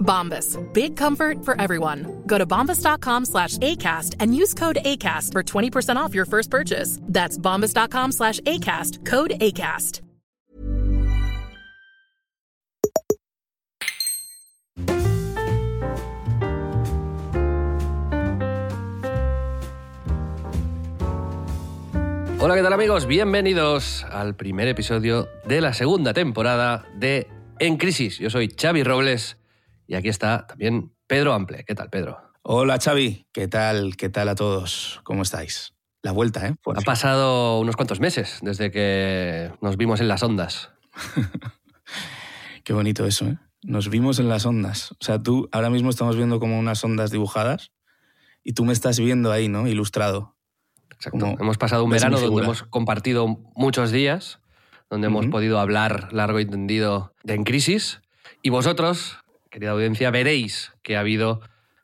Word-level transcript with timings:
Bombas. 0.00 0.58
Big 0.72 0.96
comfort 0.96 1.44
for 1.44 1.60
everyone. 1.60 2.22
Go 2.26 2.36
to 2.36 2.46
bombas.com 2.46 3.26
slash 3.26 3.58
ACAST 3.58 4.16
and 4.18 4.34
use 4.34 4.54
code 4.54 4.78
ACAST 4.84 5.32
for 5.32 5.42
20% 5.42 5.96
off 5.96 6.14
your 6.14 6.26
first 6.26 6.50
purchase. 6.50 6.98
That's 7.02 7.38
bombas.com 7.38 8.12
slash 8.12 8.40
ACAST. 8.40 9.06
Code 9.06 9.32
ACAST. 9.40 10.00
Hola, 22.42 22.54
¿qué 22.54 22.62
tal 22.62 22.72
amigos? 22.72 23.04
Bienvenidos 23.04 24.04
al 24.04 24.34
primer 24.34 24.66
episodio 24.66 25.28
de 25.44 25.60
la 25.60 25.74
segunda 25.74 26.14
temporada 26.14 26.86
de 26.96 27.28
En 27.58 27.76
Crisis. 27.76 28.18
Yo 28.18 28.30
soy 28.30 28.48
Xavi 28.48 28.82
Robles 28.82 29.36
y 29.90 29.96
aquí 29.96 30.08
está 30.08 30.46
también 30.46 30.92
Pedro 31.08 31.32
Ample. 31.32 31.64
¿Qué 31.64 31.74
tal, 31.74 31.90
Pedro? 31.90 32.20
Hola 32.42 32.78
Xavi, 32.78 33.26
¿qué 33.32 33.48
tal? 33.48 33.96
¿Qué 33.96 34.08
tal 34.08 34.28
a 34.28 34.36
todos? 34.36 35.00
¿Cómo 35.02 35.22
estáis? 35.22 35.74
La 36.02 36.12
vuelta, 36.12 36.46
¿eh? 36.46 36.54
Ha 36.64 36.80
pasado 36.82 37.58
unos 37.58 37.74
cuantos 37.74 37.98
meses 37.98 38.38
desde 38.40 38.70
que 38.70 39.50
nos 39.60 39.76
vimos 39.76 40.00
en 40.00 40.06
las 40.06 40.22
ondas. 40.22 40.70
Qué 42.64 42.72
bonito 42.72 43.04
eso, 43.04 43.26
¿eh? 43.26 43.38
Nos 43.64 43.90
vimos 43.90 44.20
en 44.20 44.28
las 44.28 44.46
ondas. 44.46 44.92
O 44.92 45.04
sea, 45.04 45.20
tú 45.20 45.48
ahora 45.50 45.70
mismo 45.70 45.90
estamos 45.90 46.14
viendo 46.14 46.38
como 46.38 46.56
unas 46.56 46.84
ondas 46.84 47.10
dibujadas 47.10 47.72
y 48.44 48.52
tú 48.52 48.64
me 48.64 48.72
estás 48.72 49.00
viendo 49.00 49.32
ahí, 49.32 49.48
¿no? 49.48 49.66
Ilustrado. 49.66 50.36
Exacto. 50.92 51.18
Como 51.18 51.36
hemos 51.40 51.58
pasado 51.58 51.82
un 51.82 51.90
verano 51.90 52.20
donde 52.20 52.44
hemos 52.44 52.62
compartido 52.62 53.26
muchos 53.56 53.90
días, 53.90 54.38
donde 54.88 55.08
hemos 55.08 55.26
podido 55.26 55.58
hablar 55.58 56.12
largo 56.12 56.38
y 56.38 56.46
tendido 56.46 57.12
de 57.24 57.34
En 57.34 57.42
Crisis. 57.42 58.02
Y 58.40 58.50
vosotros, 58.50 59.18
querida 59.50 59.70
audiencia, 59.70 60.10
veréis 60.10 60.72
que 60.82 60.96
ha 60.96 61.00
habido 61.00 61.40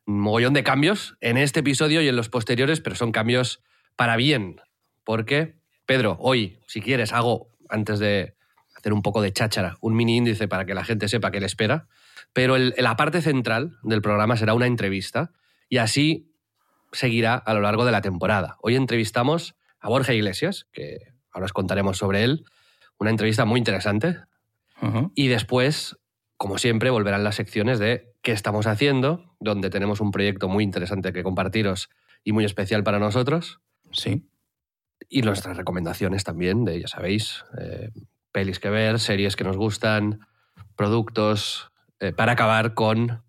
un 0.06 0.20
mogollón 0.20 0.54
de 0.54 0.62
cambios 0.62 1.16
en 1.20 1.36
este 1.36 1.60
episodio 1.60 2.00
y 2.00 2.08
en 2.08 2.16
los 2.16 2.28
posteriores, 2.28 2.80
pero 2.80 2.96
son 2.96 3.12
cambios 3.12 3.62
para 3.96 4.16
bien. 4.16 4.60
Porque, 5.04 5.56
Pedro, 5.84 6.16
hoy, 6.20 6.58
si 6.66 6.80
quieres, 6.80 7.12
hago, 7.12 7.48
antes 7.68 7.98
de 7.98 8.34
hacer 8.76 8.92
un 8.92 9.02
poco 9.02 9.20
de 9.20 9.32
cháchara, 9.32 9.76
un 9.80 9.96
mini 9.96 10.16
índice 10.16 10.46
para 10.48 10.64
que 10.64 10.74
la 10.74 10.84
gente 10.84 11.08
sepa 11.08 11.30
qué 11.30 11.40
le 11.40 11.46
espera. 11.46 11.88
Pero 12.32 12.56
el- 12.56 12.74
la 12.78 12.96
parte 12.96 13.20
central 13.20 13.76
del 13.82 14.02
programa 14.02 14.36
será 14.36 14.54
una 14.54 14.66
entrevista 14.66 15.32
y 15.68 15.78
así 15.78 16.32
seguirá 16.92 17.34
a 17.34 17.54
lo 17.54 17.60
largo 17.60 17.84
de 17.84 17.92
la 17.92 18.00
temporada. 18.00 18.56
Hoy 18.62 18.76
entrevistamos 18.76 19.56
a 19.80 19.88
Borja 19.88 20.14
Iglesias, 20.14 20.66
que 20.72 20.98
ahora 21.32 21.46
os 21.46 21.52
contaremos 21.52 21.98
sobre 21.98 22.22
él, 22.22 22.44
una 22.98 23.10
entrevista 23.10 23.44
muy 23.44 23.58
interesante. 23.58 24.18
Y 25.14 25.28
después, 25.28 25.96
como 26.36 26.58
siempre, 26.58 26.90
volverán 26.90 27.24
las 27.24 27.36
secciones 27.36 27.78
de 27.78 28.12
qué 28.22 28.32
estamos 28.32 28.66
haciendo, 28.66 29.34
donde 29.40 29.70
tenemos 29.70 30.00
un 30.00 30.10
proyecto 30.10 30.48
muy 30.48 30.64
interesante 30.64 31.12
que 31.12 31.22
compartiros 31.22 31.88
y 32.24 32.32
muy 32.32 32.44
especial 32.44 32.84
para 32.84 32.98
nosotros. 32.98 33.60
Sí. 33.92 34.28
Y 35.08 35.22
nuestras 35.22 35.56
recomendaciones 35.56 36.24
también, 36.24 36.64
de, 36.64 36.80
ya 36.80 36.88
sabéis, 36.88 37.44
eh, 37.58 37.90
pelis 38.32 38.58
que 38.58 38.70
ver, 38.70 38.98
series 38.98 39.36
que 39.36 39.44
nos 39.44 39.56
gustan, 39.56 40.20
productos, 40.74 41.70
eh, 42.00 42.12
para 42.12 42.32
acabar 42.32 42.74
con 42.74 43.22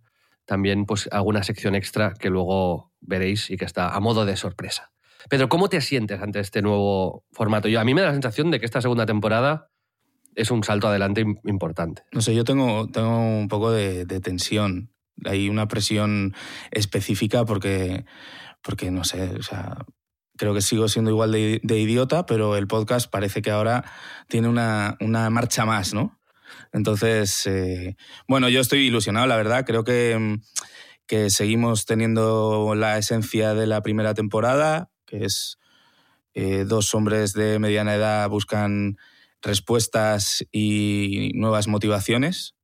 también 0.46 0.86
pues, 0.86 1.08
alguna 1.12 1.44
sección 1.44 1.76
extra 1.76 2.14
que 2.14 2.30
luego 2.30 2.92
veréis 3.00 3.50
y 3.50 3.58
que 3.58 3.66
está 3.66 3.96
a 3.96 4.00
modo 4.00 4.26
de 4.26 4.36
sorpresa. 4.36 4.92
Pedro, 5.30 5.50
¿cómo 5.50 5.70
te 5.70 5.82
sientes 5.82 6.22
ante 6.22 6.40
este 6.40 6.62
nuevo 6.62 7.26
formato? 7.32 7.68
Yo, 7.68 7.80
a 7.80 7.84
mí 7.84 7.94
me 7.94 8.02
da 8.02 8.08
la 8.08 8.14
sensación 8.14 8.50
de 8.50 8.60
que 8.60 8.66
esta 8.66 8.82
segunda 8.82 9.06
temporada 9.06 9.70
es 10.38 10.52
un 10.52 10.64
salto 10.64 10.88
adelante 10.88 11.26
im- 11.26 11.40
importante. 11.46 12.04
No 12.14 12.22
sé, 12.22 12.34
yo 12.36 12.44
tengo, 12.44 12.88
tengo 12.90 13.18
un 13.20 13.48
poco 13.48 13.72
de, 13.72 14.06
de 14.06 14.22
tensión. 14.22 14.94
Hay 15.26 15.50
una 15.50 15.68
presión 15.68 16.36
específica 16.72 17.44
porque, 17.44 18.06
porque 18.62 18.92
no 18.92 19.04
sé, 19.04 19.32
o 19.40 19.42
sea, 19.42 19.78
creo 20.38 20.54
que 20.54 20.62
sigo 20.62 20.88
siendo 20.88 21.10
igual 21.10 21.32
de, 21.32 21.60
de 21.64 21.80
idiota, 21.80 22.28
pero 22.28 22.56
el 22.56 22.68
podcast 22.68 23.10
parece 23.10 23.42
que 23.42 23.50
ahora 23.50 23.84
tiene 24.28 24.48
una, 24.48 24.96
una 25.02 25.30
marcha 25.32 25.66
más, 25.66 25.94
¿no? 25.96 26.20
Entonces, 26.72 27.48
eh, 27.48 27.98
bueno, 28.28 28.48
yo 28.48 28.62
estoy 28.62 28.86
ilusionado, 28.88 29.26
la 29.26 29.38
verdad. 29.38 29.66
Creo 29.66 29.84
que, 29.84 30.38
que 31.08 31.32
seguimos 31.32 31.86
teniendo 31.86 32.76
la 32.76 33.00
esencia 33.00 33.56
de 33.56 33.66
la 33.66 33.82
primera 33.82 34.14
temporada, 34.14 34.92
que 35.08 35.26
es 35.26 35.58
eh, 36.36 36.64
dos 36.68 36.94
hombres 36.94 37.34
de 37.34 37.58
mediana 37.58 37.96
edad 37.96 38.30
buscan 38.30 38.98
respuestas 39.42 40.46
y 40.52 41.32
nuevas 41.36 41.68
motivaciones. 41.68 42.56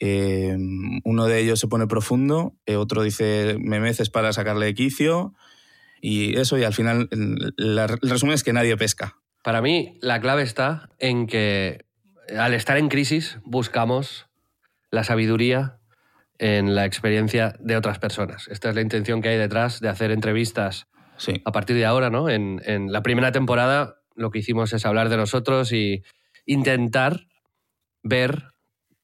Eh, 0.00 0.56
uno 1.04 1.26
de 1.26 1.38
ellos 1.40 1.60
se 1.60 1.68
pone 1.68 1.86
profundo, 1.86 2.56
eh, 2.66 2.76
otro 2.76 3.02
dice 3.02 3.56
me 3.60 3.78
meces 3.78 4.10
para 4.10 4.32
sacarle 4.32 4.66
de 4.66 4.74
quicio 4.74 5.32
y 6.00 6.36
eso 6.38 6.58
y 6.58 6.64
al 6.64 6.74
final 6.74 7.08
el, 7.12 7.54
la- 7.56 7.84
el 7.84 8.10
resumen 8.10 8.34
es 8.34 8.42
que 8.42 8.52
nadie 8.52 8.76
pesca. 8.76 9.16
Para 9.44 9.62
mí, 9.62 9.98
la 10.02 10.20
clave 10.20 10.42
está 10.42 10.90
en 10.98 11.26
que 11.26 11.84
al 12.36 12.54
estar 12.54 12.78
en 12.78 12.88
crisis 12.88 13.38
buscamos 13.44 14.26
la 14.90 15.04
sabiduría 15.04 15.78
en 16.38 16.74
la 16.74 16.84
experiencia 16.86 17.54
de 17.60 17.76
otras 17.76 17.98
personas. 18.00 18.48
Esta 18.48 18.70
es 18.70 18.74
la 18.74 18.80
intención 18.80 19.22
que 19.22 19.28
hay 19.28 19.38
detrás 19.38 19.78
de 19.80 19.88
hacer 19.88 20.10
entrevistas 20.10 20.86
Sí, 21.18 21.40
a 21.44 21.52
partir 21.52 21.76
de 21.76 21.84
ahora, 21.86 22.10
¿no? 22.10 22.28
En, 22.28 22.60
en 22.64 22.90
la 22.90 23.02
primera 23.02 23.30
temporada 23.30 24.01
lo 24.14 24.30
que 24.30 24.40
hicimos 24.40 24.72
es 24.72 24.86
hablar 24.86 25.08
de 25.08 25.16
nosotros 25.16 25.72
y 25.72 26.02
intentar 26.46 27.26
ver 28.02 28.52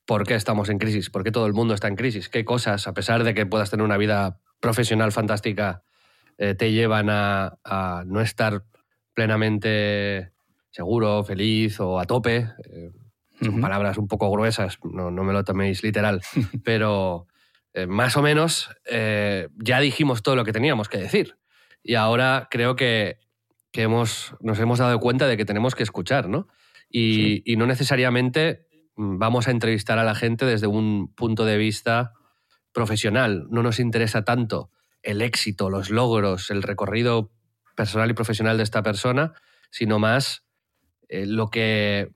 por 0.06 0.24
qué 0.24 0.34
estamos 0.34 0.70
en 0.70 0.78
crisis, 0.78 1.10
por 1.10 1.22
qué 1.22 1.30
todo 1.30 1.46
el 1.46 1.52
mundo 1.52 1.74
está 1.74 1.86
en 1.86 1.96
crisis, 1.96 2.28
qué 2.28 2.44
cosas, 2.44 2.86
a 2.88 2.94
pesar 2.94 3.24
de 3.24 3.34
que 3.34 3.46
puedas 3.46 3.70
tener 3.70 3.84
una 3.84 3.98
vida 3.98 4.41
profesional 4.58 5.12
fantástica, 5.12 5.82
eh, 6.38 6.55
te 6.55 6.72
llevan 6.72 7.10
a, 7.10 7.58
a 7.64 8.05
no 8.06 8.20
estar 8.20 8.64
plenamente 9.12 10.32
seguro, 10.70 11.25
feliz 11.25 11.78
o 11.81 11.99
a 11.99 12.06
tope. 12.06 12.49
Eh, 12.64 12.90
son 13.40 13.60
palabras 13.60 13.99
un 13.99 14.08
poco 14.08 14.31
gruesas, 14.31 14.78
no, 14.82 15.10
no 15.10 15.25
me 15.25 15.32
lo 15.32 15.44
toméis 15.44 15.82
literal, 15.82 16.22
pero 16.64 17.26
eh, 17.75 17.87
más 17.87 18.16
o 18.16 18.22
menos 18.22 18.70
ya 18.84 19.81
dijimos 19.81 20.22
todo 20.22 20.37
lo 20.37 20.44
que 20.44 20.52
teníamos 20.52 20.88
que 20.88 20.99
decir. 20.99 21.37
Y 21.82 21.94
ahora 21.94 22.49
creo 22.50 22.76
que, 22.76 23.19
que 23.73 23.82
hemos, 23.82 24.35
nos 24.41 24.59
hemos 24.59 24.79
dado 24.79 24.99
cuenta 24.99 25.26
de 25.26 25.37
que 25.37 25.44
tenemos 25.44 25.75
que 25.75 25.82
escuchar, 25.82 26.29
¿no? 26.29 26.49
Y, 26.91 27.15
Sí. 27.15 27.43
y 27.44 27.56
no 27.56 27.67
necesariamente 27.67 28.67
mm, 28.97 29.19
vamos 29.19 29.49
a 29.49 29.50
entrevistar 29.50 29.99
a 29.99 30.05
la 30.05 30.15
gente 30.15 30.44
desde 30.47 30.67
un 30.67 31.12
punto 31.15 31.44
de 31.44 31.59
vista 31.59 32.12
profesional. 32.73 33.47
No 33.50 33.62
nos 33.62 33.79
interesa 33.79 34.25
tanto 34.25 34.70
el 35.03 35.23
éxito, 35.23 35.70
los 35.70 35.91
logros, 35.91 36.50
el 36.50 36.62
recorrido 36.62 37.31
personal 37.76 38.11
y 38.11 38.15
profesional 38.15 38.56
de 38.56 38.62
esta 38.65 38.82
persona, 38.82 39.32
sino 39.70 39.99
más 39.99 40.44
eh, 41.09 41.26
lo 41.26 41.49
que 41.50 42.11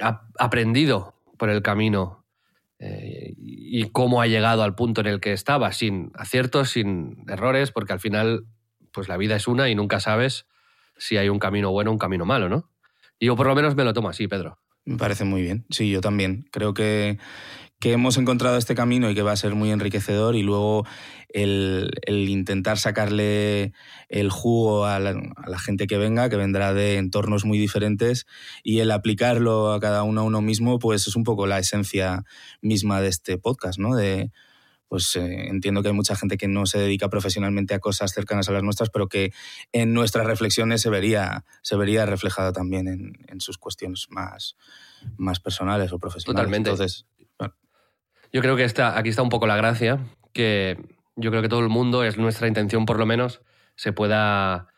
ha 0.00 0.26
aprendido 0.38 1.14
por 1.38 1.50
el 1.50 1.62
camino 1.62 2.24
eh, 2.78 3.34
y 3.36 3.90
cómo 3.90 4.20
ha 4.20 4.26
llegado 4.26 4.62
al 4.62 4.74
punto 4.74 5.00
en 5.00 5.06
el 5.06 5.20
que 5.20 5.32
estaba, 5.32 5.72
sin 5.72 6.10
aciertos, 6.14 6.70
sin 6.70 7.24
errores, 7.28 7.72
porque 7.72 7.92
al 7.92 8.00
final 8.00 8.46
pues 8.92 9.08
la 9.08 9.16
vida 9.16 9.36
es 9.36 9.48
una 9.48 9.68
y 9.68 9.74
nunca 9.74 10.00
sabes 10.00 10.46
si 10.96 11.16
hay 11.16 11.28
un 11.28 11.38
camino 11.38 11.70
bueno 11.70 11.90
o 11.90 11.92
un 11.92 11.98
camino 11.98 12.24
malo, 12.24 12.48
¿no? 12.48 12.70
Yo 13.20 13.36
por 13.36 13.46
lo 13.46 13.54
menos 13.54 13.76
me 13.76 13.84
lo 13.84 13.92
tomo 13.92 14.08
así, 14.08 14.26
Pedro. 14.26 14.58
Me 14.84 14.96
parece 14.96 15.24
muy 15.24 15.42
bien. 15.42 15.64
Sí, 15.70 15.90
yo 15.90 16.00
también. 16.00 16.44
Creo 16.50 16.74
que, 16.74 17.18
que 17.78 17.92
hemos 17.92 18.16
encontrado 18.18 18.56
este 18.56 18.74
camino 18.74 19.08
y 19.10 19.14
que 19.14 19.22
va 19.22 19.32
a 19.32 19.36
ser 19.36 19.54
muy 19.54 19.70
enriquecedor 19.70 20.34
y 20.34 20.42
luego 20.42 20.84
el, 21.28 21.90
el 22.02 22.28
intentar 22.28 22.78
sacarle 22.78 23.72
el 24.08 24.30
jugo 24.30 24.86
a 24.86 24.98
la, 24.98 25.10
a 25.10 25.48
la, 25.48 25.58
gente 25.58 25.86
que 25.86 25.98
venga, 25.98 26.28
que 26.28 26.36
vendrá 26.36 26.74
de 26.74 26.96
entornos 26.96 27.44
muy 27.44 27.58
diferentes 27.58 28.26
y 28.64 28.80
el 28.80 28.90
aplicarlo 28.90 29.72
a 29.72 29.78
cada 29.78 30.02
uno 30.02 30.22
a 30.22 30.24
uno 30.24 30.42
mismo, 30.42 30.80
pues 30.80 31.06
es 31.06 31.14
un 31.14 31.22
poco 31.22 31.46
la 31.46 31.60
esencia 31.60 32.24
misma 32.60 33.00
de 33.00 33.08
este 33.08 33.38
podcast, 33.38 33.78
¿no? 33.78 33.94
De, 33.94 34.32
pues 34.92 35.16
eh, 35.16 35.46
entiendo 35.48 35.80
que 35.80 35.88
hay 35.88 35.94
mucha 35.94 36.14
gente 36.16 36.36
que 36.36 36.48
no 36.48 36.66
se 36.66 36.78
dedica 36.78 37.08
profesionalmente 37.08 37.72
a 37.72 37.78
cosas 37.78 38.12
cercanas 38.12 38.50
a 38.50 38.52
las 38.52 38.62
nuestras, 38.62 38.90
pero 38.90 39.08
que 39.08 39.32
en 39.72 39.94
nuestras 39.94 40.26
reflexiones 40.26 40.82
se 40.82 40.90
vería, 40.90 41.46
se 41.62 41.76
vería 41.76 42.04
reflejada 42.04 42.52
también 42.52 42.88
en, 42.88 43.14
en 43.26 43.40
sus 43.40 43.56
cuestiones 43.56 44.08
más, 44.10 44.54
más 45.16 45.40
personales 45.40 45.94
o 45.94 45.98
profesionales. 45.98 46.42
Totalmente. 46.42 46.68
Entonces, 46.68 47.06
bueno. 47.38 47.54
Yo 48.34 48.42
creo 48.42 48.54
que 48.54 48.64
está, 48.64 48.98
aquí 48.98 49.08
está 49.08 49.22
un 49.22 49.30
poco 49.30 49.46
la 49.46 49.56
gracia, 49.56 49.98
que 50.34 50.76
yo 51.16 51.30
creo 51.30 51.40
que 51.40 51.48
todo 51.48 51.60
el 51.60 51.70
mundo, 51.70 52.04
es 52.04 52.18
nuestra 52.18 52.46
intención 52.46 52.84
por 52.84 52.98
lo 52.98 53.06
menos, 53.06 53.40
se 53.76 53.94
pueda 53.94 54.68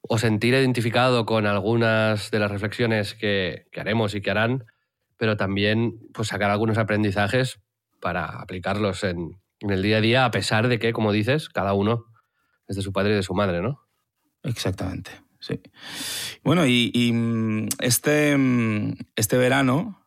o 0.00 0.18
sentir 0.18 0.52
identificado 0.52 1.26
con 1.26 1.46
algunas 1.46 2.32
de 2.32 2.40
las 2.40 2.50
reflexiones 2.50 3.14
que, 3.14 3.68
que 3.70 3.80
haremos 3.80 4.16
y 4.16 4.20
que 4.20 4.32
harán, 4.32 4.64
pero 5.16 5.36
también 5.36 6.00
pues, 6.12 6.26
sacar 6.26 6.50
algunos 6.50 6.76
aprendizajes 6.76 7.60
para 8.00 8.24
aplicarlos 8.24 9.04
en, 9.04 9.39
en 9.60 9.70
el 9.70 9.82
día 9.82 9.98
a 9.98 10.00
día, 10.00 10.24
a 10.24 10.30
pesar 10.30 10.68
de 10.68 10.78
que, 10.78 10.92
como 10.92 11.12
dices, 11.12 11.48
cada 11.48 11.72
uno 11.74 12.06
es 12.66 12.76
de 12.76 12.82
su 12.82 12.92
padre 12.92 13.12
y 13.12 13.16
de 13.16 13.22
su 13.22 13.34
madre, 13.34 13.60
¿no? 13.60 13.82
Exactamente, 14.42 15.10
sí. 15.38 15.60
Bueno, 16.42 16.66
y, 16.66 16.90
y 16.94 17.12
este, 17.80 18.36
este 19.16 19.36
verano, 19.36 20.06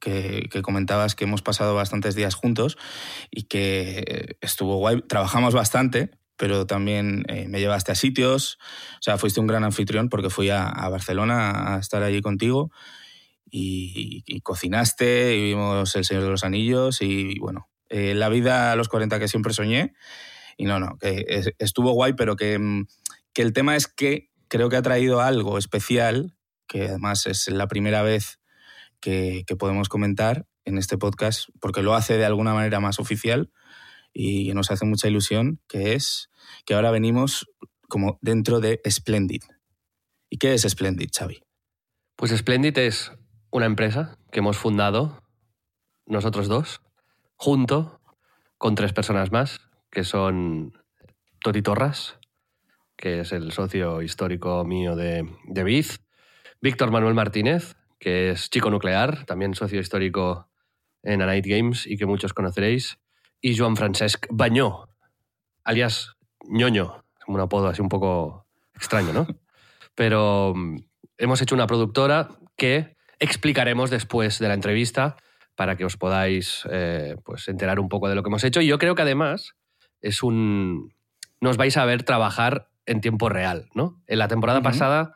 que, 0.00 0.48
que, 0.50 0.62
comentabas 0.62 1.14
que 1.14 1.24
hemos 1.24 1.42
pasado 1.42 1.74
bastantes 1.74 2.14
días 2.14 2.34
juntos 2.34 2.76
y 3.30 3.44
que 3.44 4.36
estuvo 4.40 4.76
guay, 4.76 5.02
trabajamos 5.02 5.54
bastante, 5.54 6.10
pero 6.36 6.66
también 6.66 7.24
eh, 7.28 7.46
me 7.48 7.60
llevaste 7.60 7.92
a 7.92 7.94
sitios, 7.94 8.58
o 8.98 9.02
sea, 9.02 9.18
fuiste 9.18 9.40
un 9.40 9.46
gran 9.46 9.64
anfitrión 9.64 10.08
porque 10.08 10.30
fui 10.30 10.50
a, 10.50 10.70
Barcelona 10.90 11.74
a 11.74 11.78
estar 11.78 12.02
allí 12.02 12.20
contigo 12.20 12.70
y, 13.50 14.24
y, 14.26 14.40
cocinaste 14.40 15.36
y 15.36 15.42
vimos 15.44 15.94
El 15.94 16.04
Señor 16.04 16.24
de 16.24 16.30
los 16.30 16.44
Anillos 16.44 17.00
y, 17.02 17.38
bueno, 17.38 17.68
eh, 17.88 18.14
la 18.14 18.28
vida 18.28 18.72
a 18.72 18.76
los 18.76 18.88
40 18.88 19.18
que 19.18 19.28
siempre 19.28 19.52
soñé. 19.52 19.94
Y 20.56 20.64
no, 20.64 20.78
no, 20.78 20.98
que 20.98 21.24
estuvo 21.58 21.92
guay, 21.92 22.12
pero 22.12 22.36
que, 22.36 22.84
que, 23.32 23.42
el 23.42 23.52
tema 23.52 23.74
es 23.74 23.88
que 23.88 24.30
creo 24.48 24.68
que 24.68 24.76
ha 24.76 24.82
traído 24.82 25.20
algo 25.20 25.58
especial, 25.58 26.36
que 26.68 26.88
además 26.88 27.26
es 27.26 27.48
la 27.48 27.66
primera 27.66 28.02
vez 28.02 28.38
que, 29.00 29.42
que 29.46 29.56
podemos 29.56 29.88
comentar 29.88 30.46
en 30.64 30.78
este 30.78 30.96
podcast, 30.96 31.48
porque 31.60 31.82
lo 31.82 31.94
hace 31.94 32.16
de 32.16 32.24
alguna 32.24 32.54
manera 32.54 32.78
más 32.78 33.00
oficial 33.00 33.50
y 34.12 34.54
nos 34.54 34.70
hace 34.70 34.86
mucha 34.86 35.08
ilusión, 35.08 35.60
que 35.68 35.94
es 35.94 36.30
que 36.64 36.74
ahora 36.74 36.92
venimos 36.92 37.46
como 37.88 38.18
dentro 38.22 38.60
de 38.60 38.80
Splendid. 38.88 39.42
¿Y 40.30 40.38
qué 40.38 40.54
es 40.54 40.62
Splendid, 40.62 41.10
Xavi? 41.16 41.42
Pues 42.16 42.30
Splendid 42.30 42.78
es 42.78 43.12
una 43.50 43.66
empresa 43.66 44.18
que 44.30 44.38
hemos 44.38 44.56
fundado 44.56 45.20
nosotros 46.06 46.48
dos 46.48 46.80
junto 47.36 48.00
con 48.58 48.74
tres 48.74 48.92
personas 48.92 49.32
más, 49.32 49.60
que 49.90 50.04
son 50.04 50.72
Toti 51.42 51.62
Torras, 51.62 52.18
que 52.96 53.20
es 53.20 53.32
el 53.32 53.52
socio 53.52 54.02
histórico 54.02 54.64
mío 54.64 54.96
de, 54.96 55.28
de 55.44 55.64
Biz, 55.64 56.00
Víctor 56.60 56.90
Manuel 56.90 57.14
Martínez, 57.14 57.76
que 57.98 58.30
es 58.30 58.50
chico 58.50 58.70
nuclear, 58.70 59.24
también 59.26 59.54
socio 59.54 59.80
histórico 59.80 60.48
en 61.02 61.22
A 61.22 61.26
Night 61.26 61.46
Games 61.46 61.86
y 61.86 61.96
que 61.96 62.06
muchos 62.06 62.32
conoceréis, 62.32 62.98
y 63.40 63.56
Joan 63.56 63.76
Francesc 63.76 64.26
Bañó, 64.30 64.88
alias 65.64 66.16
ñoño, 66.48 67.04
un 67.26 67.40
apodo 67.40 67.68
así 67.68 67.82
un 67.82 67.88
poco 67.88 68.46
extraño, 68.74 69.12
¿no? 69.12 69.26
Pero 69.94 70.54
mm, 70.54 70.76
hemos 71.18 71.40
hecho 71.42 71.54
una 71.54 71.66
productora 71.66 72.28
que 72.56 72.96
explicaremos 73.18 73.90
después 73.90 74.38
de 74.38 74.48
la 74.48 74.54
entrevista 74.54 75.16
para 75.56 75.76
que 75.76 75.84
os 75.84 75.96
podáis 75.96 76.62
eh, 76.70 77.16
pues 77.24 77.48
enterar 77.48 77.80
un 77.80 77.88
poco 77.88 78.08
de 78.08 78.14
lo 78.14 78.22
que 78.22 78.28
hemos 78.28 78.44
hecho. 78.44 78.60
Y 78.60 78.66
yo 78.66 78.78
creo 78.78 78.94
que 78.94 79.02
además 79.02 79.54
es 80.00 80.22
un. 80.22 80.92
Nos 81.40 81.56
vais 81.56 81.76
a 81.76 81.84
ver 81.84 82.02
trabajar 82.02 82.68
en 82.86 83.00
tiempo 83.00 83.28
real, 83.28 83.68
¿no? 83.74 84.02
En 84.06 84.18
la 84.18 84.28
temporada 84.28 84.58
uh 84.58 84.62
-huh. 84.62 84.64
pasada, 84.64 85.14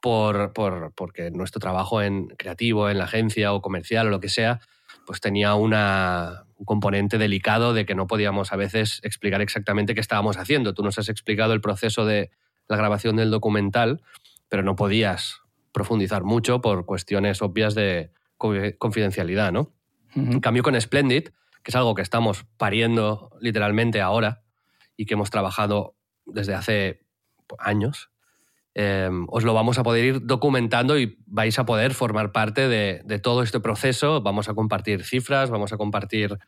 por, 0.00 0.52
por, 0.52 0.92
porque 0.94 1.30
nuestro 1.30 1.60
trabajo 1.60 2.02
en 2.02 2.28
creativo, 2.28 2.88
en 2.90 2.98
la 2.98 3.04
agencia 3.04 3.52
o 3.52 3.60
comercial 3.60 4.06
o 4.06 4.10
lo 4.10 4.20
que 4.20 4.28
sea, 4.28 4.60
pues 5.06 5.20
tenía 5.20 5.54
una, 5.54 6.44
un 6.56 6.64
componente 6.64 7.18
delicado 7.18 7.74
de 7.74 7.86
que 7.86 7.94
no 7.94 8.06
podíamos 8.06 8.52
a 8.52 8.56
veces 8.56 9.00
explicar 9.02 9.40
exactamente 9.40 9.94
qué 9.94 10.00
estábamos 10.00 10.36
haciendo. 10.36 10.74
Tú 10.74 10.82
nos 10.82 10.98
has 10.98 11.08
explicado 11.08 11.52
el 11.52 11.60
proceso 11.60 12.04
de 12.04 12.30
la 12.68 12.76
grabación 12.76 13.16
del 13.16 13.30
documental, 13.30 14.02
pero 14.48 14.62
no 14.62 14.76
podías 14.76 15.40
profundizar 15.72 16.24
mucho 16.24 16.60
por 16.60 16.86
cuestiones 16.86 17.42
obvias 17.42 17.74
de, 17.74 18.10
confidencialidad, 18.36 19.52
¿no? 19.52 19.72
Uh 20.14 20.20
-huh. 20.20 20.32
En 20.32 20.40
cambio, 20.40 20.62
con 20.62 20.80
Splendid, 20.80 21.28
que 21.62 21.70
es 21.70 21.76
algo 21.76 21.94
que 21.94 22.02
estamos 22.02 22.46
pariendo 22.56 23.30
literalmente 23.40 24.00
ahora 24.00 24.42
y 24.96 25.06
que 25.06 25.14
hemos 25.14 25.30
trabajado 25.30 25.96
desde 26.24 26.54
hace 26.54 27.00
años, 27.58 28.10
eh, 28.74 29.08
os 29.28 29.44
lo 29.44 29.54
vamos 29.54 29.78
a 29.78 29.82
poder 29.82 30.04
ir 30.04 30.26
documentando 30.26 30.98
y 30.98 31.18
vais 31.26 31.58
a 31.58 31.64
poder 31.64 31.94
formar 31.94 32.30
parte 32.32 32.68
de, 32.68 33.00
de, 33.04 33.18
todo 33.18 33.42
este 33.42 33.58
proceso. 33.58 34.20
Vamos 34.20 34.48
a 34.48 34.54
compartir 34.54 35.02
cifras, 35.02 35.50
vamos 35.50 35.72
a 35.72 35.76
compartir 35.78 36.38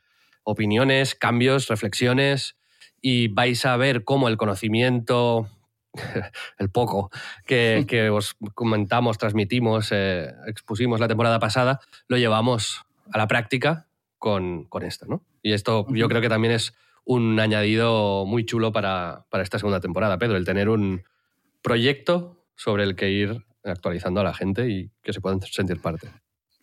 opiniones, 0.44 1.14
cambios, 1.14 1.68
reflexiones 1.68 2.58
y 3.00 3.28
vais 3.28 3.64
a 3.64 3.76
ver 3.76 4.04
cómo 4.04 4.28
el 4.28 4.36
conocimiento 4.36 5.48
el 6.58 6.70
poco 6.70 7.10
que, 7.46 7.84
que, 7.88 8.10
os 8.10 8.36
comentamos, 8.54 9.18
transmitimos, 9.18 9.90
eh, 9.92 10.32
expusimos 10.46 11.00
la 11.00 11.08
temporada 11.08 11.38
pasada, 11.38 11.80
lo 12.08 12.16
llevamos 12.16 12.84
a 13.12 13.18
la 13.18 13.26
práctica 13.26 13.88
con, 14.18 14.64
con 14.64 14.82
esto, 14.82 15.06
¿no? 15.06 15.24
Y 15.42 15.52
esto 15.52 15.86
yo 15.90 16.08
creo 16.08 16.20
que 16.20 16.28
también 16.28 16.54
es 16.54 16.74
un 17.04 17.40
añadido 17.40 18.26
muy 18.26 18.44
chulo 18.44 18.72
para, 18.72 19.24
para, 19.30 19.42
esta 19.42 19.58
segunda 19.58 19.80
temporada, 19.80 20.18
Pedro, 20.18 20.36
el 20.36 20.44
tener 20.44 20.68
un 20.68 21.04
proyecto 21.62 22.44
sobre 22.54 22.84
el 22.84 22.96
que 22.96 23.10
ir 23.10 23.46
actualizando 23.64 24.20
a 24.20 24.24
la 24.24 24.34
gente 24.34 24.68
y 24.68 24.90
que 25.02 25.12
se 25.12 25.20
puedan 25.20 25.40
sentir 25.40 25.80
parte. 25.80 26.08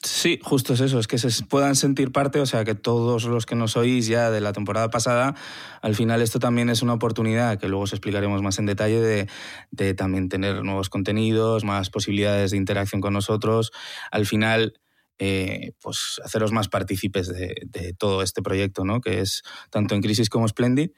Sí, 0.03 0.39
justo 0.43 0.73
es 0.73 0.81
eso, 0.81 0.99
es 0.99 1.07
que 1.07 1.17
se 1.17 1.43
puedan 1.45 1.75
sentir 1.75 2.11
parte, 2.11 2.39
o 2.39 2.45
sea, 2.45 2.63
que 2.63 2.75
todos 2.75 3.23
los 3.25 3.45
que 3.45 3.55
nos 3.55 3.75
oís 3.75 4.07
ya 4.07 4.29
de 4.29 4.39
la 4.39 4.53
temporada 4.53 4.89
pasada, 4.89 5.35
al 5.81 5.95
final 5.95 6.21
esto 6.21 6.37
también 6.37 6.69
es 6.69 6.83
una 6.83 6.93
oportunidad, 6.93 7.57
que 7.57 7.67
luego 7.67 7.83
os 7.83 7.93
explicaremos 7.93 8.41
más 8.43 8.59
en 8.59 8.67
detalle, 8.67 8.99
de, 8.99 9.27
de 9.71 9.93
también 9.95 10.29
tener 10.29 10.63
nuevos 10.63 10.89
contenidos, 10.89 11.63
más 11.63 11.89
posibilidades 11.89 12.51
de 12.51 12.57
interacción 12.57 13.01
con 13.01 13.13
nosotros. 13.13 13.71
Al 14.11 14.25
final, 14.27 14.73
eh, 15.17 15.71
pues 15.81 16.19
haceros 16.25 16.51
más 16.51 16.67
partícipes 16.67 17.29
de, 17.29 17.95
todo 17.97 18.21
este 18.21 18.41
proyecto, 18.41 18.83
¿no? 18.83 18.99
Que 18.99 19.21
es 19.21 19.43
tanto 19.69 19.95
en 19.95 20.01
Crisis 20.01 20.29
como 20.29 20.47
Splendid. 20.47 20.91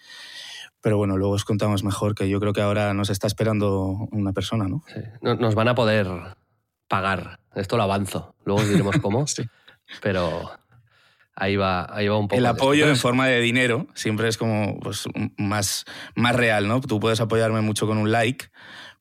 Pero 0.81 0.97
bueno, 0.97 1.17
luego 1.17 1.33
os 1.33 1.45
contamos 1.45 1.83
mejor, 1.83 2.15
que 2.15 2.29
yo 2.29 2.39
creo 2.39 2.53
que 2.53 2.61
ahora 2.61 2.93
nos 2.93 3.09
está 3.09 3.27
esperando 3.27 4.07
una 4.11 4.33
persona, 4.33 4.67
¿no? 4.67 4.83
Sí. 4.87 5.01
Nos 5.21 5.55
van 5.55 5.67
a 5.67 5.75
poder 5.75 6.07
pagar. 6.87 7.39
Esto 7.55 7.77
lo 7.77 7.83
avanzo. 7.83 8.35
Luego 8.45 8.61
os 8.61 8.69
diremos 8.69 8.97
cómo. 9.01 9.27
sí. 9.27 9.43
Pero 10.01 10.51
ahí 11.35 11.55
va, 11.55 11.87
ahí 11.95 12.07
va 12.07 12.17
un 12.17 12.27
poco. 12.27 12.37
El 12.37 12.45
apoyo 12.45 12.87
en 12.87 12.97
forma 12.97 13.27
de 13.27 13.39
dinero 13.39 13.87
siempre 13.93 14.27
es 14.27 14.37
como 14.37 14.79
pues, 14.79 15.07
más, 15.37 15.85
más 16.15 16.35
real, 16.35 16.67
¿no? 16.67 16.81
Tú 16.81 16.99
puedes 16.99 17.21
apoyarme 17.21 17.61
mucho 17.61 17.87
con 17.87 17.97
un 17.97 18.11
like, 18.11 18.47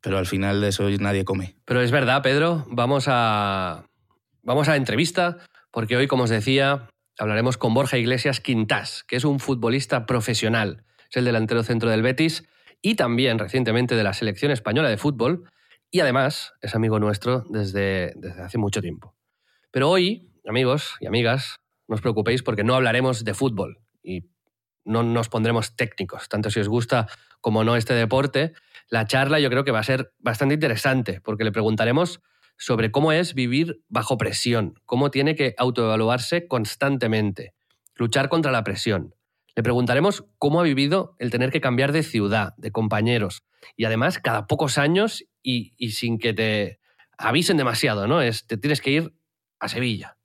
pero 0.00 0.18
al 0.18 0.26
final 0.26 0.60
de 0.60 0.68
eso 0.68 0.88
nadie 1.00 1.24
come. 1.24 1.56
Pero 1.64 1.82
es 1.82 1.90
verdad, 1.90 2.22
Pedro. 2.22 2.64
Vamos 2.68 3.06
a, 3.08 3.84
vamos 4.42 4.68
a 4.68 4.72
la 4.72 4.76
entrevista, 4.76 5.38
porque 5.70 5.96
hoy, 5.96 6.06
como 6.06 6.24
os 6.24 6.30
decía, 6.30 6.88
hablaremos 7.18 7.56
con 7.56 7.74
Borja 7.74 7.98
Iglesias 7.98 8.40
Quintás, 8.40 9.04
que 9.04 9.16
es 9.16 9.24
un 9.24 9.40
futbolista 9.40 10.06
profesional. 10.06 10.84
Es 11.10 11.16
el 11.16 11.24
delantero 11.24 11.62
centro 11.62 11.90
del 11.90 12.02
Betis 12.02 12.44
y 12.82 12.94
también 12.94 13.38
recientemente 13.38 13.94
de 13.94 14.04
la 14.04 14.12
selección 14.12 14.52
española 14.52 14.88
de 14.88 14.96
fútbol 14.96 15.44
y 15.90 16.00
además 16.00 16.52
es 16.60 16.74
amigo 16.74 16.98
nuestro 16.98 17.44
desde, 17.48 18.12
desde 18.16 18.42
hace 18.42 18.58
mucho 18.58 18.80
tiempo. 18.80 19.14
Pero 19.70 19.90
hoy, 19.90 20.32
amigos 20.46 20.96
y 21.00 21.06
amigas, 21.06 21.56
no 21.88 21.94
os 21.94 22.00
preocupéis 22.00 22.42
porque 22.42 22.64
no 22.64 22.74
hablaremos 22.74 23.24
de 23.24 23.34
fútbol 23.34 23.80
y 24.02 24.30
no 24.84 25.02
nos 25.02 25.28
pondremos 25.28 25.76
técnicos, 25.76 26.28
tanto 26.28 26.50
si 26.50 26.60
os 26.60 26.68
gusta 26.68 27.08
como 27.40 27.64
no 27.64 27.76
este 27.76 27.94
deporte. 27.94 28.52
La 28.88 29.06
charla 29.06 29.40
yo 29.40 29.50
creo 29.50 29.64
que 29.64 29.72
va 29.72 29.80
a 29.80 29.84
ser 29.84 30.12
bastante 30.18 30.54
interesante 30.54 31.20
porque 31.20 31.44
le 31.44 31.52
preguntaremos 31.52 32.20
sobre 32.56 32.90
cómo 32.90 33.12
es 33.12 33.34
vivir 33.34 33.82
bajo 33.88 34.16
presión, 34.16 34.74
cómo 34.84 35.10
tiene 35.10 35.34
que 35.34 35.54
autoevaluarse 35.58 36.46
constantemente 36.46 37.54
luchar 37.96 38.28
contra 38.28 38.52
la 38.52 38.62
presión. 38.62 39.14
Le 39.54 39.62
preguntaremos 39.62 40.24
cómo 40.38 40.60
ha 40.60 40.64
vivido 40.64 41.16
el 41.18 41.30
tener 41.30 41.50
que 41.50 41.60
cambiar 41.60 41.92
de 41.92 42.02
ciudad, 42.02 42.54
de 42.58 42.70
compañeros, 42.70 43.42
y 43.76 43.84
además 43.84 44.18
cada 44.18 44.46
pocos 44.46 44.78
años 44.78 45.24
y, 45.42 45.74
y 45.76 45.90
sin 45.90 46.18
que 46.18 46.34
te 46.34 46.80
avisen 47.18 47.56
demasiado, 47.56 48.06
¿no? 48.06 48.20
Es, 48.20 48.46
te 48.46 48.56
tienes 48.56 48.80
que 48.80 48.90
ir 48.90 49.14
a 49.58 49.68
Sevilla. 49.68 50.16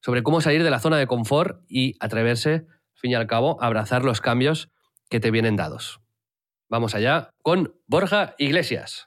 Sobre 0.00 0.22
cómo 0.22 0.40
salir 0.40 0.62
de 0.62 0.70
la 0.70 0.80
zona 0.80 0.98
de 0.98 1.06
confort 1.06 1.64
y 1.68 1.96
atreverse, 2.00 2.50
al 2.52 3.00
fin 3.00 3.10
y 3.10 3.14
al 3.14 3.26
cabo, 3.26 3.60
a 3.62 3.66
abrazar 3.66 4.04
los 4.04 4.20
cambios 4.20 4.70
que 5.08 5.20
te 5.20 5.30
vienen 5.30 5.56
dados. 5.56 6.00
Vamos 6.68 6.94
allá 6.94 7.30
con 7.42 7.74
Borja 7.86 8.34
Iglesias. 8.38 9.06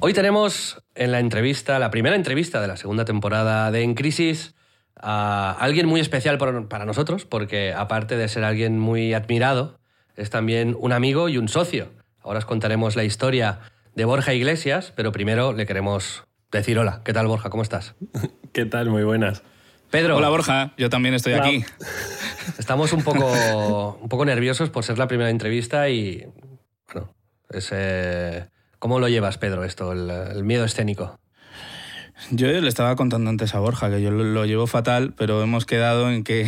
Hoy 0.00 0.12
tenemos 0.12 0.82
en 0.94 1.12
la 1.12 1.20
entrevista, 1.20 1.78
la 1.78 1.90
primera 1.90 2.16
entrevista 2.16 2.60
de 2.60 2.68
la 2.68 2.76
segunda 2.76 3.04
temporada 3.04 3.70
de 3.70 3.82
En 3.82 3.94
Crisis, 3.94 4.54
a 4.94 5.52
alguien 5.58 5.86
muy 5.86 6.00
especial 6.00 6.38
para 6.38 6.84
nosotros, 6.84 7.24
porque 7.24 7.72
aparte 7.72 8.16
de 8.16 8.28
ser 8.28 8.44
alguien 8.44 8.78
muy 8.78 9.14
admirado, 9.14 9.78
es 10.16 10.30
también 10.30 10.76
un 10.78 10.92
amigo 10.92 11.28
y 11.28 11.38
un 11.38 11.48
socio. 11.48 11.90
Ahora 12.20 12.38
os 12.38 12.44
contaremos 12.44 12.96
la 12.96 13.04
historia 13.04 13.60
de 13.94 14.04
Borja 14.04 14.34
Iglesias, 14.34 14.92
pero 14.96 15.12
primero 15.12 15.52
le 15.52 15.66
queremos 15.66 16.24
decir 16.50 16.78
hola. 16.78 17.02
¿Qué 17.04 17.12
tal, 17.12 17.26
Borja? 17.26 17.50
¿Cómo 17.50 17.62
estás? 17.62 17.94
¿Qué 18.52 18.64
tal? 18.64 18.90
Muy 18.90 19.04
buenas. 19.04 19.42
Pedro, 19.90 20.16
Hola 20.16 20.30
Borja, 20.30 20.72
yo 20.76 20.90
también 20.90 21.14
estoy 21.14 21.34
Hola. 21.34 21.46
aquí. 21.46 21.64
estamos 22.58 22.92
un 22.92 23.04
poco, 23.04 23.98
un 24.00 24.08
poco 24.08 24.24
nerviosos 24.24 24.68
por 24.70 24.84
ser 24.84 24.98
la 24.98 25.06
primera 25.06 25.30
entrevista 25.30 25.88
y, 25.88 26.26
bueno, 26.92 27.14
es, 27.50 27.68
eh, 27.72 28.48
¿cómo 28.80 28.98
lo 28.98 29.08
llevas, 29.08 29.38
Pedro, 29.38 29.62
esto, 29.62 29.92
el, 29.92 30.10
el 30.10 30.42
miedo 30.42 30.64
escénico? 30.64 31.20
Yo 32.30 32.48
le 32.48 32.66
estaba 32.68 32.96
contando 32.96 33.28
antes 33.30 33.54
a 33.54 33.58
Borja 33.58 33.90
que 33.90 34.00
yo 34.00 34.10
lo, 34.10 34.24
lo 34.24 34.46
llevo 34.46 34.66
fatal, 34.66 35.12
pero 35.16 35.42
hemos 35.42 35.66
quedado 35.66 36.10
en 36.10 36.24
que 36.24 36.46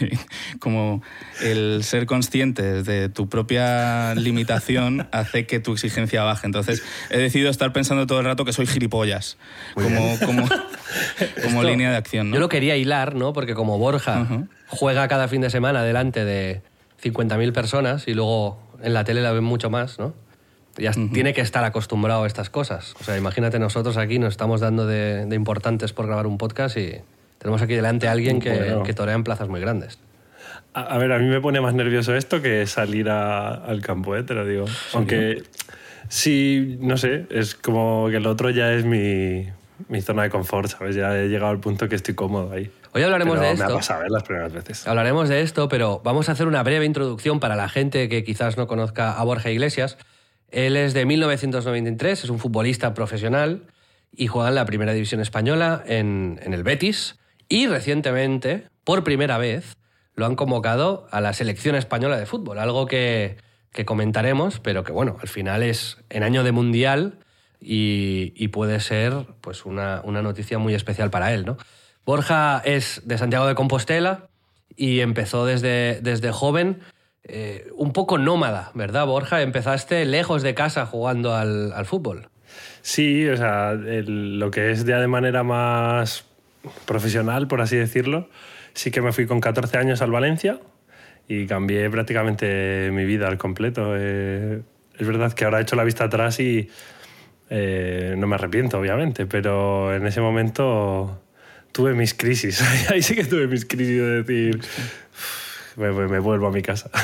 como 0.58 1.02
el 1.42 1.84
ser 1.84 2.06
conscientes 2.06 2.84
de 2.84 3.08
tu 3.08 3.28
propia 3.28 4.14
limitación 4.14 5.08
hace 5.12 5.46
que 5.46 5.60
tu 5.60 5.72
exigencia 5.72 6.22
baje. 6.24 6.46
Entonces 6.46 6.82
he 7.10 7.18
decidido 7.18 7.50
estar 7.50 7.72
pensando 7.72 8.06
todo 8.06 8.18
el 8.18 8.24
rato 8.26 8.44
que 8.44 8.52
soy 8.52 8.66
gilipollas, 8.66 9.38
como, 9.74 10.18
como, 10.24 10.46
como 10.48 11.60
Esto- 11.60 11.62
línea 11.62 11.90
de 11.90 11.96
acción. 11.96 12.30
¿no? 12.30 12.34
Yo 12.34 12.40
lo 12.40 12.48
quería 12.48 12.76
hilar, 12.76 13.14
¿no? 13.14 13.32
Porque 13.32 13.54
como 13.54 13.78
Borja 13.78 14.26
juega 14.68 15.08
cada 15.08 15.28
fin 15.28 15.40
de 15.40 15.50
semana 15.50 15.82
delante 15.82 16.24
de 16.24 16.62
50.000 17.02 17.52
personas 17.52 18.08
y 18.08 18.14
luego 18.14 18.58
en 18.82 18.92
la 18.92 19.04
tele 19.04 19.22
la 19.22 19.32
ven 19.32 19.44
mucho 19.44 19.70
más, 19.70 19.98
¿no? 19.98 20.14
Ya 20.78 20.92
tiene 20.92 21.32
que 21.34 21.40
estar 21.40 21.64
acostumbrado 21.64 22.24
a 22.24 22.26
estas 22.26 22.50
cosas. 22.50 22.94
O 23.00 23.04
sea, 23.04 23.16
imagínate 23.16 23.58
nosotros 23.58 23.96
aquí 23.96 24.18
nos 24.18 24.30
estamos 24.30 24.60
dando 24.60 24.86
de, 24.86 25.24
de 25.26 25.34
importantes 25.36 25.92
por 25.92 26.06
grabar 26.06 26.26
un 26.26 26.38
podcast 26.38 26.76
y 26.76 26.96
tenemos 27.38 27.62
aquí 27.62 27.74
delante 27.74 28.08
a 28.08 28.12
alguien 28.12 28.40
que, 28.40 28.50
Bueno. 28.54 28.82
que 28.82 28.92
torea 28.94 29.14
en 29.14 29.24
plazas 29.24 29.48
muy 29.48 29.60
grandes. 29.60 29.98
A, 30.74 30.82
a 30.82 30.98
ver, 30.98 31.12
a 31.12 31.18
mí 31.18 31.26
me 31.26 31.40
pone 31.40 31.60
más 31.60 31.74
nervioso 31.74 32.14
esto 32.14 32.42
que 32.42 32.66
salir 32.66 33.08
a- 33.08 33.54
al 33.54 33.80
campo, 33.80 34.14
¿eh? 34.16 34.22
te 34.22 34.34
lo 34.34 34.44
digo. 34.46 34.66
Aunque 34.92 35.42
sí, 36.08 36.76
no 36.80 36.96
sé, 36.96 37.26
es 37.30 37.54
como 37.54 38.08
que 38.10 38.16
el 38.16 38.26
otro 38.26 38.50
ya 38.50 38.72
es 38.72 38.84
mi, 38.84 39.46
mi 39.88 40.00
zona 40.02 40.22
de 40.24 40.30
confort, 40.30 40.68
¿sabes? 40.70 40.94
Ya 40.96 41.16
he 41.16 41.28
llegado 41.28 41.50
al 41.50 41.60
punto 41.60 41.88
que 41.88 41.94
estoy 41.96 42.14
cómodo 42.14 42.52
ahí. 42.52 42.70
Hoy 42.92 43.02
hablaremos 43.02 43.34
Pero 43.38 43.48
de 43.50 43.54
Me 43.56 43.60
ha 43.62 43.64
esto. 43.66 43.76
pasado 43.76 44.02
¿eh? 44.04 44.06
las 44.10 44.22
primeras 44.22 44.52
veces. 44.52 44.86
Hablaremos 44.86 45.28
de 45.28 45.42
esto, 45.42 45.68
pero 45.68 46.00
vamos 46.04 46.28
a 46.28 46.32
hacer 46.32 46.46
una 46.46 46.62
breve 46.62 46.84
introducción 46.86 47.40
para 47.40 47.56
la 47.56 47.68
gente 47.68 48.08
que 48.08 48.24
quizás 48.24 48.56
no 48.56 48.66
conozca 48.66 49.12
a 49.12 49.24
Borja 49.24 49.50
Iglesias. 49.50 49.98
Él 50.56 50.78
es 50.78 50.94
de 50.94 51.04
1993, 51.04 52.24
es 52.24 52.30
un 52.30 52.38
futbolista 52.38 52.94
profesional 52.94 53.66
y 54.10 54.26
juega 54.26 54.48
en 54.48 54.54
la 54.54 54.64
primera 54.64 54.94
división 54.94 55.20
española 55.20 55.84
en, 55.86 56.40
el 56.42 56.62
Betis. 56.62 57.18
Y 57.46 57.66
recientemente, 57.66 58.66
por 58.82 59.04
primera 59.04 59.36
vez, 59.36 59.76
lo 60.14 60.24
han 60.24 60.34
convocado 60.34 61.08
a 61.10 61.20
la 61.20 61.34
selección 61.34 61.76
española 61.76 62.18
de 62.18 62.24
fútbol, 62.24 62.58
algo 62.58 62.86
que, 62.86 63.36
que 63.70 63.84
comentaremos, 63.84 64.58
pero 64.58 64.82
que 64.82 64.92
bueno, 64.92 65.18
al 65.20 65.28
final 65.28 65.62
es 65.62 65.98
en 66.08 66.22
año 66.22 66.42
de 66.42 66.52
mundial 66.52 67.18
y, 67.60 68.32
y 68.34 68.48
puede 68.48 68.80
ser 68.80 69.26
pues 69.42 69.66
una, 69.66 70.00
una 70.04 70.22
noticia 70.22 70.56
muy 70.56 70.72
especial 70.72 71.10
para 71.10 71.34
él. 71.34 71.44
¿no? 71.44 71.58
Borja 72.06 72.62
es 72.64 73.02
de 73.04 73.18
Santiago 73.18 73.46
de 73.46 73.54
Compostela 73.54 74.28
y 74.74 75.00
empezó 75.00 75.44
desde, 75.44 76.00
desde 76.00 76.32
joven 76.32 76.80
eh, 77.28 77.68
un 77.74 77.92
poco 77.92 78.18
nómada, 78.18 78.70
¿verdad, 78.74 79.04
Borja? 79.06 79.42
Empezaste 79.42 80.04
lejos 80.04 80.42
de 80.42 80.54
casa 80.54 80.86
jugando 80.86 81.34
al, 81.34 81.84
fútbol. 81.84 82.28
Sí, 82.82 83.28
o 83.28 83.36
sea, 83.36 83.72
lo 83.74 84.50
que 84.52 84.70
es 84.70 84.84
ya 84.84 85.00
de 85.00 85.08
manera 85.08 85.42
más 85.42 86.24
profesional, 86.84 87.48
por 87.48 87.60
así 87.60 87.76
decirlo, 87.76 88.28
sí 88.74 88.92
que 88.92 89.00
me 89.00 89.12
fui 89.12 89.26
con 89.26 89.40
14 89.40 89.76
años 89.76 90.02
al 90.02 90.12
Valencia 90.12 90.60
y 91.26 91.46
cambié 91.46 91.90
prácticamente 91.90 92.90
mi 92.92 93.04
vida 93.04 93.26
al 93.26 93.38
completo. 93.38 93.94
Eh, 93.96 94.62
es 94.96 95.06
verdad 95.06 95.32
que 95.32 95.44
ahora 95.44 95.58
he 95.58 95.62
hecho 95.62 95.74
la 95.74 95.82
vista 95.82 96.04
atrás 96.04 96.38
y 96.38 96.70
eh, 97.50 98.14
no 98.16 98.28
me 98.28 98.36
arrepiento, 98.36 98.78
obviamente, 98.78 99.26
pero 99.26 99.92
en 99.94 100.06
ese 100.06 100.20
momento 100.20 101.20
tuve 101.72 101.94
mis 101.94 102.14
crisis. 102.14 102.62
Ahí 102.90 103.02
sí 103.02 103.14
que 103.14 103.24
tuve 103.24 103.46
mis 103.46 103.66
crisis 103.66 103.98
de 103.98 104.22
decir, 104.22 104.60
me, 105.76 105.92
me- 105.92 106.08
me 106.08 106.18
vuelvo 106.18 106.46
a 106.48 106.50
mi 106.50 106.62
casa. 106.62 106.90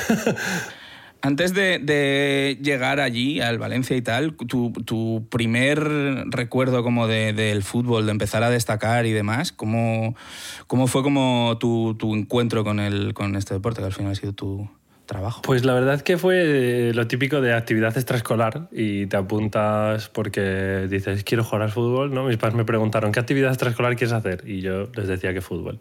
Antes 1.25 1.53
de, 1.53 1.79
de 1.79 2.57
llegar 2.61 2.99
allí, 2.99 3.39
al 3.39 3.57
Valencia 3.57 3.95
y 3.95 4.01
tal, 4.01 4.35
tu, 4.35 4.73
tu 4.85 5.25
primer 5.31 5.79
recuerdo 6.25 6.83
como 6.83 7.07
de- 7.07 7.31
del 7.31 7.63
fútbol, 7.63 8.05
de 8.05 8.11
empezar 8.11 8.43
a 8.43 8.49
destacar 8.49 9.05
y 9.05 9.13
demás, 9.13 9.53
¿cómo, 9.53 10.17
cómo 10.67 10.87
fue 10.87 11.01
como 11.01 11.57
tu, 11.61 11.95
tu 11.97 12.13
encuentro 12.13 12.65
con, 12.65 12.81
el, 12.81 13.13
con 13.13 13.37
este 13.37 13.53
deporte, 13.53 13.79
que 13.79 13.85
al 13.85 13.93
final 13.93 14.11
ha 14.11 14.15
sido 14.15 14.33
tu 14.33 14.69
trabajo? 15.05 15.41
Pues 15.43 15.63
la 15.63 15.73
verdad 15.73 16.01
que 16.01 16.17
fue 16.17 16.89
eh, 16.89 16.93
lo 16.93 17.07
típico 17.07 17.39
de 17.39 17.53
actividad 17.53 17.95
extraescolar 17.95 18.67
y 18.73 19.05
te 19.05 19.15
apuntas 19.15 20.09
porque 20.09 20.87
dices, 20.89 21.23
quiero 21.23 21.45
jugar 21.45 21.61
al 21.61 21.71
fútbol, 21.71 22.13
¿no? 22.13 22.25
Mis 22.25 22.35
padres 22.35 22.57
me 22.57 22.65
preguntaron, 22.65 23.13
¿qué 23.13 23.21
actividad 23.21 23.51
extraescolar 23.51 23.95
quieres 23.95 24.11
hacer? 24.11 24.43
Y 24.45 24.59
yo 24.59 24.89
les 24.93 25.07
decía 25.07 25.33
que 25.33 25.39
fútbol. 25.39 25.79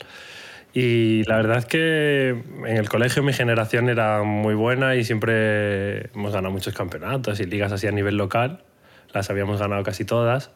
Y 0.75 1.25
la 1.25 1.37
verdad 1.37 1.65
que 1.65 2.31
en 2.31 2.77
el 2.77 2.89
colegio 2.89 3.23
mi 3.23 3.33
generación 3.33 3.91
era 3.91 4.23
muy 4.23 4.55
buena 4.55 4.97
y 4.97 5.05
siempre 5.05 6.07
hemos 6.15 6.33
ganado 6.33 6.51
muchos 6.51 6.75
campeonatos 6.75 7.41
y 7.41 7.45
ligas 7.45 7.73
así 7.73 7.87
a 7.87 7.93
nivel 7.93 8.17
local. 8.17 8.65
Las 9.13 9.29
habíamos 9.29 9.61
ganado 9.61 9.83
casi 9.83 10.07
todas. 10.07 10.51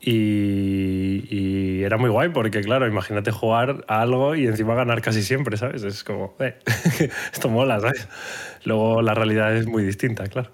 Y, 0.00 1.82
era 1.82 1.96
muy 1.98 2.10
guay 2.10 2.30
porque, 2.30 2.60
claro, 2.62 2.86
imagínate 2.86 3.30
jugar 3.30 3.84
a 3.88 4.00
algo 4.00 4.34
y 4.34 4.46
encima 4.46 4.74
ganar 4.74 5.00
casi 5.02 5.22
siempre, 5.22 5.56
¿sabes? 5.56 5.82
Es 5.82 6.02
como, 6.02 6.34
eh, 6.40 6.58
esto 7.32 7.48
mola, 7.48 7.78
¿sabes? 7.80 8.08
Luego 8.64 9.02
la 9.02 9.14
realidad 9.14 9.54
es 9.54 9.66
muy 9.66 9.84
distinta, 9.84 10.26
claro. 10.26 10.50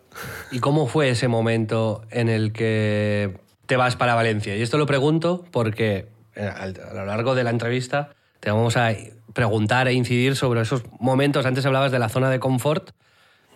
¿Y 0.51 0.59
cómo 0.59 0.87
fue 0.87 1.11
ese 1.11 1.29
momento 1.29 2.03
en 2.11 2.29
el 2.29 2.53
que 2.53 3.39
te 3.67 3.77
vas 3.77 3.97
para 3.97 4.15
Valencia? 4.15 4.57
Y 4.57 4.63
esto 4.63 4.77
lo 4.77 4.87
pregunto 4.87 5.45
porque 5.53 6.09
eh, 6.35 6.43
a 6.43 6.67
lo 6.67 7.07
largo 7.07 7.35
de 7.35 7.45
la 7.45 7.51
entrevista 7.51 8.11
te 8.41 8.51
vamos 8.51 8.77
a 8.77 8.93
preguntar 9.33 9.87
e 9.89 9.93
incidir 9.93 10.35
sobre 10.37 10.61
esos 10.63 10.83
momentos. 10.99 11.47
Antes 11.47 11.65
hablabas 11.67 11.93
de 11.93 11.99
la 11.99 12.09
zona 12.09 12.31
de 12.31 12.41
confort. 12.41 12.91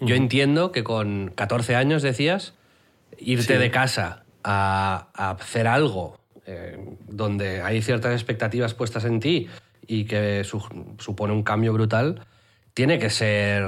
Yo 0.01 0.15
entiendo 0.17 0.71
que 0.73 0.85
con 0.85 1.33
14 1.35 1.77
años 1.77 2.03
decías, 2.03 2.55
irte 3.19 3.59
de 3.59 3.71
casa 3.71 4.25
a, 4.43 5.09
a 5.15 5.31
hacer 5.31 5.67
algo 5.67 6.19
eh, 6.47 6.79
donde 7.09 7.63
hay 7.63 7.81
ciertas 7.81 8.13
expectativas 8.13 8.75
puestas 8.75 9.05
en 9.05 9.21
ti 9.21 9.49
y 9.87 10.05
que 10.05 10.45
su- 10.45 10.63
supone 10.99 11.33
un 11.33 11.43
cambio 11.43 11.73
brutal, 11.73 12.21
tiene 12.75 12.99
que 12.99 13.09
ser 13.09 13.65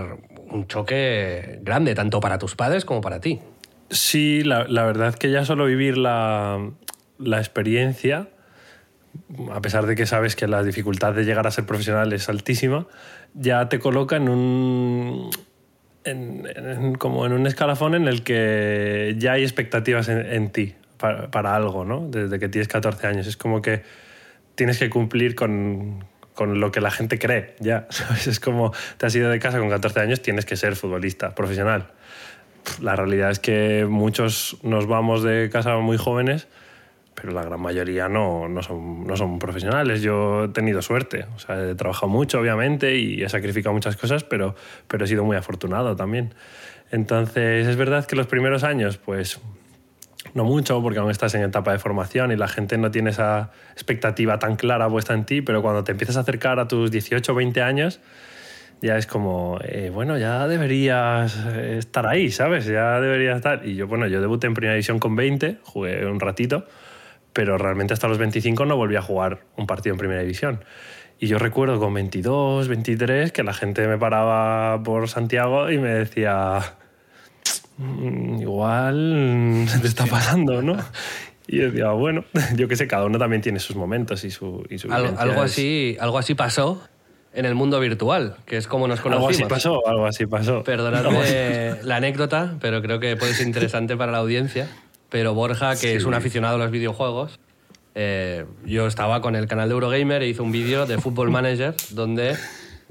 un 0.50 0.66
choque 0.66 1.60
grande, 1.62 1.94
tanto 1.94 2.20
para 2.20 2.38
tus 2.38 2.54
padres 2.56 2.84
como 2.84 3.00
para 3.00 3.20
ti. 3.20 3.40
Sí, 3.88 4.42
la, 4.42 4.64
la 4.64 4.84
verdad 4.84 5.14
que 5.14 5.30
ya 5.30 5.44
solo 5.44 5.64
vivir 5.66 5.96
la, 5.96 6.58
la 7.18 7.38
experiencia, 7.38 8.28
a 9.52 9.60
pesar 9.60 9.86
de 9.86 9.94
que 9.94 10.06
sabes 10.06 10.36
que 10.36 10.46
la 10.46 10.62
dificultad 10.62 11.14
de 11.14 11.24
llegar 11.24 11.46
a 11.46 11.50
ser 11.50 11.66
profesional 11.66 12.12
es 12.12 12.28
altísima, 12.28 12.86
ya 13.34 13.68
te 13.68 13.78
coloca 13.78 14.16
en 14.16 14.28
un, 14.28 15.30
en, 16.04 16.46
en- 16.54 16.94
como 16.94 17.26
en 17.26 17.32
un 17.32 17.46
escalafón 17.46 17.94
en 17.94 18.08
el 18.08 18.22
que 18.22 19.14
ya 19.18 19.32
hay 19.32 19.42
expectativas 19.42 20.08
en, 20.08 20.50
ti 20.50 20.74
para, 20.98 21.30
para 21.30 21.54
algo, 21.54 21.84
¿no? 21.84 22.06
Desde 22.08 22.38
que 22.38 22.48
tienes 22.48 22.68
14 22.68 23.06
años. 23.06 23.26
Es 23.26 23.36
como 23.36 23.60
que 23.62 23.82
tienes 24.54 24.78
que 24.78 24.88
cumplir 24.88 25.34
con, 25.34 26.04
con 26.34 26.60
lo 26.60 26.70
que 26.72 26.80
la 26.80 26.90
gente 26.90 27.18
cree, 27.18 27.54
ya. 27.60 27.86
¿sabes? 27.90 28.26
Es 28.26 28.40
como 28.40 28.72
te 28.96 29.06
has 29.06 29.14
ido 29.14 29.28
de 29.30 29.38
casa 29.38 29.58
con 29.58 29.68
14 29.68 30.00
años, 30.00 30.22
tienes 30.22 30.44
que 30.46 30.56
ser 30.56 30.76
futbolista 30.76 31.34
profesional. 31.34 31.88
La 32.80 32.96
realidad 32.96 33.30
es 33.30 33.38
que 33.38 33.86
muchos 33.88 34.56
nos 34.62 34.86
vamos 34.86 35.22
de 35.22 35.50
casa 35.52 35.76
muy 35.76 35.98
jóvenes, 35.98 36.48
pero 37.16 37.32
la 37.32 37.42
gran 37.42 37.60
mayoría 37.60 38.08
no, 38.08 38.48
no, 38.48 38.62
son, 38.62 39.06
no 39.06 39.16
son 39.16 39.38
profesionales. 39.38 40.02
Yo 40.02 40.44
he 40.44 40.48
tenido 40.48 40.82
suerte, 40.82 41.26
o 41.34 41.38
sea, 41.38 41.70
he 41.70 41.74
trabajado 41.74 42.08
mucho, 42.08 42.38
obviamente, 42.38 42.96
y 42.96 43.22
he 43.22 43.28
sacrificado 43.28 43.72
muchas 43.72 43.96
cosas, 43.96 44.22
pero, 44.22 44.54
pero 44.86 45.04
he 45.04 45.08
sido 45.08 45.24
muy 45.24 45.36
afortunado 45.36 45.96
también. 45.96 46.34
Entonces, 46.90 47.66
es 47.66 47.76
verdad 47.76 48.06
que 48.06 48.14
los 48.14 48.26
primeros 48.26 48.62
años, 48.62 48.98
pues, 48.98 49.40
no 50.34 50.44
mucho, 50.44 50.82
porque 50.82 50.98
aún 50.98 51.10
estás 51.10 51.34
en 51.34 51.42
etapa 51.42 51.72
de 51.72 51.78
formación 51.78 52.32
y 52.32 52.36
la 52.36 52.48
gente 52.48 52.76
no 52.76 52.90
tiene 52.90 53.10
esa 53.10 53.50
expectativa 53.72 54.38
tan 54.38 54.56
clara 54.56 54.88
puesta 54.88 55.14
en 55.14 55.24
ti, 55.24 55.40
pero 55.40 55.62
cuando 55.62 55.84
te 55.84 55.92
empiezas 55.92 56.18
a 56.18 56.20
acercar 56.20 56.60
a 56.60 56.68
tus 56.68 56.90
18 56.90 57.32
o 57.32 57.34
20 57.34 57.62
años, 57.62 58.00
ya 58.82 58.98
es 58.98 59.06
como, 59.06 59.58
eh, 59.64 59.90
bueno, 59.92 60.18
ya 60.18 60.46
deberías 60.46 61.34
estar 61.56 62.06
ahí, 62.06 62.30
¿sabes? 62.30 62.66
Ya 62.66 63.00
deberías 63.00 63.36
estar. 63.38 63.66
Y 63.66 63.74
yo, 63.74 63.86
bueno, 63.86 64.06
yo 64.06 64.20
debuté 64.20 64.46
en 64.46 64.54
Primera 64.54 64.74
División 64.74 64.98
con 64.98 65.16
20, 65.16 65.58
jugué 65.62 66.04
un 66.04 66.20
ratito, 66.20 66.66
pero 67.36 67.58
realmente 67.58 67.92
hasta 67.92 68.08
los 68.08 68.16
25 68.16 68.64
no 68.64 68.76
volví 68.78 68.96
a 68.96 69.02
jugar 69.02 69.40
un 69.58 69.66
partido 69.66 69.92
en 69.94 69.98
Primera 69.98 70.22
División. 70.22 70.64
Y 71.20 71.26
yo 71.28 71.38
recuerdo 71.38 71.78
con 71.78 71.92
22, 71.92 72.66
23, 72.68 73.30
que 73.30 73.42
la 73.42 73.52
gente 73.52 73.86
me 73.86 73.98
paraba 73.98 74.82
por 74.82 75.08
Santiago 75.10 75.70
y 75.70 75.76
me 75.78 75.90
decía, 75.90 76.60
"Mm, 77.78 78.40
igual 78.40 79.64
se 79.68 79.78
te 79.80 79.86
está 79.86 80.06
pasando, 80.06 80.62
¿no? 80.62 80.76
Y 81.46 81.58
decía, 81.58 81.90
bueno, 81.90 82.24
yo 82.56 82.68
qué 82.68 82.76
sé, 82.76 82.86
cada 82.88 83.04
uno 83.04 83.18
también 83.18 83.42
tiene 83.42 83.60
sus 83.60 83.76
momentos 83.76 84.24
y 84.24 84.30
su... 84.30 84.64
Y 84.68 84.78
su 84.78 84.90
Al- 84.92 85.02
vivencia. 85.02 85.22
algo, 85.22 85.42
así, 85.42 85.96
algo 86.00 86.18
así 86.18 86.34
pasó 86.34 86.82
en 87.32 87.44
el 87.44 87.54
mundo 87.54 87.78
virtual, 87.80 88.36
que 88.46 88.56
es 88.56 88.66
como 88.66 88.88
nos 88.88 88.98
Algo 89.00 89.10
conocimos. 89.20 89.36
así 89.36 89.44
pasó, 89.68 89.86
algo 89.86 90.06
así 90.06 90.26
pasó. 90.26 90.64
Perdonadme 90.64 91.76
la 91.82 91.96
anécdota, 91.96 92.54
pero 92.60 92.80
creo 92.82 92.98
que 92.98 93.14
puede 93.16 93.34
ser 93.34 93.46
interesante 93.46 93.94
para 93.96 94.10
la 94.10 94.18
audiencia. 94.18 94.68
Pero 95.16 95.32
Borja, 95.32 95.76
que 95.76 95.96
es 95.96 96.04
un 96.04 96.12
aficionado 96.12 96.56
a 96.56 96.58
los 96.58 96.70
videojuegos, 96.70 97.40
eh, 97.94 98.44
yo 98.66 98.86
estaba 98.86 99.22
con 99.22 99.34
el 99.34 99.46
canal 99.46 99.66
de 99.70 99.72
Eurogamer 99.72 100.20
e 100.20 100.28
hice 100.28 100.42
un 100.42 100.52
vídeo 100.52 100.84
de 100.84 100.98
Football 100.98 101.30
Manager 101.30 101.74
donde 101.92 102.36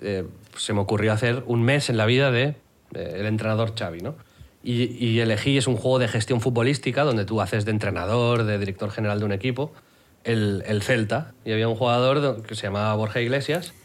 eh, 0.01 0.23
se 0.57 0.73
me 0.73 0.79
ocurrió 0.79 1.13
hacer 1.13 1.43
un 1.45 1.61
mes 1.61 1.87
en 1.91 1.97
la 1.97 2.07
vida 2.07 2.31
de 2.31 2.55
eh, 2.95 3.17
el 3.19 3.27
entrenador 3.27 3.75
Xavi, 3.77 3.99
¿no? 4.01 4.15
Y, 4.63 4.85
y 4.97 5.19
elegí, 5.19 5.55
es 5.59 5.67
un 5.67 5.75
juego 5.77 5.99
de 5.99 6.07
gestión 6.07 6.41
futbolística 6.41 7.03
donde 7.03 7.25
tú 7.25 7.41
haces 7.41 7.63
de 7.63 7.69
entrenador, 7.69 8.43
de 8.43 8.57
director 8.57 8.89
general 8.89 9.19
de 9.19 9.25
un 9.25 9.31
equipo, 9.31 9.71
el, 10.23 10.63
el 10.65 10.81
Celta. 10.81 11.33
Y 11.45 11.51
había 11.51 11.67
un 11.67 11.75
jugador 11.75 12.21
do- 12.21 12.41
que 12.41 12.55
se 12.55 12.63
llamaba 12.63 12.95
Borja 12.95 13.21
Iglesias 13.21 13.75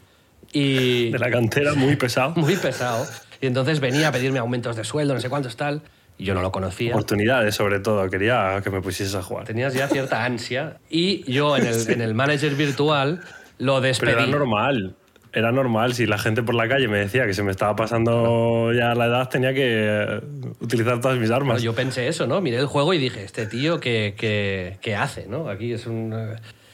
y 0.51 1.11
De 1.11 1.19
la 1.19 1.29
cantera, 1.29 1.75
muy 1.75 1.95
pesado. 1.95 2.31
muy 2.37 2.55
pesado. 2.55 3.05
Y 3.39 3.45
entonces 3.45 3.79
venía 3.81 4.07
a 4.07 4.11
pedirme 4.11 4.39
aumentos 4.39 4.75
de 4.75 4.83
sueldo, 4.83 5.13
no 5.13 5.19
sé 5.21 5.29
cuántos 5.29 5.55
tal, 5.57 5.83
yo 6.23 6.33
no 6.33 6.41
lo 6.41 6.51
conocía. 6.51 6.91
Oportunidades, 6.91 7.55
sobre 7.55 7.79
todo. 7.79 8.09
Quería 8.09 8.61
que 8.63 8.69
me 8.69 8.81
pusieses 8.81 9.15
a 9.15 9.21
jugar. 9.21 9.45
Tenías 9.45 9.73
ya 9.73 9.87
cierta 9.87 10.23
ansia. 10.25 10.77
Y 10.89 11.29
yo 11.31 11.57
en 11.57 11.65
el, 11.67 11.89
en 11.89 12.01
el 12.01 12.13
manager 12.13 12.55
virtual 12.55 13.21
lo 13.57 13.73
Pero 13.75 13.81
despedí. 13.81 14.11
era 14.13 14.25
normal. 14.27 14.95
Era 15.33 15.51
normal. 15.53 15.93
Si 15.93 16.05
la 16.05 16.17
gente 16.17 16.43
por 16.43 16.55
la 16.55 16.67
calle 16.67 16.87
me 16.89 16.97
decía 16.97 17.25
que 17.25 17.33
se 17.33 17.41
me 17.43 17.51
estaba 17.51 17.75
pasando 17.75 18.73
ya 18.73 18.93
la 18.95 19.05
edad, 19.05 19.29
tenía 19.29 19.53
que 19.53 20.21
utilizar 20.59 20.99
todas 20.99 21.17
mis 21.19 21.31
armas. 21.31 21.61
yo 21.61 21.73
pensé 21.73 22.07
eso, 22.09 22.27
¿no? 22.27 22.41
Miré 22.41 22.57
el 22.57 22.65
juego 22.65 22.93
y 22.93 22.97
dije, 22.97 23.23
este 23.23 23.45
tío, 23.45 23.79
¿qué, 23.79 24.13
qué, 24.17 24.77
qué 24.81 24.95
hace, 24.95 25.27
no? 25.27 25.47
Aquí 25.47 25.71
es 25.71 25.87
un... 25.87 26.13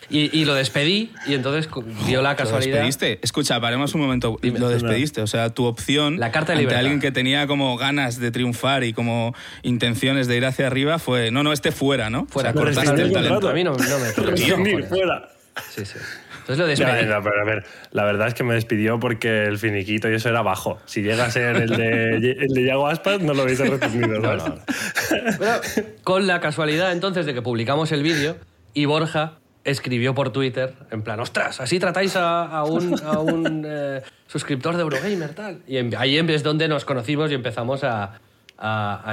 Y, 0.10 0.38
y 0.38 0.46
lo 0.46 0.54
despedí 0.54 1.12
y 1.26 1.34
entonces 1.34 1.70
dio 2.06 2.22
la 2.22 2.32
¿Lo 2.32 2.38
casualidad... 2.38 2.78
despediste? 2.84 3.20
Escucha, 3.22 3.60
paremos 3.60 3.94
un 3.94 4.02
momento. 4.02 4.38
Dime. 4.42 4.60
lo 4.60 4.70
despediste. 4.70 5.22
O 5.22 5.28
sea, 5.28 5.50
tu 5.50 5.66
opción 5.66 6.20
La 6.20 6.32
carta 6.32 6.54
de 6.54 6.60
ante 6.60 6.76
alguien 6.76 7.00
que 7.00 7.12
tenía 7.12 7.46
como 7.48 7.78
ganas 7.78 8.20
de 8.20 8.32
triunfar 8.32 8.84
y 8.84 8.94
como 8.94 9.36
intenciones 9.64 10.28
de 10.28 10.38
ir 10.38 10.46
hacia 10.46 10.68
arriba 10.68 10.98
fue, 11.00 11.32
no, 11.32 11.44
no, 11.44 11.52
este 11.52 11.72
fuera, 11.72 12.10
¿no? 12.10 12.26
Fuera, 12.28 12.52
o 12.52 12.54
sea, 12.54 12.62
cortaste 12.62 13.02
el 13.02 13.12
talento. 13.12 13.50
A 13.50 13.54
mí 13.54 13.64
no, 13.64 13.74
no 13.74 14.00
me 14.00 14.12
Rescindir, 14.32 14.86
fuera. 14.86 15.30
Sí, 15.70 15.86
sí. 15.86 15.98
Entonces 16.40 16.58
lo 16.60 16.68
despedí. 16.68 17.10
ya, 17.10 17.22
pero 17.22 17.42
a 17.42 17.46
ver, 17.46 17.66
la 17.92 18.06
verdad 18.06 18.30
es 18.30 18.34
que 18.34 18.46
me 18.46 18.54
despidió 18.54 19.02
porque 19.02 19.44
el 19.44 19.58
finiquito 19.58 20.10
y 20.10 20.16
eso 20.16 20.30
era 20.30 20.42
bajo. 20.42 20.80
Si 20.86 21.02
llega 21.02 21.26
a 21.26 21.32
ser 21.32 21.58
el 21.58 21.70
de, 21.72 22.14
el 22.40 22.54
de 22.54 22.64
Yago 22.64 22.88
Aspas, 22.88 23.20
no 23.20 23.34
lo 23.34 23.44
hubiese. 23.44 23.68
¿sabes? 23.68 25.38
Pero 25.38 25.62
con 26.04 26.26
la 26.26 26.40
casualidad 26.40 26.94
entonces 26.94 27.26
de 27.26 27.34
que 27.34 27.42
publicamos 27.42 27.92
el 27.92 28.02
vídeo 28.02 28.38
y 28.74 28.86
Borja 28.86 29.40
escribió 29.68 30.16
por 30.16 30.32
Twitter 30.32 30.74
en 30.92 31.04
plan, 31.04 31.20
ostras, 31.20 31.60
así 31.62 31.80
tratáis 31.80 32.16
a, 32.16 32.46
a 32.46 32.64
un, 32.64 33.00
a 33.04 33.20
un, 33.20 33.64
eh, 33.68 34.02
suscriptor 34.26 34.76
de 34.76 34.82
Eurogamer, 34.82 35.34
tal. 35.36 35.62
Y 35.68 35.78
en- 35.78 35.96
ahí 35.98 36.18
es 36.18 36.44
donde 36.44 36.68
nos 36.68 36.86
conocimos 36.86 37.30
y 37.32 37.36
empezamos 37.36 37.84
a, 37.84 38.20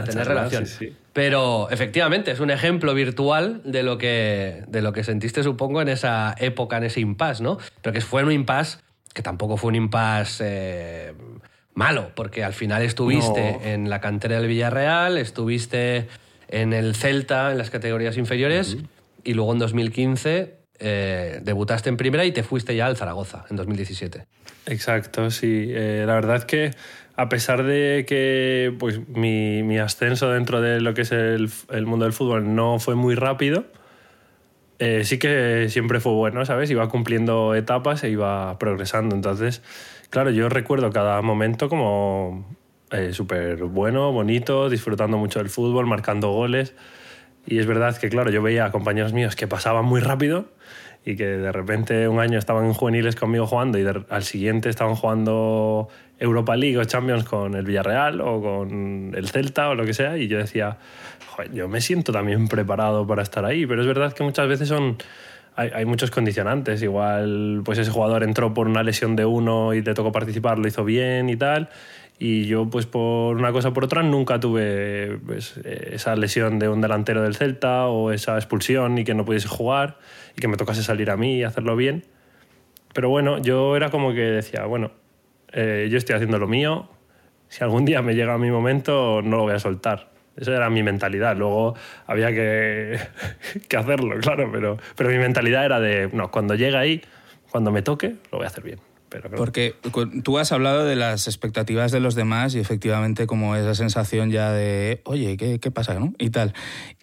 tener 0.06 0.26
relación. 0.26 0.66
sí, 0.66 0.86
sí. 0.88 0.96
Pero 1.12 1.68
efectivamente 1.70 2.30
es 2.32 2.40
un 2.40 2.50
ejemplo 2.50 2.92
virtual 2.94 3.60
de 3.64 3.82
lo, 3.84 3.98
que, 3.98 4.64
de 4.66 4.82
lo 4.82 4.92
que 4.92 5.04
sentiste, 5.04 5.42
supongo, 5.44 5.80
en 5.82 5.88
esa 5.88 6.34
época, 6.38 6.78
en 6.78 6.84
ese 6.84 7.00
impasse, 7.00 7.42
¿no? 7.42 7.58
Pero 7.82 7.92
que 7.92 8.00
fue 8.00 8.24
un 8.24 8.32
impasse 8.32 8.78
que 9.12 9.22
tampoco 9.22 9.56
fue 9.56 9.68
un 9.68 9.76
impasse 9.76 10.42
eh, 10.44 11.14
malo, 11.74 12.10
porque 12.16 12.42
al 12.42 12.52
final 12.52 12.82
estuviste 12.82 13.52
No. 13.52 13.64
en 13.64 13.90
la 13.90 14.00
cantera 14.00 14.38
del 14.38 14.48
Villarreal, 14.48 15.18
estuviste 15.18 16.08
en 16.48 16.72
el 16.72 16.96
Celta, 16.96 17.52
en 17.52 17.58
las 17.58 17.70
categorías 17.70 18.16
inferiores, 18.16 18.76
y 19.24 19.34
luego 19.34 19.52
en 19.52 19.58
2015 19.58 20.54
eh, 20.78 21.40
debutaste 21.42 21.88
en 21.88 21.96
primera 21.96 22.24
y 22.24 22.32
te 22.32 22.42
fuiste 22.42 22.74
ya 22.76 22.86
al 22.86 22.96
Zaragoza, 22.96 23.44
en 23.50 23.56
2017. 23.56 24.26
Exacto, 24.66 25.30
sí. 25.30 25.66
Eh, 25.70 26.04
la 26.06 26.14
verdad 26.14 26.36
es 26.36 26.44
que 26.44 26.70
a 27.16 27.28
pesar 27.28 27.62
de 27.64 28.04
que 28.08 28.74
pues, 28.78 29.08
mi, 29.08 29.62
mi 29.62 29.78
ascenso 29.78 30.30
dentro 30.30 30.60
de 30.60 30.80
lo 30.80 30.94
que 30.94 31.02
es 31.02 31.12
el, 31.12 31.50
el 31.70 31.86
mundo 31.86 32.04
del 32.04 32.12
fútbol 32.12 32.54
no 32.54 32.78
fue 32.78 32.94
muy 32.94 33.14
rápido, 33.14 33.66
eh, 34.78 35.04
sí 35.04 35.18
que 35.18 35.68
siempre 35.68 36.00
fue 36.00 36.12
bueno, 36.12 36.44
¿sabes? 36.44 36.70
Iba 36.70 36.88
cumpliendo 36.88 37.54
etapas 37.54 38.02
e 38.04 38.10
iba 38.10 38.58
progresando. 38.58 39.14
Entonces, 39.14 39.62
claro, 40.10 40.30
yo 40.30 40.48
recuerdo 40.48 40.90
cada 40.90 41.22
momento 41.22 41.68
como 41.68 42.56
eh, 42.90 43.12
súper 43.12 43.64
bueno, 43.64 44.12
bonito, 44.12 44.68
disfrutando 44.68 45.16
mucho 45.16 45.38
del 45.38 45.48
fútbol, 45.48 45.86
marcando 45.86 46.32
goles. 46.32 46.74
Y 47.46 47.58
es 47.58 47.66
verdad 47.66 47.96
que, 47.96 48.08
claro, 48.08 48.30
yo 48.30 48.42
veía 48.42 48.66
a 48.66 48.72
compañeros 48.72 49.12
míos 49.12 49.36
que 49.36 49.46
pasaban 49.46 49.84
muy 49.84 50.00
rápido 50.00 50.46
y 51.04 51.16
que 51.16 51.26
de 51.26 51.52
repente 51.52 52.08
un 52.08 52.18
año 52.18 52.38
estaban 52.38 52.64
en 52.64 52.72
juveniles 52.72 53.14
conmigo 53.14 53.46
jugando 53.46 53.78
y 53.78 53.86
al 54.08 54.22
siguiente 54.22 54.70
estaban 54.70 54.94
jugando 54.94 55.88
Europa 56.18 56.56
League 56.56 56.78
o 56.78 56.84
Champions 56.84 57.24
con 57.24 57.54
el 57.54 57.66
Villarreal 57.66 58.20
o 58.22 58.40
con 58.40 59.12
el 59.14 59.28
Celta 59.28 59.68
o 59.68 59.74
lo 59.74 59.84
que 59.84 59.92
sea. 59.92 60.16
Y 60.16 60.28
yo 60.28 60.38
decía, 60.38 60.78
"Joder, 61.28 61.52
yo 61.52 61.68
me 61.68 61.80
siento 61.82 62.12
también 62.12 62.48
preparado 62.48 63.06
para 63.06 63.22
estar 63.22 63.44
ahí. 63.44 63.66
Pero 63.66 63.82
es 63.82 63.86
verdad 63.86 64.12
que 64.12 64.22
muchas 64.22 64.48
veces 64.48 64.68
son... 64.68 64.96
Hay 65.56 65.84
muchos 65.84 66.10
condicionantes. 66.10 66.82
Igual, 66.82 67.62
pues 67.64 67.78
ese 67.78 67.90
jugador 67.90 68.24
entró 68.24 68.52
por 68.54 68.66
una 68.66 68.82
lesión 68.82 69.14
de 69.14 69.24
uno 69.24 69.72
y 69.72 69.82
le 69.82 69.94
tocó 69.94 70.10
participar, 70.10 70.58
lo 70.58 70.66
hizo 70.66 70.84
bien 70.84 71.28
y 71.28 71.36
tal. 71.36 71.68
Y 72.18 72.46
yo, 72.46 72.70
pues 72.70 72.86
por 72.86 73.36
una 73.36 73.52
cosa 73.52 73.68
o 73.70 73.72
por 73.72 73.84
otra, 73.84 74.02
nunca 74.02 74.38
tuve 74.38 75.18
pues, 75.26 75.56
esa 75.56 76.14
lesión 76.14 76.58
de 76.58 76.68
un 76.68 76.80
delantero 76.80 77.22
del 77.22 77.34
Celta 77.34 77.86
o 77.86 78.12
esa 78.12 78.36
expulsión 78.36 78.98
y 78.98 79.04
que 79.04 79.14
no 79.14 79.24
pudiese 79.24 79.48
jugar 79.48 79.98
y 80.36 80.40
que 80.40 80.48
me 80.48 80.56
tocase 80.56 80.82
salir 80.82 81.10
a 81.10 81.16
mí 81.16 81.38
y 81.38 81.42
hacerlo 81.42 81.74
bien. 81.76 82.04
Pero 82.92 83.08
bueno, 83.08 83.38
yo 83.38 83.76
era 83.76 83.90
como 83.90 84.14
que 84.14 84.20
decía, 84.20 84.64
bueno, 84.66 84.92
eh, 85.52 85.88
yo 85.90 85.98
estoy 85.98 86.14
haciendo 86.14 86.38
lo 86.38 86.46
mío, 86.46 86.88
si 87.48 87.62
algún 87.64 87.84
día 87.84 88.02
me 88.02 88.14
llega 88.14 88.38
mi 88.38 88.50
momento, 88.50 89.20
no 89.22 89.36
lo 89.36 89.42
voy 89.42 89.54
a 89.54 89.58
soltar. 89.58 90.10
Esa 90.36 90.56
era 90.56 90.70
mi 90.70 90.82
mentalidad. 90.82 91.36
Luego 91.36 91.74
había 92.06 92.32
que, 92.32 92.98
que 93.68 93.76
hacerlo, 93.76 94.18
claro, 94.20 94.50
pero, 94.52 94.78
pero 94.96 95.10
mi 95.10 95.18
mentalidad 95.18 95.64
era 95.64 95.80
de, 95.80 96.08
no, 96.12 96.30
cuando 96.30 96.54
llegue 96.54 96.76
ahí, 96.76 97.02
cuando 97.50 97.70
me 97.70 97.82
toque, 97.82 98.16
lo 98.32 98.38
voy 98.38 98.44
a 98.44 98.48
hacer 98.48 98.64
bien. 98.64 98.93
Pero 99.14 99.28
claro, 99.28 99.36
Porque 99.36 99.76
tú 100.24 100.38
has 100.38 100.50
hablado 100.50 100.84
de 100.84 100.96
las 100.96 101.28
expectativas 101.28 101.92
de 101.92 102.00
los 102.00 102.16
demás 102.16 102.56
y 102.56 102.58
efectivamente 102.58 103.28
como 103.28 103.54
esa 103.54 103.76
sensación 103.76 104.32
ya 104.32 104.50
de, 104.50 105.02
oye, 105.04 105.36
¿qué, 105.36 105.60
qué 105.60 105.70
pasa? 105.70 105.94
¿no? 105.94 106.12
Y 106.18 106.30
tal. 106.30 106.52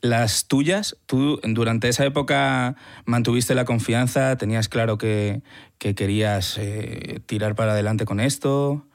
Las 0.02 0.47
tuyas, 0.50 0.97
tú 1.06 1.39
durante 1.41 1.88
esa 1.88 2.04
época 2.06 2.76
mantuviste 3.06 3.56
la 3.56 3.63
confianza, 3.63 4.36
tenías 4.36 4.67
claro 4.67 4.97
que, 4.97 5.41
que 5.78 5.95
querías 5.95 6.58
eh, 6.58 7.21
tirar 7.28 7.56
para 7.56 7.71
adelante 7.71 8.04
con 8.04 8.19
esto. 8.19 8.86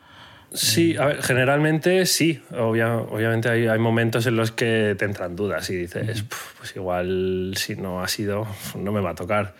Sí, 0.52 0.96
a 0.96 1.06
ver, 1.06 1.22
generalmente 1.22 2.04
sí. 2.06 2.40
Obvia- 2.52 2.96
obviamente 3.10 3.48
hay, 3.48 3.66
hay 3.66 3.78
momentos 3.78 4.26
en 4.26 4.36
los 4.36 4.52
que 4.52 4.94
te 4.98 5.04
entran 5.06 5.36
dudas 5.36 5.68
y 5.70 5.74
dices, 5.76 6.22
"Puf, 6.22 6.54
pues 6.58 6.76
igual 6.76 7.54
si 7.56 7.76
no 7.76 8.02
ha 8.02 8.08
sido, 8.08 8.46
no 8.78 8.92
me 8.92 9.00
va 9.00 9.10
a 9.10 9.14
tocar. 9.14 9.54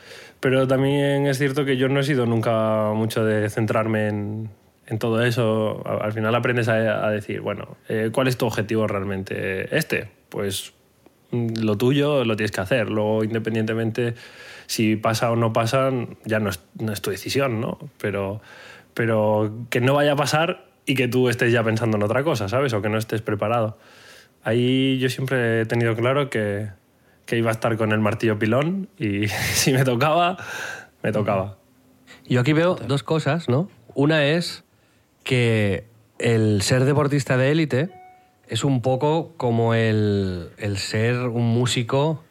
Pero 0.47 0.69
también 0.69 1.27
es 1.27 1.39
cierto 1.39 1.65
que 1.65 1.77
yo 1.77 1.89
no 1.89 1.99
he 1.99 2.05
sido 2.05 2.25
nunca 2.25 2.93
mucho 2.95 3.25
de 3.25 3.51
centrarme 3.51 4.07
en, 4.07 4.49
todo 5.01 5.25
eso. 5.25 5.83
Al 5.85 6.13
final 6.13 6.33
aprendes 6.37 6.69
a, 6.69 7.05
a 7.05 7.11
decir, 7.11 7.41
bueno, 7.41 7.77
eh, 7.89 8.11
¿cuál 8.13 8.29
es 8.29 8.39
tu 8.39 8.47
objetivo 8.47 8.87
realmente? 8.87 9.77
Este, 9.77 10.09
pues 10.29 10.73
mm, 11.33 11.49
lo 11.63 11.77
tuyo 11.77 12.25
lo 12.25 12.37
tienes 12.37 12.53
que 12.53 12.61
hacer. 12.61 12.91
Luego, 12.91 13.25
independientemente 13.25 14.15
si 14.69 14.95
pasa 14.95 15.33
o 15.33 15.35
no 15.35 15.53
pasa, 15.53 15.91
ya 16.25 16.39
no 16.39 16.51
es, 16.51 16.61
no 16.79 16.93
es 16.93 17.03
tu 17.03 17.11
decisión, 17.11 17.61
¿no? 17.61 17.81
Pero, 17.99 18.41
pero 18.95 19.53
que 19.69 19.81
no 19.81 19.95
vaya 19.95 20.13
a 20.13 20.17
pasar 20.17 20.67
y 20.85 20.95
que 20.95 21.09
tú 21.09 21.29
estés 21.29 21.53
ya 21.53 21.65
pensando 21.65 21.97
en 21.97 22.05
otra 22.05 22.23
cosa, 22.23 22.49
¿sabes? 22.49 22.73
O 22.73 22.81
que 22.81 22.89
no 22.89 22.99
estés 22.99 23.21
preparado. 23.21 23.79
Ahí 24.45 24.97
yo 25.01 25.09
siempre 25.09 25.63
he 25.63 25.67
tenido 25.67 25.97
claro 25.97 26.31
que, 26.31 26.69
que 27.27 27.37
iba 27.37 27.51
a 27.51 27.53
estar 27.53 27.77
con 27.77 27.93
el 27.93 27.99
martillo 27.99 28.39
pilón 28.39 28.89
y 28.99 29.29
si 29.29 29.73
me 29.73 29.85
tocaba, 29.85 30.39
me 31.03 31.13
tocaba. 31.13 31.59
Yo 32.29 32.41
aquí 32.41 32.53
veo 32.53 32.77
dos 32.77 33.03
cosas, 33.03 33.49
¿no? 33.49 33.69
Una 33.95 34.25
es 34.27 34.65
que 35.25 35.85
el 36.19 36.63
ser 36.63 36.85
deportista 36.85 37.37
de 37.37 37.51
élite 37.51 37.91
es 38.49 38.65
un 38.65 38.81
poco 38.81 39.35
como 39.37 39.75
el, 39.75 40.51
el 40.57 40.79
ser 40.79 41.17
un 41.19 41.49
músico 41.49 42.23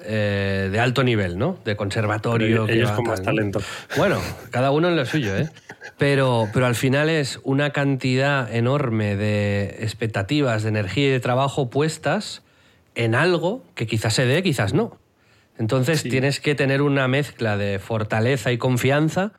eh, 0.00 0.68
de 0.72 0.80
alto 0.80 1.04
nivel, 1.04 1.38
¿no? 1.38 1.58
De 1.64 1.76
conservatorio. 1.76 2.48
Pero 2.48 2.66
que 2.66 2.72
ellos 2.74 2.90
va 2.90 2.96
con 2.96 3.04
más 3.04 3.22
talento. 3.22 3.60
Bueno, 3.96 4.20
cada 4.50 4.72
uno 4.72 4.88
en 4.88 4.96
lo 4.96 5.06
suyo, 5.06 5.36
¿eh? 5.36 5.48
Pero, 5.98 6.48
pero 6.52 6.66
al 6.66 6.74
final 6.74 7.08
es 7.08 7.38
una 7.44 7.70
cantidad 7.70 8.52
enorme 8.52 9.16
de 9.16 9.76
expectativas, 9.80 10.64
de 10.64 10.70
energía 10.70 11.08
y 11.08 11.10
de 11.10 11.20
trabajo 11.20 11.70
puestas 11.70 12.42
en 12.94 13.14
algo 13.14 13.64
que 13.74 13.86
quizás 13.86 14.14
se 14.14 14.26
dé, 14.26 14.42
quizás 14.42 14.74
no. 14.74 14.98
Entonces 15.58 16.00
Sí. 16.00 16.08
tienes 16.08 16.40
que 16.40 16.54
tener 16.54 16.82
una 16.82 17.08
mezcla 17.08 17.56
de 17.56 17.78
fortaleza 17.78 18.52
y 18.52 18.58
confianza, 18.58 19.32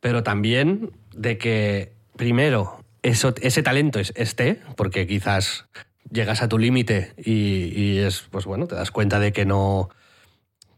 pero 0.00 0.22
también 0.22 0.92
de 1.14 1.38
que, 1.38 1.92
primero, 2.16 2.82
eso, 3.02 3.34
ese 3.40 3.62
talento 3.62 3.98
es, 4.00 4.12
esté, 4.16 4.60
porque 4.76 5.06
quizás 5.06 5.66
llegas 6.10 6.42
a 6.42 6.48
tu 6.48 6.58
límite 6.58 7.12
y, 7.18 7.72
y 7.74 7.98
es, 7.98 8.22
pues 8.30 8.44
bueno, 8.46 8.66
te 8.66 8.74
das 8.74 8.90
cuenta 8.90 9.20
de 9.20 9.32
que 9.32 9.44
no, 9.44 9.90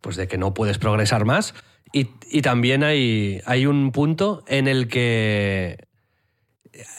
pues 0.01 0.17
de 0.17 0.27
que 0.29 0.39
no 0.39 0.53
puedes 0.55 0.79
progresar 0.79 1.25
más. 1.25 1.55
Y, 1.93 2.09
y 2.31 2.43
también 2.43 2.83
hay, 2.83 3.41
hay 3.47 3.67
un 3.67 3.93
punto 3.93 4.45
en 4.49 4.67
el 4.67 4.89
que 4.89 5.87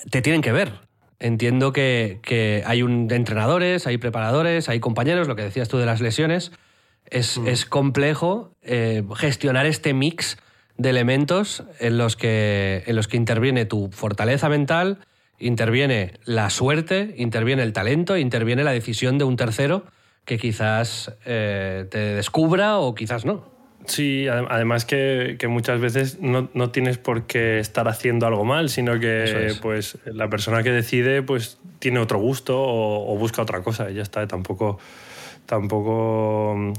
te 0.09 0.21
tienen 0.21 0.41
que 0.41 0.51
ver. 0.51 0.82
Entiendo 1.23 1.71
que, 1.71 2.19
que 2.21 2.63
hay 2.65 2.83
un, 2.83 3.09
entrenadores, 3.09 3.87
hay 3.87 3.97
preparadores, 3.97 4.67
hay 4.67 4.81
compañeros, 4.81 5.25
lo 5.29 5.37
que 5.37 5.43
decías 5.43 5.69
tú 5.69 5.77
de 5.77 5.85
las 5.85 6.01
lesiones. 6.01 6.51
Es, 7.09 7.39
es 7.45 7.65
complejo 7.65 8.57
eh, 8.61 9.03
gestionar 9.15 9.65
este 9.65 9.93
mix 9.93 10.37
de 10.77 10.89
elementos 10.89 11.63
en 11.79 11.97
los, 11.97 12.17
que, 12.17 12.83
en 12.87 12.97
los 12.97 13.07
que 13.07 13.15
interviene 13.15 13.63
tu 13.63 13.89
fortaleza 13.93 14.49
mental, 14.49 14.97
interviene 15.39 16.19
la 16.25 16.49
suerte, 16.49 17.15
interviene 17.17 17.63
el 17.63 17.71
talento, 17.71 18.17
interviene 18.17 18.65
la 18.65 18.71
decisión 18.71 19.17
de 19.17 19.23
un 19.23 19.37
tercero 19.37 19.85
que 20.25 20.37
quizás 20.37 21.13
eh, 21.23 21.85
te 21.89 21.99
descubra 22.15 22.79
o 22.79 22.95
quizás 22.95 23.23
no. 23.23 23.52
Sí, 23.85 24.25
adem- 24.25 24.47
además 24.49 24.85
que, 24.85 25.35
que 25.37 25.47
muchas 25.47 25.79
veces 25.81 26.19
no, 26.21 26.49
no 26.53 26.69
tienes 26.71 26.97
por 26.97 27.23
qué 27.27 27.59
estar 27.59 27.87
haciendo 27.87 28.25
algo 28.27 28.45
mal, 28.45 28.69
sino 28.69 28.99
que 28.99 29.47
es. 29.47 29.59
pues, 29.59 29.97
la 30.05 30.29
persona 30.29 30.63
que 30.63 30.71
decide 30.71 31.21
pues, 31.21 31.59
tiene 31.79 31.99
otro 31.99 32.19
gusto 32.19 32.59
o, 32.61 33.13
o 33.13 33.17
busca 33.17 33.41
otra 33.41 33.61
cosa 33.61 33.91
y 33.91 33.95
ya 33.95 34.01
está. 34.01 34.25
Tampoco. 34.27 34.79
tampoco 35.45 36.55
mm, 36.57 36.73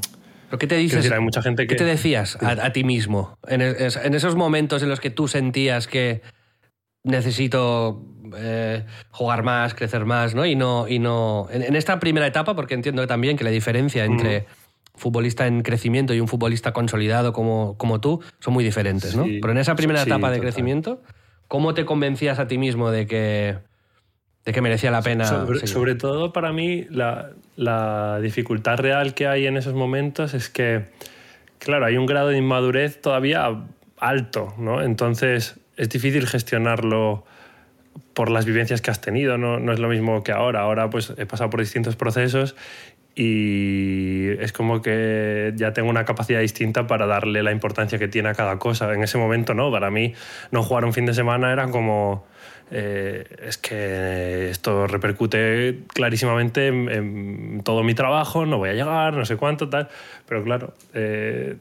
¿Pero 0.50 0.58
qué 0.58 0.66
te 0.66 0.76
dices? 0.76 0.96
decir, 0.98 1.12
hay 1.14 1.20
mucha 1.20 1.42
gente 1.42 1.62
que. 1.66 1.68
¿Qué 1.68 1.74
te 1.76 1.84
decías 1.84 2.36
a, 2.40 2.50
a 2.52 2.72
ti 2.72 2.84
mismo 2.84 3.36
en, 3.48 3.60
es- 3.60 3.96
en 3.96 4.14
esos 4.14 4.34
momentos 4.36 4.82
en 4.82 4.88
los 4.88 5.00
que 5.00 5.10
tú 5.10 5.28
sentías 5.28 5.86
que 5.88 6.22
necesito 7.02 8.02
eh, 8.36 8.84
jugar 9.10 9.42
más, 9.42 9.74
crecer 9.74 10.04
más, 10.06 10.34
¿no? 10.34 10.46
Y 10.46 10.56
no, 10.56 10.88
y 10.88 10.98
no 10.98 11.48
en, 11.50 11.62
en 11.62 11.76
esta 11.76 12.00
primera 12.00 12.26
etapa, 12.26 12.54
porque 12.56 12.74
entiendo 12.74 13.06
también 13.06 13.36
que 13.36 13.44
la 13.44 13.50
diferencia 13.50 14.04
entre 14.04 14.46
futbolista 14.94 15.46
en 15.46 15.62
crecimiento 15.62 16.14
y 16.14 16.20
un 16.20 16.28
futbolista 16.28 16.72
consolidado 16.72 17.32
como, 17.32 17.76
como 17.76 18.00
tú 18.00 18.22
son 18.38 18.54
muy 18.54 18.64
diferentes, 18.64 19.16
¿no? 19.16 19.24
Pero 19.24 19.50
en 19.50 19.58
esa 19.58 19.74
primera 19.74 20.00
sí, 20.02 20.08
etapa 20.08 20.30
de 20.30 20.36
total. 20.36 20.50
crecimiento, 20.50 21.02
¿cómo 21.48 21.74
te 21.74 21.84
convencías 21.84 22.38
a 22.38 22.46
ti 22.46 22.58
mismo 22.58 22.90
de 22.90 23.06
que, 23.06 23.58
de 24.44 24.52
que 24.52 24.60
merecía 24.60 24.90
la 24.90 25.02
pena? 25.02 25.24
Sobre, 25.24 25.66
sobre 25.66 25.94
todo 25.96 26.32
para 26.32 26.52
mí, 26.52 26.86
la, 26.90 27.30
la 27.56 28.20
dificultad 28.20 28.78
real 28.78 29.14
que 29.14 29.26
hay 29.26 29.46
en 29.46 29.56
esos 29.56 29.74
momentos 29.74 30.32
es 30.32 30.48
que, 30.48 30.84
claro, 31.58 31.86
hay 31.86 31.96
un 31.96 32.06
grado 32.06 32.28
de 32.28 32.38
inmadurez 32.38 33.00
todavía 33.00 33.48
alto, 33.98 34.54
¿no? 34.58 34.80
Entonces 34.80 35.58
es 35.76 35.88
difícil 35.88 36.26
gestionarlo 36.26 37.24
por 38.12 38.30
las 38.30 38.44
vivencias 38.44 38.80
que 38.80 38.90
has 38.90 39.00
tenido, 39.00 39.38
no, 39.38 39.58
no 39.58 39.72
es 39.72 39.80
lo 39.80 39.88
mismo 39.88 40.22
que 40.22 40.30
ahora. 40.32 40.60
Ahora 40.60 40.88
pues 40.88 41.12
he 41.16 41.26
pasado 41.26 41.50
por 41.50 41.60
distintos 41.60 41.96
procesos 41.96 42.54
y 43.14 44.28
es 44.40 44.52
como 44.52 44.82
que 44.82 45.52
ya 45.56 45.72
tengo 45.72 45.88
una 45.88 46.04
capacidad 46.04 46.40
distinta 46.40 46.86
para 46.86 47.06
darle 47.06 47.42
la 47.42 47.52
importancia 47.52 47.98
que 47.98 48.08
tiene 48.08 48.30
a 48.30 48.34
cada 48.34 48.58
cosa. 48.58 48.92
En 48.92 49.02
ese 49.02 49.18
momento 49.18 49.54
no, 49.54 49.70
para 49.70 49.90
mí 49.90 50.14
no 50.50 50.62
jugar 50.62 50.84
un 50.84 50.92
fin 50.92 51.06
de 51.06 51.14
semana 51.14 51.52
era 51.52 51.68
como... 51.68 52.26
eh, 52.70 53.24
es 53.46 53.58
que 53.58 54.50
esto 54.50 54.86
repercute 54.86 55.80
clarísimamente 55.92 56.66
en, 56.66 56.88
en 56.88 57.60
todo 57.62 57.82
mi 57.82 57.94
trabajo, 57.94 58.46
no 58.46 58.58
voy 58.58 58.70
a 58.70 58.74
llegar, 58.74 59.14
no 59.14 59.24
sé 59.24 59.36
cuánto, 59.36 59.68
tal. 59.68 59.88
Pero 60.26 60.42
claro, 60.42 60.74
eh, 60.94 61.56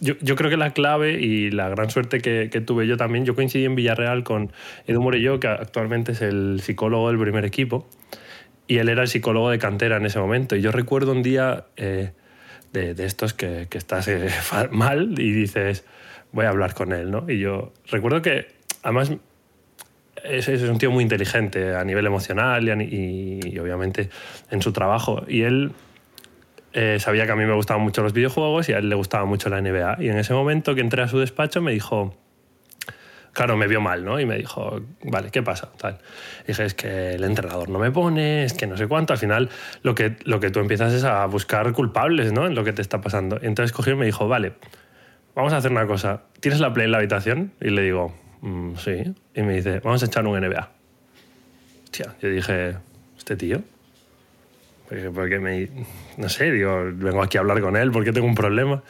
yo, 0.00 0.14
yo 0.20 0.36
creo 0.36 0.50
que 0.50 0.56
la 0.56 0.70
clave 0.70 1.20
y 1.20 1.50
la 1.50 1.68
gran 1.68 1.90
suerte 1.90 2.20
que, 2.20 2.48
que 2.50 2.60
tuve 2.60 2.86
yo 2.86 2.96
también, 2.96 3.24
yo 3.26 3.34
coincidí 3.34 3.64
en 3.64 3.74
Villarreal 3.74 4.22
con 4.24 4.52
Edu 4.86 5.02
Morello, 5.02 5.38
que 5.38 5.48
actualmente 5.48 6.12
es 6.12 6.22
el 6.22 6.60
psicólogo 6.62 7.08
del 7.08 7.18
primer 7.18 7.44
equipo, 7.44 7.86
y 8.66 8.78
él 8.78 8.88
era 8.88 9.02
el 9.02 9.08
psicólogo 9.08 9.50
de 9.50 9.58
cantera 9.58 9.96
en 9.96 10.06
ese 10.06 10.18
momento. 10.18 10.56
Y 10.56 10.62
yo 10.62 10.72
recuerdo 10.72 11.12
un 11.12 11.22
día 11.22 11.66
eh, 11.76 12.12
de, 12.72 12.94
estos 13.04 13.34
que, 13.34 13.66
que 13.68 13.78
estás 13.78 14.08
eh, 14.08 14.28
mal 14.70 15.18
y 15.18 15.32
dices, 15.32 15.84
voy 16.32 16.46
a 16.46 16.50
hablar 16.50 16.74
con 16.74 16.92
él, 16.92 17.10
¿no? 17.10 17.24
Y 17.28 17.38
yo 17.38 17.72
recuerdo 17.90 18.22
que, 18.22 18.48
además, 18.82 19.12
es, 20.24 20.48
es 20.48 20.62
un 20.62 20.78
tío 20.78 20.90
muy 20.90 21.02
inteligente 21.02 21.74
a 21.74 21.84
nivel 21.84 22.06
emocional 22.06 22.66
y 22.82 23.58
obviamente 23.58 24.08
en 24.50 24.62
su 24.62 24.72
trabajo. 24.72 25.24
Y 25.28 25.42
él 25.42 25.72
eh, 26.72 26.98
sabía 26.98 27.24
que 27.24 27.32
a 27.32 27.36
mí 27.36 27.44
me 27.44 27.54
gustaban 27.54 27.82
mucho 27.82 28.02
los 28.02 28.12
videojuegos 28.12 28.68
y 28.68 28.72
a 28.72 28.78
él 28.78 28.88
le 28.88 28.96
gustaba 28.96 29.24
mucho 29.26 29.48
la 29.48 29.60
NBA. 29.60 29.98
Y 30.00 30.08
en 30.08 30.18
ese 30.18 30.34
momento 30.34 30.74
que 30.74 30.80
entré 30.80 31.02
a 31.02 31.08
su 31.08 31.18
despacho 31.20 31.62
me 31.62 31.72
dijo, 31.72 32.16
claro, 33.34 33.56
me 33.58 33.66
vio 33.66 33.82
mal, 33.82 34.04
¿no? 34.04 34.18
Y 34.18 34.24
me 34.24 34.38
dijo, 34.38 34.80
vale, 35.02 35.30
¿qué 35.30 35.42
pasa? 35.42 35.70
Tal. 35.76 35.98
dije, 36.46 36.64
es 36.64 36.72
que 36.72 37.12
el 37.14 37.24
entrenador 37.24 37.68
no 37.68 37.78
me 37.78 37.90
pone, 37.90 38.44
es 38.44 38.54
que 38.54 38.66
no 38.66 38.78
sé 38.78 38.86
cuánto. 38.88 39.12
Al 39.12 39.18
final 39.18 39.50
lo 39.82 39.94
que, 39.94 40.16
lo 40.24 40.40
que 40.40 40.50
tú 40.50 40.60
empiezas 40.60 40.92
es 40.94 41.04
a 41.04 41.26
buscar 41.26 41.70
culpables, 41.72 42.32
¿no? 42.32 42.46
En 42.46 42.54
lo 42.54 42.64
que 42.64 42.72
te 42.72 42.80
está 42.80 43.02
pasando. 43.02 43.38
Y 43.42 43.46
entonces 43.46 43.72
cogió 43.72 43.92
y 43.92 43.96
me 43.96 44.06
dijo, 44.06 44.26
vale, 44.26 44.54
vamos 45.34 45.52
a 45.52 45.58
hacer 45.58 45.70
una 45.70 45.86
cosa. 45.86 46.22
¿Tienes 46.40 46.60
la 46.60 46.72
Play 46.72 46.86
en 46.86 46.92
la 46.92 46.98
habitación? 46.98 47.52
Y 47.60 47.68
le 47.70 47.82
digo, 47.82 48.14
"Mm, 48.40 48.76
sí. 48.76 49.14
Y 49.34 49.42
me 49.42 49.54
dice, 49.54 49.80
vamos 49.80 50.02
a 50.02 50.06
echar 50.06 50.26
un 50.26 50.38
NBA. 50.40 50.70
Hostia, 51.84 52.14
yo 52.22 52.28
dije, 52.28 52.76
¿este 53.18 53.36
tío? 53.36 53.60
Porque, 55.14 55.38
me, 55.40 55.68
no 56.18 56.28
sé, 56.28 56.52
digo, 56.52 56.84
vengo 56.92 57.22
aquí 57.22 57.38
a 57.38 57.40
hablar 57.40 57.60
con 57.60 57.76
él 57.76 57.90
porque 57.90 58.12
tengo 58.12 58.26
un 58.26 58.34
problema. 58.34 58.82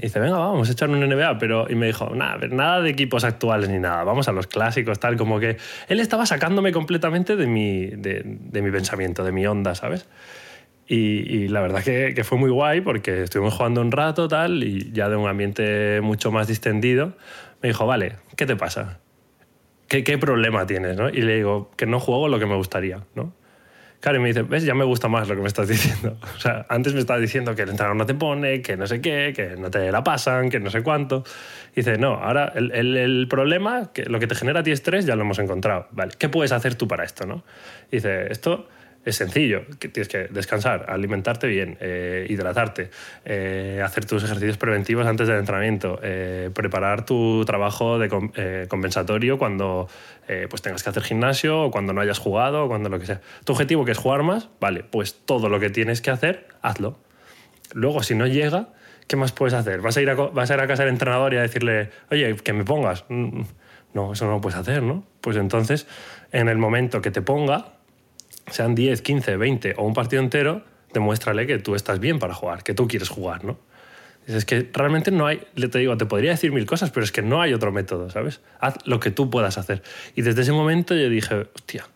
Y 0.00 0.04
dice, 0.04 0.18
venga, 0.18 0.38
vamos 0.38 0.66
a 0.70 0.72
echar 0.72 0.88
un 0.88 0.98
NBA. 0.98 1.36
Pero, 1.36 1.66
y 1.68 1.74
me 1.74 1.86
dijo, 1.86 2.14
nada, 2.14 2.48
nada 2.48 2.80
de 2.80 2.88
equipos 2.88 3.22
actuales 3.22 3.68
ni 3.68 3.78
nada, 3.78 4.02
vamos 4.02 4.28
a 4.28 4.32
los 4.32 4.46
clásicos, 4.46 4.98
tal, 4.98 5.18
como 5.18 5.38
que 5.38 5.58
él 5.88 6.00
estaba 6.00 6.24
sacándome 6.24 6.72
completamente 6.72 7.36
de 7.36 7.46
mi, 7.46 7.84
de, 7.88 8.22
de 8.24 8.62
mi 8.62 8.70
pensamiento, 8.70 9.22
de 9.24 9.32
mi 9.32 9.46
onda, 9.46 9.74
¿sabes? 9.74 10.08
Y, 10.86 10.96
y 10.96 11.48
la 11.48 11.60
verdad 11.60 11.84
que, 11.84 12.14
que 12.14 12.24
fue 12.24 12.38
muy 12.38 12.48
guay 12.48 12.80
porque 12.80 13.24
estuvimos 13.24 13.52
jugando 13.52 13.82
un 13.82 13.92
rato, 13.92 14.26
tal, 14.26 14.64
y 14.64 14.90
ya 14.90 15.10
de 15.10 15.16
un 15.16 15.28
ambiente 15.28 16.00
mucho 16.00 16.32
más 16.32 16.48
distendido, 16.48 17.12
me 17.60 17.68
dijo, 17.68 17.84
vale, 17.84 18.16
¿qué 18.36 18.46
te 18.46 18.56
pasa? 18.56 19.00
¿Qué, 19.86 20.02
qué 20.02 20.16
problema 20.16 20.66
tienes? 20.66 20.96
¿no? 20.96 21.10
Y 21.10 21.20
le 21.20 21.36
digo, 21.36 21.70
que 21.76 21.84
no 21.84 22.00
juego 22.00 22.28
lo 22.28 22.38
que 22.38 22.46
me 22.46 22.56
gustaría, 22.56 23.04
¿no? 23.14 23.34
Claro, 24.00 24.16
y 24.16 24.20
me 24.22 24.28
dice, 24.28 24.42
ves, 24.42 24.64
ya 24.64 24.74
me 24.74 24.84
gusta 24.84 25.08
más 25.08 25.28
lo 25.28 25.34
que 25.36 25.42
me 25.42 25.48
estás 25.48 25.68
diciendo. 25.68 26.16
O 26.36 26.40
sea, 26.40 26.64
antes 26.70 26.94
me 26.94 27.00
estabas 27.00 27.20
diciendo 27.20 27.54
que 27.54 27.62
el 27.62 27.68
entrenador 27.68 27.96
no 27.96 28.06
te 28.06 28.14
pone, 28.14 28.62
que 28.62 28.76
no 28.76 28.86
sé 28.86 29.00
qué, 29.02 29.32
que 29.36 29.56
no 29.58 29.70
te 29.70 29.92
la 29.92 30.02
pasan, 30.02 30.48
que 30.48 30.58
no 30.58 30.70
sé 30.70 30.82
cuánto. 30.82 31.22
Y 31.72 31.80
dice, 31.82 31.98
no, 31.98 32.14
ahora 32.14 32.50
el, 32.54 32.72
el- 32.72 32.96
el 32.96 33.28
problema, 33.28 33.90
que 33.92 34.06
lo 34.06 34.18
que 34.18 34.26
te 34.26 34.34
genera 34.34 34.60
a 34.60 34.62
ti 34.62 34.70
estrés, 34.70 35.04
ya 35.04 35.16
lo 35.16 35.22
hemos 35.22 35.38
encontrado. 35.38 35.86
Vale, 35.90 36.12
¿qué 36.18 36.28
puedes 36.30 36.52
hacer 36.52 36.76
tú 36.76 36.88
para 36.88 37.04
esto? 37.04 37.26
¿no? 37.26 37.44
Y 37.92 37.96
dice, 37.96 38.32
esto 38.32 38.68
es 39.04 39.16
sencillo, 39.16 39.62
tienes 39.78 40.08
que 40.08 40.28
descansar, 40.28 40.86
alimentarte 40.88 41.46
bien, 41.46 41.78
eh, 41.80 42.26
hidratarte, 42.28 42.90
eh, 43.24 43.80
hacer 43.84 44.04
tus 44.04 44.22
ejercicios 44.24 44.58
preventivos 44.58 45.06
antes 45.06 45.26
del 45.26 45.38
entrenamiento, 45.38 45.98
eh, 46.02 46.50
preparar 46.54 47.06
tu 47.06 47.44
trabajo 47.46 47.98
de 47.98 48.08
com- 48.08 48.30
compensatorio 48.68 49.38
cuando 49.38 49.88
pues 50.48 50.62
tengas 50.62 50.84
que 50.84 50.90
hacer 50.90 51.02
gimnasio 51.02 51.62
o 51.64 51.70
cuando 51.72 51.92
no 51.92 52.00
hayas 52.00 52.20
jugado 52.20 52.64
o 52.64 52.68
cuando 52.68 52.88
lo 52.88 53.00
que 53.00 53.06
sea. 53.06 53.20
Tu 53.44 53.52
objetivo 53.52 53.84
que 53.84 53.90
es 53.92 53.98
jugar 53.98 54.22
más, 54.22 54.48
vale, 54.60 54.84
pues 54.84 55.24
todo 55.24 55.48
lo 55.48 55.58
que 55.58 55.70
tienes 55.70 56.00
que 56.02 56.10
hacer, 56.12 56.46
hazlo. 56.62 56.98
Luego, 57.72 58.02
si 58.04 58.14
no 58.14 58.26
llega, 58.28 58.68
¿qué 59.08 59.16
más 59.16 59.32
puedes 59.32 59.54
hacer? 59.54 59.80
¿Vas 59.80 59.96
a 59.96 60.02
ir 60.02 60.10
a, 60.10 60.14
vas 60.14 60.50
a, 60.50 60.54
ir 60.54 60.60
a 60.60 60.66
casa 60.68 60.84
del 60.84 60.92
entrenador 60.92 61.34
y 61.34 61.38
a 61.38 61.42
decirle, 61.42 61.90
oye, 62.12 62.36
que 62.36 62.52
me 62.52 62.64
pongas? 62.64 63.04
Mm, 63.08 63.42
No, 63.92 64.12
eso 64.12 64.24
no 64.26 64.32
lo 64.32 64.40
puedes 64.40 64.56
hacer, 64.58 64.84
¿no? 64.84 65.04
Pues 65.20 65.36
entonces, 65.36 65.88
en 66.30 66.48
el 66.48 66.58
momento 66.58 67.02
que 67.02 67.10
te 67.10 67.22
ponga, 67.22 67.72
sean 68.50 68.74
10, 68.74 69.02
15, 69.02 69.36
20 69.36 69.74
o 69.78 69.84
un 69.84 69.94
partido 69.94 70.22
entero, 70.22 70.64
demuéstrale 70.92 71.46
que 71.46 71.58
tú 71.58 71.74
estás 71.74 72.00
bien 72.00 72.18
para 72.18 72.34
jugar, 72.34 72.62
que 72.62 72.74
tú 72.74 72.86
quieres 72.88 73.08
jugar, 73.08 73.44
¿no? 73.44 73.58
Es 74.26 74.44
que 74.44 74.68
realmente 74.72 75.10
no 75.10 75.26
hay, 75.26 75.40
te 75.54 75.78
digo, 75.78 75.96
te 75.96 76.06
podría 76.06 76.30
decir 76.30 76.52
mil 76.52 76.66
cosas, 76.66 76.90
pero 76.90 77.02
es 77.02 77.10
que 77.10 77.22
no 77.22 77.40
hay 77.40 77.52
otro 77.54 77.72
método, 77.72 78.10
¿sabes? 78.10 78.40
Haz 78.60 78.74
lo 78.86 79.00
que 79.00 79.10
tú 79.10 79.30
puedas 79.30 79.58
hacer. 79.58 79.82
Y 80.14 80.22
desde 80.22 80.42
ese 80.42 80.52
momento 80.52 80.94
yo 80.94 81.08
dije, 81.08 81.46
hostia, 81.54 81.86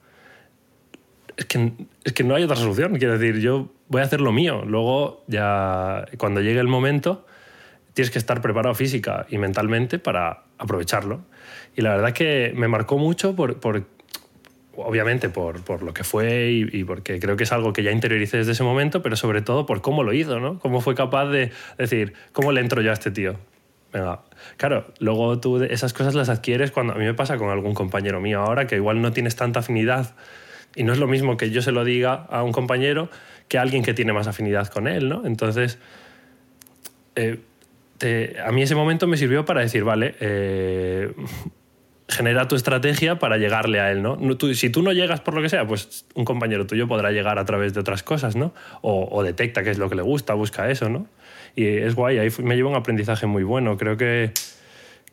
es 1.36 1.44
que, 1.46 1.72
es 2.02 2.12
que 2.12 2.24
no 2.24 2.34
hay 2.34 2.42
otra 2.44 2.56
solución. 2.56 2.96
Quiero 2.98 3.18
decir, 3.18 3.40
yo 3.40 3.72
voy 3.88 4.00
a 4.00 4.04
hacer 4.04 4.20
lo 4.20 4.32
mío. 4.32 4.64
Luego, 4.66 5.22
ya 5.26 6.06
cuando 6.16 6.40
llegue 6.40 6.60
el 6.60 6.68
momento, 6.68 7.26
tienes 7.92 8.10
que 8.10 8.18
estar 8.18 8.40
preparado 8.40 8.74
física 8.74 9.26
y 9.28 9.38
mentalmente 9.38 9.98
para 9.98 10.44
aprovecharlo. 10.58 11.20
Y 11.76 11.82
la 11.82 11.90
verdad 11.90 12.12
que 12.12 12.52
me 12.56 12.68
marcó 12.68 12.98
mucho 12.98 13.36
por, 13.36 13.60
por- 13.60 13.84
obviamente 14.76 15.28
por, 15.28 15.62
por 15.62 15.82
lo 15.82 15.94
que 15.94 16.04
fue 16.04 16.50
y, 16.50 16.84
porque 16.84 17.18
creo 17.20 17.36
que 17.36 17.44
es 17.44 17.52
algo 17.52 17.72
que 17.72 17.82
ya 17.82 17.90
interioricé 17.90 18.38
desde 18.38 18.52
ese 18.52 18.62
momento, 18.62 19.02
pero 19.02 19.16
sobre 19.16 19.42
todo 19.42 19.66
por 19.66 19.80
cómo 19.80 20.02
lo 20.02 20.12
hizo, 20.12 20.40
¿no? 20.40 20.58
Cómo 20.58 20.80
fue 20.80 20.94
capaz 20.94 21.26
de 21.26 21.50
decir, 21.78 22.14
¿cómo 22.32 22.52
le 22.52 22.60
entro 22.60 22.82
yo 22.82 22.90
a 22.90 22.94
este 22.94 23.10
tío? 23.10 23.36
Venga, 23.92 24.22
claro, 24.56 24.86
luego 24.98 25.38
tú 25.38 25.62
esas 25.62 25.92
cosas 25.92 26.14
las 26.14 26.28
adquieres 26.28 26.70
cuando 26.70 26.94
a 26.94 26.96
mí 26.96 27.04
me 27.04 27.14
pasa 27.14 27.36
con 27.36 27.50
algún 27.50 27.74
compañero 27.74 28.20
mío 28.20 28.40
ahora 28.40 28.66
que 28.66 28.76
igual 28.76 29.00
no 29.00 29.12
tienes 29.12 29.36
tanta 29.36 29.60
afinidad 29.60 30.16
y 30.74 30.82
no 30.82 30.92
es 30.92 30.98
lo 30.98 31.06
mismo 31.06 31.36
que 31.36 31.50
yo 31.50 31.62
se 31.62 31.70
lo 31.70 31.84
diga 31.84 32.26
a 32.28 32.42
un 32.42 32.52
compañero 32.52 33.08
que 33.48 33.58
a 33.58 33.62
alguien 33.62 33.82
que 33.84 33.94
tiene 33.94 34.12
más 34.12 34.26
afinidad 34.26 34.68
con 34.68 34.88
él, 34.88 35.08
¿no? 35.08 35.24
Entonces, 35.24 35.78
eh, 37.14 37.38
a 38.44 38.50
mí 38.52 38.62
ese 38.62 38.74
momento 38.74 39.06
me 39.06 39.16
sirvió 39.16 39.44
para 39.44 39.60
decir, 39.60 39.84
vale, 39.84 40.14
eh, 40.20 41.12
genera 42.08 42.48
tu 42.48 42.54
estrategia 42.54 43.18
para 43.18 43.38
llegarle 43.38 43.80
a 43.80 43.90
él, 43.90 44.02
¿no? 44.02 44.16
Tú- 44.36 44.54
si 44.54 44.70
tú 44.70 44.82
no 44.82 44.92
llegas 44.92 45.20
por 45.20 45.34
lo 45.34 45.42
que 45.42 45.48
sea, 45.48 45.66
pues 45.66 46.04
un 46.14 46.24
compañero 46.24 46.66
tuyo 46.66 46.86
podrá 46.86 47.10
llegar 47.12 47.38
a 47.38 47.44
través 47.44 47.72
de 47.72 47.80
otras 47.80 48.02
cosas, 48.02 48.36
¿no? 48.36 48.52
O, 48.82 49.22
detecta 49.22 49.62
qué 49.62 49.70
es 49.70 49.78
lo 49.78 49.88
que 49.88 49.96
le 49.96 50.02
gusta, 50.02 50.34
busca 50.34 50.70
eso, 50.70 50.88
¿no? 50.88 51.06
Y 51.56 51.66
es 51.66 51.94
guay, 51.94 52.18
ahí 52.18 52.28
me 52.42 52.56
llevo 52.56 52.70
un 52.70 52.76
aprendizaje 52.76 53.26
muy 53.26 53.42
bueno. 53.42 53.78
Creo 53.78 53.96
que, 53.96 54.32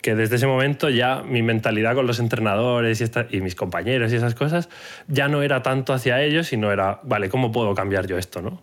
que 0.01 0.15
desde 0.15 0.35
ese 0.35 0.47
momento 0.47 0.89
ya 0.89 1.21
mi 1.23 1.41
mentalidad 1.41 1.95
con 1.95 2.07
los 2.07 2.19
entrenadores 2.19 3.01
y, 3.29 3.41
mis 3.41 3.55
compañeros 3.55 4.11
y 4.11 4.15
esas 4.17 4.35
cosas 4.35 4.67
ya 5.07 5.27
no 5.27 5.43
era 5.43 5.61
tanto 5.61 5.93
hacia 5.93 6.21
ellos, 6.21 6.47
sino 6.47 6.71
era, 6.71 6.99
vale, 7.03 7.29
¿cómo 7.29 7.51
puedo 7.51 7.73
cambiar 7.73 8.07
yo 8.07 8.17
esto, 8.17 8.41
no? 8.41 8.61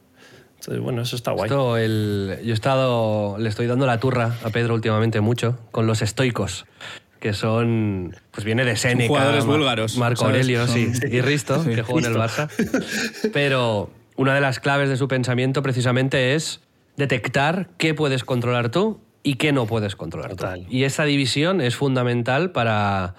Entonces, 0.57 0.83
bueno, 0.83 1.03
eso 1.03 1.15
está 1.15 1.31
guay. 1.31 1.49
Yo 1.49 1.79
he 1.79 2.53
estado, 2.53 3.39
le 3.39 3.49
estoy 3.49 3.69
dando 3.69 3.87
la 3.87 4.01
turra 4.01 4.35
a 4.45 4.51
Pedro 4.51 4.75
últimamente 4.75 5.21
mucho 5.21 5.59
con 5.71 5.87
los 5.87 6.03
estoicos, 6.03 6.67
que 7.21 7.33
son, 7.33 8.15
pues 8.31 8.45
viene 8.45 8.65
de 8.65 8.77
Séneca, 8.77 9.09
jugadores 9.09 9.45
Mar- 9.45 9.57
búlgaros, 9.57 9.97
Marco 9.99 10.21
¿sabes? 10.23 10.37
Aurelio, 10.49 10.67
sí, 10.67 10.93
y 11.11 11.21
Risto, 11.21 11.63
Sí. 11.65 11.71
que 11.75 11.83
juega 11.83 12.09
en 12.09 12.15
el 12.15 12.21
Barça. 12.21 12.49
Pero 13.33 13.91
una 14.17 14.35
de 14.35 14.41
las 14.41 14.61
claves 14.61 14.89
de 14.89 14.97
su 14.97 15.09
pensamiento 15.09 15.63
precisamente 15.63 16.35
es 16.35 16.61
detectar 16.97 17.69
qué 17.79 17.95
puedes 17.95 18.25
controlar 18.25 18.71
tú 18.71 19.01
y 19.23 19.35
qué 19.35 19.53
no 19.53 19.67
puedes 19.67 19.97
controlar 19.97 20.31
Total. 20.31 20.65
tú. 20.65 20.67
Y 20.71 20.85
esa 20.85 21.05
división 21.05 21.61
es 21.61 21.77
fundamental 21.77 22.51
para, 22.53 23.15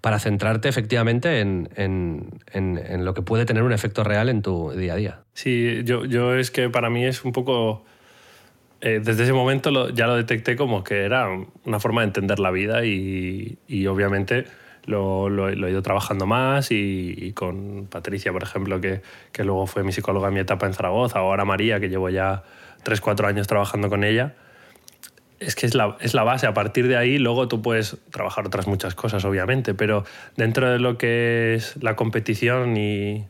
para 0.00 0.18
centrarte 0.18 0.68
efectivamente 0.68 1.40
en, 1.40 1.68
en- 1.76 2.40
en- 2.52 2.78
en 2.78 3.04
lo 3.04 3.14
que 3.14 3.22
puede 3.22 3.44
tener 3.44 3.62
un 3.62 3.72
efecto 3.72 4.02
real 4.04 4.28
en 4.28 4.42
tu 4.42 4.70
día 4.70 4.94
a 4.94 4.96
día. 4.96 5.20
Sí, 5.34 5.82
yo, 5.84 6.04
yo 6.04 6.34
es 6.34 6.50
que 6.50 6.68
para 6.70 6.90
mí 6.90 7.04
es 7.04 7.24
un 7.24 7.32
poco... 7.32 7.84
eh, 8.82 9.00
desde 9.02 9.22
ese 9.24 9.32
momento 9.32 9.88
ya 9.90 10.06
lo 10.06 10.16
detecté 10.16 10.56
como 10.56 10.84
que 10.84 11.04
era 11.04 11.28
una 11.64 11.80
forma 11.80 12.02
de 12.02 12.08
entender 12.08 12.38
la 12.38 12.50
vida 12.50 12.84
y, 12.84 13.56
obviamente 13.88 14.44
lo, 14.84 15.28
lo- 15.30 15.48
lo 15.50 15.66
he 15.68 15.70
ido 15.70 15.80
trabajando 15.82 16.26
más 16.26 16.68
y, 16.72 17.32
con 17.34 17.86
Patricia, 17.88 18.32
por 18.32 18.42
ejemplo, 18.42 18.80
que, 18.80 19.00
que 19.32 19.44
luego 19.44 19.66
fue 19.66 19.84
mi 19.84 19.92
psicóloga 19.92 20.28
en 20.28 20.34
mi 20.34 20.40
etapa 20.40 20.66
en 20.66 20.74
Zaragoza, 20.74 21.20
ahora 21.20 21.44
María, 21.44 21.78
que 21.80 21.88
llevo 21.88 22.10
ya 22.10 22.42
3-4 22.84 23.26
años 23.26 23.46
trabajando 23.46 23.88
con 23.88 24.02
ella. 24.04 24.34
Es 25.38 25.54
que 25.56 25.66
es 25.66 25.74
la, 25.74 25.96
es 26.00 26.14
la 26.14 26.22
base. 26.24 26.46
A 26.46 26.54
partir 26.54 26.86
de 26.88 26.96
ahí, 26.96 27.18
luego 27.18 27.48
tú 27.48 27.62
puedes 27.62 27.96
trabajar 28.10 28.46
otras 28.46 28.66
muchas 28.68 28.94
cosas, 28.94 29.24
obviamente, 29.24 29.74
pero 29.74 30.04
dentro 30.36 30.70
de 30.70 30.78
lo 30.78 30.98
que 30.98 31.54
es 31.54 31.76
la 31.82 31.96
competición 31.96 32.76
y, 32.76 33.26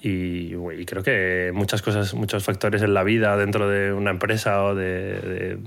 y, 0.00 0.54
creo 0.84 1.02
que 1.02 1.50
muchas 1.52 1.82
cosas, 1.82 2.14
muchos 2.14 2.44
factores 2.44 2.82
en 2.82 2.94
la 2.94 3.02
vida 3.02 3.36
dentro 3.36 3.68
de 3.68 3.92
una 3.92 4.10
empresa 4.10 4.62
o 4.64 4.74
de, 4.74 5.58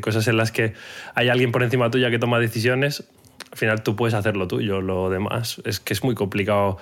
cosas 0.00 0.26
en 0.28 0.36
las 0.36 0.52
que 0.52 0.72
hay 1.14 1.28
alguien 1.28 1.52
por 1.52 1.62
encima 1.62 1.90
tuya 1.90 2.10
que 2.10 2.18
toma 2.18 2.38
decisiones, 2.38 3.04
al 3.52 3.58
final 3.58 3.82
tú 3.82 3.96
puedes 3.96 4.14
hacerlo 4.14 4.48
tuyo. 4.48 4.80
Lo 4.80 5.10
demás 5.10 5.60
es 5.64 5.80
que 5.80 5.92
es 5.92 6.02
muy 6.02 6.14
complicado. 6.14 6.78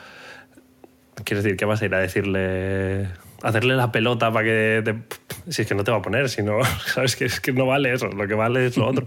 Quiero 1.25 1.43
decir, 1.43 1.57
¿qué 1.57 1.65
vas 1.65 1.83
a 1.83 1.87
ir 1.87 1.95
a 1.95 1.99
decirle? 1.99 3.09
Hacerle 3.43 3.75
la 3.75 3.91
pelota 3.91 4.33
para 4.33 4.45
que 4.45 4.83
te- 4.85 5.53
Si 5.53 5.63
es 5.63 5.69
que 5.69 5.75
no 5.75 5.83
te 5.83 5.91
va 5.91 5.99
a 5.99 6.03
poner, 6.03 6.29
si 6.29 6.43
no, 6.43 6.59
sabes 6.87 7.17
que 7.17 7.25
es 7.25 7.41
que 7.41 7.53
no 7.53 7.67
vale 7.67 7.93
eso, 7.93 8.09
lo 8.09 8.29
que 8.29 8.35
vale 8.35 8.67
es 8.67 8.77
lo 8.77 8.87
otro. 8.87 9.05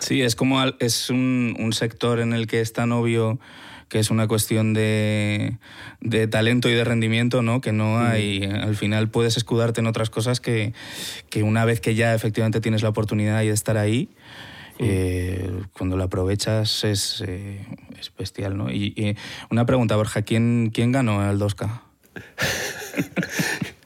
Sí, 0.00 0.22
es 0.22 0.36
como 0.36 0.62
es 0.78 1.08
un, 1.10 1.56
un 1.58 1.72
sector 1.72 2.20
en 2.20 2.32
el 2.32 2.46
que 2.46 2.60
es 2.60 2.72
tan 2.72 2.92
obvio 2.92 3.40
que 3.88 3.98
es 3.98 4.10
una 4.10 4.28
cuestión 4.28 4.74
de, 4.74 5.58
de 6.00 6.26
talento 6.26 6.68
y 6.68 6.74
de 6.74 6.84
rendimiento, 6.84 7.42
¿no? 7.42 7.60
Que 7.60 7.72
no 7.72 7.98
hay. 7.98 8.44
Al 8.44 8.76
final 8.76 9.08
puedes 9.08 9.36
escudarte 9.36 9.80
en 9.80 9.86
otras 9.86 10.10
cosas 10.10 10.40
que, 10.40 10.72
que 11.30 11.42
una 11.42 11.64
vez 11.64 11.80
que 11.80 11.94
ya 11.94 12.14
efectivamente 12.14 12.60
tienes 12.60 12.82
la 12.82 12.90
oportunidad 12.90 13.38
de 13.38 13.50
estar 13.50 13.76
ahí, 13.76 14.10
eh, 14.78 15.50
cuando 15.72 15.96
lo 15.96 16.04
aprovechas 16.04 16.84
es, 16.84 17.24
eh, 17.26 17.64
es 17.98 18.12
bestial, 18.16 18.56
¿no? 18.56 18.70
Y, 18.70 18.92
y 18.96 19.16
una 19.50 19.66
pregunta, 19.66 19.96
Borja, 19.96 20.22
¿quién, 20.22 20.70
quién 20.72 20.92
ganó 20.92 21.20
al 21.20 21.38
2K? 21.38 21.80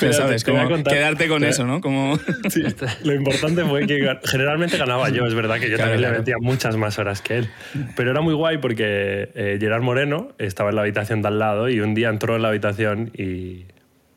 Pero 0.00 0.12
sabes, 0.12 0.44
como 0.44 0.82
quedarte 0.82 1.28
con 1.28 1.44
eso, 1.44 1.66
¿no? 1.66 1.80
Como... 1.80 2.18
Sí, 2.48 2.62
lo 3.04 3.14
importante 3.14 3.64
fue 3.64 3.86
que 3.86 4.18
generalmente 4.24 4.76
ganaba 4.76 5.08
yo, 5.10 5.26
es 5.26 5.34
verdad 5.34 5.60
que 5.60 5.68
yo 5.70 5.76
Claro, 5.76 5.92
también 5.92 5.98
claro. 6.00 6.14
le 6.14 6.18
metía 6.20 6.36
muchas 6.40 6.76
más 6.76 6.98
horas 6.98 7.22
que 7.22 7.38
él. 7.38 7.50
Pero 7.96 8.10
era 8.10 8.20
muy 8.20 8.34
guay 8.34 8.58
porque 8.58 9.30
eh, 9.34 9.58
Gerard 9.60 9.82
Moreno 9.82 10.32
estaba 10.38 10.70
en 10.70 10.76
la 10.76 10.82
habitación 10.82 11.22
de 11.22 11.28
al 11.28 11.38
lado 11.38 11.68
y 11.68 11.80
un 11.80 11.94
día 11.94 12.08
entró 12.08 12.36
en 12.36 12.42
la 12.42 12.48
habitación 12.48 13.10
y 13.16 13.66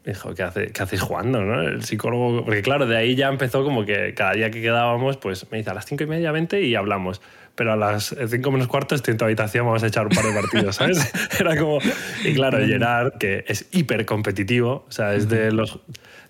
dijo, 0.05 0.33
¿qué, 0.33 0.43
hace, 0.43 0.67
qué 0.67 0.83
hacéis 0.83 1.01
jugando? 1.01 1.41
¿no? 1.41 1.61
El 1.61 1.83
psicólogo, 1.83 2.43
porque 2.43 2.61
claro, 2.61 2.85
de 2.85 2.97
ahí 2.97 3.15
ya 3.15 3.29
empezó 3.29 3.63
como 3.63 3.85
que 3.85 4.13
cada 4.13 4.33
día 4.33 4.51
que 4.51 4.61
quedábamos, 4.61 5.17
pues 5.17 5.49
me 5.51 5.59
dice 5.59 5.69
a 5.69 5.73
las 5.73 5.85
cinco 5.85 6.03
y 6.03 6.07
media, 6.07 6.31
vente 6.31 6.61
y 6.61 6.75
hablamos. 6.75 7.21
Pero 7.55 7.73
a 7.73 7.75
las 7.75 8.15
cinco 8.27 8.51
menos 8.51 8.67
cuarto 8.67 8.95
estoy 8.95 9.11
en 9.11 9.17
tu 9.19 9.25
habitación, 9.25 9.65
vamos 9.65 9.83
a 9.83 9.87
echar 9.87 10.07
un 10.07 10.13
par 10.15 10.25
de 10.25 10.33
partidos, 10.33 10.75
¿sabes? 10.77 11.13
Era 11.39 11.55
como... 11.55 11.79
Y 12.23 12.33
claro, 12.33 12.57
Gerard, 12.65 13.17
que 13.19 13.45
es 13.47 13.67
hiper 13.71 14.05
competitivo, 14.05 14.85
o 14.87 14.91
sea, 14.91 15.13
es 15.13 15.29
de 15.29 15.51
los... 15.51 15.79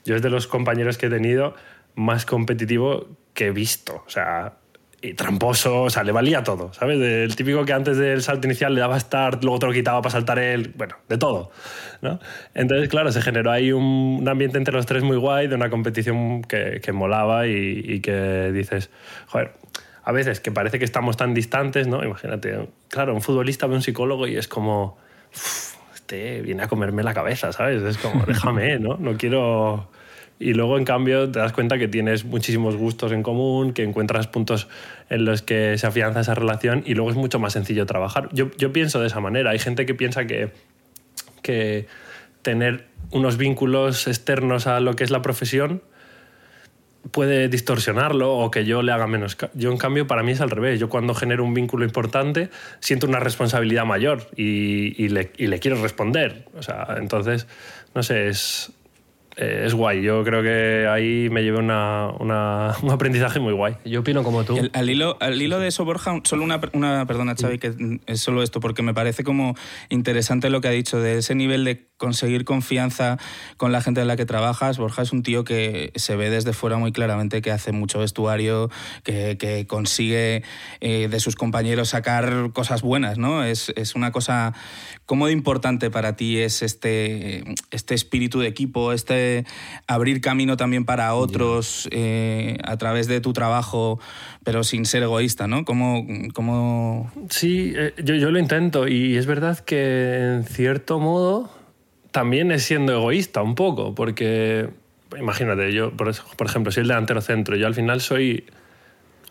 Yo 0.04 0.18
es 0.18 0.22
de 0.22 0.30
los 0.30 0.48
compañeros 0.48 0.98
que 0.98 1.06
he 1.06 1.10
tenido 1.10 1.56
más 1.96 2.26
competitivo 2.26 3.08
que 3.34 3.48
he 3.48 3.52
visto. 3.52 4.04
O 4.06 4.10
sea, 4.10 4.58
y 5.04 5.14
tramposo, 5.16 5.84
o 5.84 5.90
sea, 5.90 6.04
le 6.04 6.14
valía 6.14 6.44
todo, 6.44 6.72
¿sabes? 6.74 7.00
El 7.00 7.36
típico 7.36 7.66
que 7.66 7.74
antes 7.74 7.98
del 7.98 8.24
salto 8.24 8.48
inicial 8.48 8.74
le 8.74 8.80
daba 8.80 8.98
start, 8.98 9.44
luego 9.44 9.60
te 9.60 9.66
lo 9.66 9.74
quitaba 9.74 10.02
para 10.02 10.12
saltar 10.12 10.40
él, 10.40 10.74
bueno, 10.78 10.96
de 11.10 11.18
todo, 11.18 11.52
¿no? 12.02 12.20
Entonces, 12.54 12.88
claro, 12.88 13.12
se 13.12 13.22
generó 13.22 13.52
ahí 13.52 13.74
un, 13.74 14.26
ambiente 14.28 14.58
entre 14.58 14.74
los 14.74 14.86
tres 14.86 15.04
muy 15.04 15.18
guay, 15.18 15.48
de 15.48 15.56
una 15.56 15.70
competición 15.70 16.42
que, 16.42 16.80
que 16.82 16.94
molaba 16.94 17.48
y, 17.48 17.84
y 17.86 18.00
que 18.00 18.52
dices, 18.54 18.90
joder, 19.28 19.52
a 20.06 20.12
veces 20.14 20.40
que 20.40 20.52
parece 20.52 20.80
que 20.80 20.86
estamos 20.86 21.18
tan 21.18 21.34
distantes, 21.34 21.88
¿no? 21.88 22.04
Imagínate, 22.04 22.70
claro, 22.88 23.14
un 23.14 23.22
futbolista 23.22 23.68
ve 23.68 23.76
un 23.76 23.82
psicólogo 23.82 24.26
y 24.26 24.38
es 24.38 24.48
como, 24.48 24.98
"Uf, 25.34 25.76
este 25.96 26.42
viene 26.42 26.64
a 26.64 26.68
comerme 26.68 27.04
la 27.04 27.14
cabeza, 27.14 27.52
¿sabes? 27.52 27.82
Es 27.84 27.98
como, 27.98 28.26
déjame, 28.26 28.80
¿no? 28.80 28.96
No 28.98 29.18
quiero... 29.18 29.90
Y 30.40 30.54
luego, 30.54 30.78
en 30.78 30.86
cambio, 30.86 31.32
te 31.32 31.40
das 31.40 31.54
cuenta 31.54 31.78
que 31.78 31.88
tienes 31.88 32.26
muchísimos 32.26 32.76
gustos 32.76 33.12
en 33.12 33.24
común, 33.24 33.74
que 33.74 33.84
encuentras 33.84 34.28
puntos 34.28 34.68
en 35.10 35.26
los 35.26 35.42
que 35.42 35.78
se 35.78 35.88
afianza 35.88 36.22
esa 36.22 36.36
relación 36.36 36.84
y 36.86 36.96
luego 36.96 37.12
es 37.12 37.16
mucho 37.16 37.40
más 37.40 37.54
sencillo 37.54 37.86
trabajar. 37.86 38.30
Yo, 38.34 38.52
yo 38.58 38.74
pienso 38.74 39.00
de 39.00 39.08
esa 39.08 39.20
manera. 39.20 39.52
Hay 39.52 39.60
gente 39.60 39.86
que 39.86 39.94
piensa 39.94 40.26
que, 40.26 40.52
que 41.42 41.88
tener 42.42 42.88
unos 43.12 43.38
vínculos 43.38 44.08
externos 44.08 44.68
a 44.68 44.80
lo 44.80 44.96
que 44.96 45.04
es 45.04 45.12
la 45.12 45.22
profesión 45.22 45.82
puede 47.12 47.50
distorsionarlo 47.50 48.34
o 48.38 48.50
que 48.50 48.66
yo 48.66 48.82
le 48.82 48.92
haga 48.92 49.08
menos. 49.08 49.38
Yo, 49.54 49.72
en 49.72 49.78
cambio, 49.78 50.08
para 50.08 50.24
mí 50.24 50.32
es 50.32 50.42
al 50.42 50.50
revés. 50.50 50.80
Yo 50.80 50.90
cuando 50.90 51.14
genero 51.14 51.44
un 51.44 51.54
vínculo 51.54 51.84
importante 51.84 52.50
siento 52.80 53.08
una 53.08 53.20
responsabilidad 53.20 53.86
mayor 53.86 54.28
y, 54.36 55.04
y 55.04 55.10
le, 55.10 55.32
y 55.38 55.48
le 55.48 55.60
quiero 55.60 55.82
responder. 55.82 56.46
O 56.58 56.64
sea, 56.64 56.96
entonces, 56.98 57.48
no 57.94 58.04
sé, 58.04 58.30
es, 58.30 58.72
eh, 59.38 59.64
es 59.66 59.74
guay. 59.74 60.02
Yo 60.04 60.24
creo 60.24 60.42
que 60.44 60.88
ahí 60.88 61.30
me 61.30 61.42
llevé 61.44 61.60
una, 61.60 62.10
una- 62.20 62.76
un 62.82 62.92
aprendizaje 62.92 63.40
muy 63.40 63.54
guay. 63.54 63.76
Yo 63.86 64.02
opino 64.02 64.24
como 64.24 64.44
tú. 64.44 64.58
El- 64.58 64.72
al, 64.74 64.90
hilo, 64.90 65.18
al 65.20 65.42
hilo 65.42 65.60
de 65.60 65.68
eso, 65.68 65.86
Borja, 65.86 66.20
solo 66.24 66.44
una, 66.44 66.60
una 66.74 67.06
perdona, 67.06 67.36
Xavi, 67.36 67.58
que 67.60 67.74
es 68.06 68.20
solo 68.22 68.44
esto, 68.44 68.60
porque 68.60 68.82
me 68.84 68.94
parece 68.94 69.24
como 69.24 69.56
interesante 69.90 70.50
lo 70.50 70.62
que 70.62 70.68
ha 70.68 70.72
dicho 70.72 71.00
de 71.00 71.18
ese 71.20 71.36
nivel 71.36 71.64
de 71.66 71.88
conseguir 71.98 72.44
confianza 72.44 73.18
con 73.58 73.72
la 73.72 73.82
gente 73.82 74.02
en 74.02 74.08
la 74.08 74.16
que 74.18 74.26
trabajas. 74.26 74.78
Borja 74.78 75.04
es 75.04 75.14
un 75.14 75.24
tío 75.24 75.44
que 75.44 75.92
se 75.96 76.16
ve 76.16 76.30
desde 76.30 76.52
fuera 76.54 76.78
muy 76.78 76.92
claramente 76.92 77.42
que 77.42 77.52
hace 77.52 77.72
mucho 77.72 78.00
vestuario, 78.00 78.70
que, 79.04 79.38
que 79.38 79.66
consigue 79.68 80.44
eh, 80.82 81.08
de 81.10 81.20
sus 81.20 81.36
compañeros 81.36 81.90
sacar 81.90 82.52
cosas 82.54 82.82
buenas, 82.82 83.18
¿no? 83.18 83.44
Es, 83.44 83.72
es 83.76 83.96
una 83.96 84.12
cosa... 84.12 84.54
¿Cómo 85.06 85.28
de 85.28 85.34
importante 85.34 85.90
para 85.92 86.16
ti 86.16 86.40
es 86.40 86.62
este, 86.62 87.44
este 87.72 87.94
espíritu 87.94 88.40
de 88.40 88.48
equipo, 88.48 88.94
este 88.94 89.23
abrir 89.88 90.22
camino 90.22 90.58
también 90.58 90.86
para 90.86 91.14
otros 91.16 91.88
eh, 91.92 92.58
a 92.64 92.78
través 92.78 93.08
de 93.08 93.22
tu 93.22 93.34
trabajo, 93.34 94.00
pero 94.44 94.64
sin 94.64 94.86
ser 94.86 95.04
egoísta, 95.04 95.48
¿no? 95.48 95.66
¿Cómo, 95.66 96.06
cómo... 96.34 97.12
Sí, 97.30 97.74
eh, 97.76 97.94
yo, 98.04 98.16
yo 98.16 98.32
lo 98.32 98.40
intento 98.40 98.88
y 98.88 99.18
es 99.18 99.26
verdad 99.26 99.60
que 99.60 100.36
en 100.36 100.44
cierto 100.44 101.00
modo 101.00 101.50
también 102.12 102.52
es 102.52 102.64
siendo 102.64 102.94
egoísta 102.94 103.42
un 103.42 103.56
poco, 103.56 103.96
porque 103.96 104.70
imagínate, 105.20 105.74
yo, 105.74 105.92
por, 105.92 106.10
ejemplo, 106.10 106.72
soy 106.72 106.82
el 106.82 106.88
delantero 106.88 107.22
centro, 107.22 107.56
yo 107.56 107.68
al 107.68 107.74
final 107.74 108.02
soy 108.02 108.46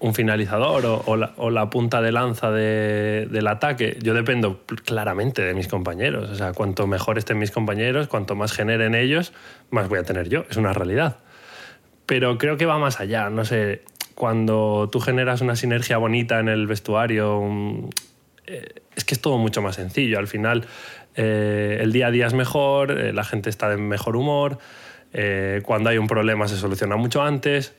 un 0.02 0.14
finalizador 0.14 0.84
o, 0.84 1.50
la, 1.50 1.70
punta 1.70 2.02
de 2.02 2.10
lanza 2.10 2.50
de- 2.50 3.28
del 3.30 3.46
ataque. 3.46 3.98
Yo 4.02 4.14
dependo 4.14 4.60
claramente 4.84 5.42
de 5.42 5.54
mis 5.54 5.68
compañeros. 5.68 6.28
O 6.28 6.34
sea, 6.34 6.52
cuanto 6.52 6.88
mejor 6.88 7.18
estén 7.18 7.38
mis 7.38 7.52
compañeros, 7.52 8.08
cuanto 8.08 8.34
más 8.34 8.52
generen 8.52 8.96
ellos, 8.96 9.32
más 9.70 9.88
voy 9.88 10.00
a 10.00 10.02
tener 10.02 10.28
yo. 10.28 10.44
Es 10.50 10.56
una 10.56 10.72
realidad. 10.72 11.18
Pero 12.04 12.36
creo 12.36 12.56
que 12.56 12.66
va 12.66 12.78
más 12.78 12.98
allá. 12.98 13.30
No 13.30 13.44
sé, 13.44 13.82
cuando 14.16 14.88
tú 14.90 14.98
generas 14.98 15.40
una 15.40 15.54
sinergia 15.54 15.98
bonita 15.98 16.40
en 16.40 16.48
el 16.48 16.66
vestuario, 16.66 17.40
eh, 18.48 18.82
es 18.96 19.04
que 19.04 19.14
es 19.14 19.20
todo 19.20 19.38
mucho 19.38 19.62
más 19.62 19.76
sencillo. 19.76 20.18
Al 20.18 20.26
final, 20.26 20.64
eh, 21.14 21.78
el 21.80 21.92
día 21.92 22.08
a 22.08 22.10
día 22.10 22.26
es 22.26 22.34
mejor, 22.34 22.90
eh, 22.90 23.12
la 23.12 23.22
gente 23.22 23.50
está 23.50 23.68
de 23.68 23.76
mejor 23.76 24.16
humor, 24.16 24.58
cuando 25.64 25.90
hay 25.90 25.98
un 25.98 26.06
problema 26.06 26.48
se 26.48 26.56
soluciona 26.56 26.96
mucho 26.96 27.22
antes. 27.22 27.74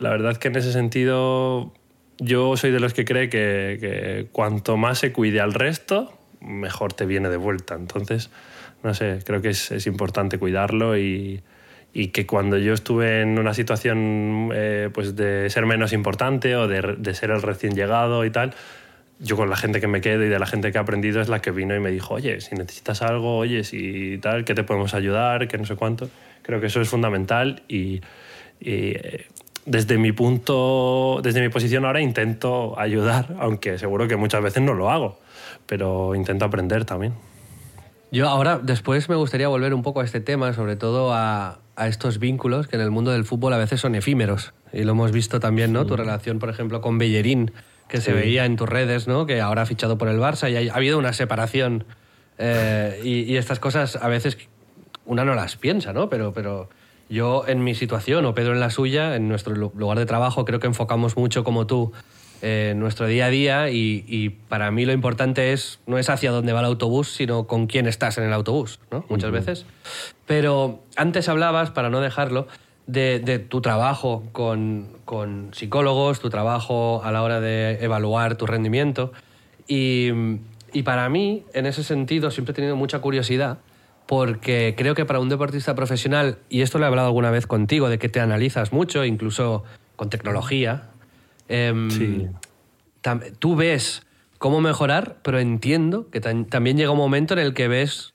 La 0.00 0.10
verdad 0.10 0.36
que 0.36 0.48
en 0.48 0.56
ese 0.56 0.72
sentido 0.72 1.72
yo 2.18 2.56
soy 2.56 2.70
de 2.70 2.80
los 2.80 2.94
que 2.94 3.04
cree 3.04 3.28
que, 3.28 3.78
que 3.80 4.26
cuanto 4.32 4.76
más 4.76 4.98
se 4.98 5.12
cuide 5.12 5.40
al 5.40 5.52
resto, 5.54 6.12
mejor 6.40 6.92
te 6.92 7.06
viene 7.06 7.28
de 7.28 7.36
vuelta. 7.36 7.74
Entonces, 7.74 8.30
no 8.82 8.94
sé, 8.94 9.20
creo 9.24 9.42
que 9.42 9.50
es, 9.50 9.70
es 9.70 9.86
importante 9.86 10.38
cuidarlo 10.38 10.98
y, 10.98 11.42
y 11.92 12.08
que 12.08 12.26
cuando 12.26 12.56
yo 12.58 12.72
estuve 12.72 13.20
en 13.20 13.38
una 13.38 13.54
situación 13.54 14.50
eh, 14.54 14.88
pues 14.92 15.16
de 15.16 15.50
ser 15.50 15.66
menos 15.66 15.92
importante 15.92 16.56
o 16.56 16.66
de, 16.66 16.96
de 16.98 17.14
ser 17.14 17.30
el 17.30 17.42
recién 17.42 17.74
llegado 17.74 18.24
y 18.24 18.30
tal, 18.30 18.54
yo 19.18 19.36
con 19.36 19.50
la 19.50 19.56
gente 19.56 19.80
que 19.80 19.86
me 19.86 20.00
quedo 20.00 20.24
y 20.24 20.28
de 20.28 20.38
la 20.38 20.46
gente 20.46 20.72
que 20.72 20.78
he 20.78 20.80
aprendido 20.80 21.20
es 21.20 21.28
la 21.28 21.42
que 21.42 21.50
vino 21.50 21.76
y 21.76 21.80
me 21.80 21.90
dijo, 21.90 22.14
oye, 22.14 22.40
si 22.40 22.54
necesitas 22.54 23.02
algo, 23.02 23.36
oye, 23.36 23.64
si 23.64 24.18
tal, 24.18 24.44
que 24.44 24.54
te 24.54 24.64
podemos 24.64 24.94
ayudar, 24.94 25.46
que 25.46 25.58
no 25.58 25.66
sé 25.66 25.76
cuánto. 25.76 26.08
Creo 26.42 26.60
que 26.60 26.68
eso 26.68 26.80
es 26.80 26.88
fundamental 26.88 27.62
y, 27.68 28.00
y, 28.60 28.92
eh, 28.96 29.26
desde 29.66 29.98
mi 29.98 30.12
punto, 30.12 31.20
desde 31.22 31.40
mi 31.40 31.48
posición 31.48 31.84
ahora 31.84 32.00
intento 32.00 32.78
ayudar, 32.78 33.36
aunque 33.38 33.78
seguro 33.78 34.08
que 34.08 34.16
muchas 34.16 34.42
veces 34.42 34.62
no 34.62 34.74
lo 34.74 34.90
hago, 34.90 35.18
pero 35.66 36.14
intento 36.14 36.44
aprender 36.44 36.84
también. 36.84 37.14
Yo 38.12 38.28
ahora, 38.28 38.58
después 38.60 39.08
me 39.08 39.14
gustaría 39.14 39.48
volver 39.48 39.72
un 39.72 39.82
poco 39.82 40.00
a 40.00 40.04
este 40.04 40.20
tema, 40.20 40.52
sobre 40.52 40.76
todo 40.76 41.14
a, 41.14 41.60
a 41.76 41.86
estos 41.86 42.18
vínculos 42.18 42.66
que 42.66 42.76
en 42.76 42.82
el 42.82 42.90
mundo 42.90 43.12
del 43.12 43.24
fútbol 43.24 43.52
a 43.52 43.58
veces 43.58 43.80
son 43.80 43.94
efímeros. 43.94 44.52
Y 44.72 44.82
lo 44.82 44.92
hemos 44.92 45.12
visto 45.12 45.38
también, 45.38 45.72
¿no? 45.72 45.86
Tu 45.86 45.96
relación, 45.96 46.38
por 46.40 46.50
ejemplo, 46.50 46.80
con 46.80 46.98
Bellerín, 46.98 47.52
que 47.88 48.00
se 48.00 48.12
veía 48.12 48.46
en 48.46 48.56
tus 48.56 48.68
redes, 48.68 49.06
¿no? 49.06 49.26
Que 49.26 49.40
ahora 49.40 49.62
ha 49.62 49.66
fichado 49.66 49.96
por 49.96 50.08
el 50.08 50.18
Barça 50.18 50.50
y 50.50 50.68
ha 50.68 50.74
habido 50.74 50.98
una 50.98 51.12
separación. 51.12 51.84
Eh, 52.38 53.00
y, 53.04 53.32
y 53.32 53.36
estas 53.36 53.60
cosas 53.60 53.96
a 53.96 54.08
veces 54.08 54.38
una 55.04 55.24
no 55.24 55.34
las 55.34 55.56
piensa, 55.56 55.92
¿no? 55.92 56.08
Pero, 56.08 56.32
pero 56.32 56.68
yo 57.10 57.44
en 57.46 57.62
mi 57.62 57.74
situación, 57.74 58.24
o 58.24 58.34
Pedro 58.34 58.54
en 58.54 58.60
la 58.60 58.70
suya, 58.70 59.16
en 59.16 59.28
nuestro 59.28 59.54
lu- 59.54 59.72
lugar 59.76 59.98
de 59.98 60.06
trabajo, 60.06 60.44
creo 60.46 60.60
que 60.60 60.68
enfocamos 60.68 61.16
mucho 61.16 61.44
como 61.44 61.66
tú 61.66 61.92
eh, 62.40 62.72
nuestro 62.76 63.06
día 63.06 63.26
a 63.26 63.28
día 63.28 63.68
y, 63.68 64.04
y 64.08 64.30
para 64.30 64.70
mí 64.70 64.86
lo 64.86 64.92
importante 64.92 65.52
es 65.52 65.80
no 65.86 65.98
es 65.98 66.08
hacia 66.08 66.30
dónde 66.30 66.54
va 66.54 66.60
el 66.60 66.66
autobús, 66.66 67.12
sino 67.12 67.46
con 67.46 67.66
quién 67.66 67.86
estás 67.86 68.16
en 68.16 68.24
el 68.24 68.32
autobús, 68.32 68.80
¿no? 68.90 69.04
Muchas 69.10 69.30
veces. 69.30 69.66
Pero 70.24 70.80
antes 70.96 71.28
hablabas, 71.28 71.70
para 71.70 71.90
no 71.90 72.00
dejarlo, 72.00 72.46
de, 72.86 73.20
de 73.20 73.38
tu 73.38 73.60
trabajo 73.60 74.24
con, 74.32 74.88
con 75.04 75.50
psicólogos, 75.52 76.20
tu 76.20 76.30
trabajo 76.30 77.02
a 77.04 77.12
la 77.12 77.22
hora 77.22 77.40
de 77.40 77.84
evaluar 77.84 78.36
tu 78.36 78.46
rendimiento. 78.46 79.12
Y, 79.68 80.08
y 80.72 80.82
para 80.82 81.08
mí, 81.08 81.44
en 81.52 81.66
ese 81.66 81.84
sentido, 81.84 82.30
siempre 82.30 82.52
he 82.52 82.54
tenido 82.54 82.74
mucha 82.76 83.00
curiosidad 83.00 83.58
porque 84.10 84.74
creo 84.76 84.96
que 84.96 85.04
para 85.04 85.20
un 85.20 85.28
deportista 85.28 85.76
profesional, 85.76 86.38
y 86.48 86.62
esto 86.62 86.80
lo 86.80 86.84
he 86.84 86.88
hablado 86.88 87.06
alguna 87.06 87.30
vez 87.30 87.46
contigo, 87.46 87.88
de 87.88 88.00
que 88.00 88.08
te 88.08 88.18
analizas 88.18 88.72
mucho, 88.72 89.04
incluso 89.04 89.62
con 89.94 90.10
tecnología, 90.10 90.88
em, 91.48 91.88
Sí. 91.92 92.26
tú 93.38 93.54
ves 93.54 94.02
cómo 94.38 94.60
mejorar, 94.60 95.18
pero 95.22 95.38
entiendo 95.38 96.10
que 96.10 96.20
tam- 96.20 96.48
también 96.48 96.76
llega 96.76 96.90
un 96.90 96.98
momento 96.98 97.34
en 97.34 97.38
el 97.38 97.54
que 97.54 97.68
ves 97.68 98.12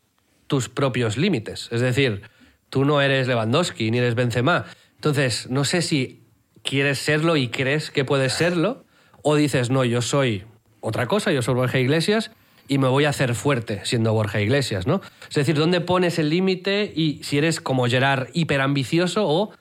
tus 0.47 0.67
propios 0.67 1.15
límites. 1.15 1.69
Es 1.71 1.79
decir, 1.79 2.23
tú 2.69 2.84
no 2.84 2.99
eres 2.99 3.29
Lewandowski 3.29 3.89
ni 3.89 3.99
eres 3.99 4.15
Benzema. 4.15 4.65
Entonces, 4.95 5.49
no 5.49 5.63
sé 5.63 5.81
si 5.81 6.19
quieres 6.62 6.99
serlo 6.99 7.38
y 7.38 7.47
crees 7.47 7.89
que 7.89 8.03
puedes 8.03 8.34
serlo, 8.34 8.84
o 9.21 9.38
dices, 9.38 9.69
no, 9.69 9.86
yo 9.86 10.01
soy 10.01 10.43
otra 10.81 11.08
cosa, 11.08 11.31
yo 11.31 11.41
soy 11.41 11.53
Borja 11.53 11.79
Iglesias 11.79 12.31
y 12.67 12.78
me 12.78 12.88
voy 12.88 13.06
a 13.06 13.10
hacer 13.10 13.36
fuerte 13.36 13.82
siendo 13.84 14.13
Borja 14.13 14.41
Iglesias, 14.41 14.88
¿no? 14.88 15.01
Es 15.30 15.36
decir, 15.36 15.56
¿dónde 15.56 15.82
pones 15.82 16.19
el 16.19 16.30
límite 16.30 16.91
y 16.95 17.23
si 17.23 17.38
eres 17.38 17.62
como 17.62 17.86
Gerard 17.88 18.28
hiperambicioso 18.34 19.28
o 19.28 19.51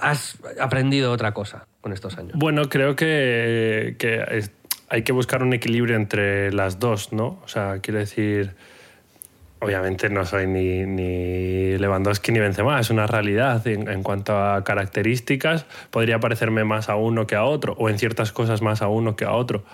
has 0.00 0.38
aprendido 0.60 1.12
otra 1.12 1.32
cosa 1.32 1.66
con 1.80 1.92
estos 1.92 2.18
años? 2.18 2.32
Bueno, 2.34 2.68
creo 2.68 2.96
que, 2.96 3.96
que 3.98 4.44
hay 4.88 5.02
que 5.02 5.12
buscar 5.12 5.42
un 5.42 5.52
equilibrio 5.52 5.96
entre 5.96 6.52
las 6.52 6.78
dos, 6.78 7.12
¿no? 7.12 7.40
O 7.44 7.48
sea, 7.48 7.78
quiero 7.80 7.98
decir, 7.98 8.54
obviamente 9.60 10.10
no 10.10 10.24
soy 10.26 10.46
ni, 10.46 10.84
ni 10.84 11.78
Lewandowski 11.78 12.32
ni 12.32 12.40
Benzema, 12.40 12.78
es 12.78 12.90
una 12.90 13.06
realidad 13.06 13.66
en, 13.66 13.88
en 13.88 14.02
cuanto 14.02 14.38
a 14.38 14.62
características. 14.62 15.64
Podría 15.90 16.20
parecerme 16.20 16.64
más 16.64 16.88
a 16.88 16.96
uno 16.96 17.26
que 17.26 17.34
a 17.34 17.44
otro, 17.44 17.74
o 17.78 17.88
en 17.88 17.98
ciertas 17.98 18.32
cosas 18.32 18.60
más 18.60 18.82
a 18.82 18.88
uno 18.88 19.16
que 19.16 19.24
a 19.24 19.32
otro. 19.32 19.64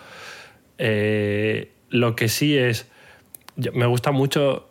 Eh, 0.78 1.70
lo 1.92 2.16
que 2.16 2.28
sí 2.28 2.56
es, 2.56 2.88
me 3.56 3.86
gusta 3.86 4.10
mucho 4.10 4.68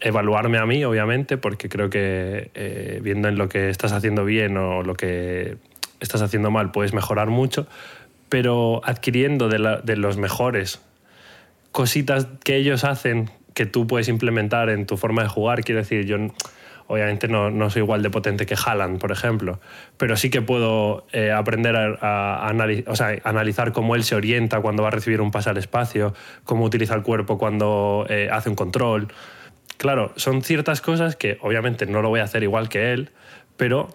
evaluarme 0.00 0.58
a 0.58 0.66
mí, 0.66 0.84
obviamente, 0.84 1.36
porque 1.36 1.68
creo 1.68 1.90
que 1.90 2.50
eh, 2.54 3.00
viendo 3.02 3.28
en 3.28 3.36
lo 3.36 3.48
que 3.48 3.68
estás 3.68 3.92
haciendo 3.92 4.24
bien 4.24 4.56
o 4.56 4.82
lo 4.82 4.94
que 4.94 5.58
estás 6.00 6.22
haciendo 6.22 6.50
mal 6.50 6.72
puedes 6.72 6.92
mejorar 6.92 7.28
mucho, 7.28 7.66
pero 8.28 8.80
adquiriendo 8.84 9.48
de, 9.48 9.80
de 9.84 9.96
los 9.96 10.16
mejores 10.16 10.80
cositas 11.72 12.26
que 12.42 12.56
ellos 12.56 12.84
hacen 12.84 13.30
que 13.54 13.66
tú 13.66 13.86
puedes 13.86 14.08
implementar 14.08 14.70
en 14.70 14.86
tu 14.86 14.96
forma 14.96 15.22
de 15.22 15.28
jugar. 15.28 15.62
Quiero 15.62 15.80
decir, 15.80 16.06
yo 16.06 16.16
obviamente 16.88 17.28
no, 17.28 17.50
no 17.50 17.70
soy 17.70 17.82
igual 17.82 18.02
de 18.02 18.10
potente 18.10 18.46
que 18.46 18.54
Haaland, 18.54 18.98
por 18.98 19.12
ejemplo, 19.12 19.60
pero 19.96 20.16
sí 20.16 20.30
que 20.30 20.42
puedo 20.42 21.06
eh, 21.12 21.32
aprender 21.32 21.76
a, 21.76 22.46
analizar 22.46 23.72
cómo 23.72 23.94
él 23.94 24.04
se 24.04 24.14
orienta 24.14 24.60
cuando 24.60 24.82
va 24.82 24.88
a 24.88 24.92
recibir 24.92 25.20
un 25.20 25.30
pase 25.30 25.50
al 25.50 25.56
espacio, 25.56 26.14
cómo 26.44 26.64
utiliza 26.64 26.94
el 26.94 27.02
cuerpo 27.02 27.38
cuando 27.38 28.06
eh, 28.08 28.28
hace 28.30 28.48
un 28.48 28.56
control. 28.56 29.08
Claro, 29.76 30.12
son 30.16 30.42
ciertas 30.42 30.80
cosas 30.80 31.16
que 31.16 31.38
obviamente 31.42 31.86
no 31.86 32.02
lo 32.02 32.08
voy 32.08 32.20
a 32.20 32.24
hacer 32.24 32.42
igual 32.42 32.68
que 32.68 32.92
él, 32.92 33.10
pero 33.56 33.90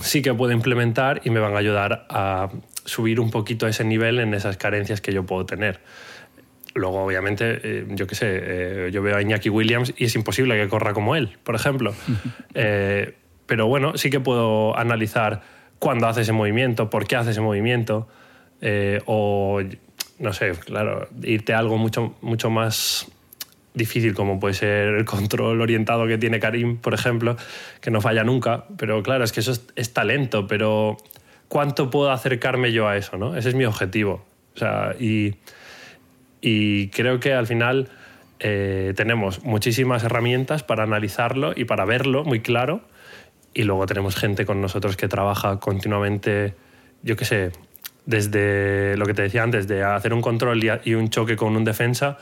sí 0.00 0.22
que 0.22 0.32
puedo 0.32 0.52
implementar 0.52 1.20
y 1.24 1.30
me 1.30 1.40
van 1.40 1.54
a 1.54 1.58
ayudar 1.58 2.06
a 2.08 2.48
subir 2.84 3.20
un 3.20 3.30
poquito 3.30 3.66
ese 3.66 3.84
nivel 3.84 4.18
en 4.20 4.34
esas 4.34 4.56
carencias 4.56 5.00
que 5.00 5.12
yo 5.12 5.24
puedo 5.24 5.46
tener. 5.46 5.80
Luego, 6.74 7.04
obviamente, 7.04 7.60
eh, 7.62 7.86
yo 7.90 8.06
qué 8.06 8.14
sé, 8.16 8.26
eh, 8.30 8.90
yo 8.92 9.00
veo 9.00 9.16
a 9.16 9.22
Iñaki 9.22 9.48
Williams 9.48 9.94
y 9.96 10.04
es 10.04 10.14
imposible 10.16 10.56
que 10.60 10.68
corra 10.68 10.92
como 10.92 11.14
él, 11.14 11.38
por 11.42 11.54
ejemplo. 11.54 11.94
Eh, 12.56 13.14
pero 13.46 13.66
bueno, 13.66 13.96
sí 13.98 14.10
que 14.10 14.20
puedo 14.20 14.78
analizar 14.78 15.42
cuándo 15.80 16.06
hace 16.06 16.20
ese 16.20 16.30
movimiento, 16.30 16.88
por 16.88 17.04
qué 17.06 17.16
hace 17.16 17.32
ese 17.32 17.40
movimiento, 17.40 18.06
o 19.06 19.60
no 20.20 20.32
sé, 20.32 20.52
claro, 20.52 21.08
irte 21.24 21.52
a 21.52 21.58
algo 21.58 21.76
mucho, 21.76 22.14
mucho 22.22 22.50
más 22.50 23.08
difícil 23.74 24.14
como 24.14 24.38
puede 24.38 24.54
ser 24.54 24.94
el 24.94 25.04
control 25.04 25.60
orientado 25.60 26.06
que 26.06 26.16
tiene 26.16 26.38
Karim, 26.38 26.76
por 26.76 26.94
ejemplo, 26.94 27.36
que 27.80 27.90
no 27.90 28.00
falla 28.00 28.22
nunca, 28.22 28.66
pero 28.78 29.02
claro, 29.02 29.24
es 29.24 29.32
que 29.32 29.40
eso 29.40 29.50
es, 29.50 29.66
es 29.74 29.92
talento, 29.92 30.46
pero 30.46 30.96
¿cuánto 31.48 31.90
puedo 31.90 32.12
acercarme 32.12 32.72
yo 32.72 32.86
a 32.88 32.96
eso? 32.96 33.16
¿no? 33.16 33.36
Ese 33.36 33.48
es 33.48 33.54
mi 33.56 33.64
objetivo. 33.64 34.24
O 34.54 34.58
sea, 34.58 34.94
y, 34.98 35.34
y 36.46 36.88
creo 36.88 37.20
que 37.20 37.32
al 37.32 37.46
final 37.46 37.88
eh, 38.38 38.92
tenemos 38.94 39.44
muchísimas 39.44 40.04
herramientas 40.04 40.62
para 40.62 40.82
analizarlo 40.82 41.54
y 41.56 41.64
para 41.64 41.86
verlo 41.86 42.22
muy 42.22 42.40
claro. 42.40 42.82
Y 43.54 43.62
luego 43.62 43.86
tenemos 43.86 44.14
gente 44.14 44.44
con 44.44 44.60
nosotros 44.60 44.98
que 44.98 45.08
trabaja 45.08 45.58
continuamente, 45.58 46.54
yo 47.02 47.16
qué 47.16 47.24
sé, 47.24 47.52
desde 48.04 48.94
lo 48.98 49.06
que 49.06 49.14
te 49.14 49.22
decía 49.22 49.42
antes, 49.42 49.66
de 49.68 49.84
hacer 49.84 50.12
un 50.12 50.20
control 50.20 50.62
y, 50.84 50.92
un 50.92 51.08
choque 51.08 51.34
con 51.34 51.56
un 51.56 51.64
defensa. 51.64 52.18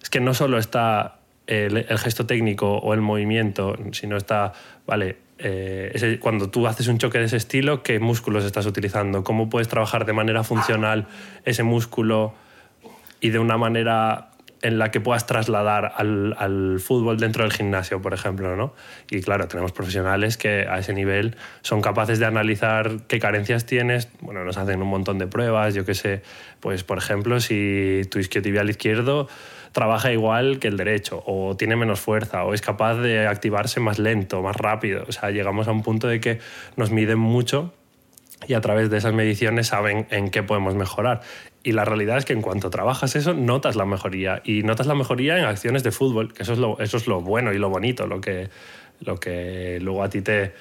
Es 0.00 0.08
que 0.08 0.20
no 0.20 0.32
solo 0.32 0.56
está 0.56 1.18
el, 1.46 1.84
gesto 1.98 2.24
técnico 2.24 2.78
o 2.78 2.94
el 2.94 3.02
movimiento, 3.02 3.76
sino 3.92 4.16
está, 4.16 4.54
vale, 4.86 5.18
eh, 5.38 6.18
cuando 6.18 6.48
tú 6.48 6.66
haces 6.66 6.88
un 6.88 6.96
choque 6.96 7.18
de 7.18 7.26
ese 7.26 7.36
estilo, 7.36 7.82
¿qué 7.82 7.98
músculos 7.98 8.42
estás 8.46 8.64
utilizando? 8.64 9.22
¿Cómo 9.22 9.50
puedes 9.50 9.68
trabajar 9.68 10.06
de 10.06 10.14
manera 10.14 10.44
funcional 10.44 11.08
ese 11.44 11.62
músculo 11.62 12.45
y 13.26 13.30
de 13.30 13.40
una 13.40 13.56
manera 13.56 14.30
en 14.62 14.78
la 14.78 14.92
que 14.92 15.00
puedas 15.00 15.26
trasladar 15.26 15.94
al, 15.96 16.78
fútbol 16.78 17.18
dentro 17.18 17.42
del 17.42 17.52
gimnasio, 17.52 18.00
por 18.00 18.14
ejemplo, 18.14 18.54
¿no? 18.54 18.72
Y 19.10 19.20
claro, 19.20 19.48
tenemos 19.48 19.72
profesionales 19.72 20.36
que 20.36 20.66
a 20.68 20.78
ese 20.78 20.94
nivel 20.94 21.36
son 21.62 21.82
capaces 21.82 22.20
de 22.20 22.26
analizar 22.26 23.00
qué 23.08 23.18
carencias 23.18 23.66
tienes, 23.66 24.08
bueno, 24.20 24.44
nos 24.44 24.58
hacen 24.58 24.80
un 24.80 24.86
montón 24.88 25.18
de 25.18 25.26
pruebas, 25.26 25.74
yo 25.74 25.84
qué 25.84 25.94
sé, 25.94 26.22
pues 26.60 26.84
por 26.84 26.98
ejemplo, 26.98 27.40
si 27.40 28.02
tu 28.12 28.20
isquiotibial 28.20 28.70
izquierdo 28.70 29.28
trabaja 29.72 30.12
igual 30.12 30.60
que 30.60 30.68
el 30.68 30.76
derecho, 30.76 31.24
o 31.26 31.56
tiene 31.56 31.74
menos 31.74 31.98
fuerza, 31.98 32.44
o 32.44 32.54
es 32.54 32.60
capaz 32.60 32.94
de 32.94 33.26
activarse 33.26 33.80
más 33.80 33.98
lento, 33.98 34.40
más 34.40 34.54
rápido, 34.54 35.04
o 35.08 35.12
sea, 35.12 35.30
llegamos 35.32 35.66
a 35.66 35.72
un 35.72 35.82
punto 35.82 36.06
de 36.06 36.20
que 36.20 36.38
nos 36.76 36.92
miden 36.92 37.18
mucho 37.18 37.74
y 38.46 38.54
a 38.54 38.60
través 38.60 38.90
de 38.90 38.98
esas 38.98 39.12
mediciones 39.12 39.68
saben 39.68 40.06
en 40.10 40.30
qué 40.30 40.42
podemos 40.42 40.74
mejorar. 40.74 41.22
Y 41.66 41.72
la 41.72 41.84
realidad 41.84 42.16
es 42.16 42.24
que 42.24 42.32
en 42.32 42.42
cuanto 42.42 42.70
trabajas 42.70 43.16
eso, 43.16 43.34
notas 43.34 43.74
la 43.74 43.84
mejoría. 43.84 44.40
Y 44.44 44.62
notas 44.62 44.86
la 44.86 44.94
mejoría 44.94 45.36
en 45.36 45.46
acciones 45.46 45.82
de 45.82 45.90
fútbol, 45.90 46.32
que 46.32 46.44
eso 46.44 46.52
es 46.52 46.60
lo, 46.60 46.78
eso 46.78 46.96
es 46.96 47.08
lo 47.08 47.22
bueno 47.22 47.52
y 47.52 47.58
lo 47.58 47.68
bonito, 47.68 48.06
lo 48.06 48.20
que, 48.20 48.48
lo 49.00 49.16
que 49.16 49.80
luego 49.82 50.04
a 50.04 50.08
ti 50.08 50.22
te, 50.22 50.52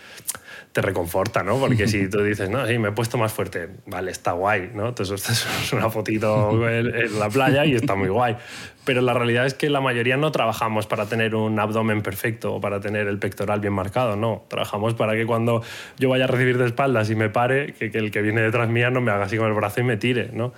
te 0.71 0.81
reconforta, 0.81 1.43
¿no? 1.43 1.59
Porque 1.59 1.87
si 1.87 2.09
tú 2.09 2.23
dices, 2.23 2.49
no, 2.49 2.65
sí, 2.65 2.79
me 2.79 2.89
he 2.89 2.91
puesto 2.91 3.19
más 3.19 3.31
fuerte, 3.31 3.69
vale, 3.85 4.09
está 4.09 4.31
guay, 4.31 4.71
¿no? 4.73 4.87
Entonces, 4.87 5.29
es 5.63 5.73
una 5.73 5.91
fotito 5.91 6.67
en, 6.67 6.87
en 6.87 7.19
la 7.19 7.29
playa 7.29 7.65
y 7.65 7.75
está 7.75 7.93
muy 7.93 8.09
guay. 8.09 8.35
Pero 8.83 9.01
la 9.01 9.13
realidad 9.13 9.45
es 9.45 9.53
que 9.53 9.69
la 9.69 9.81
mayoría 9.81 10.17
no 10.17 10.31
trabajamos 10.31 10.87
para 10.87 11.05
tener 11.05 11.35
un 11.35 11.59
abdomen 11.59 12.01
perfecto 12.01 12.55
o 12.55 12.59
para 12.59 12.79
tener 12.79 13.07
el 13.07 13.19
pectoral 13.19 13.59
bien 13.59 13.73
marcado, 13.73 14.15
no. 14.15 14.45
Trabajamos 14.47 14.95
para 14.95 15.13
que 15.13 15.27
cuando 15.27 15.61
yo 15.99 16.09
vaya 16.09 16.23
a 16.23 16.27
recibir 16.27 16.57
de 16.57 16.65
espaldas 16.65 17.11
y 17.11 17.15
me 17.15 17.29
pare, 17.29 17.73
que, 17.73 17.91
que 17.91 17.99
el 17.99 18.09
que 18.09 18.23
viene 18.23 18.41
detrás 18.41 18.69
mía 18.69 18.89
no 18.89 19.01
me 19.01 19.11
haga 19.11 19.25
así 19.25 19.37
con 19.37 19.45
el 19.45 19.53
brazo 19.53 19.81
y 19.81 19.83
me 19.83 19.97
tire, 19.97 20.31
¿no? 20.33 20.51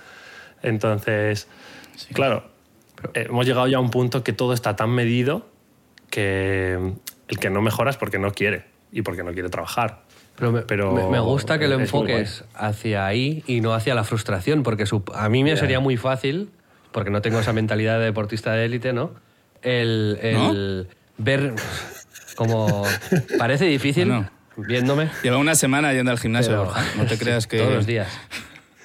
Entonces, 0.63 1.47
claro, 2.13 2.49
eh, 3.13 3.27
hemos 3.29 3.45
llegado 3.45 3.67
ya 3.67 3.77
a 3.77 3.79
un 3.79 3.91
punto 3.91 4.23
que 4.23 4.33
todo 4.33 4.53
está 4.53 4.75
tan 4.75 4.89
medido 4.91 5.47
que 6.09 6.93
el 7.27 7.39
que 7.39 7.49
no 7.49 7.61
mejora 7.61 7.89
es 7.91 7.97
porque 7.97 8.19
no 8.19 8.31
quiere 8.31 8.65
y 8.91 9.01
porque 9.01 9.23
no 9.23 9.33
quiere 9.33 9.49
trabajar. 9.49 10.01
Pero 10.37 10.51
me, 10.51 10.61
Pero 10.61 10.91
me- 10.93 11.07
me 11.09 11.19
gusta 11.19 11.57
que 11.59 11.67
lo 11.67 11.79
enfoques 11.79 12.43
hacia 12.53 13.05
ahí 13.05 13.43
y 13.47 13.61
no 13.61 13.73
hacia 13.73 13.95
la 13.95 14.03
frustración, 14.03 14.63
porque 14.63 14.85
su- 14.85 15.03
a 15.15 15.29
mí 15.29 15.43
me 15.43 15.57
sería 15.57 15.79
muy 15.79 15.97
fácil, 15.97 16.51
porque 16.91 17.09
no 17.09 17.21
tengo 17.21 17.39
esa 17.39 17.53
mentalidad 17.53 17.97
de 17.99 18.05
deportista 18.05 18.53
de 18.53 18.65
élite, 18.65 18.93
¿no? 18.93 19.11
El, 19.63 20.19
el 20.21 20.87
ver 21.17 21.53
como... 22.35 22.83
Parece 23.39 23.65
difícil 23.65 24.07
Bueno. 24.09 24.29
viéndome. 24.55 25.09
Lleva 25.23 25.37
una 25.37 25.55
semana 25.55 25.91
yendo 25.93 26.11
al 26.11 26.19
gimnasio, 26.19 26.71
pero-. 26.71 26.87
No 27.03 27.05
te 27.09 27.17
creas 27.19 27.47
que... 27.47 27.57
Todos 27.57 27.73
los 27.73 27.87
días. 27.87 28.07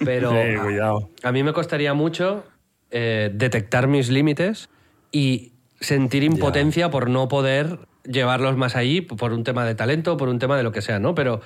Pero 0.05 0.30
Sí, 0.30 0.57
cuidado. 0.61 1.11
a, 1.22 1.28
a 1.28 1.32
mí 1.32 1.42
me 1.42 1.53
costaría 1.53 1.94
mucho 1.94 2.44
eh, 2.90 3.30
detectar 3.34 3.86
mis 3.88 4.09
límites 4.11 4.68
y 5.11 5.53
sentir 5.80 6.22
impotencia 6.24 6.90
por 6.90 7.09
no 7.11 7.28
poder 7.28 7.80
llevarlos 8.05 8.57
más 8.57 8.76
allí 8.76 9.00
por 9.00 9.32
un 9.32 9.44
tema 9.44 9.64
de 9.64 9.74
talento, 9.74 10.16
por 10.16 10.28
un 10.28 10.38
tema 10.38 10.57
de 10.57 10.62
lo 10.62 10.72
que 10.72 10.80
sea, 10.82 10.98
¿no? 10.98 11.14
Pero, 11.14 11.40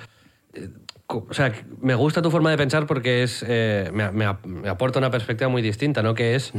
eh, 0.53 0.69
o 1.07 1.33
sea, 1.33 1.53
me 1.81 1.95
gusta 1.95 2.21
tu 2.21 2.31
forma 2.31 2.49
de 2.51 2.57
pensar 2.57 2.85
porque 2.87 3.23
es 3.23 3.45
eh, 3.47 3.89
me, 3.93 4.11
me 4.11 4.25
ap- 4.25 4.45
me 4.45 4.67
aporta 4.69 4.99
una 4.99 5.11
perspectiva 5.11 5.49
muy 5.49 5.61
distinta, 5.61 6.01
¿no? 6.03 6.13
Que 6.15 6.35
es, 6.35 6.51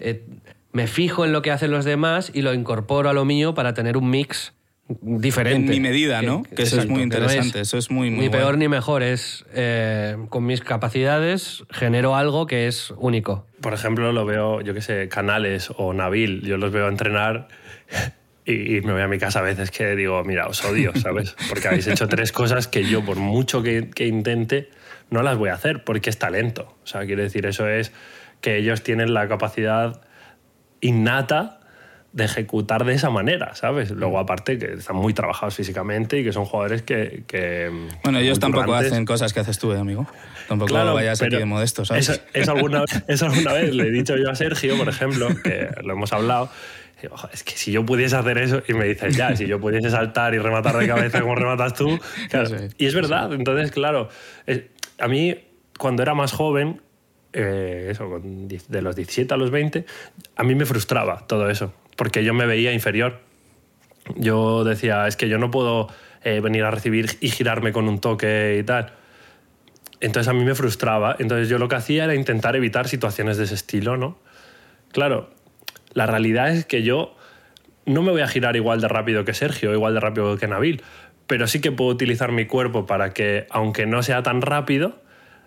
eh, 0.00 0.24
me 0.72 0.86
fijo 0.86 1.24
en 1.24 1.32
lo 1.32 1.42
que 1.42 1.50
hacen 1.52 1.70
los 1.70 1.84
demás 1.84 2.30
y 2.34 2.42
lo 2.42 2.52
incorporo 2.54 3.08
a 3.08 3.12
lo 3.12 3.24
mío 3.24 3.54
para 3.54 3.74
tener 3.74 3.96
un 3.96 4.10
mix 4.10 4.52
diferente. 4.88 5.56
En 5.56 5.70
mi 5.70 5.80
medida, 5.80 6.22
¿no? 6.22 6.42
Que 6.42 6.62
eso 6.62 6.80
es 6.80 6.86
muy 6.86 7.00
que 7.00 7.06
no 7.06 7.14
interesante, 7.16 7.60
eso 7.60 7.78
es 7.78 7.90
muy, 7.90 8.10
muy 8.10 8.24
Ni 8.24 8.30
peor 8.30 8.58
ni 8.58 8.68
mejor, 8.68 9.02
es 9.02 9.44
eh, 9.54 10.16
con 10.28 10.44
mis 10.44 10.60
capacidades 10.60 11.64
genero 11.70 12.16
algo 12.16 12.46
que 12.46 12.66
es 12.66 12.92
único. 12.96 13.46
Por 13.60 13.72
ejemplo, 13.72 14.12
lo 14.12 14.26
veo, 14.26 14.60
yo 14.60 14.74
qué 14.74 14.82
sé, 14.82 15.08
Canales 15.08 15.70
o 15.76 15.92
Nabil, 15.94 16.42
yo 16.42 16.58
los 16.58 16.70
veo 16.70 16.88
entrenar 16.88 17.48
y, 18.44 18.76
y 18.76 18.80
me 18.82 18.92
voy 18.92 19.02
a 19.02 19.08
mi 19.08 19.18
casa 19.18 19.38
a 19.38 19.42
veces 19.42 19.70
que 19.70 19.96
digo, 19.96 20.22
mira, 20.24 20.46
os 20.46 20.62
odio, 20.64 20.92
¿sabes? 21.00 21.34
Porque 21.48 21.68
habéis 21.68 21.86
hecho 21.86 22.06
tres 22.06 22.32
cosas 22.32 22.68
que 22.68 22.84
yo, 22.84 23.04
por 23.04 23.16
mucho 23.16 23.62
que, 23.62 23.88
que 23.90 24.06
intente, 24.06 24.68
no 25.10 25.22
las 25.22 25.38
voy 25.38 25.48
a 25.48 25.54
hacer 25.54 25.84
porque 25.84 26.10
es 26.10 26.18
talento. 26.18 26.76
O 26.84 26.86
sea, 26.86 27.06
quiere 27.06 27.22
decir, 27.22 27.46
eso 27.46 27.68
es 27.68 27.92
que 28.42 28.58
ellos 28.58 28.82
tienen 28.82 29.14
la 29.14 29.28
capacidad 29.28 30.02
innata 30.82 31.60
de 32.14 32.24
ejecutar 32.26 32.84
de 32.84 32.94
esa 32.94 33.10
manera, 33.10 33.54
¿sabes? 33.56 33.90
Luego, 33.90 34.20
aparte, 34.20 34.56
que 34.56 34.74
están 34.74 34.94
muy 34.94 35.12
trabajados 35.12 35.56
físicamente 35.56 36.20
y 36.20 36.24
que 36.24 36.32
son 36.32 36.44
jugadores 36.44 36.82
que... 36.82 37.24
que 37.26 37.70
Bueno, 38.04 38.20
ellos 38.20 38.38
tampoco 38.38 38.66
currantes. 38.66 38.92
hacen 38.92 39.04
cosas 39.04 39.32
que 39.32 39.40
haces 39.40 39.58
tú, 39.58 39.72
eh, 39.72 39.78
amigo. 39.80 40.06
Tampoco 40.46 40.70
Claro, 40.70 40.94
vayas 40.94 41.20
aquí 41.20 41.34
de 41.36 41.44
modesto, 41.44 41.84
¿sabes? 41.84 42.08
Eso, 42.08 42.20
eso 42.32 42.52
alguna, 42.52 42.84
eso 43.08 43.26
alguna 43.26 43.52
vez 43.52 43.74
le 43.74 43.88
he 43.88 43.90
dicho 43.90 44.16
yo 44.16 44.30
a 44.30 44.36
Sergio, 44.36 44.76
por 44.78 44.88
ejemplo, 44.88 45.28
que 45.42 45.68
lo 45.82 45.94
hemos 45.94 46.12
hablado. 46.12 46.50
digo, 47.02 47.16
"Joder, 47.16 47.34
es 47.34 47.42
que 47.42 47.52
si 47.56 47.72
yo 47.72 47.84
pudiese 47.84 48.14
hacer 48.16 48.38
eso, 48.38 48.62
y 48.68 48.74
me 48.74 48.84
dices, 48.86 49.16
ya, 49.16 49.34
si 49.36 49.46
yo 49.46 49.58
pudiese 49.60 49.90
saltar 49.90 50.32
y 50.34 50.38
rematar 50.38 50.76
de 50.78 50.86
cabeza 50.86 51.20
como 51.20 51.34
rematas 51.34 51.74
tú. 51.74 51.98
claro. 52.30 52.46
Sí, 52.48 52.54
y 52.78 52.86
es 52.86 52.94
verdad, 52.94 53.32
entonces, 53.32 53.72
claro, 53.72 54.08
es- 54.46 54.62
a 55.00 55.08
mí, 55.08 55.36
cuando 55.78 56.02
era 56.04 56.14
más 56.14 56.30
joven, 56.32 56.80
eh, 57.32 57.88
eso, 57.90 58.20
de 58.22 58.82
los 58.82 58.94
17 58.94 59.34
a 59.34 59.36
los 59.36 59.50
20, 59.50 59.84
a 60.36 60.44
mí 60.44 60.54
me 60.54 60.64
frustraba 60.64 61.26
todo 61.26 61.50
eso, 61.50 61.74
porque 61.96 62.24
yo 62.24 62.34
me 62.34 62.46
veía 62.46 62.72
inferior. 62.72 63.20
Yo 64.16 64.64
decía, 64.64 65.06
es 65.06 65.16
que 65.16 65.28
yo 65.28 65.38
no 65.38 65.50
puedo 65.50 65.88
eh, 66.22 66.40
venir 66.40 66.64
a 66.64 66.70
recibir 66.70 67.10
y 67.20 67.30
girarme 67.30 67.72
con 67.72 67.88
un 67.88 68.00
toque 68.00 68.58
y 68.60 68.64
tal. 68.64 68.92
Entonces 70.00 70.28
a 70.28 70.32
mí 70.32 70.44
me 70.44 70.54
frustraba. 70.54 71.16
Entonces 71.18 71.48
yo 71.48 71.58
lo 71.58 71.68
que 71.68 71.76
hacía 71.76 72.04
era 72.04 72.14
intentar 72.14 72.56
evitar 72.56 72.88
situaciones 72.88 73.38
de 73.38 73.44
ese 73.44 73.54
estilo, 73.54 73.96
¿no? 73.96 74.18
Claro, 74.92 75.30
la 75.92 76.06
realidad 76.06 76.50
es 76.50 76.66
que 76.66 76.82
yo 76.82 77.16
no 77.86 78.02
me 78.02 78.10
voy 78.10 78.20
a 78.20 78.28
girar 78.28 78.56
igual 78.56 78.80
de 78.80 78.88
rápido 78.88 79.24
que 79.24 79.34
Sergio, 79.34 79.72
igual 79.72 79.94
de 79.94 80.00
rápido 80.00 80.36
que 80.36 80.46
Nabil, 80.46 80.82
pero 81.26 81.46
sí 81.46 81.60
que 81.60 81.72
puedo 81.72 81.90
utilizar 81.90 82.32
mi 82.32 82.46
cuerpo 82.46 82.86
para 82.86 83.12
que, 83.12 83.46
aunque 83.50 83.86
no 83.86 84.02
sea 84.02 84.22
tan 84.22 84.42
rápido, 84.42 85.02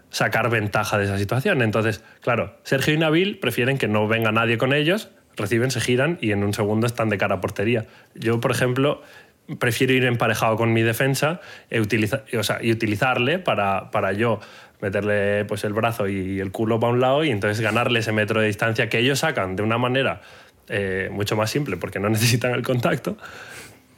sacar 0.10 0.50
ventaja 0.50 0.98
de 0.98 1.06
esa 1.06 1.18
situación. 1.18 1.62
Entonces, 1.62 2.04
claro, 2.22 2.58
Sergio 2.64 2.94
y 2.94 2.98
Nabil 2.98 3.40
prefieren 3.40 3.78
que 3.78 3.88
no 3.88 4.08
venga 4.08 4.32
nadie 4.32 4.58
con 4.58 4.74
ellos, 4.74 5.10
reciben, 5.38 5.72
se 5.72 5.80
giran 5.80 6.18
y 6.22 6.32
en 6.32 6.44
un 6.44 6.54
segundo 6.54 6.88
están 6.88 7.10
de 7.10 7.18
cara 7.18 7.36
a 7.36 7.42
portería. 7.42 7.86
Yo, 8.16 8.40
por 8.40 8.52
ejemplo, 8.52 9.02
prefiero 9.60 9.94
ir 9.94 10.04
emparejado 10.04 10.58
con 10.58 10.74
mi 10.74 10.82
defensa 10.82 11.40
e 11.70 11.82
sea, 12.44 12.60
y 12.62 12.72
utilizarle 12.72 13.40
para, 13.40 13.92
para 13.92 14.12
yo 14.12 14.40
meterle 14.82 15.46
pues, 15.46 15.64
el 15.64 15.74
brazo 15.74 16.08
y 16.08 16.40
el 16.40 16.52
culo 16.52 16.80
para 16.80 16.94
un 16.94 17.00
lado 17.00 17.24
y 17.24 17.32
entonces 17.32 17.62
ganarle 17.62 18.00
ese 18.00 18.12
metro 18.12 18.42
de 18.42 18.48
distancia 18.48 18.90
que 18.90 19.00
ellos 19.00 19.20
sacan 19.20 19.56
de 19.56 19.64
una 19.64 19.78
manera 19.78 20.22
eh, 20.68 21.10
mucho 21.12 21.36
más 21.36 21.50
simple 21.50 21.78
porque 21.78 22.00
no 22.00 22.10
necesitan 22.10 22.54
el 22.54 22.62
contacto, 22.62 23.18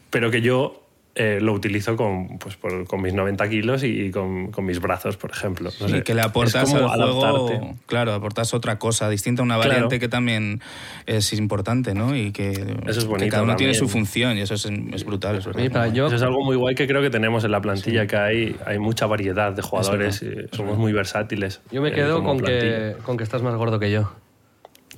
pero 0.10 0.32
que 0.32 0.42
yo 0.42 0.89
eh, 1.22 1.40
lo 1.42 1.52
utilizo 1.52 1.98
con, 1.98 2.40
pues, 2.40 2.56
por- 2.56 2.86
con 2.88 3.02
mis 3.02 3.14
90 3.14 3.50
kilos 3.50 3.84
y 3.84 4.10
con, 4.10 4.52
con 4.52 4.64
mis 4.66 4.80
brazos, 4.80 5.18
por 5.18 5.32
ejemplo. 5.32 5.70
No 5.82 5.88
y 5.88 5.92
sé, 5.92 6.04
que 6.04 6.14
le 6.16 6.22
aportas 6.22 6.74
al 6.74 6.88
juego, 6.88 7.26
adaptarte. 7.26 7.76
claro, 7.88 8.14
aportas 8.14 8.54
otra 8.54 8.80
cosa 8.80 9.10
distinta, 9.10 9.44
una 9.44 9.56
Claro. 9.56 9.70
variante 9.70 10.00
que 10.00 10.08
también 10.08 10.62
es 11.06 11.34
importante, 11.34 11.94
¿no? 11.94 12.16
Y 12.16 12.32
que, 12.32 12.52
Eso 12.52 12.66
es 12.88 12.98
que 13.00 13.06
bonito 13.06 13.32
cada 13.32 13.44
uno 13.44 13.58
tiene 13.58 13.74
su 13.74 13.82
también. 13.86 14.06
función 14.06 14.38
y 14.38 14.42
eso 14.42 14.54
es, 14.54 14.66
es 14.66 15.04
brutal. 15.04 15.36
Es 15.36 15.46
verdad. 15.46 15.60
Oye, 15.62 15.70
para- 15.70 15.88
yo, 15.90 16.08
Eso 16.08 16.16
es 16.16 16.22
algo 16.22 16.42
muy 16.42 16.56
guay 16.56 16.74
que 16.74 16.88
creo 16.88 17.02
que 17.02 17.10
tenemos 17.10 17.44
en 17.44 17.52
la 17.52 17.60
plantilla, 17.62 18.08
que 18.08 18.16
hay, 18.16 18.56
hay 18.66 18.80
mucha 18.80 19.06
variedad 19.06 19.52
de 19.52 19.62
jugadores, 19.62 20.24
y 20.24 20.56
somos 20.56 20.78
muy 20.78 20.94
versátiles. 20.94 21.60
yo 21.70 21.82
me 21.82 21.90
eh, 21.90 21.94
quedo 21.94 22.20
como 22.24 22.36
con 22.36 22.46
que, 22.46 22.96
con 23.04 23.18
que 23.18 23.24
estás 23.26 23.42
más 23.42 23.56
gordo 23.56 23.78
que 23.78 23.92
yo. 23.92 24.10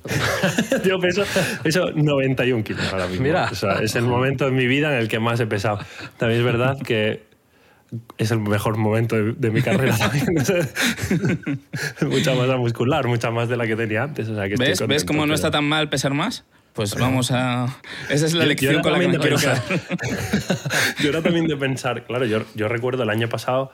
Yo 0.84 0.98
peso, 0.98 1.24
peso 1.62 1.90
91 1.94 2.64
kilos 2.64 2.92
ahora 2.92 3.06
mismo. 3.06 3.22
Mira. 3.24 3.48
O 3.50 3.54
sea, 3.54 3.74
es 3.80 3.94
el 3.96 4.04
momento 4.04 4.48
en 4.48 4.54
mi 4.54 4.66
vida 4.66 4.92
en 4.92 4.98
el 5.02 5.08
que 5.08 5.18
más 5.18 5.38
he 5.40 5.46
pesado. 5.46 5.78
También 6.16 6.40
es 6.40 6.44
verdad 6.46 6.76
que 6.82 7.24
es 8.18 8.30
el 8.30 8.40
mejor 8.40 8.76
momento 8.78 9.16
de, 9.16 9.32
de 9.32 9.50
mi 9.50 9.62
carrera 9.62 9.96
también. 9.98 10.26
Mucha 12.08 12.34
masa 12.34 12.56
muscular, 12.56 13.06
mucha 13.06 13.30
más 13.30 13.48
de 13.48 13.56
la 13.56 13.66
que 13.66 13.76
tenía 13.76 14.04
antes. 14.04 14.28
O 14.28 14.34
sea, 14.34 14.48
que 14.48 14.56
¿Ves? 14.56 14.86
¿Ves 14.86 15.04
cómo 15.04 15.26
no 15.26 15.34
está 15.34 15.50
tan 15.50 15.64
mal 15.64 15.88
pesar 15.88 16.14
más? 16.14 16.44
Pues 16.72 16.94
vamos 16.94 17.30
a... 17.30 17.66
Esa 18.08 18.24
es 18.24 18.32
la 18.32 18.44
Yo- 18.44 18.48
lección 18.48 18.82
con 18.82 18.92
la 18.92 18.98
que 18.98 19.08
me 19.08 19.18
también 19.18 19.36
quiero 19.36 19.58
quedar. 19.60 19.80
yo 21.02 21.10
era 21.10 21.20
también 21.22 21.46
de 21.46 21.56
pensar, 21.56 22.04
claro, 22.04 22.24
yo, 22.24 22.44
yo 22.54 22.66
recuerdo 22.68 23.02
el 23.02 23.10
año 23.10 23.28
pasado, 23.28 23.72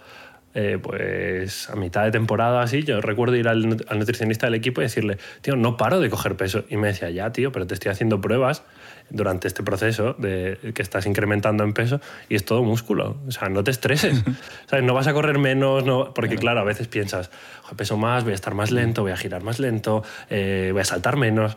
eh, 0.60 0.76
pues 0.82 1.70
a 1.70 1.76
mitad 1.76 2.02
de 2.04 2.10
temporada 2.10 2.62
así, 2.62 2.82
yo 2.82 3.00
recuerdo 3.00 3.36
ir 3.36 3.46
al, 3.46 3.64
nut- 3.64 3.84
al 3.88 3.98
nutricionista 4.00 4.46
del 4.46 4.54
equipo 4.56 4.80
y 4.80 4.84
decirle, 4.84 5.18
tío, 5.40 5.54
no 5.54 5.76
paro 5.76 6.00
de 6.00 6.10
coger 6.10 6.34
peso. 6.36 6.64
Y 6.68 6.76
me 6.76 6.88
decía, 6.88 7.10
ya, 7.10 7.30
tío, 7.30 7.52
pero 7.52 7.64
te 7.66 7.74
estoy 7.74 7.92
haciendo 7.92 8.20
pruebas 8.20 8.64
durante 9.10 9.46
este 9.46 9.62
proceso 9.62 10.14
de 10.18 10.58
que 10.74 10.82
estás 10.82 11.06
incrementando 11.06 11.62
en 11.62 11.72
peso 11.74 12.00
y 12.28 12.34
es 12.34 12.44
todo 12.44 12.64
músculo. 12.64 13.18
O 13.28 13.30
sea, 13.30 13.48
no 13.48 13.62
te 13.62 13.70
estreses. 13.70 14.22
¿Sabes? 14.66 14.84
No 14.84 14.94
vas 14.94 15.06
a 15.06 15.12
correr 15.12 15.38
menos, 15.38 15.84
no, 15.84 16.12
porque 16.12 16.36
claro, 16.36 16.60
a 16.60 16.64
veces 16.64 16.88
piensas, 16.88 17.30
"Joder, 17.62 17.76
peso 17.76 17.96
más, 17.96 18.24
voy 18.24 18.32
a 18.32 18.34
estar 18.34 18.54
más 18.54 18.70
lento, 18.72 19.02
voy 19.02 19.12
a 19.12 19.16
girar 19.16 19.42
más 19.44 19.60
lento, 19.60 20.02
eh, 20.28 20.70
voy 20.72 20.80
a 20.80 20.84
saltar 20.84 21.16
menos. 21.16 21.56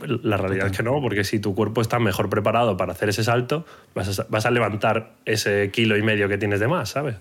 La 0.00 0.36
realidad 0.36 0.68
es 0.68 0.76
que 0.76 0.82
no, 0.84 1.00
porque 1.00 1.24
si 1.24 1.40
tu 1.40 1.54
cuerpo 1.54 1.80
está 1.80 1.98
mejor 1.98 2.30
preparado 2.30 2.76
para 2.76 2.92
hacer 2.92 3.08
ese 3.08 3.24
salto, 3.24 3.66
vas 3.94 4.18
a, 4.18 4.26
vas 4.28 4.46
a 4.46 4.50
levantar 4.52 5.14
ese 5.24 5.70
kilo 5.72 5.96
y 5.96 6.02
medio 6.02 6.28
que 6.28 6.38
tienes 6.38 6.60
de 6.60 6.68
más, 6.68 6.90
¿sabes? 6.90 7.16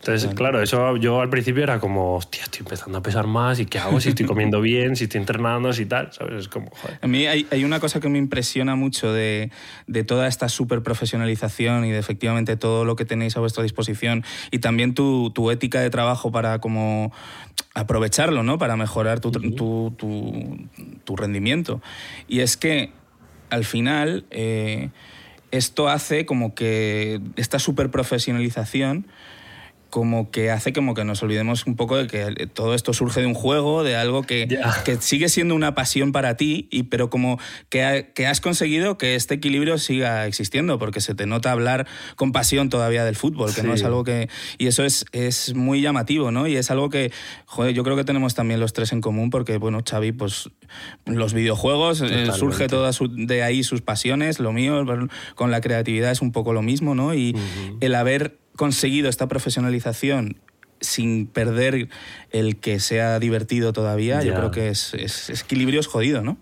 Entonces, 0.00 0.34
claro, 0.34 0.60
eso 0.60 0.96
yo 0.96 1.20
al 1.20 1.30
principio 1.30 1.62
era 1.62 1.78
como, 1.78 2.16
hostia, 2.16 2.42
estoy 2.42 2.60
empezando 2.60 2.98
a 2.98 3.02
pesar 3.02 3.28
más, 3.28 3.60
¿y 3.60 3.66
qué 3.66 3.78
hago? 3.78 4.00
Si 4.00 4.08
estoy 4.08 4.26
comiendo 4.26 4.60
bien, 4.60 4.96
si 4.96 5.04
estoy 5.04 5.20
entrenando, 5.20 5.72
si 5.72 5.86
tal, 5.86 6.12
¿sabes? 6.12 6.40
Es 6.40 6.48
como, 6.48 6.68
joder. 6.70 6.98
A 7.00 7.06
mí 7.06 7.26
hay, 7.26 7.46
hay 7.50 7.64
una 7.64 7.78
cosa 7.78 8.00
que 8.00 8.08
me 8.08 8.18
impresiona 8.18 8.74
mucho 8.74 9.12
de, 9.12 9.52
de 9.86 10.02
toda 10.02 10.26
esta 10.26 10.48
súper 10.48 10.82
profesionalización 10.82 11.84
y 11.84 11.92
de 11.92 11.98
efectivamente 11.98 12.56
todo 12.56 12.84
lo 12.84 12.96
que 12.96 13.04
tenéis 13.04 13.36
a 13.36 13.40
vuestra 13.40 13.62
disposición 13.62 14.24
y 14.50 14.58
también 14.58 14.94
tu, 14.94 15.30
tu 15.30 15.50
ética 15.50 15.80
de 15.80 15.90
trabajo 15.90 16.32
para 16.32 16.58
como 16.58 17.12
aprovecharlo, 17.76 18.42
¿no? 18.42 18.58
Para 18.58 18.76
mejorar 18.76 19.20
tu, 19.20 19.30
tu, 19.30 19.92
tu- 19.96 20.58
tu 21.04 21.16
rendimiento. 21.16 21.80
Y 22.26 22.40
es 22.40 22.56
que 22.56 22.90
al 23.50 23.64
final 23.64 24.24
eh, 24.30 24.88
esto 25.50 25.88
hace 25.88 26.24
como 26.26 26.54
que 26.54 27.20
esta 27.36 27.58
súper 27.58 27.90
profesionalización 27.90 29.06
como 29.96 30.30
que 30.30 30.50
hace 30.50 30.74
como 30.74 30.92
que 30.92 31.04
nos 31.06 31.22
olvidemos 31.22 31.64
un 31.66 31.74
poco 31.74 31.96
de 31.96 32.06
que 32.06 32.46
todo 32.48 32.74
esto 32.74 32.92
surge 32.92 33.22
de 33.22 33.26
un 33.26 33.32
juego, 33.32 33.82
de 33.82 33.96
algo 33.96 34.24
que, 34.24 34.46
que 34.84 34.96
sigue 34.96 35.30
siendo 35.30 35.54
una 35.54 35.74
pasión 35.74 36.12
para 36.12 36.36
ti, 36.36 36.68
y, 36.70 36.82
pero 36.82 37.08
como 37.08 37.38
que, 37.70 37.82
ha- 37.82 38.02
que 38.12 38.26
has 38.26 38.42
conseguido 38.42 38.98
que 38.98 39.14
este 39.14 39.32
equilibrio 39.36 39.78
siga 39.78 40.26
existiendo, 40.26 40.78
porque 40.78 41.00
se 41.00 41.14
te 41.14 41.24
nota 41.24 41.50
hablar 41.50 41.86
con 42.14 42.30
pasión 42.32 42.68
todavía 42.68 43.06
del 43.06 43.16
fútbol, 43.16 43.54
que 43.54 43.62
no 43.62 43.72
es 43.72 43.84
algo 43.84 44.04
que... 44.04 44.28
Y 44.58 44.66
eso 44.66 44.84
es, 44.84 45.06
es 45.12 45.54
muy 45.54 45.80
llamativo, 45.80 46.30
¿no? 46.30 46.46
Y 46.46 46.56
es 46.56 46.70
algo 46.70 46.90
que, 46.90 47.10
joder, 47.46 47.72
yo 47.72 47.82
creo 47.82 47.96
que 47.96 48.04
tenemos 48.04 48.34
también 48.34 48.60
los 48.60 48.74
tres 48.74 48.92
en 48.92 49.00
común, 49.00 49.30
porque, 49.30 49.56
bueno, 49.56 49.80
Xavi, 49.82 50.12
pues 50.12 50.50
los 51.06 51.32
videojuegos, 51.32 52.02
eh, 52.02 52.26
surge 52.38 52.66
toda 52.68 52.92
su- 52.92 53.08
de 53.08 53.42
ahí 53.42 53.64
sus 53.64 53.80
pasiones, 53.80 54.40
lo 54.40 54.52
mío 54.52 54.84
con 55.36 55.50
la 55.50 55.62
creatividad 55.62 56.10
es 56.10 56.20
un 56.20 56.32
poco 56.32 56.52
lo 56.52 56.60
mismo, 56.60 56.94
¿no? 56.94 57.14
Y 57.14 57.34
el 57.80 57.94
haber 57.94 58.40
conseguido 58.56 59.08
esta 59.08 59.28
profesionalización 59.28 60.36
sin 60.80 61.26
perder 61.26 61.88
el 62.32 62.56
que 62.56 62.80
sea 62.80 63.18
divertido 63.18 63.72
todavía, 63.72 64.22
yo 64.22 64.34
creo 64.34 64.50
que 64.50 64.68
es, 64.68 64.92
es- 64.94 65.30
es 65.30 65.42
equilibrio 65.42 65.80
es 65.80 65.86
jodido, 65.86 66.22
¿no? 66.22 66.36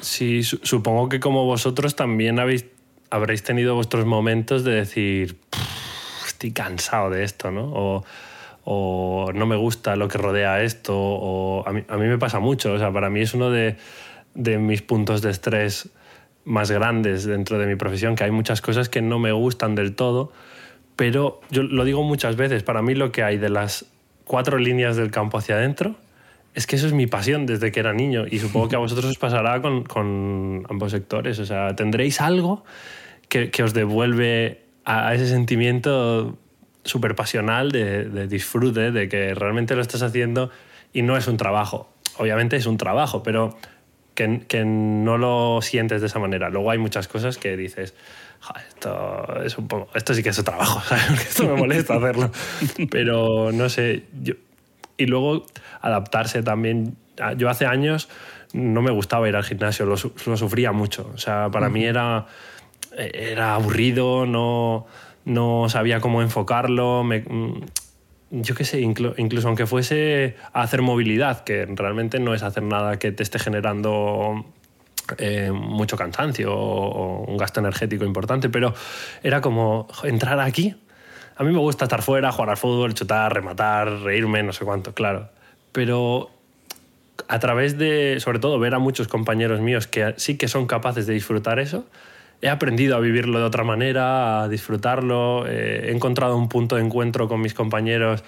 Sí, 0.00 0.42
su- 0.42 0.60
supongo 0.62 1.08
que 1.08 1.20
como 1.20 1.44
vosotros 1.46 1.96
también 1.96 2.38
habéis, 2.38 2.66
habréis 3.10 3.42
tenido 3.42 3.74
vuestros 3.74 4.04
momentos 4.04 4.62
de 4.64 4.72
decir, 4.72 5.36
"Pff, 5.50 6.26
estoy 6.28 6.52
cansado 6.52 7.10
de 7.10 7.24
esto, 7.24 7.50
¿no? 7.50 7.64
O, 7.72 8.04
o 8.64 9.32
no 9.34 9.46
me 9.46 9.56
gusta 9.56 9.96
lo 9.96 10.08
que 10.08 10.18
rodea 10.18 10.62
esto, 10.62 10.94
o 10.96 11.66
a 11.66 11.72
mí, 11.72 11.82
a 11.88 11.96
mí 11.96 12.06
me 12.06 12.18
pasa 12.18 12.38
mucho, 12.40 12.74
o 12.74 12.78
sea, 12.78 12.92
para 12.92 13.08
mí 13.08 13.20
es 13.22 13.32
uno 13.32 13.50
de, 13.50 13.76
de 14.34 14.58
mis 14.58 14.82
puntos 14.82 15.22
de 15.22 15.30
estrés 15.30 15.88
más 16.44 16.70
grandes 16.70 17.24
dentro 17.24 17.58
de 17.58 17.66
mi 17.66 17.76
profesión, 17.76 18.14
que 18.14 18.24
hay 18.24 18.30
muchas 18.30 18.60
cosas 18.60 18.88
que 18.90 19.00
no 19.00 19.18
me 19.18 19.32
gustan 19.32 19.74
del 19.74 19.94
todo, 19.94 20.32
pero 20.98 21.40
yo 21.48 21.62
lo 21.62 21.84
digo 21.84 22.02
muchas 22.02 22.34
veces, 22.34 22.64
para 22.64 22.82
mí 22.82 22.96
lo 22.96 23.12
que 23.12 23.22
hay 23.22 23.38
de 23.38 23.50
las 23.50 23.86
cuatro 24.24 24.58
líneas 24.58 24.96
del 24.96 25.12
campo 25.12 25.38
hacia 25.38 25.54
adentro 25.54 25.94
es 26.56 26.66
que 26.66 26.74
eso 26.74 26.88
es 26.88 26.92
mi 26.92 27.06
pasión 27.06 27.46
desde 27.46 27.70
que 27.70 27.78
era 27.78 27.92
niño 27.92 28.24
y 28.28 28.40
supongo 28.40 28.68
que 28.68 28.74
a 28.74 28.80
vosotros 28.80 29.04
os 29.04 29.16
pasará 29.16 29.62
con, 29.62 29.84
con 29.84 30.66
ambos 30.68 30.90
sectores. 30.90 31.38
O 31.38 31.46
sea, 31.46 31.76
tendréis 31.76 32.20
algo 32.20 32.64
que, 33.28 33.52
que 33.52 33.62
os 33.62 33.74
devuelve 33.74 34.62
a, 34.84 35.14
ese 35.14 35.28
sentimiento 35.28 36.36
súper 36.82 37.14
pasional 37.14 37.70
de, 37.70 38.06
de 38.06 38.26
disfrute, 38.26 38.90
de 38.90 39.08
que 39.08 39.34
realmente 39.34 39.76
lo 39.76 39.82
estás 39.82 40.02
haciendo 40.02 40.50
y 40.92 41.02
no 41.02 41.16
es 41.16 41.28
un 41.28 41.36
trabajo. 41.36 41.92
Obviamente 42.16 42.56
es 42.56 42.66
un 42.66 42.76
trabajo, 42.76 43.22
pero 43.22 43.56
que, 44.16 44.40
que 44.48 44.64
no 44.64 45.16
lo 45.16 45.60
sientes 45.62 46.00
de 46.00 46.08
esa 46.08 46.18
manera. 46.18 46.50
Luego 46.50 46.72
hay 46.72 46.78
muchas 46.78 47.06
cosas 47.06 47.38
que 47.38 47.56
dices, 47.56 47.94
"Joder, 48.40 48.64
esto, 48.68 49.42
es 49.44 49.58
un 49.58 49.68
poco, 49.68 49.88
esto 49.94 50.14
sí 50.14 50.22
que 50.22 50.28
es 50.30 50.38
un 50.38 50.44
trabajo, 50.44 50.80
¿sabes? 50.88 51.04
Porque 51.08 51.22
esto 51.22 51.44
me 51.46 51.54
molesta 51.54 51.94
hacerlo. 51.96 52.30
Pero 52.90 53.52
no 53.52 53.68
sé, 53.68 54.04
yo, 54.22 54.34
y 54.96 55.06
luego 55.06 55.44
adaptarse 55.80 56.42
también. 56.42 56.96
Yo 57.36 57.48
hace 57.50 57.66
años 57.66 58.08
no 58.52 58.80
me 58.80 58.90
gustaba 58.90 59.28
ir 59.28 59.36
al 59.36 59.44
gimnasio, 59.44 59.84
lo, 59.86 59.96
su- 59.96 60.12
lo 60.26 60.36
sufría 60.36 60.72
mucho. 60.72 61.10
O 61.14 61.18
sea, 61.18 61.48
para 61.50 61.68
mí 61.68 61.84
era, 61.84 62.26
era 62.96 63.54
aburrido, 63.54 64.24
no, 64.26 64.86
no 65.24 65.68
sabía 65.68 66.00
cómo 66.00 66.22
enfocarlo. 66.22 67.02
me- 67.04 67.20
mm, 67.20 67.60
yo 68.30 68.54
qué 68.54 68.64
sé, 68.64 68.80
inclu- 68.82 69.14
incluso 69.16 69.48
aunque 69.48 69.66
fuese 69.66 70.36
a 70.52 70.62
hacer 70.62 70.82
movilidad, 70.82 71.44
que 71.44 71.66
realmente 71.66 72.18
no 72.20 72.34
es 72.34 72.42
hacer 72.42 72.62
nada 72.62 72.98
que 72.98 73.10
te 73.10 73.22
esté 73.22 73.38
generando 73.38 74.44
eh, 75.18 75.50
mucho 75.52 75.96
cansancio 75.96 76.52
o, 76.54 77.24
un 77.24 77.36
gasto 77.36 77.60
energético 77.60 78.04
importante, 78.04 78.48
pero 78.48 78.74
era 79.22 79.40
como 79.40 79.86
"Jo, 79.90 80.06
entrar 80.06 80.38
aquí. 80.40 80.76
A 81.36 81.44
mí 81.44 81.52
me 81.52 81.58
gusta 81.58 81.84
estar 81.84 82.02
fuera, 82.02 82.32
jugar 82.32 82.50
al 82.50 82.56
fútbol, 82.56 82.94
chutar, 82.94 83.32
rematar, 83.32 83.88
reírme, 84.00 84.42
no 84.42 84.52
sé 84.52 84.64
cuánto, 84.64 84.92
claro. 84.92 85.30
Pero 85.72 86.30
a 87.28 87.38
través 87.38 87.78
de, 87.78 88.18
sobre 88.20 88.38
todo, 88.38 88.58
ver 88.58 88.74
a 88.74 88.78
muchos 88.78 89.08
compañeros 89.08 89.60
míos 89.60 89.86
que 89.86 90.14
sí 90.16 90.36
que 90.36 90.48
son 90.48 90.66
capaces 90.66 91.06
de 91.06 91.14
disfrutar 91.14 91.58
eso, 91.58 91.86
he 92.40 92.48
aprendido 92.48 92.96
a 92.96 93.00
vivirlo 93.00 93.38
de 93.38 93.44
otra 93.44 93.64
manera, 93.64 94.42
a 94.42 94.48
disfrutarlo, 94.48 95.46
eh, 95.46 95.86
he 95.88 95.92
encontrado 95.92 96.36
un 96.36 96.48
punto 96.48 96.76
de 96.76 96.82
encuentro 96.82 97.28
con 97.28 97.40
mis 97.40 97.54
compañeros, 97.54 98.22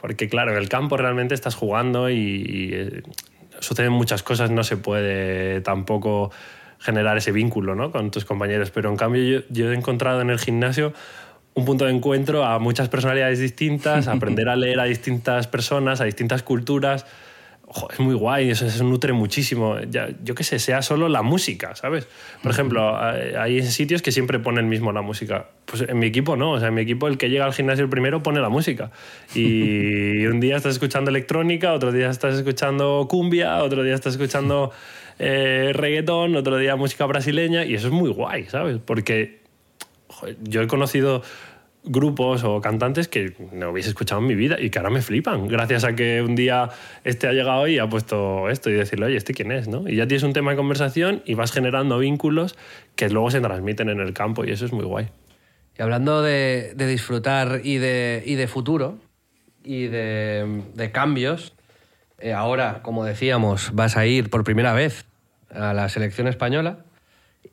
porque 0.00 0.28
claro, 0.28 0.52
en 0.52 0.58
el 0.58 0.68
campo 0.68 0.96
realmente 0.96 1.34
estás 1.34 1.54
jugando 1.54 2.10
y, 2.10 2.14
y, 2.14 2.70
eh, 2.74 3.02
suceden 3.60 3.92
muchas 3.92 4.22
cosas, 4.22 4.50
no 4.50 4.64
se 4.64 4.76
puede 4.76 5.60
tampoco 5.60 6.30
generar 6.78 7.16
ese 7.16 7.32
vínculo 7.32 7.74
¿no? 7.74 7.90
con 7.90 8.10
tus 8.10 8.24
compañeros, 8.24 8.70
pero 8.70 8.90
en 8.90 8.96
cambio 8.96 9.22
yo, 9.22 9.46
yo 9.48 9.72
he 9.72 9.74
encontrado 9.74 10.20
en 10.20 10.30
el 10.30 10.38
gimnasio 10.38 10.92
un 11.54 11.64
punto 11.64 11.84
de 11.84 11.92
encuentro 11.92 12.44
a 12.44 12.58
muchas 12.58 12.88
personalidades 12.88 13.38
distintas, 13.38 14.08
aprender 14.08 14.48
a 14.48 14.56
leer 14.56 14.80
a 14.80 14.84
distintas 14.84 15.46
personas, 15.46 16.00
a 16.00 16.04
distintas 16.04 16.42
culturas. 16.42 17.06
Es 17.90 17.98
muy 17.98 18.14
guay, 18.14 18.50
eso, 18.50 18.66
eso 18.66 18.84
nutre 18.84 19.12
muchísimo. 19.12 19.78
Ya, 19.90 20.08
yo 20.22 20.34
qué 20.34 20.44
sé, 20.44 20.58
sea 20.58 20.80
solo 20.82 21.08
la 21.08 21.22
música, 21.22 21.74
¿sabes? 21.74 22.06
Por 22.42 22.52
ejemplo, 22.52 22.96
hay 22.96 23.34
hay 23.36 23.62
sitios 23.62 24.00
que 24.00 24.12
siempre 24.12 24.38
ponen 24.38 24.68
mismo 24.68 24.92
la 24.92 25.02
música. 25.02 25.48
Pues 25.64 25.82
en 25.82 25.98
mi 25.98 26.06
equipo 26.06 26.36
no, 26.36 26.52
o 26.52 26.58
sea, 26.58 26.68
en 26.68 26.74
mi 26.74 26.82
equipo 26.82 27.08
el 27.08 27.18
que 27.18 27.30
llega 27.30 27.44
al 27.44 27.52
gimnasio 27.52 27.90
primero 27.90 28.22
pone 28.22 28.40
la 28.40 28.48
música. 28.48 28.92
Y 29.34 30.24
un 30.26 30.40
día 30.40 30.56
estás 30.56 30.74
escuchando 30.74 31.10
electrónica, 31.10 31.72
otro 31.72 31.90
día 31.90 32.10
estás 32.10 32.36
escuchando 32.36 33.06
cumbia, 33.08 33.62
otro 33.62 33.82
día 33.82 33.94
estás 33.94 34.14
escuchando 34.14 34.72
eh, 35.18 35.72
reggaetón, 35.74 36.36
otro 36.36 36.56
día 36.58 36.76
música 36.76 37.06
brasileña, 37.06 37.64
y 37.64 37.74
eso 37.74 37.88
es 37.88 37.92
muy 37.92 38.10
guay, 38.10 38.44
¿sabes? 38.44 38.78
Porque 38.84 39.40
yo 40.42 40.62
he 40.62 40.66
conocido 40.66 41.22
grupos 41.84 42.44
o 42.44 42.60
cantantes 42.60 43.08
que 43.08 43.34
no 43.52 43.70
hubiese 43.70 43.90
escuchado 43.90 44.20
en 44.20 44.26
mi 44.26 44.34
vida 44.34 44.56
y 44.58 44.70
que 44.70 44.78
ahora 44.78 44.90
me 44.90 45.02
flipan, 45.02 45.48
gracias 45.48 45.84
a 45.84 45.94
que 45.94 46.22
un 46.22 46.34
día 46.34 46.70
este 47.04 47.26
ha 47.26 47.32
llegado 47.32 47.68
y 47.68 47.78
ha 47.78 47.88
puesto 47.88 48.48
esto 48.48 48.70
y 48.70 48.74
decirle, 48.74 49.06
oye, 49.06 49.16
¿este 49.16 49.34
quién 49.34 49.52
es? 49.52 49.68
¿no? 49.68 49.88
Y 49.88 49.96
ya 49.96 50.06
tienes 50.06 50.22
un 50.22 50.32
tema 50.32 50.52
de 50.52 50.56
conversación 50.56 51.22
y 51.26 51.34
vas 51.34 51.52
generando 51.52 51.98
vínculos 51.98 52.56
que 52.96 53.08
luego 53.10 53.30
se 53.30 53.40
transmiten 53.40 53.90
en 53.90 54.00
el 54.00 54.14
campo 54.14 54.44
y 54.44 54.50
eso 54.50 54.64
es 54.64 54.72
muy 54.72 54.84
guay. 54.84 55.08
Y 55.78 55.82
hablando 55.82 56.22
de, 56.22 56.74
disfrutar 56.76 57.60
y 57.64 57.78
de, 57.78 58.22
y 58.24 58.36
de 58.36 58.48
futuro 58.48 58.98
y 59.62 59.86
de, 59.88 60.62
de 60.74 60.90
cambios, 60.90 61.54
eh, 62.18 62.32
ahora, 62.32 62.80
como 62.82 63.04
decíamos, 63.04 63.74
vas 63.74 63.96
a 63.96 64.06
ir 64.06 64.30
por 64.30 64.44
primera 64.44 64.72
vez 64.72 65.04
a 65.50 65.74
la 65.74 65.88
selección 65.88 66.28
española 66.28 66.78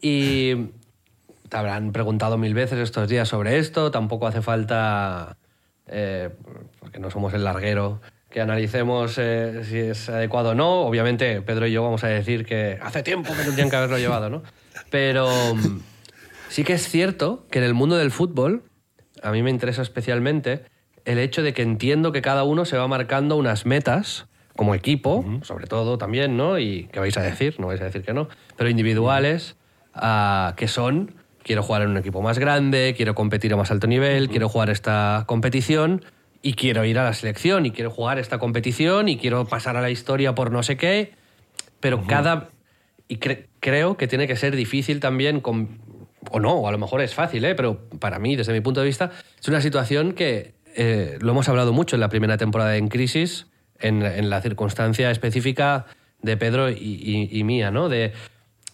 y 0.02 0.70
te 1.52 1.58
habrán 1.58 1.92
preguntado 1.92 2.38
mil 2.38 2.54
veces 2.54 2.80
estos 2.80 3.10
días 3.10 3.28
sobre 3.28 3.60
esto, 3.60 3.92
tampoco 3.92 4.26
hace 4.26 4.42
falta, 4.42 5.36
eh, 5.86 6.30
porque 6.80 6.98
no 6.98 7.12
somos 7.12 7.34
el 7.34 7.44
larguero, 7.44 8.00
que 8.30 8.40
analicemos 8.40 9.18
eh, 9.18 9.62
si 9.66 9.78
es 9.78 10.08
adecuado 10.08 10.52
o 10.52 10.56
no. 10.56 10.84
Obviamente, 10.84 11.42
Pedro 11.42 11.68
y 11.68 11.74
yo 11.74 11.84
vamos 11.84 12.06
a 12.06 12.08
decir 12.08 12.46
que 12.46 12.80
hace 12.82 13.04
tiempo 13.04 13.34
que 13.36 13.44
tendrían 13.44 13.70
que 13.70 13.76
haberlo 13.76 13.98
llevado, 13.98 14.30
¿no? 14.30 14.44
Pero 14.90 15.28
mm, 15.56 15.82
sí 16.48 16.64
que 16.64 16.72
es 16.72 16.88
cierto 16.88 17.46
que 17.52 17.60
en 17.60 17.66
el 17.66 17.74
mundo 17.74 17.98
del 17.98 18.12
fútbol, 18.12 18.64
a 19.22 19.32
mí 19.32 19.44
me 19.44 19.50
interesa 19.50 19.82
especialmente 19.82 20.64
el 21.04 21.20
hecho 21.20 21.44
de 21.44 21.54
que 21.54 21.64
entiendo 21.64 22.14
que 22.14 22.22
cada 22.22 22.46
uno 22.46 22.64
se 22.64 22.78
va 22.78 22.88
marcando 22.88 23.36
unas 23.36 23.66
metas 23.66 24.26
como 24.56 24.74
equipo, 24.74 25.26
sobre 25.42 25.68
todo 25.68 25.98
también, 25.98 26.38
¿no? 26.38 26.60
Y 26.60 26.88
qué 26.94 27.02
vais 27.02 27.18
a 27.18 27.22
decir, 27.22 27.60
no 27.60 27.68
vais 27.68 27.82
a 27.82 27.86
decir 27.86 28.04
que 28.04 28.14
no, 28.14 28.30
pero 28.56 28.70
individuales, 28.70 29.58
ah, 29.94 30.54
que 30.56 30.70
son, 30.70 31.20
quiero 31.44 31.64
jugar 31.64 31.82
en 31.84 31.90
un 31.90 31.98
equipo 31.98 32.22
más 32.22 32.40
grande, 32.40 32.94
quiero 32.96 33.16
competir 33.16 33.54
a 33.54 33.58
más 33.58 33.72
alto 33.72 33.88
nivel, 33.88 34.30
quiero 34.30 34.50
jugar 34.50 34.70
esta 34.70 35.24
competición 35.28 36.04
y 36.42 36.54
quiero 36.54 36.84
ir 36.86 36.98
a 37.00 37.04
la 37.04 37.14
selección 37.14 37.66
y 37.66 37.72
quiero 37.72 37.90
jugar 37.92 38.20
esta 38.20 38.38
competición 38.40 39.10
y 39.10 39.18
quiero 39.18 39.46
pasar 39.46 39.78
a 39.78 39.82
la 39.82 39.90
historia 39.90 40.34
por 40.36 40.52
no 40.52 40.64
sé 40.64 40.78
qué, 40.78 41.14
pero 41.80 42.04
cada... 42.08 42.50
Y 43.08 43.18
cre- 43.18 43.48
creo 43.60 43.98
que 43.98 44.08
tiene 44.08 44.26
que 44.28 44.36
ser 44.38 44.56
difícil 44.56 45.00
también, 45.02 45.42
con, 45.42 45.80
o 46.30 46.40
no, 46.40 46.66
a 46.68 46.72
lo 46.72 46.78
mejor 46.78 47.02
es 47.02 47.14
fácil, 47.14 47.44
¿eh? 47.44 47.56
pero 47.56 47.82
para 48.00 48.20
mí, 48.20 48.36
desde 48.38 48.54
mi 48.54 48.62
punto 48.62 48.80
de 48.80 48.86
vista, 48.86 49.12
es 49.40 49.48
una 49.50 49.60
situación 49.62 50.14
que 50.14 50.54
eh, 50.78 51.18
lo 51.20 51.32
hemos 51.32 51.50
hablado 51.50 51.74
mucho 51.74 51.98
en 51.98 52.00
la 52.00 52.08
primera 52.10 52.38
temporada 52.38 52.72
de 52.72 52.78
En 52.78 52.88
Crisis, 52.88 53.48
en, 53.80 54.02
en 54.04 54.30
la 54.30 54.42
circunstancia 54.42 55.12
específica 55.12 55.88
de 56.22 56.38
Pedro 56.38 56.70
y, 56.70 56.76
y- 56.76 57.30
y 57.38 57.44
mía, 57.44 57.70
¿no? 57.72 57.90
De, 57.90 58.14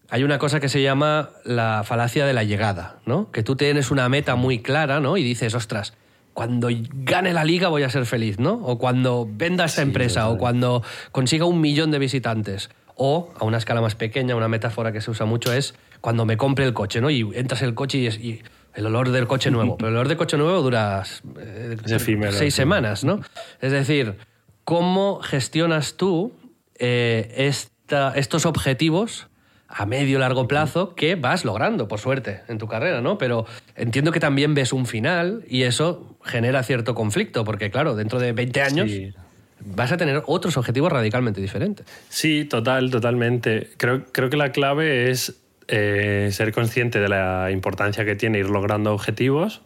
hay 0.09 0.23
una 0.23 0.39
cosa 0.39 0.59
que 0.59 0.69
se 0.69 0.81
llama 0.81 1.29
la 1.43 1.83
falacia 1.85 2.25
de 2.25 2.33
la 2.33 2.43
llegada, 2.43 2.97
¿no? 3.05 3.31
Que 3.31 3.43
tú 3.43 3.55
tienes 3.55 3.91
una 3.91 4.07
meta 4.09 4.35
muy 4.35 4.59
clara, 4.59 4.99
¿no? 4.99 5.17
Y 5.17 5.23
dices, 5.23 5.53
ostras, 5.53 5.93
cuando 6.33 6.69
gane 6.93 7.33
la 7.33 7.43
liga 7.43 7.67
voy 7.69 7.83
a 7.83 7.89
ser 7.89 8.05
feliz, 8.05 8.39
¿no? 8.39 8.53
O 8.53 8.77
cuando 8.77 9.27
venda 9.29 9.65
esta 9.65 9.81
empresa, 9.81 10.29
o 10.29 10.37
cuando 10.37 10.83
consiga 11.11 11.45
un 11.45 11.59
millón 11.61 11.91
de 11.91 11.99
visitantes. 11.99 12.69
O, 12.99 13.31
a 13.39 13.45
una 13.45 13.57
escala 13.57 13.79
más 13.81 13.93
pequeña, 13.95 14.35
una 14.35 14.47
metáfora 14.47 14.91
que 14.91 15.01
se 15.01 15.11
usa 15.11 15.25
mucho 15.27 15.53
es 15.53 15.75
cuando 16.01 16.25
me 16.25 16.35
compre 16.37 16.65
el 16.65 16.73
coche, 16.73 16.99
¿no? 17.01 17.09
Y 17.11 17.21
entras 17.35 17.61
en 17.61 17.69
el 17.69 17.75
coche 17.75 17.97
y, 17.99 18.07
es, 18.07 18.17
y 18.19 18.41
el 18.75 18.85
olor 18.87 19.09
del 19.11 19.27
coche 19.27 19.51
nuevo. 19.51 19.77
Pero 19.79 19.89
el 19.89 19.95
olor 19.95 20.07
del 20.07 20.17
coche 20.17 20.37
nuevo 20.37 20.61
dura 20.61 21.03
eh, 21.39 21.77
efímero, 21.85 22.31
seis 22.31 22.53
sí. 22.53 22.57
semanas, 22.57 23.03
¿no? 23.03 23.19
Es 23.61 23.71
decir, 23.71 24.15
¿cómo 24.63 25.19
gestionas 25.21 25.93
tú 25.95 26.33
eh, 26.79 27.33
esta- 27.37 28.13
estos 28.15 28.45
objetivos 28.47 29.27
a 29.69 29.85
medio 29.85 30.19
largo 30.19 30.47
plazo 30.47 30.95
que 30.95 31.15
vas 31.15 31.43
logrando, 31.45 31.87
por 31.87 31.99
suerte, 31.99 32.41
en 32.47 32.57
tu 32.57 32.67
carrera, 32.67 33.01
¿no? 33.01 33.17
Pero 33.17 33.45
entiendo 33.75 34.11
que 34.11 34.19
también 34.19 34.53
ves 34.53 34.71
un 34.73 34.85
final 34.85 35.43
y 35.47 35.63
eso 35.63 36.15
genera 36.23 36.63
cierto 36.63 36.95
conflicto, 36.95 37.43
porque 37.43 37.69
claro, 37.69 37.95
dentro 37.95 38.19
de 38.19 38.31
20 38.31 38.61
años 38.61 38.89
Sí. 38.89 39.11
vas 39.59 39.91
a 39.91 39.97
tener 39.97 40.23
otros 40.25 40.55
objetivos 40.57 40.91
radicalmente 40.91 41.41
diferentes. 41.41 41.85
Sí, 42.09 42.45
total, 42.45 42.89
totalmente. 42.91 43.69
Creo, 43.77 44.05
creo 44.11 44.29
que 44.29 44.37
la 44.37 44.51
clave 44.51 45.09
es 45.09 45.41
eh, 45.67 46.29
ser 46.31 46.53
consciente 46.53 46.99
de 47.01 47.09
la 47.09 47.51
importancia 47.51 48.05
que 48.05 48.15
tiene 48.15 48.39
ir 48.39 48.49
logrando 48.49 48.93
objetivos. 48.93 49.61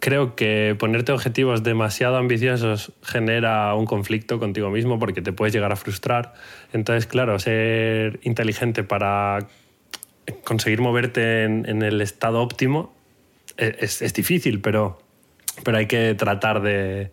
Creo 0.00 0.34
que 0.34 0.76
ponerte 0.78 1.12
objetivos 1.12 1.62
demasiado 1.62 2.16
ambiciosos 2.16 2.92
genera 3.02 3.74
un 3.74 3.86
conflicto 3.86 4.38
contigo 4.38 4.70
mismo 4.70 4.98
porque 4.98 5.22
te 5.22 5.32
puedes 5.32 5.54
llegar 5.54 5.72
a 5.72 5.76
frustrar. 5.76 6.34
Entonces, 6.72 7.06
claro, 7.06 7.38
ser 7.38 8.18
inteligente 8.22 8.82
para 8.82 9.46
conseguir 10.44 10.80
moverte 10.80 11.44
en, 11.44 11.82
el 11.82 12.00
estado 12.00 12.42
óptimo 12.42 12.92
e, 13.56 13.76
es, 13.80 14.12
difícil, 14.12 14.60
pero, 14.60 14.98
pero 15.64 15.78
hay 15.78 15.86
que 15.86 16.14
tratar 16.14 16.62
de, 16.62 17.12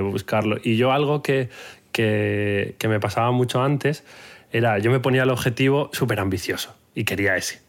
buscarlo. 0.00 0.58
Y 0.62 0.76
yo 0.76 0.92
algo 0.92 1.22
que, 1.22 1.48
que, 1.90 2.76
que 2.78 2.88
me 2.88 3.00
pasaba 3.00 3.32
mucho 3.32 3.62
antes 3.62 4.04
era, 4.52 4.78
yo 4.78 4.92
me 4.92 5.00
ponía 5.00 5.24
el 5.24 5.30
objetivo 5.30 5.90
súper 5.92 6.20
ambicioso 6.20 6.76
y 6.94 7.04
quería 7.04 7.36
ese. 7.36 7.60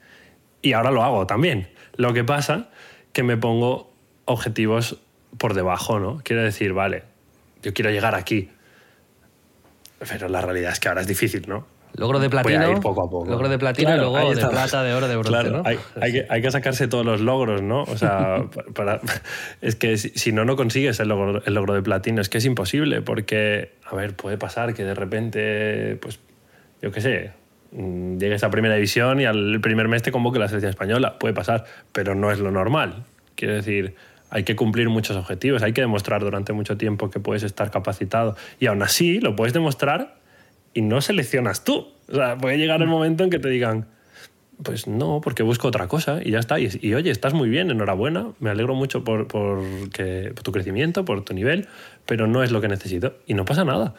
Y 0.62 0.74
ahora 0.74 0.92
lo 0.92 1.04
hago 1.04 1.26
también. 1.26 1.68
Lo 1.96 2.14
que 2.14 2.24
pasa 2.24 2.70
que 3.12 3.24
me 3.24 3.38
pongo 3.38 3.95
objetivos 4.26 4.98
por 5.38 5.54
debajo, 5.54 6.00
¿no? 6.00 6.22
Quiero 6.24 6.42
decir, 6.44 6.74
vale, 6.74 7.04
yo 7.64 7.74
quiero 7.74 7.92
llegar 7.92 8.16
aquí. 8.16 8.50
Pero 10.10 10.30
la 10.30 10.42
realidad 10.42 10.72
es 10.74 10.80
que 10.80 10.88
ahora 10.90 11.02
es 11.02 11.08
difícil, 11.08 11.46
¿no? 11.48 11.66
Logro 11.98 12.20
de 12.20 12.28
Voy 12.28 12.40
a 12.40 12.42
platino, 12.44 12.72
ir 12.72 12.80
poco 12.82 13.04
a 13.06 13.10
poco. 13.10 13.26
logro 13.30 13.48
de 13.48 13.58
platino 13.58 13.88
Claro, 13.88 14.02
y 14.10 14.12
luego 14.12 14.36
de 14.36 14.46
plata, 14.48 14.84
de 14.84 14.94
oro, 14.94 15.08
de 15.08 15.16
bronce, 15.16 15.30
Claro, 15.32 15.50
¿no? 15.58 15.64
hay, 15.66 15.80
hay 16.02 16.12
que, 16.12 16.26
hay 16.30 16.42
que 16.42 16.52
sacarse 16.52 16.90
todos 16.90 17.06
los 17.06 17.22
logros, 17.22 17.62
¿no? 17.62 17.84
O 17.84 17.98
sea, 17.98 18.44
para- 18.76 19.00
es 19.62 19.76
que 19.78 19.96
si, 19.96 20.10
si 20.10 20.34
no, 20.34 20.44
no 20.44 20.58
consigues 20.58 21.00
el 21.00 21.08
logro, 21.08 21.42
el 21.46 21.54
logro 21.54 21.74
de 21.74 21.82
platino. 21.82 22.22
Es 22.22 22.28
que 22.28 22.40
es 22.40 22.46
imposible, 22.46 23.02
porque, 23.02 23.72
a 23.90 23.96
ver, 23.96 24.14
puede 24.14 24.38
pasar 24.38 24.74
que 24.74 24.84
de 24.84 24.94
repente, 24.94 25.96
pues, 26.02 26.20
yo 26.82 26.92
qué 26.92 27.00
sé, 27.00 27.32
mm, 27.72 28.18
llegues 28.18 28.44
a 28.44 28.50
primera 28.50 28.76
división 28.76 29.22
y 29.22 29.26
al 29.26 29.62
primer 29.62 29.88
mes 29.88 30.04
te 30.04 30.12
convoque 30.12 30.38
la 30.38 30.50
selección 30.50 30.72
española. 30.72 31.18
Puede 31.18 31.34
pasar, 31.34 31.64
pero 31.94 32.14
no 32.14 32.30
es 32.30 32.40
lo 32.40 32.52
normal. 32.52 33.06
Quiero 33.36 33.54
decir, 33.54 33.96
hay 34.30 34.44
que 34.44 34.56
cumplir 34.56 34.90
muchos 34.90 35.16
objetivos, 35.18 35.64
hay 35.64 35.74
que 35.74 35.82
demostrar 35.82 36.22
durante 36.22 36.54
mucho 36.54 36.78
tiempo 36.78 37.10
que 37.10 37.20
puedes 37.20 37.44
estar 37.44 37.72
capacitado. 37.72 38.36
Y 38.60 38.68
aún 38.68 38.82
así, 38.82 39.20
lo 39.20 39.36
puedes 39.36 39.54
demostrar 39.54 40.16
y 40.74 40.82
no 40.82 41.02
seleccionas 41.02 41.64
tú. 41.64 41.88
O 42.10 42.16
sea, 42.16 42.38
puede 42.38 42.58
llegar 42.58 42.82
el 42.82 42.88
momento 42.88 43.24
en 43.24 43.30
que 43.30 43.40
te 43.40 43.50
digan, 43.50 43.88
pues 44.64 44.88
no, 44.88 45.22
porque 45.22 45.44
busco 45.44 45.68
otra 45.68 45.88
cosa 45.88 46.20
y 46.24 46.32
ya 46.32 46.40
está. 46.40 46.60
Y, 46.60 46.70
y, 46.82 46.94
oye, 46.94 47.12
estás 47.12 47.34
muy 47.34 47.50
bien, 47.50 47.72
enhorabuena, 47.72 48.28
me 48.40 48.50
alegro 48.50 48.76
mucho 48.76 49.04
por, 49.04 49.28
por 49.28 49.62
tu 50.44 50.52
crecimiento, 50.52 51.06
por 51.06 51.24
tu 51.24 51.34
nivel, 51.34 51.68
pero 52.06 52.28
no 52.28 52.44
es 52.44 52.52
lo 52.52 52.62
que 52.62 52.68
necesito 52.68 53.18
y 53.26 53.34
no 53.34 53.46
pasa 53.46 53.64
nada. 53.66 53.94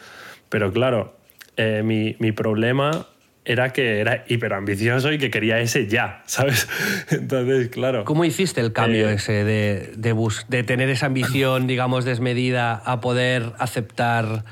Pero 0.49 0.73
claro, 0.73 1.17
eh, 1.57 1.83
mi, 1.85 2.17
mi 2.19 2.33
problema 2.33 3.07
era 3.47 3.73
que 3.73 4.01
era 4.01 4.25
hiperambicioso 4.29 5.13
y 5.13 5.19
que 5.19 5.31
quería 5.31 5.61
ese 5.61 5.87
ya, 5.87 6.23
¿sabes? 6.27 6.69
Entonces, 7.11 7.69
claro. 7.69 8.05
¿Cómo 8.05 8.25
hiciste 8.25 8.61
el 8.61 8.73
cambio 8.73 9.09
Eh, 9.09 9.15
ese 9.15 9.45
de, 9.45 9.93
de, 9.97 10.13
bus- 10.13 10.47
de 10.49 10.63
tener 10.65 10.91
esa 10.91 11.07
ambición, 11.07 11.67
digamos, 11.69 12.05
desmedida 12.05 12.75
a 12.75 13.01
poder 13.01 13.53
aceptar, 13.59 14.45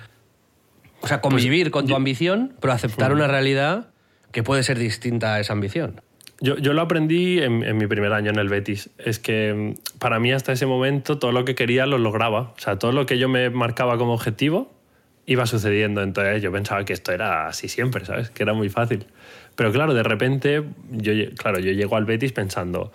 o 1.00 1.06
sea, 1.06 1.20
convivir 1.20 1.70
con 1.70 1.86
tu 1.86 1.94
ambición, 1.96 2.54
pero 2.60 2.72
aceptar 2.72 3.12
una 3.12 3.26
realidad 3.26 3.88
que 4.32 4.42
puede 4.42 4.62
ser 4.62 4.78
distinta 4.78 5.34
a 5.34 5.40
esa 5.40 5.52
ambición? 5.52 6.00
Yo, 6.40 6.56
yo 6.58 6.72
lo 6.72 6.82
aprendí 6.82 7.38
en, 7.38 7.62
en 7.62 7.76
mi 7.76 7.86
primer 7.86 8.12
año 8.12 8.30
en 8.30 8.38
el 8.38 8.48
Betis. 8.48 8.90
Es 8.98 9.18
que 9.20 9.54
mm, 9.76 9.98
para 9.98 10.18
mí 10.18 10.32
hasta 10.32 10.50
ese 10.52 10.66
momento 10.66 11.18
todo 11.18 11.30
lo 11.30 11.44
que 11.44 11.54
quería 11.54 11.86
lo 11.86 11.98
lograba. 11.98 12.40
O 12.56 12.58
sea, 12.58 12.76
todo 12.78 12.90
lo 12.90 13.06
que 13.06 13.18
yo 13.18 13.28
me 13.28 13.50
marcaba 13.50 13.96
como 13.98 14.12
objetivo 14.14 14.73
iba 15.26 15.46
sucediendo. 15.46 16.02
Entonces 16.02 16.42
yo 16.42 16.52
pensaba 16.52 16.84
que 16.84 16.92
esto 16.92 17.12
era 17.12 17.48
así 17.48 17.68
siempre, 17.68 18.04
¿sabes? 18.04 18.30
Que 18.30 18.42
era 18.42 18.54
muy 18.54 18.68
fácil. 18.68 19.06
Pero 19.56 19.72
claro, 19.72 19.94
de 19.94 20.02
repente, 20.02 20.64
yo, 20.90 21.12
claro, 21.36 21.58
yo 21.60 21.72
llego 21.72 21.96
al 21.96 22.04
Betis 22.04 22.32
pensando, 22.32 22.92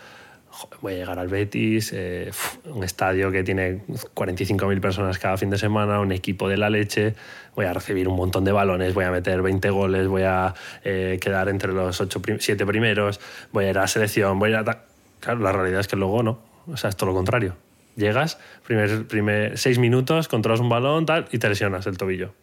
"Joder, 0.49 0.79
voy 0.81 0.93
a 0.93 0.97
llegar 0.97 1.19
al 1.19 1.27
Betis, 1.29 1.91
eh, 1.95 2.31
un 2.65 2.83
estadio 2.83 3.31
que 3.31 3.43
tiene 3.43 3.81
45.000 4.13 4.81
personas 4.81 5.17
cada 5.19 5.37
fin 5.37 5.49
de 5.49 5.57
semana, 5.57 5.99
un 5.99 6.11
equipo 6.11 6.49
de 6.49 6.57
la 6.57 6.69
leche, 6.69 7.15
voy 7.55 7.65
a 7.65 7.73
recibir 7.73 8.07
un 8.07 8.15
montón 8.15 8.43
de 8.43 8.51
balones, 8.51 8.93
voy 8.93 9.05
a 9.05 9.11
meter 9.11 9.41
20 9.41 9.69
goles, 9.69 10.07
voy 10.07 10.23
a 10.23 10.53
eh, 10.83 11.17
quedar 11.21 11.49
entre 11.49 11.71
los 11.71 12.03
7 12.39 12.65
primeros, 12.65 13.19
voy 13.51 13.65
a 13.65 13.69
ir 13.69 13.77
a 13.77 13.81
la 13.81 13.87
selección, 13.87 14.37
voy 14.39 14.49
a 14.49 14.51
ir 14.51 14.57
a... 14.57 14.63
ta-". 14.65 14.83
Claro, 15.21 15.39
la 15.39 15.51
realidad 15.51 15.79
es 15.81 15.87
que 15.87 15.95
luego 15.95 16.23
no, 16.23 16.41
o 16.67 16.77
sea, 16.77 16.89
es 16.89 16.95
todo 16.97 17.09
lo 17.09 17.15
contrario. 17.15 17.68
Llegas, 17.99 18.39
primer, 18.65 19.05
primer 19.07 19.57
seis 19.57 19.77
minutos, 19.77 20.27
controlas 20.29 20.61
un 20.61 20.69
balón 20.69 21.05
tal, 21.05 21.27
y 21.31 21.37
te 21.37 21.49
lesionas 21.49 21.85
el 21.85 21.97
tobillo. 21.97 22.33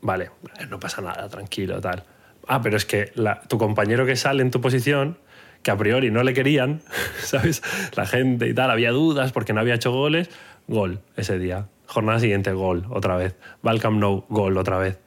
Vale, 0.00 0.30
no 0.70 0.80
pasa 0.80 1.02
nada, 1.02 1.28
tranquilo, 1.28 1.80
tal. 1.80 2.04
Ah, 2.48 2.62
pero 2.62 2.76
es 2.76 2.86
que 2.86 3.12
la- 3.14 3.40
tu 3.42 3.58
compañero 3.58 4.06
que 4.06 4.16
sale 4.16 4.42
en 4.42 4.50
tu 4.50 4.60
posición, 4.60 5.18
que 5.62 5.70
a 5.70 5.76
priori 5.76 6.10
no 6.10 6.22
le 6.22 6.32
querían, 6.32 6.80
¿sabes? 7.22 7.62
La 7.96 8.06
gente 8.06 8.48
y 8.48 8.54
tal, 8.54 8.70
había 8.70 8.92
dudas 8.92 9.32
porque 9.32 9.52
no 9.52 9.60
había 9.60 9.74
hecho 9.74 9.92
goles, 9.92 10.30
gol 10.68 11.00
ese 11.16 11.38
día. 11.38 11.66
Jornada 11.86 12.18
siguiente, 12.18 12.52
gol 12.52 12.86
otra 12.90 13.16
vez. 13.16 13.36
Va 13.66 13.72
al 13.72 13.80
Camp 13.80 13.98
Nou, 14.00 14.24
gol 14.28 14.56
otra 14.56 14.78
vez. 14.78 14.98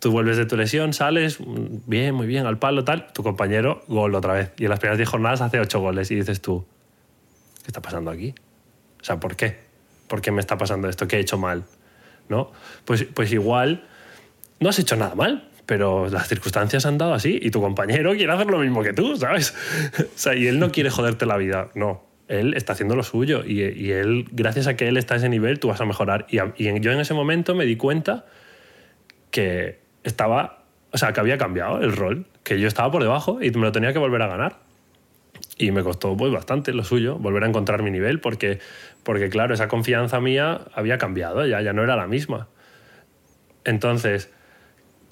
Tú 0.00 0.10
vuelves 0.10 0.36
de 0.36 0.44
tu 0.46 0.56
lesión, 0.56 0.92
sales, 0.92 1.40
mm, 1.40 1.78
bien, 1.86 2.14
muy 2.14 2.26
bien, 2.26 2.44
al 2.46 2.58
palo, 2.58 2.84
tal. 2.84 3.12
Tu 3.14 3.22
compañero, 3.22 3.82
gol 3.88 4.14
otra 4.14 4.34
vez. 4.34 4.52
Y 4.58 4.64
en 4.64 4.70
las 4.70 4.80
primeras 4.80 4.98
10 4.98 5.08
jornadas 5.08 5.40
hace 5.40 5.60
8 5.60 5.80
goles. 5.80 6.10
Y 6.10 6.16
dices 6.16 6.42
tú, 6.42 6.66
¿qué 7.62 7.68
está 7.68 7.80
pasando 7.80 8.10
aquí? 8.10 8.34
O 9.02 9.04
sea, 9.04 9.20
¿por 9.20 9.36
qué? 9.36 9.56
¿Por 10.08 10.20
qué 10.22 10.30
me 10.30 10.40
está 10.40 10.56
pasando 10.56 10.88
esto? 10.88 11.06
¿Qué 11.08 11.16
he 11.16 11.20
hecho 11.20 11.36
mal? 11.38 11.64
¿No? 12.28 12.52
Pues, 12.84 13.04
pues 13.12 13.32
igual 13.32 13.84
no 14.60 14.68
has 14.68 14.78
hecho 14.78 14.96
nada 14.96 15.14
mal, 15.14 15.48
pero 15.66 16.08
las 16.08 16.28
circunstancias 16.28 16.86
han 16.86 16.98
dado 16.98 17.14
así 17.14 17.38
y 17.42 17.50
tu 17.50 17.60
compañero 17.60 18.12
quiere 18.14 18.32
hacer 18.32 18.46
lo 18.46 18.58
mismo 18.58 18.82
que 18.82 18.92
tú, 18.92 19.16
¿sabes? 19.16 19.54
O 19.98 20.04
sea, 20.18 20.34
y 20.34 20.46
él 20.46 20.58
no 20.58 20.70
quiere 20.70 20.90
joderte 20.90 21.26
la 21.26 21.36
vida, 21.36 21.68
no. 21.74 22.04
Él 22.28 22.54
está 22.54 22.72
haciendo 22.72 22.96
lo 22.96 23.02
suyo 23.02 23.42
y, 23.44 23.60
y 23.62 23.90
él, 23.92 24.26
gracias 24.30 24.66
a 24.66 24.76
que 24.76 24.88
él 24.88 24.96
está 24.96 25.14
a 25.14 25.16
ese 25.18 25.28
nivel, 25.28 25.58
tú 25.58 25.68
vas 25.68 25.80
a 25.80 25.84
mejorar. 25.84 26.26
Y, 26.30 26.38
a- 26.38 26.54
y 26.56 26.80
yo 26.80 26.92
en 26.92 27.00
ese 27.00 27.12
momento 27.12 27.54
me 27.54 27.66
di 27.66 27.76
cuenta 27.76 28.24
que 29.30 29.80
estaba, 30.04 30.64
o 30.92 30.98
sea, 30.98 31.12
que 31.12 31.20
había 31.20 31.38
cambiado 31.38 31.80
el 31.80 31.94
rol, 31.94 32.26
que 32.44 32.58
yo 32.60 32.68
estaba 32.68 32.90
por 32.90 33.02
debajo 33.02 33.38
y 33.42 33.50
me 33.50 33.60
lo 33.62 33.72
tenía 33.72 33.92
que 33.92 33.98
volver 33.98 34.22
a 34.22 34.28
ganar. 34.28 34.60
Y 35.58 35.70
me 35.72 35.82
costó 35.82 36.16
pues, 36.16 36.32
bastante 36.32 36.72
lo 36.72 36.84
suyo, 36.84 37.16
volver 37.18 37.44
a 37.44 37.48
encontrar 37.48 37.82
mi 37.82 37.90
nivel, 37.90 38.20
porque, 38.20 38.58
porque 39.02 39.28
claro, 39.28 39.54
esa 39.54 39.68
confianza 39.68 40.20
mía 40.20 40.62
había 40.74 40.98
cambiado, 40.98 41.46
ya, 41.46 41.60
ya 41.60 41.72
no 41.72 41.82
era 41.82 41.96
la 41.96 42.06
misma. 42.06 42.48
Entonces, 43.64 44.30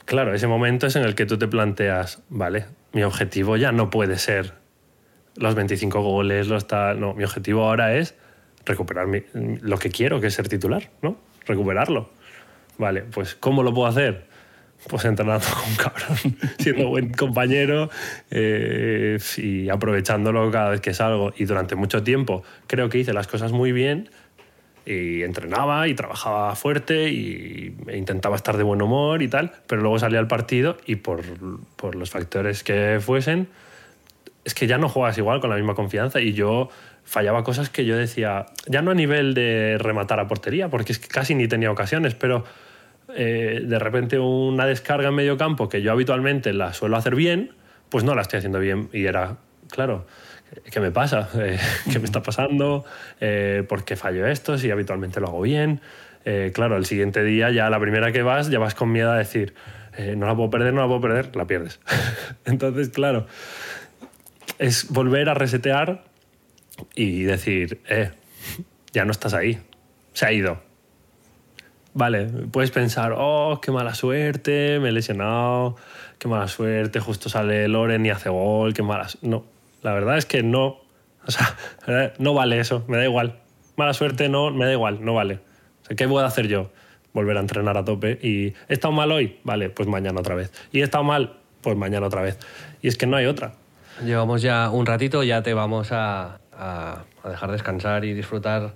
claro, 0.04 0.34
ese 0.34 0.46
momento 0.46 0.86
es 0.86 0.96
en 0.96 1.04
el 1.04 1.14
que 1.14 1.26
tú 1.26 1.38
te 1.38 1.48
planteas, 1.48 2.22
vale, 2.28 2.66
mi 2.92 3.02
objetivo 3.02 3.56
ya 3.56 3.72
no 3.72 3.90
puede 3.90 4.18
ser 4.18 4.54
los 5.36 5.54
25 5.54 6.02
goles, 6.02 6.48
los 6.48 6.66
tal. 6.66 7.00
No, 7.00 7.14
mi 7.14 7.24
objetivo 7.24 7.64
ahora 7.64 7.94
es 7.94 8.14
recuperar 8.64 9.06
lo 9.34 9.78
que 9.78 9.90
quiero, 9.90 10.20
que 10.20 10.28
es 10.28 10.34
ser 10.34 10.48
titular, 10.48 10.90
¿no? 11.02 11.16
Recuperarlo. 11.46 12.10
Vale, 12.78 13.02
pues 13.02 13.34
¿cómo 13.34 13.62
lo 13.62 13.72
puedo 13.72 13.88
hacer? 13.88 14.26
Pues 14.88 15.04
entrenando 15.04 15.46
con 15.64 15.74
cabrón, 15.76 16.36
siendo 16.58 16.88
buen 16.88 17.12
compañero 17.12 17.90
eh, 18.30 19.18
y 19.36 19.68
aprovechándolo 19.68 20.50
cada 20.50 20.70
vez 20.70 20.80
que 20.80 20.94
salgo. 20.94 21.32
Y 21.36 21.44
durante 21.44 21.76
mucho 21.76 22.02
tiempo 22.02 22.42
creo 22.66 22.88
que 22.88 22.98
hice 22.98 23.12
las 23.12 23.26
cosas 23.26 23.52
muy 23.52 23.72
bien 23.72 24.10
y 24.86 25.22
entrenaba 25.22 25.88
y 25.88 25.94
trabajaba 25.94 26.54
fuerte 26.56 27.10
y 27.10 27.76
e 27.86 27.96
intentaba 27.96 28.36
estar 28.36 28.56
de 28.56 28.62
buen 28.62 28.82
humor 28.82 29.22
y 29.22 29.28
tal, 29.28 29.52
pero 29.66 29.82
luego 29.82 29.98
salía 29.98 30.18
al 30.18 30.26
partido 30.26 30.78
y 30.86 30.96
por, 30.96 31.22
por 31.76 31.94
los 31.94 32.10
factores 32.10 32.64
que 32.64 32.98
fuesen, 33.00 33.48
es 34.44 34.54
que 34.54 34.66
ya 34.66 34.78
no 34.78 34.88
juegas 34.88 35.18
igual 35.18 35.40
con 35.40 35.50
la 35.50 35.56
misma 35.56 35.74
confianza 35.74 36.20
y 36.20 36.32
yo 36.32 36.70
fallaba 37.04 37.44
cosas 37.44 37.70
que 37.70 37.84
yo 37.84 37.96
decía, 37.96 38.46
ya 38.66 38.82
no 38.82 38.90
a 38.90 38.94
nivel 38.94 39.34
de 39.34 39.76
rematar 39.78 40.20
a 40.20 40.28
portería, 40.28 40.68
porque 40.68 40.92
es 40.92 40.98
que 40.98 41.08
casi 41.08 41.34
ni 41.34 41.48
tenía 41.48 41.70
ocasiones, 41.70 42.14
pero 42.14 42.44
eh, 43.16 43.62
de 43.64 43.78
repente 43.78 44.18
una 44.18 44.66
descarga 44.66 45.08
en 45.08 45.14
medio 45.14 45.36
campo 45.36 45.68
que 45.68 45.82
yo 45.82 45.92
habitualmente 45.92 46.52
la 46.52 46.72
suelo 46.72 46.96
hacer 46.96 47.14
bien, 47.14 47.52
pues 47.88 48.04
no 48.04 48.14
la 48.14 48.22
estoy 48.22 48.38
haciendo 48.38 48.58
bien 48.58 48.88
y 48.92 49.06
era, 49.06 49.36
claro, 49.70 50.06
¿qué 50.70 50.80
me 50.80 50.90
pasa? 50.90 51.28
Eh, 51.38 51.58
¿Qué 51.90 51.98
me 51.98 52.04
está 52.04 52.22
pasando? 52.22 52.84
Eh, 53.20 53.64
¿Por 53.68 53.84
qué 53.84 53.96
fallo 53.96 54.26
esto 54.26 54.58
si 54.58 54.70
habitualmente 54.70 55.20
lo 55.20 55.28
hago 55.28 55.42
bien? 55.42 55.80
Claro, 56.52 56.76
el 56.76 56.84
siguiente 56.84 57.24
día 57.24 57.50
ya 57.50 57.70
la 57.70 57.80
primera 57.80 58.12
que 58.12 58.22
vas 58.22 58.50
ya 58.50 58.58
vas 58.58 58.74
con 58.74 58.92
miedo 58.92 59.10
a 59.10 59.16
decir, 59.16 59.54
no 60.16 60.26
la 60.26 60.36
puedo 60.36 60.50
perder, 60.50 60.74
no 60.74 60.82
la 60.82 60.86
puedo 60.86 61.00
perder, 61.00 61.34
la 61.34 61.46
pierdes. 61.46 61.80
Entonces, 62.44 62.90
claro, 62.90 63.26
es 64.60 64.88
volver 64.90 65.30
a 65.30 65.34
resetear 65.34 66.04
y 66.94 67.22
decir, 67.22 67.80
eh, 67.88 68.10
ya 68.92 69.04
no 69.04 69.12
estás 69.12 69.34
ahí, 69.34 69.58
se 70.12 70.26
ha 70.26 70.32
ido. 70.32 70.62
Vale, 71.92 72.26
puedes 72.52 72.70
pensar, 72.70 73.14
oh, 73.16 73.60
qué 73.60 73.72
mala 73.72 73.94
suerte, 73.94 74.78
me 74.78 74.90
he 74.90 74.92
lesionado, 74.92 75.76
qué 76.18 76.28
mala 76.28 76.46
suerte, 76.46 77.00
justo 77.00 77.28
sale 77.28 77.66
Loren 77.66 78.06
y 78.06 78.10
hace 78.10 78.28
gol, 78.28 78.74
qué 78.74 78.82
mala... 78.82 79.08
su-". 79.08 79.18
No, 79.22 79.44
la 79.82 79.92
verdad 79.92 80.16
es 80.16 80.24
que 80.24 80.42
no, 80.42 80.66
o 81.26 81.30
sea, 81.30 81.56
no 82.18 82.32
vale 82.32 82.60
eso, 82.60 82.84
me 82.86 82.96
da 82.96 83.04
igual. 83.04 83.40
Mala 83.76 83.92
suerte 83.92 84.28
no, 84.28 84.50
me 84.50 84.66
da 84.66 84.72
igual, 84.72 85.04
no 85.04 85.14
vale. 85.14 85.40
O 85.82 85.86
sea, 85.86 85.96
¿qué 85.96 86.06
puedo 86.06 86.24
hacer 86.24 86.46
yo? 86.46 86.70
Volver 87.12 87.36
a 87.36 87.40
entrenar 87.40 87.76
a 87.76 87.84
tope 87.84 88.20
y 88.22 88.54
he 88.68 88.74
estado 88.74 88.92
mal 88.92 89.10
hoy, 89.10 89.40
vale, 89.42 89.70
pues 89.70 89.88
mañana 89.88 90.20
otra 90.20 90.36
vez. 90.36 90.52
Y 90.70 90.80
he 90.80 90.84
estado 90.84 91.02
mal, 91.02 91.38
pues 91.60 91.76
mañana 91.76 92.06
otra 92.06 92.22
vez. 92.22 92.38
Y 92.82 92.88
es 92.88 92.96
que 92.96 93.06
no 93.06 93.16
hay 93.16 93.26
otra. 93.26 93.54
Llevamos 94.04 94.42
ya 94.42 94.70
un 94.70 94.86
ratito, 94.86 95.24
ya 95.24 95.42
te 95.42 95.54
vamos 95.54 95.90
a 95.90 96.38
dejar 97.24 97.50
descansar 97.50 98.04
y 98.04 98.14
disfrutar 98.14 98.74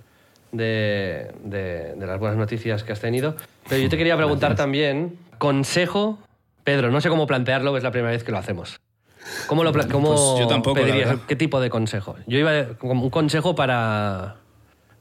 de, 0.57 1.31
de- 1.43 1.95
de 1.95 2.05
las 2.05 2.19
buenas 2.19 2.37
noticias 2.37 2.83
que 2.83 2.91
has 2.93 2.99
tenido. 2.99 3.35
Pero 3.69 3.81
yo 3.81 3.89
te 3.89 3.97
quería 3.97 4.15
preguntar 4.17 4.55
también, 4.55 5.17
consejo, 5.37 6.19
Pedro, 6.63 6.91
no 6.91 7.01
sé 7.01 7.09
cómo 7.09 7.27
plantearlo, 7.27 7.75
es 7.77 7.83
la 7.83 7.91
primera 7.91 8.11
vez 8.11 8.23
que 8.23 8.31
lo 8.31 8.37
hacemos. 8.37 8.79
¿Cómo, 9.47 9.63
lo 9.63 9.73
pla- 9.73 9.87
cómo 9.87 10.09
Pues 10.09 10.39
yo 10.39 10.47
tampoco, 10.47 10.75
pedirías? 10.75 11.17
¿Qué 11.27 11.35
tipo 11.35 11.59
de 11.59 11.69
consejo? 11.69 12.15
Yo 12.27 12.37
iba 12.37 12.51
a- 12.51 12.67
como 12.77 13.03
un 13.03 13.09
consejo 13.09 13.55
para... 13.55 14.35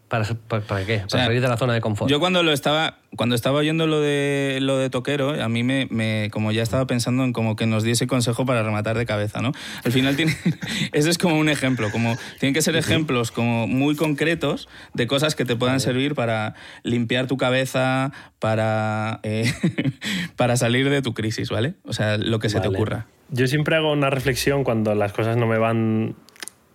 ¿Para, 0.09 0.25
para, 0.49 0.63
para 0.63 0.85
qué? 0.87 0.99
Para 0.99 1.09
sea, 1.09 1.25
salir 1.25 1.41
de 1.41 1.49
la 1.49 1.57
zona 1.57 1.73
de 1.73 1.81
confort. 1.81 2.11
Yo 2.11 2.21
cuando 2.21 2.43
lo 2.43 2.53
estaba, 2.53 2.99
cuando 3.17 3.35
estaba 3.35 3.59
oyendo 3.59 3.87
lo 3.87 4.01
de 4.01 4.59
lo 4.61 4.79
de 4.79 4.89
Toquero, 4.91 5.43
a 5.43 5.49
mí 5.49 5.63
me, 5.65 5.89
me- 5.91 6.29
como 6.31 6.53
ya 6.53 6.63
estaba 6.63 6.87
pensando 6.87 7.25
en 7.25 7.33
como 7.33 7.57
que 7.57 7.67
nos 7.67 7.83
diese 7.83 8.07
consejo 8.07 8.45
para 8.47 8.63
rematar 8.63 8.97
de 8.99 9.07
cabeza, 9.07 9.41
¿no? 9.41 9.53
Al 9.83 9.93
final 9.93 10.15
tiene, 10.15 10.37
ese 10.93 11.11
es 11.11 11.19
como 11.19 11.39
un 11.39 11.49
ejemplo, 11.49 11.91
como 11.91 12.17
tienen 12.39 12.55
que 12.55 12.63
ser 12.63 12.77
ejemplos 12.77 13.31
como 13.33 13.67
muy 13.67 13.97
concretos 13.97 14.69
de 14.93 15.07
cosas 15.07 15.35
que 15.35 15.45
te 15.45 15.57
puedan 15.57 15.81
servir 15.81 16.15
para 16.15 16.55
limpiar 16.85 17.27
tu 17.27 17.37
cabeza, 17.37 18.13
para 18.39 19.21
eh, 19.25 19.53
para 20.37 20.57
salir 20.57 20.91
de 20.91 21.03
tu 21.03 21.15
crisis, 21.15 21.51
¿vale? 21.51 21.75
O 21.85 21.93
sea, 21.93 22.19
lo 22.19 22.39
que 22.39 22.49
se 22.51 22.61
te 22.61 22.69
ocurra. 22.69 23.07
Yo 23.31 23.47
siempre 23.47 23.75
hago 23.75 23.91
una 23.91 24.11
reflexión 24.11 24.65
cuando 24.65 24.95
las 24.95 25.13
cosas 25.13 25.37
no 25.37 25.47
me 25.47 25.59
van 25.59 26.15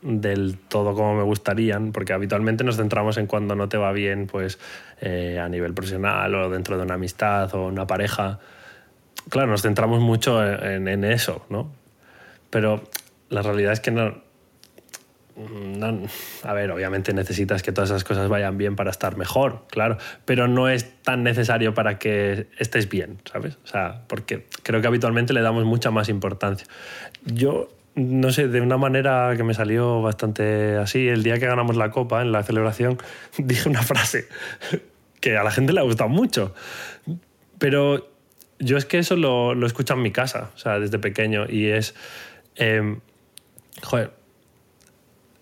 del 0.02 0.58
todo 0.58 0.93
como 0.93 1.16
me 1.16 1.24
gustarían, 1.24 1.91
porque 1.91 2.14
habitualmente 2.14 2.64
nos 2.64 2.78
centramos 2.78 3.18
en 3.18 3.28
cuando 3.28 3.56
no 3.56 3.68
te 3.70 3.78
va 3.78 3.91
bien, 3.91 4.28
pues 4.28 4.60
eh, 5.02 5.39
a 5.39 5.50
nivel 5.50 5.74
profesional 5.74 6.34
o 6.36 6.50
dentro 6.50 6.78
de 6.78 6.84
una 6.84 6.93
amistad 6.95 7.54
o 7.54 7.68
una 7.68 7.86
pareja. 7.86 8.39
Claro, 9.30 9.50
nos 9.50 9.62
centramos 9.62 10.00
mucho 10.00 10.43
en, 10.45 11.04
eso, 11.04 11.45
¿no? 11.50 11.72
Pero 12.50 12.84
la 13.30 13.41
realidad 13.41 13.74
es 13.74 13.80
que 13.82 13.91
no, 13.91 14.16
no- 15.36 16.08
A 16.43 16.54
ver, 16.54 16.72
obviamente 16.72 17.14
necesitas 17.14 17.62
que 17.62 17.72
todas 17.72 17.89
esas 17.89 18.04
cosas 18.04 18.30
vayan 18.30 18.58
bien 18.58 18.76
para 18.76 18.91
estar 18.91 19.18
mejor, 19.18 19.66
claro, 19.70 19.97
pero 20.26 20.47
no 20.47 20.70
es 20.70 21.02
tan 21.04 21.24
necesario 21.24 21.74
para 21.74 22.00
que 22.00 22.47
estés 22.58 22.89
bien, 22.89 23.22
¿sabes? 23.32 23.58
O 23.64 23.68
sea, 23.68 24.04
porque 24.08 24.47
creo 24.64 24.82
que 24.82 24.88
habitualmente 24.88 25.34
le 25.34 25.41
damos 25.41 25.66
mucha 25.66 25.91
más 25.91 26.10
importancia. 26.10 26.66
Yo, 27.26 27.70
no 28.00 28.32
sé, 28.32 28.47
de 28.47 28.62
una 28.62 28.78
manera 28.78 29.34
que 29.36 29.43
me 29.43 29.54
salió 29.54 30.02
bastante 30.02 30.78
así, 30.78 31.08
el 31.08 31.24
día 31.24 31.38
que 31.39 31.45
ganamos 31.45 31.76
la 31.76 31.91
copa 31.91 32.22
en 32.22 32.32
la 32.32 32.43
celebración, 32.43 32.97
dije 33.38 33.70
una 33.70 33.84
frase 33.84 34.28
que 35.20 35.38
a 35.38 35.43
la 35.43 35.52
gente 35.52 35.74
le 35.74 35.80
ha 35.82 35.84
gustado 35.84 36.10
mucho, 36.10 36.54
pero 37.58 38.10
yo 38.60 38.78
es 38.78 38.86
que 38.86 39.00
eso 39.00 39.16
lo, 39.16 39.54
lo 39.54 39.68
escucho 39.68 39.93
en 39.93 40.02
mi 40.02 40.12
casa, 40.12 40.52
o 40.56 40.58
sea, 40.58 40.80
desde 40.80 41.00
pequeño, 41.00 41.45
y 41.50 41.68
es... 41.68 41.93
em, 42.56 43.00
joder, 43.84 44.12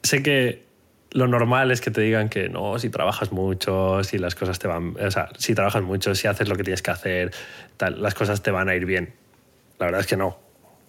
sé 0.03 0.23
que 0.23 0.67
lo 1.11 1.27
normal 1.27 1.71
es 1.71 1.81
que 1.81 1.91
te 1.91 2.01
digan 2.01 2.29
que 2.29 2.49
no, 2.49 2.77
si 2.79 2.89
trabajas 2.89 3.31
mucho, 3.31 4.03
si 4.03 4.17
las 4.17 4.35
cosas 4.35 4.59
te 4.59 4.67
van, 4.67 4.95
o 4.99 5.11
sea, 5.11 5.29
si 5.37 5.55
trabajas 5.55 5.83
mucho, 5.83 6.15
si 6.15 6.27
haces 6.27 6.47
lo 6.47 6.55
que 6.55 6.63
tienes 6.63 6.81
que 6.81 6.91
hacer, 6.91 7.31
las 7.79 8.13
cosas 8.13 8.43
te 8.43 8.51
van 8.51 8.69
a 8.69 8.75
ir 8.75 8.85
bien. 8.85 9.13
La 9.79 9.85
verdad 9.85 10.01
es 10.01 10.07
que 10.07 10.17
no, 10.17 10.37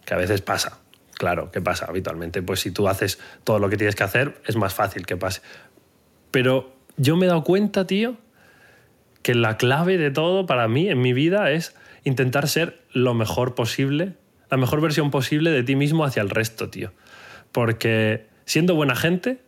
que 0.04 0.14
a 0.14 0.16
veces 0.16 0.40
pasa. 0.40 0.78
Claro, 1.18 1.50
que 1.50 1.60
pasa 1.60 1.86
habitualmente. 1.86 2.42
Pues 2.42 2.60
si 2.60 2.70
tú 2.70 2.88
haces 2.88 3.18
todo 3.44 3.58
lo 3.58 3.68
que 3.68 3.76
tienes 3.76 3.96
que 3.96 4.04
hacer, 4.04 4.40
es 4.46 4.56
más 4.56 4.72
fácil 4.72 5.04
que 5.04 5.16
pase. 5.16 5.42
Pero 6.30 6.72
yo 6.96 7.16
me 7.16 7.26
he 7.26 7.28
dado 7.28 7.42
cuenta, 7.44 7.86
tío, 7.86 8.16
que 9.22 9.34
la 9.34 9.56
clave 9.56 9.98
de 9.98 10.10
todo 10.10 10.46
para 10.46 10.68
mí 10.68 10.88
en 10.88 11.00
mi 11.00 11.12
vida 11.12 11.50
es 11.50 11.74
intentar 12.04 12.48
ser 12.48 12.80
lo 12.92 13.14
mejor 13.14 13.56
posible, 13.56 14.14
la 14.48 14.56
mejor 14.56 14.80
versión 14.80 15.10
posible 15.10 15.50
de 15.50 15.64
ti 15.64 15.74
mismo 15.74 16.04
hacia 16.04 16.22
el 16.22 16.30
resto, 16.30 16.70
tío. 16.70 16.92
Porque 17.50 18.26
siendo 18.44 18.76
buena 18.76 18.94
gente, 18.94 19.42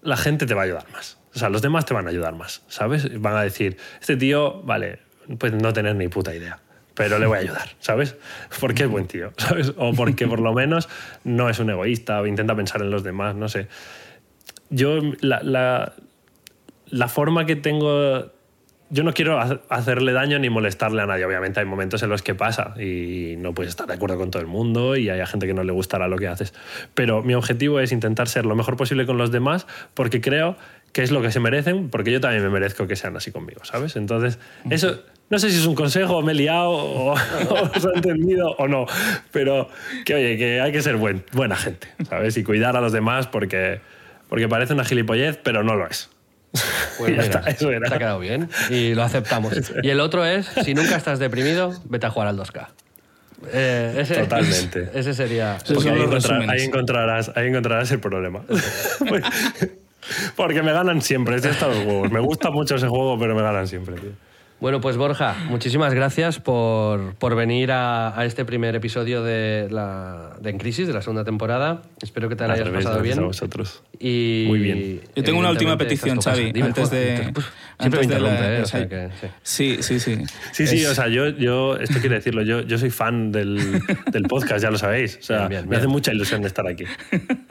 la 0.00 0.16
gente 0.16 0.46
te 0.46 0.54
va 0.54 0.62
a 0.62 0.64
ayudar 0.64 0.86
más. 0.92 1.18
O 1.34 1.38
sea, 1.38 1.48
los 1.48 1.60
demás 1.60 1.84
te 1.86 1.94
van 1.94 2.06
a 2.06 2.10
ayudar 2.10 2.34
más, 2.34 2.62
¿sabes? 2.68 3.20
Van 3.20 3.36
a 3.36 3.42
decir, 3.42 3.76
este 4.00 4.16
tío, 4.16 4.62
vale, 4.62 5.00
puede 5.38 5.56
no 5.56 5.72
tener 5.72 5.96
ni 5.96 6.06
puta 6.06 6.32
idea, 6.32 6.60
pero 6.94 7.18
le 7.18 7.26
voy 7.26 7.38
a 7.38 7.40
ayudar, 7.40 7.68
¿sabes? 7.80 8.16
Porque 8.60 8.84
es 8.84 8.88
buen 8.88 9.06
tío, 9.06 9.32
¿sabes? 9.36 9.72
O 9.76 9.92
porque 9.94 10.26
por 10.26 10.40
lo 10.40 10.52
menos 10.54 10.88
no 11.24 11.48
es 11.50 11.58
un 11.58 11.70
egoísta 11.70 12.20
o 12.20 12.26
intenta 12.26 12.54
pensar 12.54 12.80
en 12.82 12.90
los 12.90 13.02
demás, 13.02 13.34
no 13.34 13.48
sé. 13.48 13.68
Yo, 14.70 15.00
la, 15.20 15.42
la, 15.42 15.92
la 16.88 17.08
forma 17.08 17.46
que 17.46 17.56
tengo 17.56 18.32
yo 18.90 19.02
no 19.02 19.12
quiero 19.12 19.40
ha- 19.40 19.60
hacerle 19.70 20.12
daño 20.12 20.38
ni 20.38 20.50
molestarle 20.50 21.02
a 21.02 21.06
nadie. 21.06 21.24
Obviamente 21.24 21.58
hay 21.58 21.66
momentos 21.66 22.02
en 22.04 22.10
los 22.10 22.22
que 22.22 22.34
pasa 22.34 22.74
y 22.80 23.34
no 23.38 23.52
puedes 23.54 23.70
estar 23.70 23.86
de 23.88 23.94
acuerdo 23.94 24.16
con 24.18 24.30
todo 24.30 24.40
el 24.42 24.46
mundo 24.46 24.94
y 24.94 25.08
hay 25.08 25.24
gente 25.26 25.46
que 25.46 25.54
no 25.54 25.64
le 25.64 25.72
gustará 25.72 26.06
lo 26.06 26.16
que 26.16 26.28
haces. 26.28 26.54
Pero 26.94 27.22
mi 27.22 27.34
objetivo 27.34 27.80
es 27.80 27.90
intentar 27.92 28.28
ser 28.28 28.46
lo 28.46 28.54
mejor 28.54 28.76
posible 28.76 29.04
con 29.06 29.16
los 29.16 29.32
demás 29.32 29.66
porque 29.94 30.20
creo 30.20 30.56
que 30.92 31.02
es 31.02 31.10
lo 31.10 31.22
que 31.22 31.32
se 31.32 31.40
merecen, 31.40 31.88
porque 31.88 32.12
yo 32.12 32.20
también 32.20 32.44
me 32.44 32.50
merezco 32.50 32.86
que 32.86 32.94
sean 32.94 33.16
así 33.16 33.32
conmigo, 33.32 33.64
¿sabes? 33.64 33.96
Entonces, 33.96 34.38
eso 34.70 35.02
no 35.30 35.38
sé 35.38 35.50
si 35.50 35.58
es 35.58 35.66
un 35.66 35.74
consejo, 35.74 36.22
me 36.22 36.32
he 36.32 36.34
liado 36.34 36.70
o, 36.70 37.12
o 37.12 37.14
os 37.14 37.84
he 37.84 37.96
entendido 37.96 38.50
o 38.58 38.68
no, 38.68 38.86
pero 39.32 39.68
que 40.04 40.14
oye, 40.14 40.36
que 40.36 40.60
hay 40.60 40.70
que 40.72 40.82
ser 40.82 40.96
buen, 40.96 41.24
buena 41.32 41.56
gente, 41.56 41.88
¿sabes? 42.08 42.36
Y 42.36 42.44
cuidar 42.44 42.76
a 42.76 42.80
los 42.80 42.92
demás 42.92 43.26
porque, 43.26 43.80
porque 44.28 44.48
parece 44.48 44.74
una 44.74 44.84
gilipollez, 44.84 45.38
pero 45.42 45.62
no 45.64 45.74
lo 45.74 45.86
es. 45.86 46.10
Pues 46.98 47.10
mira, 47.10 47.24
está, 47.24 47.40
eso 47.50 47.70
era. 47.70 47.88
Te 47.88 47.94
ha 47.94 47.98
quedado 47.98 48.20
bien 48.20 48.48
y 48.70 48.94
lo 48.94 49.02
aceptamos. 49.02 49.54
Y 49.82 49.90
el 49.90 49.98
otro 50.00 50.24
es, 50.24 50.46
si 50.64 50.74
nunca 50.74 50.96
estás 50.96 51.18
deprimido, 51.18 51.74
vete 51.86 52.06
a 52.06 52.10
jugar 52.10 52.28
al 52.28 52.36
2K. 52.38 52.68
Eh, 53.52 53.96
ese, 53.98 54.14
Totalmente. 54.20 54.88
Ese 54.94 55.12
sería... 55.12 55.58
Porque 55.66 55.90
ahí, 55.90 55.98
los 55.98 56.06
encontra- 56.06 56.14
resúmenes. 56.14 56.48
ahí 56.50 56.62
encontrarás, 56.66 57.32
ahí 57.34 57.46
encontrarás 57.48 57.90
el 57.90 57.98
problema. 58.00 58.42
Porque 60.36 60.62
me 60.62 60.72
ganan 60.72 61.02
siempre, 61.02 61.36
es 61.36 61.42
de 61.42 61.50
estos 61.50 61.76
juegos. 61.84 62.10
Me 62.10 62.20
gusta 62.20 62.50
mucho 62.50 62.76
ese 62.76 62.86
juego, 62.88 63.18
pero 63.18 63.34
me 63.34 63.42
ganan 63.42 63.66
siempre, 63.66 63.96
tío. 63.96 64.10
Bueno, 64.64 64.80
pues 64.80 64.96
Borja, 64.96 65.36
muchísimas 65.50 65.92
gracias 65.92 66.40
por, 66.40 67.16
por 67.16 67.36
venir 67.36 67.70
a, 67.70 68.18
a 68.18 68.24
este 68.24 68.46
primer 68.46 68.74
episodio 68.74 69.22
de, 69.22 69.68
la, 69.70 70.38
de 70.40 70.48
En 70.48 70.56
Crisis, 70.56 70.86
de 70.86 70.94
la 70.94 71.02
segunda 71.02 71.22
temporada. 71.22 71.82
Espero 72.00 72.30
que 72.30 72.34
te 72.34 72.48
la 72.48 72.54
hayas 72.54 72.68
revés, 72.68 72.78
pasado 72.86 72.94
gracias 73.00 73.16
bien. 73.18 73.24
a 73.24 73.26
vosotros. 73.26 73.82
Y, 74.00 74.44
Muy 74.48 74.60
bien. 74.60 75.00
Yo 75.14 75.22
tengo 75.22 75.38
una 75.38 75.50
última 75.50 75.76
petición, 75.76 76.18
Xavi. 76.18 76.52
Dime, 76.52 76.68
antes 76.68 76.88
de... 76.90 77.30
pues, 77.34 77.44
antes 77.76 78.08
de 78.08 78.18
la- 78.18 78.30
interrumpe, 78.30 78.56
¿eh? 78.56 78.62
O 78.62 78.64
sea, 78.64 78.88
que, 78.88 79.08
sí. 79.20 79.26
Sí, 79.42 79.82
sí, 79.82 80.00
sí. 80.00 80.24
Sí, 80.52 80.66
sí, 80.66 80.76
Es- 80.82 80.88
o 80.88 80.94
sea, 80.94 81.08
yo, 81.08 81.28
yo, 81.28 81.76
esto 81.76 82.00
quiere 82.00 82.14
decirlo, 82.14 82.40
yo, 82.42 82.62
yo 82.62 82.78
soy 82.78 82.88
fan 82.88 83.32
del, 83.32 83.82
del 84.12 84.22
podcast, 84.22 84.62
ya 84.62 84.70
lo 84.70 84.78
sabéis. 84.78 85.18
O 85.18 85.22
sea, 85.22 85.40
Bien, 85.40 85.48
bien, 85.50 85.62
me 85.64 85.68
bien. 85.72 85.78
hace 85.80 85.88
mucha 85.88 86.10
ilusión 86.10 86.42
estar 86.46 86.66
aquí. 86.66 86.84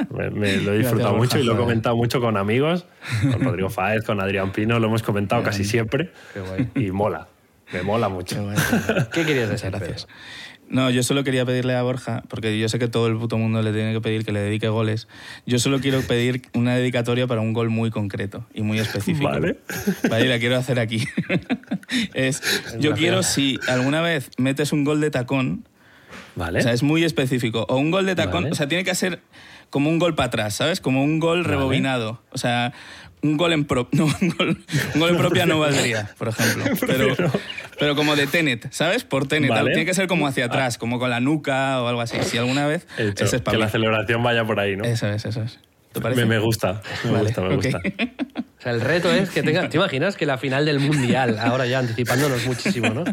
Me, 0.10 0.32
me 0.32 0.58
lo 0.58 0.74
he 0.74 0.80
disfrutado 0.80 1.12
Gracias, 1.14 1.34
mucho 1.36 1.38
y 1.40 1.44
lo 1.44 1.54
he 1.54 1.58
comentado 1.58 1.96
mucho 1.96 2.20
con 2.22 2.38
amigos, 2.38 2.88
con 3.32 3.40
Rodrigo 3.44 3.70
Fáez, 3.70 4.04
con 4.04 4.20
Adrián 4.20 4.52
Pino, 4.52 4.80
lo 4.80 4.88
hemos 4.88 5.04
comentado 5.04 5.44
casi 5.44 5.64
siempre. 5.64 6.10
Qué 6.34 6.40
guay. 6.40 6.70
Y 6.88 6.90
mola, 7.04 7.28
me 7.74 7.84
mola 7.84 8.08
mucho. 8.08 8.48
¿Qué 9.12 9.26
querías 9.26 9.50
decir? 9.50 9.72
Gracias. 9.72 10.08
No, 10.70 10.90
yo 10.90 11.04
solo 11.04 11.26
quería 11.26 11.46
pedirle 11.46 11.76
a 11.76 11.84
Borja, 11.84 12.24
porque 12.30 12.58
yo 12.58 12.70
sé 12.70 12.80
que 12.80 12.88
todo 12.88 13.08
el 13.08 13.18
puto 13.18 13.38
mundo 13.38 13.62
le 13.62 13.74
tiene 13.74 13.92
que 13.92 14.00
pedir 14.00 14.24
que 14.24 14.32
le 14.32 14.40
dedique 14.40 14.70
goles. 14.70 15.10
Yo 15.46 15.60
solo 15.60 15.82
quiero 15.82 16.02
pedir 16.02 16.44
una 16.54 16.76
dedicatoria 16.76 17.28
para 17.28 17.42
un 17.42 17.52
gol 17.52 17.70
muy 17.70 17.92
concreto 17.92 18.46
y 18.54 18.62
muy 18.62 18.80
específico. 18.80 19.30
Vale. 19.30 19.58
Vale, 20.10 20.26
y 20.26 20.30
la 20.30 20.40
quiero 20.40 20.56
hacer 20.56 20.80
aquí. 20.80 21.06
es, 22.14 22.42
yo 22.80 22.94
quiero, 22.94 23.22
si 23.22 23.60
alguna 23.68 24.02
vez 24.02 24.32
metes 24.38 24.72
un 24.72 24.86
gol 24.86 25.02
de 25.02 25.12
tacón, 25.12 25.68
Vale. 26.36 26.60
o 26.60 26.62
sea, 26.62 26.72
es 26.72 26.84
muy 26.84 27.04
específico, 27.04 27.66
o 27.68 27.76
un 27.76 27.92
gol 27.92 28.06
de 28.06 28.16
tacón, 28.16 28.44
Vale. 28.44 28.54
o 28.54 28.56
sea, 28.56 28.70
tiene 28.70 28.86
que 28.86 28.96
ser 28.96 29.20
como 29.70 29.90
un 29.90 30.00
gol 30.00 30.16
para 30.16 30.28
atrás, 30.28 30.56
¿sabes? 30.56 30.80
Como 30.80 31.04
un 31.04 31.20
gol 31.20 31.44
rebobinado. 31.44 32.22
O 32.32 32.38
sea, 32.38 32.74
un 33.24 33.38
gol 33.38 33.54
en 33.54 33.66
pro, 33.66 33.88
no, 33.94 34.06
un 34.06 34.30
gol, 34.38 34.64
un 34.94 35.00
gol 35.00 35.10
en 35.10 35.18
propia 35.18 35.46
no 35.46 35.60
valdría, 35.60 36.12
por 36.18 36.28
ejemplo. 36.28 36.66
Pero, 36.88 37.16
pero 37.80 37.96
como 37.96 38.16
de 38.16 38.28
Tenet, 38.28 38.72
¿sabes? 38.72 39.04
Por 39.04 39.28
Tenet. 39.28 39.50
Vale. 39.50 39.72
Tiene 39.72 39.86
que 39.86 39.94
ser 39.94 40.08
como 40.08 40.28
hacia 40.28 40.46
atrás, 40.46 40.78
como 40.78 41.00
con 41.00 41.10
la 41.10 41.20
nuca 41.20 41.82
o 41.82 41.88
algo 41.88 42.02
así. 42.02 42.18
Si 42.24 42.38
alguna 42.38 42.68
vez. 42.68 42.88
Hecho, 42.98 43.26
ese 43.26 43.38
es 43.38 43.42
para 43.42 43.58
que 43.58 43.64
la 43.64 43.70
celebración 43.70 44.22
vaya 44.22 44.46
por 44.46 44.60
ahí, 44.60 44.76
¿no? 44.76 44.84
Eso 44.84 45.08
es, 45.08 45.26
eso 45.26 45.42
es. 45.42 45.60
¿Te 45.94 46.02
parece? 46.02 46.22
Me, 46.22 46.28
me 46.28 46.40
gusta, 46.40 46.82
me 47.06 47.12
Vale, 47.12 47.24
gusta, 47.26 47.42
me 47.42 47.56
gusta. 47.56 47.78
O 47.78 48.62
sea, 48.64 48.72
el 48.72 48.82
reto 48.82 49.12
es 49.12 49.30
que 49.30 49.44
tenga. 49.44 49.68
¿Te 49.70 49.78
imaginas 49.78 50.16
que 50.16 50.26
la 50.26 50.38
final 50.38 50.66
del 50.66 50.80
mundial, 50.80 51.38
ahora 51.40 51.66
ya 51.66 51.80
anticipándonos 51.80 52.46
muchísimo, 52.48 52.90
¿no? 52.94 53.04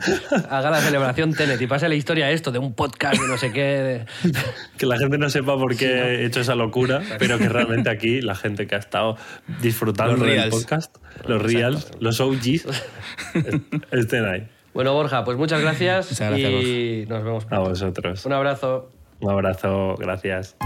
Haga 0.49 0.71
la 0.71 0.81
celebración 0.81 1.35
Tenet 1.35 1.61
y 1.61 1.67
pase 1.67 1.89
la 1.89 1.95
historia 1.97 2.31
esto 2.31 2.53
de 2.53 2.59
un 2.61 2.73
podcast 2.75 3.21
de 3.21 3.27
no 3.29 3.37
sé 3.37 3.53
qué. 3.53 3.61
de- 3.61 4.07
Que 4.79 4.87
la 4.87 4.97
gente 4.97 5.19
no 5.19 5.29
sepa 5.29 5.57
por 5.59 5.77
qué 5.77 5.87
he 5.87 6.25
hecho 6.27 6.41
esa 6.41 6.55
locura, 6.55 7.03
pero 7.19 7.39
que 7.39 7.49
realmente 7.49 7.91
aquí 7.91 8.21
la 8.21 8.35
gente 8.37 8.67
que 8.67 8.77
ha 8.77 8.79
estado 8.79 9.17
disfrutando 9.61 10.25
del 10.25 10.49
podcast, 10.51 10.97
los 11.27 11.43
reals, 11.43 11.91
los 12.01 12.21
OGs, 12.21 12.47
est- 13.35 13.75
estén 13.91 14.25
ahí. 14.25 14.49
Bueno, 14.73 14.95
Borja, 14.95 15.25
pues 15.25 15.37
muchas 15.37 15.61
gracias, 15.61 16.11
Muchas 16.13 16.31
gracias, 16.31 16.53
y 16.65 17.05
nos 17.09 17.25
vemos 17.25 17.45
A 17.47 17.49
pronto. 17.49 17.71
vosotros. 17.71 18.25
Un 18.25 18.33
abrazo. 18.35 18.91
Un 19.19 19.31
abrazo, 19.33 19.97
gracias. 19.99 20.57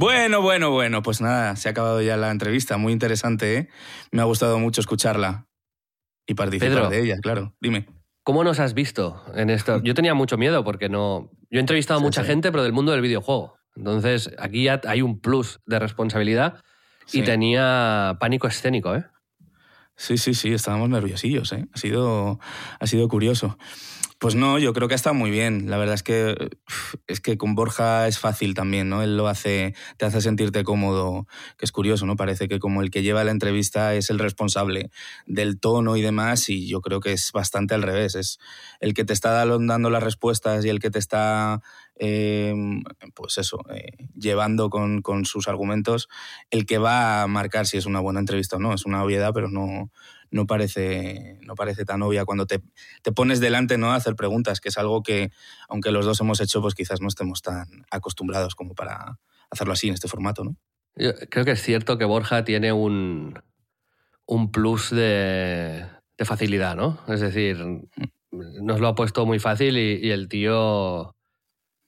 Bueno, 0.00 0.40
bueno, 0.40 0.70
bueno, 0.70 1.02
pues 1.02 1.20
nada, 1.20 1.56
se 1.56 1.68
ha 1.68 1.72
acabado 1.72 2.00
ya 2.00 2.16
la 2.16 2.30
entrevista. 2.30 2.78
Muy 2.78 2.90
interesante, 2.94 3.54
¿eh? 3.54 3.68
Me 4.12 4.22
ha 4.22 4.24
gustado 4.24 4.58
mucho 4.58 4.80
escucharla 4.80 5.46
y 6.26 6.32
participar 6.32 6.70
Pedro. 6.70 6.88
de 6.88 7.02
ella, 7.02 7.18
claro. 7.20 7.54
Dime. 7.60 7.86
¿Cómo 8.22 8.42
nos 8.42 8.60
has 8.60 8.72
visto 8.72 9.22
en 9.34 9.50
esto? 9.50 9.82
Yo 9.82 9.92
tenía 9.92 10.14
mucho 10.14 10.38
miedo 10.38 10.64
porque 10.64 10.88
no. 10.88 11.30
Yo 11.50 11.58
he 11.58 11.60
entrevistado 11.60 11.98
a 11.98 12.00
Sí, 12.00 12.04
mucha 12.06 12.22
sí. 12.22 12.28
gente, 12.28 12.50
pero 12.50 12.62
del 12.62 12.72
mundo 12.72 12.92
del 12.92 13.02
videojuego. 13.02 13.58
Entonces, 13.76 14.30
aquí 14.38 14.64
ya 14.64 14.80
hay 14.86 15.02
un 15.02 15.20
plus 15.20 15.60
de 15.66 15.78
responsabilidad 15.78 16.62
y 17.08 17.18
Sí. 17.18 17.22
tenía 17.22 18.16
pánico 18.20 18.46
escénico, 18.46 18.94
¿eh? 18.96 19.04
Sí, 19.96 20.16
sí, 20.16 20.32
sí, 20.32 20.54
estábamos 20.54 20.88
nerviosillos, 20.88 21.52
¿eh? 21.52 21.66
Ha 21.74 21.76
sido, 21.78 22.40
ha 22.78 22.86
sido 22.86 23.06
curioso. 23.08 23.58
Pues 24.20 24.34
no, 24.34 24.58
yo 24.58 24.74
creo 24.74 24.86
que 24.86 24.92
ha 24.92 24.96
estado 24.96 25.14
muy 25.14 25.30
bien. 25.30 25.70
La 25.70 25.78
verdad 25.78 25.94
es 25.94 26.02
que 26.02 26.50
es 27.06 27.20
que 27.20 27.38
con 27.38 27.54
Borja 27.54 28.06
es 28.06 28.18
fácil 28.18 28.52
también, 28.52 28.90
¿no? 28.90 29.02
Él 29.02 29.16
lo 29.16 29.28
hace, 29.28 29.74
te 29.96 30.04
hace 30.04 30.20
sentirte 30.20 30.62
cómodo, 30.62 31.26
que 31.56 31.64
es 31.64 31.72
curioso, 31.72 32.04
¿no? 32.04 32.16
Parece 32.16 32.46
que 32.46 32.58
como 32.58 32.82
el 32.82 32.90
que 32.90 33.02
lleva 33.02 33.24
la 33.24 33.30
entrevista 33.30 33.94
es 33.94 34.10
el 34.10 34.18
responsable 34.18 34.90
del 35.24 35.58
tono 35.58 35.96
y 35.96 36.02
demás, 36.02 36.50
y 36.50 36.68
yo 36.68 36.82
creo 36.82 37.00
que 37.00 37.12
es 37.12 37.32
bastante 37.32 37.74
al 37.74 37.80
revés. 37.82 38.14
Es 38.14 38.38
el 38.80 38.92
que 38.92 39.06
te 39.06 39.14
está 39.14 39.46
dando 39.46 39.88
las 39.88 40.02
respuestas 40.02 40.66
y 40.66 40.68
el 40.68 40.80
que 40.80 40.90
te 40.90 40.98
está, 40.98 41.62
eh, 41.98 42.54
pues 43.14 43.38
eso, 43.38 43.60
eh, 43.74 44.06
llevando 44.18 44.68
con, 44.68 45.00
con 45.00 45.24
sus 45.24 45.48
argumentos, 45.48 46.08
el 46.50 46.66
que 46.66 46.76
va 46.76 47.22
a 47.22 47.26
marcar 47.26 47.66
si 47.66 47.78
es 47.78 47.86
una 47.86 48.00
buena 48.00 48.20
entrevista 48.20 48.56
o 48.56 48.58
no. 48.58 48.74
Es 48.74 48.84
una 48.84 49.02
obviedad, 49.02 49.32
pero 49.32 49.48
no, 49.48 49.90
no 50.30 50.46
parece, 50.46 51.38
no 51.42 51.54
parece 51.54 51.84
tan 51.84 52.02
obvia 52.02 52.24
cuando 52.24 52.46
te, 52.46 52.60
te 53.02 53.12
pones 53.12 53.40
delante 53.40 53.78
¿no? 53.78 53.92
a 53.92 53.96
hacer 53.96 54.14
preguntas, 54.16 54.60
que 54.60 54.68
es 54.68 54.78
algo 54.78 55.02
que, 55.02 55.30
aunque 55.68 55.90
los 55.90 56.04
dos 56.06 56.20
hemos 56.20 56.40
hecho, 56.40 56.60
pues 56.62 56.74
quizás 56.74 57.00
no 57.00 57.08
estemos 57.08 57.42
tan 57.42 57.66
acostumbrados 57.90 58.54
como 58.54 58.74
para 58.74 59.18
hacerlo 59.50 59.72
así 59.72 59.88
en 59.88 59.94
este 59.94 60.08
formato, 60.08 60.44
¿no? 60.44 60.56
Yo 60.96 61.12
creo 61.30 61.44
que 61.44 61.52
es 61.52 61.62
cierto 61.62 61.98
que 61.98 62.04
Borja 62.04 62.44
tiene 62.44 62.72
un, 62.72 63.40
un 64.26 64.50
plus 64.52 64.90
de, 64.90 65.86
de 66.18 66.24
facilidad, 66.24 66.76
¿no? 66.76 67.00
Es 67.08 67.20
decir, 67.20 67.58
nos 68.30 68.80
lo 68.80 68.88
ha 68.88 68.94
puesto 68.94 69.26
muy 69.26 69.38
fácil 69.38 69.76
y, 69.78 69.98
y 70.06 70.10
el 70.10 70.28
tío 70.28 71.16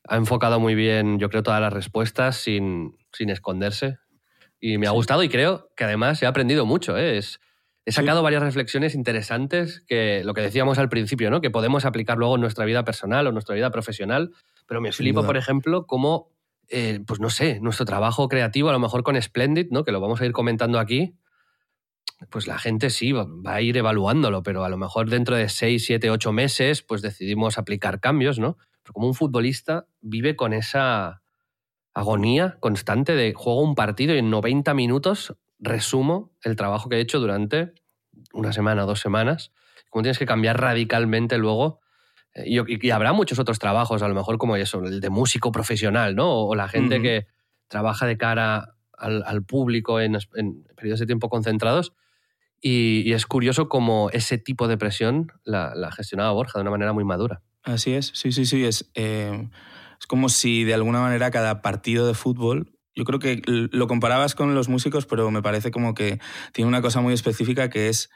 ha 0.09 0.17
enfocado 0.17 0.59
muy 0.59 0.75
bien, 0.75 1.19
yo 1.21 1.29
creo, 1.31 1.43
todas 1.45 1.61
las 1.61 1.73
respuestas 1.73 2.37
sin, 2.37 2.97
sin 3.13 3.31
esconderse. 3.31 3.99
Y 4.61 4.79
me 4.79 4.87
ha 4.87 4.91
gustado 4.93 5.23
y 5.23 5.29
creo 5.29 5.71
que 5.77 5.85
además 5.85 6.23
he 6.23 6.27
aprendido 6.27 6.67
mucho. 6.67 6.97
¿eh? 6.97 7.19
Es- 7.19 7.39
he 7.85 7.93
sacado 7.93 8.23
varias 8.23 8.43
reflexiones 8.43 8.95
interesantes 8.95 9.83
que 9.87 10.23
lo 10.25 10.35
que 10.35 10.41
decíamos 10.41 10.79
al 10.79 10.89
principio, 10.89 11.31
¿no? 11.31 11.41
que 11.41 11.51
podemos 11.51 11.85
aplicar 11.85 12.17
luego 12.19 12.37
en 12.37 12.41
nuestra 12.41 12.65
vida 12.65 12.85
personal 12.85 13.27
o 13.27 13.33
nuestra 13.33 13.55
vida 13.55 13.71
profesional. 13.71 14.33
Pero 14.67 14.81
me 14.81 14.93
Sin 14.93 15.05
flipo, 15.05 15.21
duda. 15.21 15.27
por 15.27 15.37
ejemplo, 15.37 15.87
cómo, 15.87 16.31
eh, 16.69 17.01
pues 17.07 17.21
no 17.21 17.31
sé, 17.31 17.59
nuestro 17.61 17.85
trabajo 17.85 18.29
creativo, 18.29 18.69
a 18.69 18.73
lo 18.73 18.79
mejor 18.79 19.03
con 19.03 19.21
Splendid, 19.21 19.69
¿no? 19.71 19.85
que 19.85 19.93
lo 19.93 20.01
vamos 20.01 20.21
a 20.21 20.27
ir 20.27 20.33
comentando 20.33 20.79
aquí, 20.79 21.17
pues 22.31 22.47
la 22.47 22.59
gente 22.59 22.91
sí 22.91 23.11
va 23.13 23.25
va 23.25 23.55
a 23.55 23.63
ir 23.63 23.77
evaluándolo, 23.77 24.45
pero 24.45 24.65
a 24.65 24.69
lo 24.69 24.77
mejor 24.79 25.11
dentro 25.11 25.35
de 25.35 25.49
6, 25.49 25.85
7, 25.85 26.11
8 26.11 26.33
meses, 26.33 26.83
pues 26.83 27.03
decidimos 27.03 27.59
aplicar 27.59 27.99
cambios, 27.99 28.39
¿no? 28.39 28.59
Pero 28.83 28.93
como 28.93 29.09
un 29.09 29.15
futbolista 29.15 29.87
vive 30.01 30.37
con 30.37 30.53
esa 30.53 31.23
agonía 31.95 32.57
constante 32.61 33.15
de 33.17 33.35
juego 33.35 33.63
un 33.63 33.75
partido 33.75 34.15
y 34.15 34.19
en 34.19 34.31
90 34.31 34.73
minutos 34.75 35.35
resumo 35.63 36.33
el 36.43 36.57
trabajo 36.57 36.89
que 36.89 36.97
he 36.97 37.01
hecho 37.01 37.21
durante 37.21 37.73
una 38.35 38.53
semana, 38.53 38.83
dos 38.83 39.01
semanas. 39.01 39.53
Cómo 39.89 40.03
tienes 40.03 40.19
que 40.19 40.27
cambiar 40.27 40.61
radicalmente 40.61 41.39
luego. 41.39 41.81
Eh, 42.35 42.45
Y, 42.49 42.91
habrá 42.91 43.13
muchos 43.13 43.39
otros 43.39 43.59
trabajos, 43.59 44.03
a 44.03 44.09
lo 44.09 44.15
mejor 44.15 44.39
como 44.39 44.57
eso, 44.57 44.83
el 44.85 45.01
de 45.01 45.11
músico 45.11 45.53
profesional, 45.53 46.15
¿no? 46.15 46.31
O, 46.31 46.49
o 46.49 46.55
la 46.55 46.69
gente 46.69 47.01
que 47.01 47.27
trabaja 47.69 48.07
de 48.07 48.19
cara 48.19 48.75
al, 48.99 49.23
al 49.25 49.43
público 49.45 50.01
en, 50.01 50.19
en 50.35 50.65
periodos 50.77 51.01
de 51.01 51.07
tiempo 51.07 51.29
concentrados. 51.29 51.95
Y, 52.61 53.03
y 53.05 53.13
es 53.13 53.27
curioso 53.27 53.69
cómo 53.69 54.09
ese 54.13 54.39
tipo 54.39 54.69
de 54.69 54.79
presión 54.79 55.33
la, 55.45 55.75
la 55.75 55.91
gestionaba 55.91 56.33
Borja 56.33 56.59
de 56.59 56.63
una 56.63 56.71
manera 56.71 56.93
muy 56.93 57.05
madura. 57.05 57.43
Así 57.65 57.95
es, 57.95 58.13
sí, 58.15 58.33
sí, 58.33 58.47
sí. 58.47 58.65
Es, 58.65 58.91
eh, 58.95 59.49
es 59.99 60.07
como 60.07 60.29
si 60.29 60.65
de 60.65 60.75
alguna 60.75 61.01
manera 61.01 61.31
cada 61.31 61.61
partido 61.63 62.07
de 62.07 62.15
fútbol, 62.15 62.72
yo 62.95 63.05
creo 63.05 63.19
que 63.19 63.43
lo 63.47 63.87
comparabas 63.87 64.35
con 64.35 64.55
los 64.55 64.69
músicos, 64.69 65.07
pero 65.07 65.31
me 65.31 65.43
parece 65.43 65.71
como 65.71 65.95
que 65.95 66.19
tiene 66.53 66.69
una 66.69 66.83
cosa 66.83 67.01
muy 67.01 67.15
específica 67.15 67.71
que 67.71 67.89
es 67.89 68.11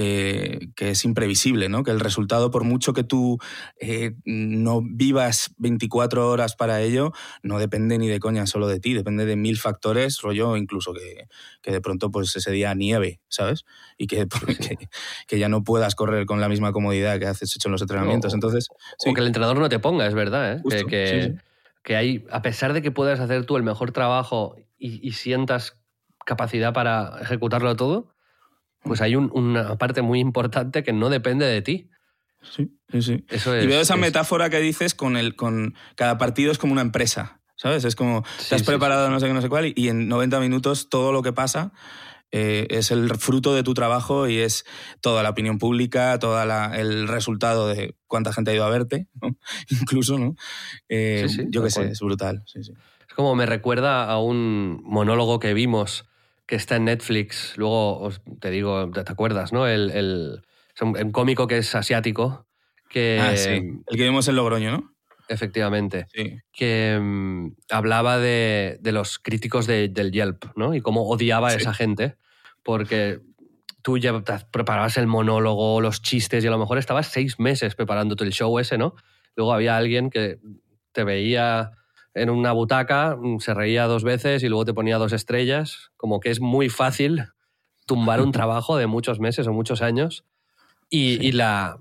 eh, 0.00 0.68
que 0.76 0.90
es 0.90 1.04
imprevisible, 1.04 1.68
¿no? 1.68 1.82
Que 1.82 1.90
el 1.90 1.98
resultado, 1.98 2.52
por 2.52 2.62
mucho 2.62 2.92
que 2.92 3.02
tú 3.02 3.38
eh, 3.80 4.12
no 4.24 4.80
vivas 4.80 5.52
24 5.58 6.30
horas 6.30 6.54
para 6.54 6.80
ello, 6.82 7.10
no 7.42 7.58
depende 7.58 7.98
ni 7.98 8.06
de 8.06 8.20
coña 8.20 8.46
solo 8.46 8.68
de 8.68 8.78
ti, 8.78 8.94
depende 8.94 9.26
de 9.26 9.34
mil 9.34 9.58
factores, 9.58 10.20
rollo 10.20 10.56
incluso 10.56 10.94
que, 10.94 11.24
que 11.62 11.72
de 11.72 11.80
pronto 11.80 12.12
pues 12.12 12.36
ese 12.36 12.52
día 12.52 12.72
nieve, 12.74 13.20
¿sabes? 13.28 13.64
Y 13.96 14.06
que, 14.06 14.28
que, 14.78 14.88
que 15.26 15.38
ya 15.40 15.48
no 15.48 15.64
puedas 15.64 15.96
correr 15.96 16.26
con 16.26 16.40
la 16.40 16.48
misma 16.48 16.70
comodidad 16.70 17.18
que 17.18 17.26
haces 17.26 17.56
hecho 17.56 17.66
en 17.66 17.72
los 17.72 17.82
entrenamientos. 17.82 18.32
Entonces, 18.34 18.68
O 19.10 19.14
que 19.14 19.20
el 19.20 19.26
entrenador 19.26 19.58
no 19.58 19.68
te 19.68 19.80
ponga, 19.80 20.06
es 20.06 20.14
verdad, 20.14 20.52
¿eh? 20.52 20.60
Justo, 20.62 20.86
que, 20.86 20.90
que- 20.92 21.08
sí, 21.08 21.32
sí. 21.32 21.38
Que 21.82 21.96
hay, 21.96 22.26
a 22.30 22.42
pesar 22.42 22.72
de 22.72 22.82
que 22.82 22.90
puedas 22.90 23.20
hacer 23.20 23.44
tú 23.46 23.56
el 23.56 23.62
mejor 23.62 23.92
trabajo 23.92 24.56
y, 24.78 25.06
y 25.06 25.12
sientas 25.12 25.78
capacidad 26.26 26.72
para 26.72 27.18
ejecutarlo 27.22 27.74
todo, 27.76 28.14
pues 28.82 29.00
hay 29.00 29.16
un- 29.16 29.30
una 29.34 29.76
parte 29.78 30.02
muy 30.02 30.20
importante 30.20 30.82
que 30.82 30.92
no 30.92 31.08
depende 31.10 31.46
de 31.46 31.62
ti. 31.62 31.90
Sí, 32.42 32.78
sí, 32.90 33.02
sí. 33.02 33.24
Eso 33.28 33.54
es, 33.54 33.64
y 33.64 33.66
veo 33.66 33.80
esa 33.80 33.94
es- 33.94 34.00
metáfora 34.00 34.50
que 34.50 34.60
dices 34.60 34.94
con 34.94 35.16
el 35.16 35.34
con 35.36 35.74
cada 35.96 36.18
partido 36.18 36.52
es 36.52 36.58
como 36.58 36.72
una 36.72 36.82
empresa, 36.82 37.40
¿sabes? 37.56 37.84
Es 37.84 37.96
como 37.96 38.24
Sí, 38.38 38.50
te 38.50 38.54
has 38.56 38.60
sí, 38.62 38.66
preparado 38.66 39.06
sí, 39.06 39.12
no 39.12 39.20
sé 39.20 39.26
qué, 39.26 39.32
no 39.32 39.42
sé 39.42 39.48
cuál 39.48 39.66
y, 39.66 39.72
y 39.76 39.88
en 39.88 40.08
90 40.08 40.38
minutos 40.40 40.88
todo 40.90 41.12
lo 41.12 41.22
que 41.22 41.32
pasa 41.32 41.72
eh, 42.32 42.66
es 42.70 42.90
el 42.90 43.08
fruto 43.16 43.54
de 43.54 43.62
tu 43.62 43.74
trabajo 43.74 44.28
y 44.28 44.38
es 44.38 44.64
toda 45.00 45.22
la 45.22 45.30
opinión 45.30 45.58
pública, 45.58 46.18
todo 46.18 46.40
el 46.74 47.08
resultado 47.08 47.68
de 47.68 47.94
cuánta 48.06 48.32
gente 48.32 48.50
ha 48.50 48.54
ido 48.54 48.64
a 48.64 48.70
verte, 48.70 49.06
¿no? 49.20 49.36
incluso, 49.70 50.18
¿no? 50.18 50.34
Eh, 50.88 51.24
Sí, 51.28 51.36
sí, 51.36 51.42
yo 51.50 51.62
qué 51.62 51.70
sé, 51.70 51.88
es 51.88 52.00
brutal. 52.00 52.42
Sí. 52.46 52.60
Es 52.60 53.14
como 53.14 53.34
me 53.34 53.46
recuerda 53.46 54.04
a 54.04 54.18
un 54.20 54.80
monólogo 54.84 55.38
que 55.40 55.54
vimos 55.54 56.04
que 56.46 56.56
está 56.56 56.76
en 56.76 56.84
Netflix. 56.84 57.54
Luego 57.56 57.98
os- 58.00 58.20
te 58.40 58.50
digo, 58.50 58.90
te 58.90 59.00
acuerdas, 59.00 59.52
¿no? 59.52 59.66
El, 59.66 59.90
el- 59.90 60.42
un 60.80 61.10
cómico 61.12 61.46
que 61.46 61.58
es 61.58 61.74
asiático. 61.74 62.46
Que 62.88 63.18
Ah, 63.20 63.36
sí. 63.36 63.50
El 63.86 63.96
que 63.96 64.04
vimos 64.04 64.28
en 64.28 64.36
Logroño, 64.36 64.70
¿no? 64.70 64.92
Efectivamente. 65.28 66.06
Sí. 66.12 66.38
que 66.52 66.98
mm, 67.00 67.52
hablaba 67.70 68.18
de, 68.18 68.78
de 68.80 68.92
los 68.92 69.18
críticos 69.18 69.66
de- 69.66 69.88
del 69.88 70.10
Yelp, 70.12 70.44
¿no? 70.56 70.74
Y 70.74 70.80
cómo 70.80 71.02
odiaba 71.08 71.48
a 71.50 71.54
esa 71.54 71.72
gente, 71.74 72.16
porque 72.62 73.20
tú 73.82 73.96
ya 73.98 74.20
preparabas 74.50 74.96
el 74.98 75.06
monólogo, 75.06 75.80
los 75.80 76.02
chistes, 76.02 76.42
y 76.44 76.46
a 76.48 76.50
lo 76.50 76.58
mejor 76.58 76.78
estabas 76.78 77.06
seis 77.06 77.38
meses 77.38 77.74
preparándote 77.74 78.24
el 78.24 78.32
show 78.32 78.58
ese, 78.58 78.76
¿no? 78.78 78.94
Luego 79.36 79.52
había 79.52 79.76
alguien 79.76 80.10
que 80.10 80.38
te 80.92 81.04
veía 81.04 81.70
en 82.14 82.30
una 82.30 82.52
butaca, 82.52 83.16
mm, 83.16 83.38
se 83.38 83.54
reía 83.54 83.84
dos 83.86 84.02
veces 84.02 84.42
y 84.42 84.48
luego 84.48 84.64
te 84.64 84.74
ponía 84.74 84.98
dos 84.98 85.12
estrellas, 85.12 85.90
como 85.96 86.18
que 86.20 86.30
es 86.30 86.40
muy 86.40 86.68
fácil 86.68 87.24
tumbar 87.86 88.20
un 88.20 88.32
trabajo 88.32 88.76
de 88.76 88.86
muchos 88.88 89.20
meses 89.20 89.46
o 89.46 89.52
muchos 89.52 89.80
años 89.82 90.24
y, 90.90 91.16
Sí. 91.18 91.26
y 91.28 91.32
la 91.32 91.78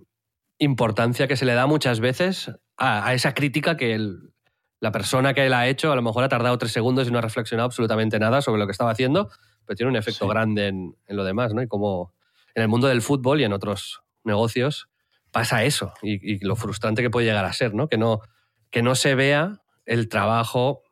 importancia 0.59 1.27
que 1.27 1.35
se 1.37 1.45
le 1.45 1.53
da 1.53 1.65
muchas 1.65 1.99
veces 1.99 2.51
a, 2.77 3.07
a 3.07 3.13
esa 3.13 3.33
crítica 3.33 3.75
que 3.77 3.93
el- 3.93 4.31
la 4.79 4.91
persona 4.91 5.33
que 5.33 5.49
la 5.49 5.61
ha 5.61 5.67
hecho 5.67 5.91
a 5.91 5.95
lo 5.95 6.01
mejor 6.03 6.23
ha 6.23 6.29
tardado 6.29 6.57
tres 6.59 6.71
segundos 6.71 7.07
y 7.07 7.11
no 7.11 7.17
ha 7.17 7.21
reflexionado 7.21 7.65
absolutamente 7.65 8.19
nada 8.19 8.41
sobre 8.43 8.59
lo 8.59 8.67
que 8.67 8.71
estaba 8.73 8.91
haciendo, 8.91 9.29
pero 9.65 9.75
tiene 9.75 9.89
un 9.89 9.95
efecto 9.95 10.25
Sí. 10.25 10.29
grande 10.29 10.67
en, 10.67 10.95
en 11.07 11.17
lo 11.17 11.23
demás, 11.23 11.53
¿no? 11.53 11.61
Y 11.63 11.67
como 11.67 12.13
en 12.53 12.61
el 12.61 12.67
mundo 12.67 12.87
del 12.87 13.01
fútbol 13.01 13.41
y 13.41 13.43
en 13.43 13.53
otros 13.53 14.01
negocios 14.23 14.87
pasa 15.31 15.63
eso 15.63 15.93
y, 16.03 16.33
y 16.33 16.39
lo 16.39 16.55
frustrante 16.55 17.01
que 17.01 17.09
puede 17.09 17.25
llegar 17.25 17.45
a 17.45 17.53
ser, 17.53 17.73
¿no? 17.73 17.87
Que 17.89 17.97
no, 17.97 18.21
que 18.69 18.81
no 18.83 18.93
se 18.95 19.15
vea 19.15 19.61
el 19.85 20.09
trabajo 20.09 20.83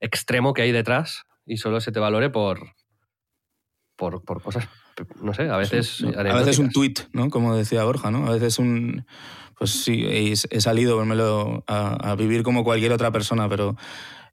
extremo 0.00 0.54
que 0.54 0.62
hay 0.62 0.70
detrás 0.72 1.24
y 1.44 1.56
solo 1.56 1.80
se 1.80 1.90
te 1.90 1.98
valore 1.98 2.30
por, 2.30 2.60
por, 3.96 4.22
por 4.22 4.42
cosas, 4.42 4.68
no 5.20 5.34
sé, 5.34 5.48
a 5.48 5.56
veces... 5.56 5.88
Sí, 5.96 6.06
¿no? 6.06 6.20
A 6.20 6.34
veces 6.34 6.58
un 6.58 6.70
tuit, 6.70 7.00
¿no? 7.12 7.30
Como 7.30 7.56
decía 7.56 7.82
Borja, 7.84 8.10
¿no? 8.12 8.26
A 8.28 8.30
veces 8.32 8.58
un... 8.58 9.04
Pues 9.58 9.70
sí, 9.72 10.04
he, 10.06 10.36
salido 10.60 11.00
a, 11.66 12.10
a 12.10 12.14
vivir 12.14 12.42
como 12.42 12.62
cualquier 12.62 12.92
otra 12.92 13.10
persona, 13.10 13.48
pero 13.48 13.76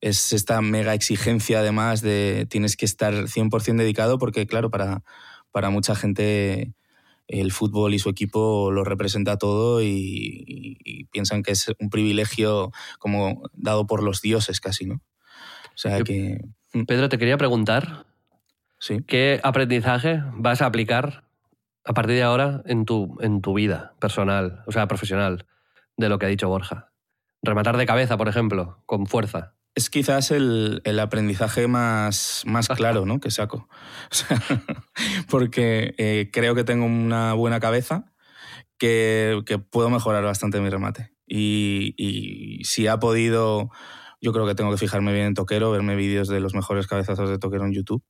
es 0.02 0.34
esta 0.34 0.62
mega 0.62 0.94
exigencia 0.94 1.60
además 1.60 2.02
de 2.02 2.46
tienes 2.50 2.78
que 2.78 2.86
estar 2.86 3.28
100% 3.28 3.78
dedicado 3.78 4.20
porque, 4.20 4.46
claro, 4.46 4.70
para, 4.70 5.04
para 5.52 5.70
mucha 5.72 5.96
gente 5.96 6.74
el 7.28 7.52
fútbol 7.52 7.96
y 7.96 8.00
su 8.00 8.10
equipo 8.10 8.70
lo 8.72 8.84
representa 8.84 9.38
todo 9.38 9.82
y, 9.82 9.88
y- 9.88 10.78
y 10.84 11.04
piensan 11.06 11.42
que 11.42 11.54
es 11.54 11.72
un 11.80 11.90
privilegio 11.90 12.72
como 13.00 13.42
dado 13.54 13.88
por 13.88 14.04
los 14.04 14.22
dioses 14.22 14.60
casi, 14.60 14.86
¿no? 14.86 14.96
O 15.74 15.78
sea 15.78 16.02
que... 16.02 16.38
Pedro, 16.88 17.10
te 17.10 17.18
quería 17.18 17.38
preguntar, 17.38 18.06
Sí. 18.78 19.00
¿qué 19.08 19.40
aprendizaje 19.44 20.22
vas 20.34 20.62
a 20.62 20.68
aplicar 20.68 21.25
a 21.86 21.94
partir 21.94 22.16
de 22.16 22.24
ahora 22.24 22.62
en 22.66 22.86
tu, 22.86 23.18
en 23.22 23.42
tu 23.42 23.54
vida 23.54 23.94
personal, 24.00 24.64
o 24.66 24.72
sea, 24.72 24.88
profesional, 24.88 25.46
de 25.98 26.10
lo 26.10 26.20
que 26.20 26.26
ha 26.26 26.30
dicho 26.30 26.50
Borja? 26.50 26.92
Rematar 27.44 27.78
de 27.78 27.86
cabeza, 27.86 28.18
por 28.18 28.28
ejemplo, 28.28 28.82
con 28.86 29.06
fuerza. 29.06 29.54
Es 29.76 29.90
quizás 29.90 30.32
el, 30.32 30.82
el 30.84 31.00
aprendizaje 31.00 31.68
más, 31.68 32.44
más 32.46 32.68
claro 32.76 33.06
¿no? 33.06 33.20
que 33.20 33.32
saco. 33.32 33.70
O 34.12 34.16
sea, 34.16 34.42
porque 35.30 35.94
eh, 35.98 36.30
creo 36.34 36.56
que 36.56 36.64
tengo 36.64 36.86
una 36.86 37.34
buena 37.34 37.60
cabeza 37.60 38.14
que, 38.78 39.42
que 39.46 39.60
puedo 39.60 39.90
mejorar 39.90 40.24
bastante 40.24 40.60
mi 40.60 40.70
remate. 40.70 41.12
Y, 41.28 41.94
y, 41.98 42.64
si 42.66 42.88
ha 42.88 43.00
podido, 43.00 43.70
yo 44.22 44.32
creo 44.32 44.46
que 44.46 44.56
tengo 44.56 44.72
que 44.72 44.78
fijarme 44.78 45.14
bien 45.14 45.28
en 45.28 45.34
Toquero, 45.34 45.72
verme 45.72 45.96
vídeos 45.96 46.28
de 46.28 46.40
los 46.40 46.54
mejores 46.54 46.88
cabezazos 46.88 47.30
de 47.30 47.40
Toquero 47.40 47.66
en 47.66 47.74
YouTube. 47.74 48.04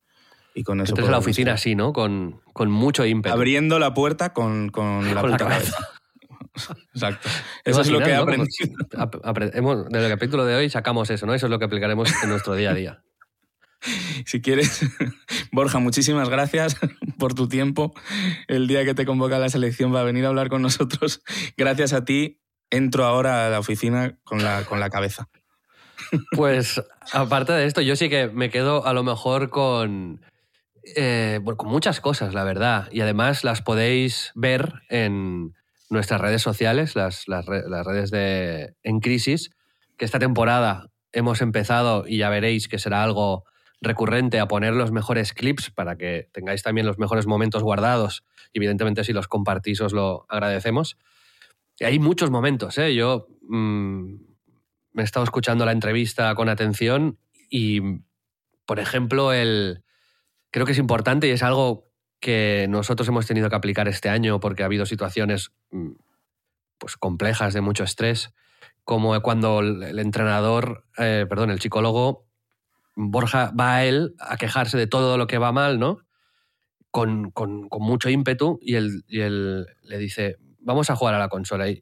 Y 0.58 0.64
con 0.64 0.80
eso 0.82 0.93
Entonces 0.93 1.12
la 1.12 1.18
oficina 1.18 1.53
así, 1.53 1.76
¿no? 1.76 1.91
Con, 1.93 2.41
con 2.53 2.72
mucho 2.72 3.06
ímpetu. 3.06 3.36
Abriendo 3.36 3.78
la 3.78 3.93
puerta 3.93 4.34
con, 4.34 4.70
con 4.70 5.06
la, 5.14 5.22
Con 5.22 5.32
la 5.32 5.38
puta 5.38 5.49
cabeza. 5.49 5.72
cabeza. 5.74 6.78
Exacto. 6.93 7.30
Eso 7.66 7.82
es 7.82 7.89
lo 7.89 7.99
que 7.99 8.10
he 8.12 8.16
aprendido. 8.16 8.47
¿no? 8.93 9.10
Hemos- 9.53 9.89
Del 9.89 10.10
capítulo 10.10 10.45
de 10.45 10.56
hoy 10.56 10.70
sacamos 10.70 11.10
eso, 11.10 11.26
¿no? 11.26 11.34
Eso 11.34 11.47
es 11.47 11.49
lo 11.49 11.60
que 11.60 11.66
aplicaremos 11.66 12.10
en 12.24 12.30
nuestro 12.30 12.56
día 12.56 12.72
a 12.72 12.74
día. 12.74 13.03
Si 14.26 14.41
quieres, 14.41 14.82
Borja, 15.51 15.78
muchísimas 15.80 16.30
gracias 16.30 16.78
por 17.20 17.34
tu 17.36 17.47
tiempo. 17.47 17.93
El 18.47 18.68
día 18.68 18.84
que 18.86 18.95
te 18.95 19.06
convoca 19.06 19.38
la 19.38 19.49
selección 19.49 19.93
va 19.93 19.99
a 19.99 20.03
venir 20.03 20.26
a 20.26 20.30
hablar 20.30 20.49
con 20.49 20.62
nosotros. 20.64 21.22
Gracias 21.58 21.93
a 21.93 22.03
ti, 22.06 22.39
entro 22.72 23.06
ahora 23.06 23.45
a 23.45 23.49
la 23.49 23.60
oficina 23.60 24.18
con 24.24 24.41
la, 24.43 24.64
con 24.64 24.80
la 24.80 24.89
cabeza. 24.89 25.28
Pues 26.32 26.82
aparte 27.12 27.51
de 27.53 27.66
esto, 27.66 27.82
yo 27.82 27.95
sí 27.95 28.10
que 28.10 28.28
me 28.28 28.49
quedo 28.49 28.88
a 28.88 28.93
lo 28.93 29.03
mejor 29.03 29.49
con, 29.49 30.22
eh, 30.96 31.40
bueno, 31.42 31.64
muchas 31.66 32.00
cosas, 32.02 32.34
la 32.34 32.44
verdad. 32.44 32.88
Y 32.92 33.02
además 33.02 33.44
las 33.44 33.62
podéis 33.62 34.32
ver 34.36 34.74
en 34.90 35.54
nuestras 35.90 36.22
redes 36.22 36.42
sociales, 36.42 36.96
las, 36.96 37.28
las 37.28 37.46
re- 37.46 37.68
las 37.68 37.86
redes 37.86 38.12
de 38.12 38.76
En 38.84 39.00
Crisis, 39.00 39.52
que 39.98 40.06
esta 40.06 40.20
temporada 40.20 40.90
hemos 41.12 41.42
empezado 41.42 42.06
y 42.08 42.18
ya 42.18 42.30
veréis 42.30 42.68
que 42.68 42.80
será 42.80 43.04
algo 43.04 43.46
recurrente 43.82 44.40
a 44.40 44.48
poner 44.48 44.74
los 44.74 44.92
mejores 44.92 45.34
clips 45.34 45.70
para 45.70 45.96
que 45.96 46.28
tengáis 46.34 46.64
también 46.64 46.88
los 46.88 46.98
mejores 46.98 47.28
momentos 47.28 47.64
guardados. 47.64 48.24
Evidentemente 48.54 49.04
si 49.04 49.14
los 49.14 49.28
compartís 49.28 49.82
os 49.82 49.94
lo 49.94 50.26
agradecemos. 50.30 50.98
Y 51.80 51.86
hay 51.86 52.00
muchos 52.00 52.32
momentos, 52.32 52.78
¿eh? 52.78 52.96
Yo 52.96 53.28
mm, 53.48 54.16
me 54.94 55.02
he 55.02 55.06
estado 55.06 55.24
escuchando 55.24 55.66
la 55.66 55.72
entrevista 55.74 56.34
con 56.36 56.50
atención 56.50 57.20
y, 57.50 57.82
por 58.66 58.80
ejemplo, 58.80 59.34
el, 59.34 59.84
creo 60.56 60.66
que 60.66 60.72
es 60.72 60.78
importante 60.78 61.28
y 61.28 61.32
es 61.32 61.43
algo 61.43 61.91
que 62.22 62.66
nosotros 62.70 63.06
hemos 63.10 63.28
tenido 63.28 63.49
que 63.49 63.58
aplicar 63.58 63.89
este 63.89 64.08
año 64.08 64.39
porque 64.39 64.64
ha 64.64 64.68
habido 64.68 64.86
situaciones 64.86 65.51
mm, 65.72 65.91
pues, 66.78 66.95
complejas 66.95 67.53
de 67.53 67.60
mucho 67.60 67.84
estrés, 67.84 68.34
como 68.86 69.20
cuando 69.22 69.60
el, 69.60 69.99
entrenador, 69.99 70.86
eh, 70.97 71.26
perdón, 71.28 71.51
el 71.51 71.60
psicólogo, 71.60 72.26
Borja 72.95 73.51
va 73.60 73.76
a 73.76 73.86
él 73.86 74.16
a 74.18 74.38
quejarse 74.38 74.78
de 74.78 74.88
todo 74.88 75.18
lo 75.18 75.28
que 75.28 75.39
va 75.39 75.51
mal, 75.51 75.78
¿no? 75.78 75.97
Con, 76.89 77.32
con- 77.32 77.68
con 77.68 77.82
mucho 77.82 78.10
ímpetu 78.10 78.58
y 78.62 78.76
él, 78.76 79.03
y 79.10 79.20
él 79.20 79.68
le 79.82 79.97
dice, 79.97 80.38
vamos 80.60 80.89
a 80.89 80.95
jugar 80.95 81.16
a 81.16 81.20
la 81.20 81.28
consola 81.28 81.68
y, 81.68 81.82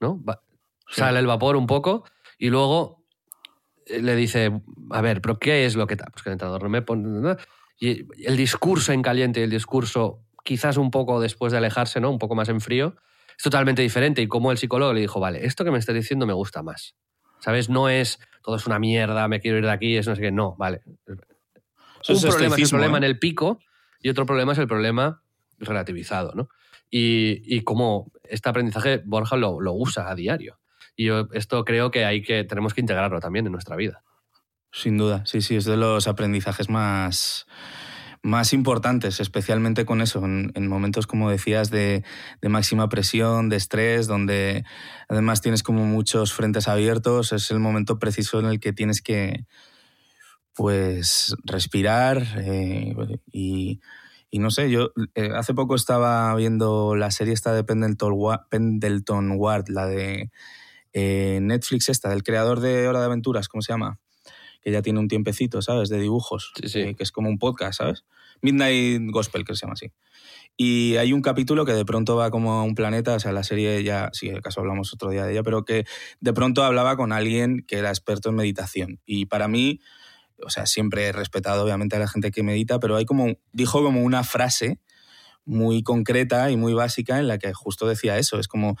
¿no? 0.00 0.20
Va- 0.24 0.42
sale 0.88 1.20
el 1.20 1.28
vapor 1.28 1.54
un 1.54 1.68
poco 1.68 2.02
y 2.36 2.50
luego 2.50 3.04
eh, 3.86 4.02
le 4.02 4.16
dice, 4.16 4.50
a 4.90 5.00
ver, 5.02 5.20
pero 5.20 5.38
¿qué 5.38 5.66
es 5.66 5.76
lo 5.76 5.86
que 5.86 5.94
tal? 5.94 6.08
Pues 6.10 6.24
que 6.24 6.30
el 6.30 6.32
entrenador 6.32 6.64
no 6.64 6.68
me 6.68 6.82
pone... 6.82 7.36
Y 7.80 8.06
el 8.24 8.36
discurso 8.36 8.92
en 8.92 9.02
caliente 9.02 9.40
y 9.40 9.42
el 9.42 9.50
discurso 9.50 10.22
quizás 10.44 10.76
un 10.76 10.90
poco 10.90 11.20
después 11.20 11.50
de 11.50 11.58
alejarse, 11.58 12.00
¿no? 12.00 12.10
Un 12.10 12.18
poco 12.18 12.34
más 12.34 12.48
en 12.50 12.60
frío, 12.60 12.94
es 13.36 13.42
totalmente 13.42 13.82
diferente. 13.82 14.22
Y 14.22 14.28
como 14.28 14.52
el 14.52 14.58
psicólogo 14.58 14.92
le 14.92 15.00
dijo, 15.00 15.18
vale, 15.18 15.46
esto 15.46 15.64
que 15.64 15.70
me 15.70 15.78
estás 15.78 15.94
diciendo 15.94 16.26
me 16.26 16.34
gusta 16.34 16.62
más. 16.62 16.94
¿Sabes? 17.40 17.70
No 17.70 17.88
es 17.88 18.20
todo 18.42 18.56
es 18.56 18.66
una 18.66 18.78
mierda, 18.78 19.28
me 19.28 19.40
quiero 19.40 19.58
ir 19.58 19.64
de 19.64 19.70
aquí, 19.70 19.96
es 19.96 20.06
no 20.06 20.14
sé 20.14 20.22
qué. 20.22 20.30
No, 20.30 20.56
vale. 20.56 20.82
Eso 22.02 22.12
un 22.12 22.18
es 22.18 22.26
problema 22.26 22.56
es 22.56 22.62
el 22.62 22.68
problema 22.68 22.96
¿eh? 22.96 22.98
en 22.98 23.04
el 23.04 23.18
pico 23.18 23.60
y 24.00 24.08
otro 24.08 24.26
problema 24.26 24.52
es 24.52 24.58
el 24.58 24.66
problema 24.66 25.22
relativizado, 25.58 26.32
¿no? 26.34 26.48
Y, 26.90 27.42
y 27.44 27.62
como 27.62 28.10
este 28.24 28.48
aprendizaje 28.48 29.02
Borja 29.04 29.36
lo, 29.36 29.60
lo 29.60 29.72
usa 29.72 30.10
a 30.10 30.14
diario. 30.14 30.58
Y 30.96 31.06
yo 31.06 31.28
esto 31.32 31.64
creo 31.64 31.90
que 31.90 32.04
hay 32.04 32.22
que 32.22 32.44
tenemos 32.44 32.74
que 32.74 32.80
integrarlo 32.80 33.20
también 33.20 33.46
en 33.46 33.52
nuestra 33.52 33.76
vida. 33.76 34.02
Sin 34.72 34.96
duda, 34.96 35.24
sí, 35.26 35.40
sí, 35.42 35.56
es 35.56 35.64
de 35.64 35.76
los 35.76 36.06
aprendizajes 36.06 36.68
más, 36.70 37.46
más 38.22 38.52
importantes, 38.52 39.18
especialmente 39.18 39.84
con 39.84 40.00
eso, 40.00 40.24
en, 40.24 40.52
en 40.54 40.68
momentos, 40.68 41.06
como 41.08 41.28
decías, 41.30 41.70
de, 41.70 42.04
máxima 42.42 42.88
presión, 42.88 43.48
de 43.48 43.56
estrés, 43.56 44.06
donde 44.06 44.64
además 45.08 45.40
tienes 45.40 45.62
como 45.64 45.86
muchos 45.86 46.32
frentes 46.32 46.68
abiertos, 46.68 47.32
es 47.32 47.50
el 47.50 47.58
momento 47.58 47.98
preciso 47.98 48.38
en 48.38 48.46
el 48.46 48.60
que 48.60 48.72
tienes 48.72 49.02
que, 49.02 49.44
pues, 50.54 51.34
respirar 51.44 52.22
eh, 52.38 52.94
y, 53.32 53.80
y 54.30 54.38
no 54.38 54.50
sé, 54.50 54.70
yo 54.70 54.92
eh, 55.14 55.30
hace 55.34 55.54
poco 55.54 55.74
estaba 55.74 56.34
viendo 56.36 56.94
la 56.94 57.10
serie 57.10 57.34
esta 57.34 57.52
de 57.52 57.64
Pendleton, 57.64 58.14
Pendleton 58.50 59.32
Ward, 59.36 59.68
la 59.68 59.86
de 59.86 60.30
eh, 60.92 61.40
Netflix 61.42 61.88
esta, 61.88 62.10
del 62.10 62.22
creador 62.22 62.60
de 62.60 62.88
Hora 62.88 63.00
de 63.00 63.06
Aventuras, 63.06 63.48
¿cómo 63.48 63.62
se 63.62 63.72
llama? 63.72 63.98
Que 64.60 64.70
ya 64.72 64.82
tiene 64.82 64.98
un 65.00 65.08
tiempecito, 65.08 65.62
¿sabes? 65.62 65.88
De 65.88 65.98
dibujos, 65.98 66.52
Sí, 66.60 66.68
sí. 66.68 66.80
eh, 66.80 66.94
que 66.94 67.02
es 67.02 67.12
como 67.12 67.28
un 67.28 67.38
podcast, 67.38 67.78
¿sabes? 67.78 68.04
Midnight 68.42 69.02
Gospel, 69.10 69.44
que 69.44 69.54
se 69.54 69.62
llama 69.62 69.74
así. 69.74 69.92
Y 70.56 70.96
hay 70.96 71.12
un 71.12 71.22
capítulo 71.22 71.64
que 71.64 71.72
de 71.72 71.84
pronto 71.84 72.16
va 72.16 72.30
como 72.30 72.52
a 72.54 72.62
un 72.62 72.74
planeta, 72.74 73.14
o 73.14 73.20
sea, 73.20 73.32
la 73.32 73.42
serie 73.44 73.82
ya, 73.82 74.10
si 74.12 74.28
el 74.28 74.42
caso 74.42 74.60
hablamos 74.60 74.92
otro 74.92 75.10
día 75.10 75.24
de 75.24 75.32
ella, 75.32 75.42
pero 75.42 75.64
que 75.64 75.84
de 76.20 76.32
pronto 76.32 76.62
hablaba 76.64 76.96
con 76.96 77.12
alguien 77.12 77.64
que 77.66 77.76
era 77.78 77.88
experto 77.88 78.28
en 78.28 78.36
meditación. 78.36 79.00
Y 79.06 79.26
para 79.26 79.48
mí, 79.48 79.80
o 80.44 80.50
sea, 80.50 80.66
siempre 80.66 81.06
he 81.06 81.12
respetado 81.12 81.64
obviamente 81.64 81.96
a 81.96 81.98
la 81.98 82.08
gente 82.08 82.30
que 82.30 82.42
medita, 82.42 82.78
pero 82.78 82.96
hay 82.96 83.06
como, 83.06 83.34
dijo 83.52 83.82
como 83.82 84.02
una 84.02 84.22
frase 84.24 84.80
muy 85.46 85.82
concreta 85.82 86.50
y 86.50 86.56
muy 86.56 86.74
básica 86.74 87.18
en 87.18 87.26
la 87.28 87.38
que 87.38 87.52
justo 87.54 87.86
decía 87.88 88.18
eso, 88.18 88.38
es 88.38 88.46
como 88.46 88.76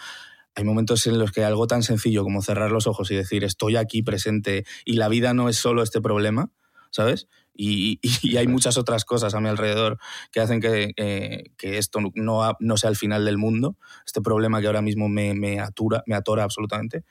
hay 0.54 0.64
momentos 0.64 1.06
en 1.06 1.18
los 1.18 1.32
que 1.32 1.44
algo 1.44 1.66
tan 1.66 1.82
sencillo 1.82 2.22
como 2.24 2.42
cerrar 2.42 2.70
los 2.72 2.86
ojos 2.86 3.10
y 3.10 3.16
decir 3.16 3.44
estoy 3.44 3.76
aquí 3.76 4.02
presente 4.02 4.64
y 4.84 4.94
la 4.94 5.08
vida 5.08 5.34
no 5.34 5.48
es 5.48 5.56
solo 5.56 5.82
este 5.82 6.00
problema, 6.00 6.50
¿sabes? 6.90 7.28
Y, 7.54 7.98
y- 8.02 8.10
y 8.32 8.36
hay 8.36 8.46
muchas 8.48 8.76
otras 8.78 9.04
cosas 9.04 9.34
a 9.34 9.40
mi 9.40 9.48
alrededor 9.48 9.98
que 10.32 10.40
hacen 10.40 10.60
que, 10.60 10.92
eh, 10.96 11.44
que 11.56 11.78
esto 11.78 12.00
no, 12.14 12.56
no 12.60 12.76
sea 12.76 12.90
el 12.90 12.96
final 12.96 13.24
del 13.24 13.38
mundo, 13.38 13.76
este 14.06 14.20
problema 14.22 14.60
que 14.60 14.66
ahora 14.66 14.82
mismo 14.82 15.08
me, 15.08 15.34
me, 15.34 15.60
atura, 15.60 16.02
me 16.06 16.14
atora 16.16 16.44
absolutamente. 16.44 17.04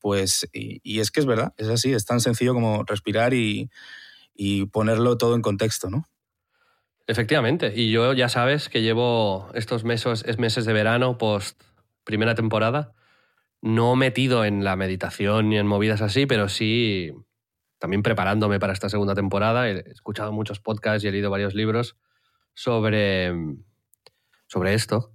Pues, 0.00 0.48
y, 0.52 0.80
y 0.82 1.00
es 1.00 1.10
que 1.10 1.20
es 1.20 1.26
verdad, 1.26 1.52
es 1.58 1.68
así, 1.68 1.92
es 1.92 2.06
tan 2.06 2.20
sencillo 2.20 2.54
como 2.54 2.84
respirar 2.84 3.34
y, 3.34 3.70
y 4.34 4.66
ponerlo 4.66 5.18
todo 5.18 5.34
en 5.36 5.42
contexto, 5.42 5.90
¿no? 5.90 6.06
Efectivamente. 7.06 7.72
Y 7.74 7.90
yo 7.90 8.12
ya 8.12 8.28
sabes 8.28 8.68
que 8.68 8.82
llevo 8.82 9.50
estos 9.54 9.84
meses, 9.84 10.24
es 10.26 10.38
meses 10.38 10.64
de 10.64 10.72
verano 10.72 11.18
post 11.18 11.60
primera 12.04 12.34
temporada, 12.34 12.94
no 13.62 13.96
metido 13.96 14.44
en 14.44 14.64
la 14.64 14.76
meditación 14.76 15.50
ni 15.50 15.58
en 15.58 15.66
movidas 15.66 16.00
así, 16.02 16.26
pero 16.26 16.48
sí 16.48 17.12
también 17.78 18.02
preparándome 18.02 18.60
para 18.60 18.72
esta 18.72 18.88
segunda 18.88 19.14
temporada. 19.14 19.68
He 19.68 19.84
escuchado 19.90 20.32
muchos 20.32 20.60
podcasts 20.60 21.04
y 21.04 21.08
he 21.08 21.12
leído 21.12 21.30
varios 21.30 21.54
libros 21.54 21.96
sobre, 22.54 23.32
sobre 24.46 24.74
esto 24.74 25.12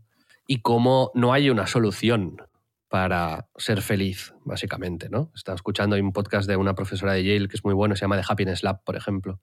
y 0.47 0.61
cómo 0.61 1.11
no 1.13 1.33
hay 1.33 1.49
una 1.49 1.67
solución 1.67 2.38
para 2.88 3.49
ser 3.57 3.81
feliz, 3.81 4.33
básicamente, 4.43 5.09
¿no? 5.09 5.31
Estaba 5.36 5.55
escuchando 5.55 5.95
un 5.95 6.13
podcast 6.13 6.47
de 6.47 6.55
una 6.55 6.75
profesora 6.75 7.13
de 7.13 7.23
Yale 7.23 7.47
que 7.47 7.57
es 7.57 7.63
muy 7.65 7.73
bueno, 7.73 7.95
se 7.95 8.01
llama 8.01 8.17
The 8.17 8.25
Happiness 8.27 8.63
Lab, 8.63 8.83
por 8.83 8.95
ejemplo. 8.95 9.39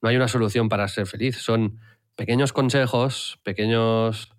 No 0.00 0.08
hay 0.08 0.16
una 0.16 0.28
solución 0.28 0.68
para 0.68 0.86
ser 0.88 1.06
feliz, 1.06 1.36
son 1.38 1.80
pequeños 2.14 2.52
consejos, 2.52 3.40
pequeños 3.42 4.30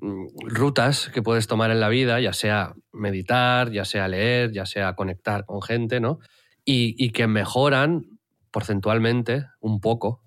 rutas 0.00 1.10
que 1.14 1.22
puedes 1.22 1.46
tomar 1.46 1.70
en 1.70 1.80
la 1.80 1.88
vida, 1.88 2.20
ya 2.20 2.32
sea 2.32 2.74
meditar, 2.92 3.70
ya 3.70 3.84
sea 3.84 4.08
leer, 4.08 4.52
ya 4.52 4.66
sea 4.66 4.94
conectar 4.94 5.44
con 5.46 5.62
gente, 5.62 6.00
¿no? 6.00 6.18
Y, 6.64 6.94
y 7.02 7.10
que 7.10 7.26
mejoran 7.26 8.06
porcentualmente 8.50 9.46
un 9.60 9.80
poco 9.80 10.22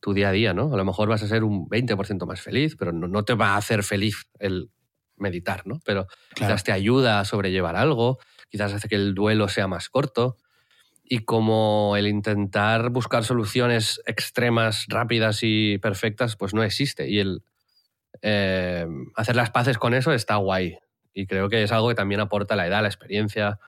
tu 0.00 0.14
día 0.14 0.28
a 0.28 0.32
día, 0.32 0.54
¿no? 0.54 0.72
A 0.72 0.76
lo 0.76 0.84
mejor 0.84 1.08
vas 1.08 1.22
a 1.22 1.28
ser 1.28 1.44
un 1.44 1.68
20% 1.68 2.26
más 2.26 2.40
feliz, 2.40 2.76
pero 2.76 2.92
no, 2.92 3.08
no 3.08 3.24
te 3.24 3.34
va 3.34 3.50
a 3.50 3.56
hacer 3.56 3.82
feliz 3.82 4.28
el 4.38 4.70
meditar, 5.16 5.66
¿no? 5.66 5.80
Pero 5.84 6.06
quizás 6.34 6.62
te 6.64 6.72
ayuda 6.72 7.20
a 7.20 7.24
sobrellevar 7.24 7.76
algo, 7.76 8.18
quizás 8.48 8.72
hace 8.72 8.88
que 8.88 8.94
el 8.94 9.14
duelo 9.14 9.48
sea 9.48 9.66
más 9.66 9.88
corto. 9.88 10.36
Y 11.10 11.20
como 11.20 11.96
el 11.96 12.06
intentar 12.06 12.90
buscar 12.90 13.24
soluciones 13.24 14.00
extremas, 14.06 14.84
rápidas 14.88 15.40
y 15.42 15.78
perfectas, 15.78 16.36
pues 16.36 16.52
no 16.54 16.62
existe. 16.62 17.08
Y 17.08 17.18
el 17.18 17.42
eh, 18.22 18.86
hacer 19.14 19.36
las 19.36 19.50
paces 19.50 19.78
con 19.78 19.94
eso 19.94 20.12
está 20.12 20.36
guay. 20.36 20.78
Y 21.12 21.26
creo 21.26 21.48
que 21.48 21.62
es 21.62 21.72
algo 21.72 21.88
que 21.88 21.94
también 21.94 22.20
aporta 22.20 22.56
la 22.56 22.66
edad, 22.66 22.82
la 22.82 22.88
experiencia. 22.88 23.58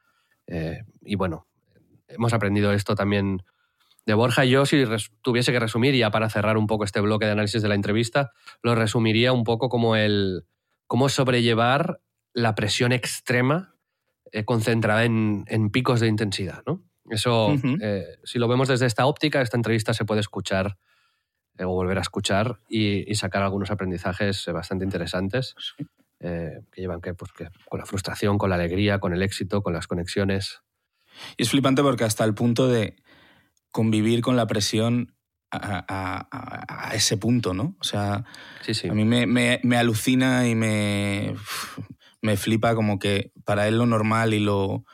eh, 0.47 0.83
y 1.03 1.17
bueno, 1.17 1.47
hemos 2.09 2.33
aprendido 2.33 2.73
esto 2.73 2.95
también 2.95 3.43
de 4.07 4.15
Borja. 4.15 4.45
Yo, 4.45 4.67
si 4.67 4.85
tuviese 5.23 5.53
que 5.53 5.61
resumir, 5.61 5.95
ya 5.95 6.11
para 6.11 6.29
cerrar 6.29 6.57
un 6.57 6.67
poco 6.67 6.85
este 6.85 7.01
bloque 7.01 7.27
de 7.27 7.33
análisis 7.33 7.63
de 7.63 7.69
la 7.69 7.75
entrevista, 7.75 8.33
lo 8.63 8.75
resumiría 8.75 9.33
un 9.33 9.45
poco 9.45 9.69
como 9.69 9.97
el 9.97 10.45
cómo 10.87 11.09
sobrellevar 11.09 12.01
la 12.33 12.55
presión 12.55 12.93
extrema 12.93 13.75
eh, 14.33 14.45
concentrada 14.45 15.05
en, 15.05 15.45
en 15.49 15.71
picos 15.71 16.01
de 16.01 16.09
intensidad. 16.09 16.63
¿no? 16.67 16.83
Eso, 17.11 17.55
si 18.25 18.39
lo 18.39 18.49
vemos 18.49 18.69
desde 18.69 18.87
esta 18.87 19.07
óptica, 19.07 19.41
esta 19.41 19.57
entrevista 19.57 19.95
se 19.95 20.05
puede 20.05 20.21
escuchar 20.21 20.79
o 21.65 21.69
volver 21.69 21.99
a 21.99 22.03
escuchar 22.03 22.59
y, 22.69 23.11
y 23.11 23.15
sacar 23.17 23.43
algunos 23.43 23.71
aprendizajes 23.71 24.47
eh, 24.49 24.53
bastante 24.53 24.85
interesantes 24.85 25.55
eh, 26.21 26.61
que 26.73 26.81
llevan 26.81 27.01
que, 27.01 27.15
pues, 27.15 27.33
que 27.33 27.49
con 27.69 27.81
la 27.81 27.87
frustración, 27.87 28.39
con 28.39 28.51
la 28.51 28.57
alegría, 28.57 28.99
con 28.99 29.13
el 29.13 29.23
éxito, 29.23 29.63
con 29.63 29.73
las 29.73 29.87
conexiones. 29.87 30.61
Y 31.37 31.43
es 31.43 31.51
flipante 31.51 31.83
porque 31.83 32.05
hasta 32.05 32.25
el 32.25 32.35
punto 32.35 32.69
de 32.69 32.97
convivir 33.71 34.21
con 34.23 34.37
la 34.37 34.47
presión 34.47 35.15
a, 35.51 35.85
a- 35.89 36.29
a- 36.31 36.89
a 36.91 36.95
ese 36.95 37.17
punto, 37.17 37.55
¿no? 37.55 37.77
O 37.81 37.85
sea, 37.85 38.25
Sí, 38.63 38.75
sí. 38.75 38.89
a 38.89 38.95
mí 38.95 39.05
me, 39.05 39.27
me- 39.27 39.61
me 39.65 39.77
alucina 39.77 40.47
y 40.49 40.55
me, 40.55 41.35
me 42.23 42.37
flipa 42.37 42.75
como 42.75 42.99
que 42.99 43.33
para 43.45 43.67
él 43.69 43.79
lo 43.79 43.87
normal 43.87 44.35
y 44.35 44.41
lo 44.41 44.85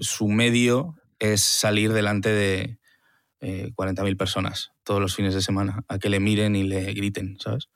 su 0.00 0.28
medio 0.28 0.96
es 1.20 1.40
salir 1.42 1.92
delante 1.92 2.30
de 2.30 2.78
eh, 3.40 3.70
40.000 3.76 4.16
personas 4.16 4.70
todos 4.84 5.00
los 5.00 5.14
fines 5.14 5.34
de 5.34 5.42
semana 5.42 5.84
a 5.88 5.98
que 5.98 6.08
le 6.08 6.20
miren 6.20 6.56
y 6.56 6.64
le 6.64 6.92
griten, 6.92 7.36
¿sabes? 7.40 7.68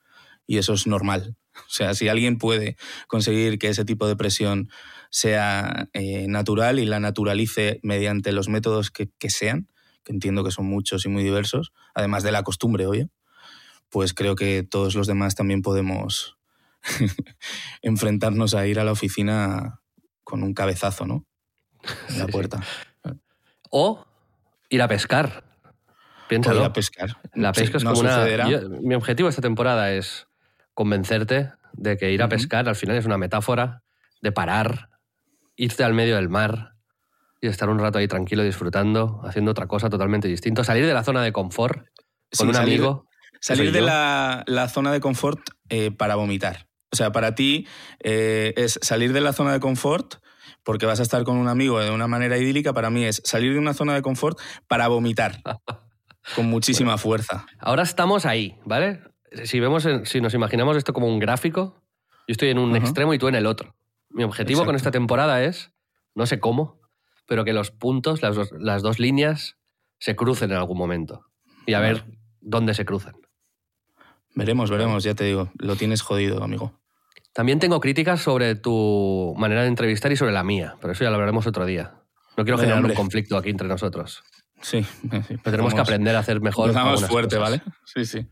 Y 0.47 0.57
eso 0.57 0.73
es 0.73 0.87
normal. 0.87 1.35
O 1.55 1.69
sea, 1.69 1.93
si 1.93 2.07
alguien 2.09 2.39
puede 2.39 2.77
conseguir 3.07 3.59
que 3.59 3.67
ese 3.69 3.85
tipo 3.85 4.07
de 4.07 4.15
presión 4.15 4.69
sea 5.11 5.87
eh, 5.93 6.25
natural 6.27 6.79
y 6.79 6.85
la 6.85 6.99
naturalice 6.99 7.79
mediante 7.83 8.31
los 8.31 8.49
métodos 8.49 8.89
que, 8.89 9.11
que 9.19 9.29
sean, 9.29 9.67
que 10.03 10.13
entiendo 10.13 10.43
que 10.43 10.49
son 10.49 10.65
muchos 10.65 11.05
y 11.05 11.09
muy 11.09 11.23
diversos, 11.23 11.71
además 11.93 12.23
de 12.23 12.31
la 12.31 12.41
costumbre, 12.41 12.87
obvio, 12.87 13.11
pues 13.89 14.15
creo 14.15 14.35
que 14.35 14.63
todos 14.63 14.95
los 14.95 15.05
demás 15.05 15.35
también 15.35 15.61
podemos 15.61 16.37
enfrentarnos 17.83 18.55
a 18.55 18.65
ir 18.67 18.79
a 18.79 18.83
la 18.83 18.91
oficina 18.91 19.79
con 20.23 20.41
un 20.41 20.55
cabezazo, 20.55 21.05
¿no? 21.05 21.25
En 22.09 22.17
la 22.17 22.25
Sí, 22.25 22.25
sí. 22.25 22.31
puerta. 22.31 22.63
O 23.69 24.05
ir 24.69 24.81
a 24.81 24.87
pescar. 24.87 25.52
O 26.25 26.27
Piénsalo. 26.27 26.59
ir 26.61 26.65
a 26.65 26.73
pescar. 26.73 27.09
La 27.35 27.53
Sí, 27.53 27.61
pesca 27.61 27.77
es 27.77 27.83
no 27.83 27.91
como 27.93 28.01
una. 28.01 28.47
yo- 28.49 28.69
mi 28.81 28.95
objetivo 28.95 29.29
esta 29.29 29.41
temporada 29.41 29.91
es 29.91 30.27
convencerte 30.73 31.51
de 31.73 31.97
que 31.97 32.11
ir 32.11 32.21
a 32.23 32.29
pescar 32.29 32.67
al 32.69 32.75
final 32.75 32.95
es 32.97 33.05
una 33.05 33.17
metáfora 33.17 33.83
de 34.21 34.31
parar, 34.31 34.89
irte 35.55 35.83
al 35.83 35.93
medio 35.93 36.15
del 36.15 36.29
mar 36.29 36.73
y 37.41 37.47
estar 37.47 37.69
un 37.69 37.79
rato 37.79 37.97
ahí 37.99 38.07
tranquilo 38.07 38.43
disfrutando, 38.43 39.21
haciendo 39.25 39.51
otra 39.51 39.67
cosa 39.67 39.89
totalmente 39.89 40.27
distinto, 40.27 40.63
salir 40.63 40.85
de 40.85 40.93
la 40.93 41.03
zona 41.03 41.21
de 41.23 41.31
confort 41.33 41.87
Sí, 42.31 42.37
con 42.39 42.47
un 42.49 42.53
salir- 42.55 42.75
amigo. 42.79 43.05
Salir 43.41 43.71
de 43.73 43.81
la, 43.81 44.43
la 44.47 44.69
zona 44.69 44.91
de 44.93 45.01
confort 45.01 45.41
eh, 45.69 45.91
para 45.91 46.15
vomitar. 46.15 46.67
O 46.93 46.95
sea, 46.95 47.11
para 47.11 47.35
ti 47.35 47.67
eh, 47.99 48.53
es 48.55 48.79
salir 48.81 49.11
de 49.11 49.19
la 49.19 49.33
zona 49.33 49.51
de 49.51 49.59
confort 49.59 50.15
porque 50.63 50.85
vas 50.85 51.01
a 51.01 51.03
estar 51.03 51.23
con 51.25 51.35
un 51.37 51.49
amigo 51.49 51.79
de 51.81 51.91
una 51.91 52.07
manera 52.07 52.37
idílica. 52.37 52.71
Para 52.71 52.89
mí 52.89 53.03
es 53.03 53.21
salir 53.25 53.51
de 53.51 53.59
una 53.59 53.73
zona 53.73 53.93
de 53.95 54.01
confort 54.01 54.39
para 54.67 54.87
vomitar 54.87 55.41
con 56.35 56.47
muchísima 56.47 56.97
fuerza. 56.97 57.45
Ahora 57.59 57.83
estamos 57.83 58.25
ahí, 58.25 58.57
¿vale? 58.65 59.01
Si 59.45 59.59
vemos, 59.59 59.87
si 60.03 60.21
nos 60.21 60.33
imaginamos 60.33 60.77
esto 60.77 60.93
como 60.93 61.07
un 61.07 61.19
gráfico, 61.19 61.81
yo 62.27 62.31
estoy 62.31 62.49
en 62.49 62.59
un 62.59 62.75
extremo 62.75 63.13
y 63.13 63.17
tú 63.17 63.27
en 63.27 63.35
el 63.35 63.45
otro. 63.45 63.75
Mi 64.09 64.23
objetivo 64.23 64.65
con 64.65 64.75
esta 64.75 64.91
temporada 64.91 65.43
es, 65.43 65.73
no 66.15 66.25
sé 66.25 66.39
cómo, 66.39 66.79
pero 67.27 67.43
que 67.43 67.53
los 67.53 67.71
puntos, 67.71 68.21
las 68.21 68.35
dos, 68.35 68.51
las 68.57 68.81
dos 68.81 68.99
líneas, 68.99 69.57
se 69.99 70.15
crucen 70.15 70.51
en 70.51 70.57
algún 70.57 70.77
momento. 70.77 71.25
Y 71.65 71.73
a 71.73 71.79
ver 71.79 72.05
dónde 72.41 72.73
se 72.73 72.85
cruzan. 72.85 73.15
Veremos, 74.35 74.69
veremos, 74.69 75.03
ya 75.03 75.15
te 75.15 75.23
digo. 75.23 75.51
Lo 75.57 75.75
tienes 75.75 76.01
jodido, 76.01 76.43
amigo. 76.43 76.79
También 77.33 77.59
tengo 77.59 77.79
críticas 77.79 78.21
sobre 78.21 78.55
tu 78.55 79.33
manera 79.37 79.61
de 79.61 79.67
entrevistar 79.67 80.11
y 80.11 80.15
sobre 80.15 80.33
la 80.33 80.43
mía, 80.43 80.75
pero 80.79 80.93
eso 80.93 81.03
ya 81.03 81.09
lo 81.09 81.15
hablaremos 81.15 81.47
otro 81.47 81.65
día. 81.65 81.95
No 82.37 82.43
quiero 82.43 82.57
generar 82.57 82.83
un 82.83 82.93
conflicto 82.93 83.37
aquí 83.37 83.49
entre 83.49 83.67
nosotros. 83.67 84.23
Sí. 84.63 84.83
sí, 85.27 85.37
tenemos 85.43 85.73
que 85.73 85.81
aprender 85.81 86.15
a 86.15 86.19
hacer 86.19 86.41
mejor. 86.41 86.69
Empezamos 86.69 87.05
fuerte, 87.05 87.37
cosas. 87.37 87.61
¿vale? 87.61 87.73
Sí, 87.85 88.05
sí. 88.05 88.27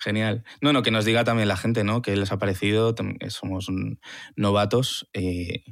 Genial. 0.00 0.42
No, 0.60 0.72
no, 0.72 0.82
que 0.82 0.90
nos 0.90 1.04
diga 1.04 1.24
también 1.24 1.46
la 1.46 1.56
gente, 1.56 1.84
¿no? 1.84 2.02
Que 2.02 2.16
les 2.16 2.32
ha 2.32 2.38
parecido, 2.38 2.94
somos 3.28 3.68
novatos 4.34 5.08
eh, 5.12 5.62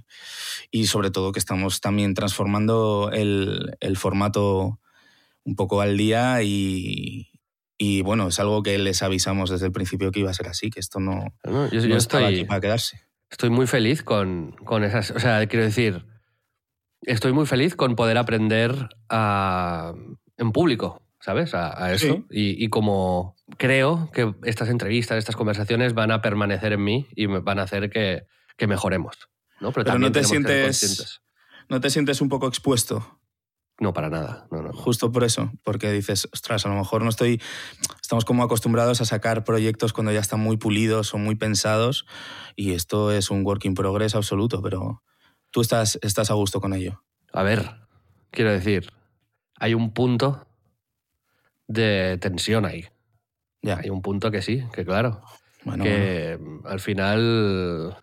y 0.70 0.86
sobre 0.86 1.10
todo 1.10 1.32
que 1.32 1.38
estamos 1.38 1.80
también 1.80 2.14
transformando 2.14 3.10
el, 3.12 3.76
el 3.80 3.96
formato 3.96 4.78
un 5.44 5.56
poco 5.56 5.80
al 5.80 5.96
día 5.96 6.42
y, 6.42 7.30
y, 7.78 8.02
bueno, 8.02 8.28
es 8.28 8.38
algo 8.38 8.62
que 8.62 8.78
les 8.78 9.02
avisamos 9.02 9.50
desde 9.50 9.66
el 9.66 9.72
principio 9.72 10.12
que 10.12 10.20
iba 10.20 10.30
a 10.30 10.34
ser 10.34 10.46
así, 10.46 10.70
que 10.70 10.78
esto 10.78 11.00
no, 11.00 11.34
¿no? 11.44 11.70
Yo, 11.70 11.80
no 11.80 11.86
yo 11.86 11.96
estaba 11.96 12.24
estoy, 12.24 12.40
aquí 12.40 12.44
para 12.44 12.60
quedarse. 12.60 13.00
estoy 13.30 13.50
muy 13.50 13.66
feliz 13.66 14.02
con, 14.02 14.52
con 14.64 14.84
esas. 14.84 15.10
O 15.10 15.18
sea, 15.18 15.44
quiero 15.46 15.64
decir, 15.64 16.04
estoy 17.02 17.32
muy 17.32 17.46
feliz 17.46 17.74
con 17.76 17.96
poder 17.96 18.18
aprender 18.18 18.88
a- 19.08 19.92
en 20.36 20.52
público, 20.52 21.02
¿sabes? 21.20 21.54
A, 21.54 21.84
a 21.84 21.92
eso. 21.92 22.06
Sí. 22.06 22.24
Y, 22.30 22.64
y 22.64 22.68
como 22.68 23.36
creo 23.58 24.10
que 24.12 24.34
estas 24.44 24.68
entrevistas, 24.68 25.18
estas 25.18 25.36
conversaciones 25.36 25.94
van 25.94 26.10
a 26.10 26.20
permanecer 26.22 26.72
en 26.72 26.82
mí 26.84 27.06
y 27.14 27.28
me 27.28 27.40
van 27.40 27.58
a 27.58 27.62
hacer 27.62 27.90
que, 27.90 28.22
que 28.56 28.66
mejoremos. 28.66 29.16
¿no? 29.60 29.72
Pero, 29.72 29.84
Pero 29.84 29.98
no 29.98 30.10
te 30.10 30.24
sientes-. 30.24 31.20
¿No 31.68 31.80
te 31.80 31.90
sientes 31.90 32.20
un 32.20 32.28
poco 32.28 32.48
expuesto? 32.48 33.20
No, 33.80 33.92
para 33.92 34.10
nada. 34.10 34.46
No, 34.50 34.62
no, 34.62 34.68
no. 34.68 34.72
Justo 34.74 35.10
por 35.10 35.24
eso, 35.24 35.50
porque 35.64 35.90
dices, 35.90 36.28
ostras, 36.32 36.66
a 36.66 36.68
lo 36.68 36.74
mejor 36.76 37.02
no 37.02 37.08
estoy. 37.08 37.40
Estamos 38.00 38.24
como 38.24 38.42
acostumbrados 38.42 39.00
a 39.00 39.04
sacar 39.04 39.44
proyectos 39.44 39.92
cuando 39.92 40.12
ya 40.12 40.20
están 40.20 40.40
muy 40.40 40.56
pulidos 40.56 41.14
o 41.14 41.18
muy 41.18 41.34
pensados, 41.36 42.04
y 42.54 42.72
esto 42.72 43.10
es 43.12 43.30
un 43.30 43.44
work 43.46 43.64
in 43.64 43.74
progress 43.74 44.14
absoluto, 44.14 44.60
pero 44.62 45.02
tú 45.52 45.60
estás, 45.60 45.98
estás 46.02 46.30
a 46.30 46.34
gusto 46.34 46.60
con 46.60 46.74
ello. 46.74 47.04
A 47.32 47.44
ver, 47.44 47.70
quiero 48.30 48.50
decir, 48.50 48.88
hay 49.56 49.74
un 49.74 49.92
punto 49.92 50.46
de 51.68 52.18
tensión 52.20 52.64
ahí. 52.64 52.86
Ya. 53.62 53.78
Hay 53.78 53.90
un 53.90 54.02
punto 54.02 54.32
que 54.32 54.42
sí, 54.42 54.64
que 54.72 54.84
claro. 54.84 55.22
Bueno, 55.64 55.84
que 55.84 56.36
al 56.64 56.80
final, 56.80 57.96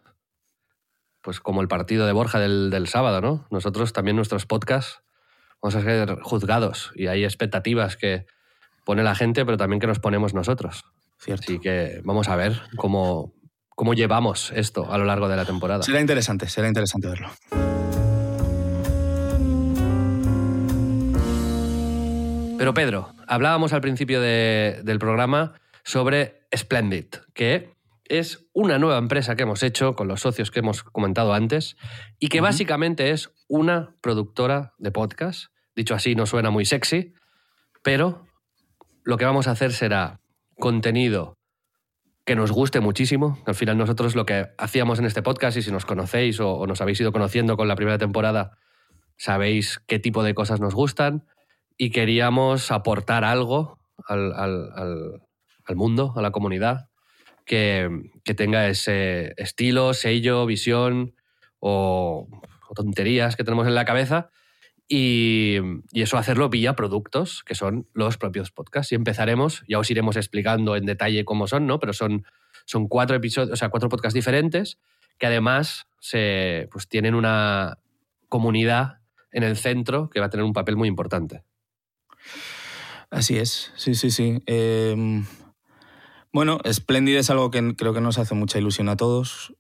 pues 1.22 1.42
como 1.42 1.62
el 1.62 1.68
partido 1.68 2.06
de 2.06 2.14
Borja 2.14 2.40
del, 2.40 2.70
del 2.70 2.88
sábado, 2.88 3.20
¿no? 3.20 3.46
Nosotros 3.52 3.92
también 3.92 4.16
nuestros 4.16 4.46
podcasts 4.46 5.02
vamos 5.62 5.76
a 5.76 5.82
ser 5.82 6.18
juzgados 6.22 6.94
y 6.96 7.08
hay 7.08 7.26
expectativas 7.26 7.98
que 7.98 8.26
pone 8.86 9.04
la 9.04 9.16
gente, 9.16 9.46
pero 9.46 9.58
también 9.58 9.82
que 9.82 9.88
nos 9.88 10.00
ponemos 10.00 10.34
nosotros. 10.34 10.86
cierto. 11.18 11.44
Así 11.44 11.60
que 11.60 12.00
vamos 12.06 12.30
a 12.30 12.38
ver 12.38 12.62
cómo, 12.78 13.34
cómo 13.80 13.94
llevamos 13.94 14.52
esto 14.54 14.92
a 14.92 14.98
lo 14.98 15.06
largo 15.06 15.30
de 15.30 15.38
la 15.38 15.46
temporada. 15.46 15.84
Será 15.84 16.02
interesante, 16.02 16.50
será 16.50 16.68
interesante 16.68 17.08
verlo. 17.08 17.30
Pero 22.58 22.74
Pedro, 22.74 23.14
hablábamos 23.26 23.72
al 23.72 23.80
principio 23.80 24.20
de- 24.20 24.82
del 24.84 25.00
programa 25.00 25.54
sobre 25.86 26.42
Splendid, 26.54 27.06
que 27.34 27.74
es 28.04 28.50
una 28.52 28.78
nueva 28.80 28.98
empresa 28.98 29.38
que 29.38 29.44
hemos 29.44 29.64
hecho 29.64 29.96
con 29.96 30.10
los 30.10 30.20
socios 30.20 30.52
que 30.52 30.60
hemos 30.60 30.84
comentado 30.84 31.34
antes 31.34 31.78
y 32.20 32.28
que 32.28 32.42
básicamente 32.42 33.12
es 33.12 33.32
una 33.48 33.96
productora 34.02 34.74
de 34.78 34.92
podcast. 34.92 35.54
Dicho 35.74 35.96
así, 35.96 36.16
no 36.16 36.26
suena 36.26 36.50
muy 36.50 36.66
sexy, 36.66 37.14
pero 37.82 38.26
lo 39.06 39.16
que 39.16 39.24
vamos 39.24 39.48
a 39.48 39.52
hacer 39.52 39.72
será 39.72 40.20
contenido 40.58 41.39
que 42.30 42.36
nos 42.36 42.52
guste 42.52 42.80
muchísimo. 42.80 43.40
Al 43.48 43.56
final 43.56 43.76
nosotros 43.76 44.16
lo 44.16 44.24
que 44.24 44.50
hacíamos 44.60 45.00
en 45.00 45.06
este 45.06 45.24
podcast, 45.24 45.58
y 45.58 45.64
si 45.64 45.72
nos 45.72 45.84
conocéis 45.84 46.40
o, 46.40 46.68
nos 46.68 46.80
habéis 46.80 47.02
ido 47.02 47.12
conociendo 47.12 47.58
con 47.58 47.68
la 47.68 47.76
primera 47.76 47.98
temporada, 47.98 48.52
sabéis 49.18 49.82
qué 49.88 49.98
tipo 49.98 50.22
de 50.22 50.36
cosas 50.36 50.60
nos 50.60 50.76
gustan 50.76 51.26
y 51.76 51.90
queríamos 51.90 52.72
aportar 52.72 53.24
algo 53.24 53.80
al, 54.08 54.32
al- 54.34 55.22
mundo, 55.74 56.14
a 56.16 56.22
la 56.22 56.30
comunidad, 56.30 56.90
que, 57.48 57.90
que 58.24 58.36
tenga 58.36 58.68
ese 58.68 59.34
estilo, 59.38 59.96
sello, 59.96 60.46
visión 60.46 61.16
o 61.60 62.28
tonterías 62.76 63.36
que 63.36 63.44
tenemos 63.44 63.66
en 63.66 63.74
la 63.74 63.86
cabeza. 63.86 64.30
Y, 64.92 65.58
eso 65.94 66.18
hacerlo 66.18 66.50
vía 66.50 66.76
productos, 66.76 67.44
que 67.44 67.54
son 67.54 67.88
los 67.94 68.18
propios 68.18 68.52
podcasts. 68.52 68.92
Y 68.92 68.96
empezaremos, 68.96 69.64
ya 69.68 69.78
os 69.78 69.90
iremos 69.92 70.18
explicando 70.18 70.76
en 70.76 70.86
detalle 70.86 71.24
cómo 71.24 71.48
son, 71.48 71.68
¿no? 71.68 71.80
Pero 71.80 71.94
son, 71.94 72.26
son 72.66 72.88
cuatro 72.88 73.16
episodios, 73.16 73.54
o 73.54 73.56
sea, 73.56 73.70
cuatro 73.70 73.88
podcasts 73.88 74.16
diferentes, 74.16 74.80
que 75.20 75.28
además 75.28 75.86
se, 76.00 76.68
pues, 76.72 76.88
tienen 76.88 77.14
una 77.14 77.78
comunidad 78.30 78.98
en 79.32 79.44
el 79.44 79.56
centro 79.56 80.10
que 80.10 80.20
va 80.20 80.26
a 80.26 80.30
tener 80.30 80.44
un 80.44 80.54
papel 80.54 80.76
muy 80.76 80.88
importante. 80.88 81.44
Así 83.12 83.38
es, 83.38 83.72
sí, 83.76 83.94
sí, 83.94 84.10
sí. 84.10 84.42
Eh, 84.48 85.24
bueno, 86.32 86.60
Splendid 86.72 87.18
es 87.18 87.30
algo 87.30 87.52
que 87.52 87.76
creo 87.76 87.94
que 87.94 88.02
nos 88.02 88.18
hace 88.18 88.36
mucha 88.36 88.58
ilusión 88.58 88.90
a 88.90 88.98
todos, 88.98 89.56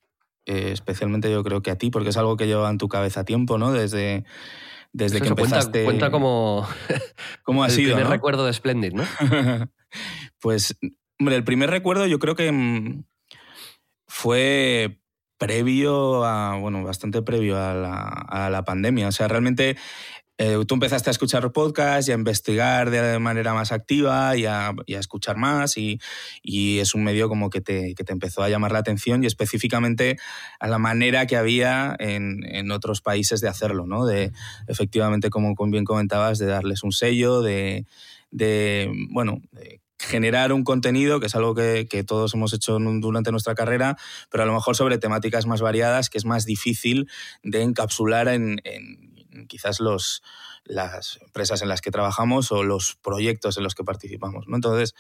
eh, 0.46 0.72
especialmente 0.72 1.32
yo 1.32 1.44
creo 1.44 1.62
que 1.62 1.72
a 1.72 1.78
ti, 1.78 1.92
porque 1.92 2.10
es 2.10 2.18
algo 2.18 2.38
que 2.38 2.48
lleva 2.48 2.70
en 2.70 2.78
tu 2.78 2.88
cabeza 2.88 3.26
tiempo, 3.26 3.58
¿no? 3.58 3.72
Desde, 3.72 4.24
desde 4.94 5.18
Eso 5.18 5.24
que 5.26 5.30
cuenta- 5.32 5.56
empezaste. 5.58 5.84
Cuenta, 5.86 6.12
como 6.12 6.68
¿Cómo 7.44 7.64
ha 7.64 7.68
el 7.68 7.72
sido? 7.74 7.90
primer 7.90 8.06
¿no? 8.06 8.12
recuerdo 8.12 8.46
de 8.46 8.54
Splendid, 8.54 8.94
¿no? 8.94 9.04
pues, 10.40 10.78
hombre, 11.20 11.36
el 11.36 11.44
primer 11.44 11.70
recuerdo 11.70 12.06
yo 12.08 12.20
creo 12.20 12.36
que 12.36 12.52
mm, 12.52 13.04
fue 14.08 15.00
previo 15.38 16.26
a, 16.26 16.58
bueno, 16.58 16.84
bastante 16.84 17.22
previo 17.22 17.58
a 17.58 17.74
la, 17.74 18.04
a 18.04 18.50
la 18.50 18.64
pandemia. 18.66 19.08
O 19.08 19.12
sea, 19.12 19.28
realmente 19.28 19.78
eh, 20.42 20.58
tú 20.66 20.76
empezaste 20.76 21.10
a 21.10 21.12
escuchar 21.12 21.52
podcasts 21.52 22.08
y 22.08 22.14
a 22.14 22.16
investigar 22.16 22.92
de 22.92 23.20
manera 23.20 23.54
más 23.54 23.74
activa 23.74 24.38
y 24.38 24.46
a, 24.46 24.74
escuchar 24.88 25.36
más 25.36 25.76
y, 25.78 26.00
es 26.80 26.96
un 26.96 27.04
medio 27.04 27.28
como 27.28 27.50
que 27.50 27.60
te, 27.60 27.94
que 27.94 28.06
te 28.06 28.14
empezó 28.14 28.42
a 28.42 28.48
llamar 28.48 28.72
la 28.72 28.80
atención 28.80 29.22
y 29.22 29.28
específicamente 29.28 30.18
a 30.62 30.70
la 30.70 30.78
manera 30.78 31.28
que 31.28 31.36
había 31.36 31.94
en, 32.00 32.46
en 32.46 32.72
otros 32.72 33.02
países 33.02 33.42
de 33.42 33.50
hacerlo, 33.50 33.86
¿no? 33.86 34.06
De, 34.06 34.32
efectivamente, 34.70 35.30
como 35.30 35.54
bien 35.68 35.84
comentabas, 35.84 36.40
de 36.40 36.46
darles 36.46 36.84
un 36.84 36.94
sello, 36.94 37.42
de, 37.42 37.86
bueno, 39.10 39.42
generar 40.00 40.54
un 40.54 40.64
contenido, 40.64 41.20
que 41.20 41.26
es 41.26 41.36
algo 41.36 41.54
que, 41.54 41.86
todos 42.08 42.34
hemos 42.34 42.54
hecho 42.54 42.78
durante 42.80 43.32
nuestra 43.32 43.56
carrera, 43.56 43.98
pero 44.32 44.44
a 44.44 44.46
lo 44.46 44.54
mejor 44.54 44.78
sobre 44.78 45.00
temáticas 45.00 45.46
más 45.46 45.60
variadas, 45.60 46.10
que 46.10 46.18
es 46.18 46.24
más 46.24 46.46
difícil 46.46 47.10
de 47.44 47.62
encapsular 47.64 48.30
en, 48.30 48.62
en- 48.64 49.09
en 49.09 49.09
quizás 49.48 49.80
los, 49.80 50.22
las 50.66 51.20
empresas 51.22 51.62
en 51.62 51.70
las 51.70 51.82
que 51.82 51.92
trabajamos 51.92 52.52
o 52.52 52.64
los 52.64 52.96
proyectos 53.02 53.58
en 53.58 53.64
los 53.64 53.76
que 53.76 53.84
participamos. 53.84 54.46
¿no? 54.48 54.56
Entonces, 54.56 54.96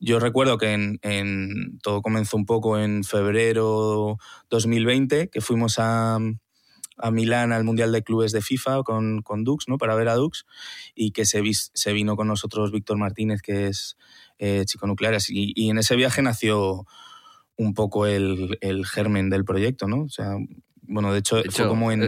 yo 0.00 0.18
recuerdo 0.20 0.58
que 0.58 0.72
en, 0.72 0.98
en- 1.02 1.78
todo 1.82 2.02
comenzó 2.02 2.36
un 2.36 2.46
poco 2.46 2.78
en 2.78 3.04
febrero 3.04 4.18
2020, 4.50 5.28
que 5.30 5.40
fuimos 5.40 5.78
a, 5.78 6.18
a 6.98 7.10
Milán 7.10 7.52
al 7.52 7.64
Mundial 7.64 7.92
de 7.92 8.02
Clubes 8.02 8.32
de 8.32 8.40
FIFA 8.42 8.82
con, 8.82 9.22
con 9.22 9.44
Dux, 9.44 9.68
¿no? 9.68 9.78
para 9.78 9.94
ver 9.94 10.08
a 10.08 10.14
Dux, 10.14 10.44
y 10.94 11.12
que 11.12 11.24
se, 11.24 11.40
vis- 11.40 11.70
se 11.74 11.92
vino 11.92 12.16
con 12.16 12.26
nosotros 12.28 12.70
Víctor 12.72 12.98
Martínez, 12.98 13.40
que 13.42 13.68
es 13.68 13.96
eh, 14.38 14.64
chico 14.66 14.86
nuclear, 14.86 15.16
y, 15.28 15.52
y 15.54 15.70
en 15.70 15.78
ese 15.78 15.96
viaje 15.96 16.22
nació 16.22 16.86
un 17.56 17.72
poco 17.74 18.06
el, 18.06 18.58
el 18.60 18.84
germen 18.86 19.30
del 19.30 19.44
proyecto, 19.44 19.86
¿no? 19.86 20.02
O 20.02 20.08
sea, 20.08 20.34
bueno, 20.82 21.12
de 21.12 21.20
hecho, 21.20 21.36
De 21.36 21.42
fue 21.42 21.50
hecho, 21.50 21.68
como 21.68 21.92
en... 21.92 22.00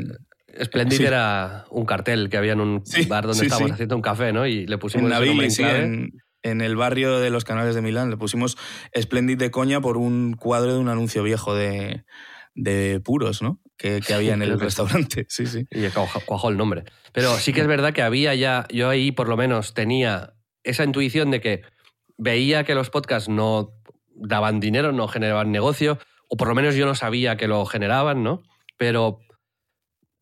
Splendid 0.64 0.96
Sí. 0.98 1.04
era 1.04 1.64
un 1.70 1.84
cartel 1.84 2.28
que 2.28 2.36
había 2.36 2.52
en 2.52 2.60
un 2.60 2.84
Sí, 2.86 3.04
bar 3.06 3.24
donde 3.24 3.40
sí, 3.40 3.46
estábamos 3.46 3.72
haciendo 3.72 3.96
un 3.96 4.02
café, 4.02 4.32
¿no? 4.32 4.46
Y 4.46 4.66
le 4.66 4.78
pusimos 4.78 5.10
en 5.58 6.10
en 6.42 6.60
el 6.60 6.76
barrio 6.76 7.18
de 7.18 7.30
los 7.30 7.44
canales 7.44 7.74
de 7.74 7.82
Milán. 7.82 8.08
Le 8.10 8.16
pusimos 8.16 8.56
Splendid 8.96 9.36
de 9.36 9.50
coña 9.50 9.80
por 9.80 9.96
un 9.96 10.34
cuadro 10.34 10.74
de 10.74 10.78
un 10.78 10.88
anuncio 10.88 11.24
viejo 11.24 11.56
de, 11.56 12.04
de 12.54 13.00
puros, 13.00 13.42
¿no? 13.42 13.60
Que, 13.76 14.00
que 14.00 14.14
había 14.14 14.34
en 14.34 14.42
el 14.42 14.60
restaurante. 14.60 15.26
Sí, 15.28 15.46
sí. 15.46 15.66
Y 15.72 15.88
cuajó 16.24 16.48
el 16.48 16.56
nombre. 16.56 16.84
Pero 17.12 17.36
sí 17.38 17.52
que 17.52 17.62
es 17.62 17.66
verdad 17.66 17.92
que 17.92 18.02
había 18.02 18.34
ya, 18.34 18.66
yo 18.72 18.88
ahí 18.88 19.10
por 19.10 19.28
lo 19.28 19.36
menos 19.36 19.74
tenía 19.74 20.34
esa 20.62 20.84
intuición 20.84 21.30
de 21.32 21.40
que 21.40 21.62
veía 22.16 22.62
que 22.64 22.74
los 22.76 22.90
podcasts 22.90 23.28
no 23.28 23.72
daban 24.14 24.60
dinero, 24.60 24.92
no 24.92 25.08
generaban 25.08 25.50
negocio, 25.50 25.98
o 26.28 26.36
por 26.36 26.48
lo 26.48 26.54
menos 26.54 26.76
yo 26.76 26.86
no 26.86 26.94
sabía 26.94 27.36
que 27.36 27.48
lo 27.48 27.66
generaban, 27.66 28.22
¿no? 28.22 28.42
Pero 28.78 29.18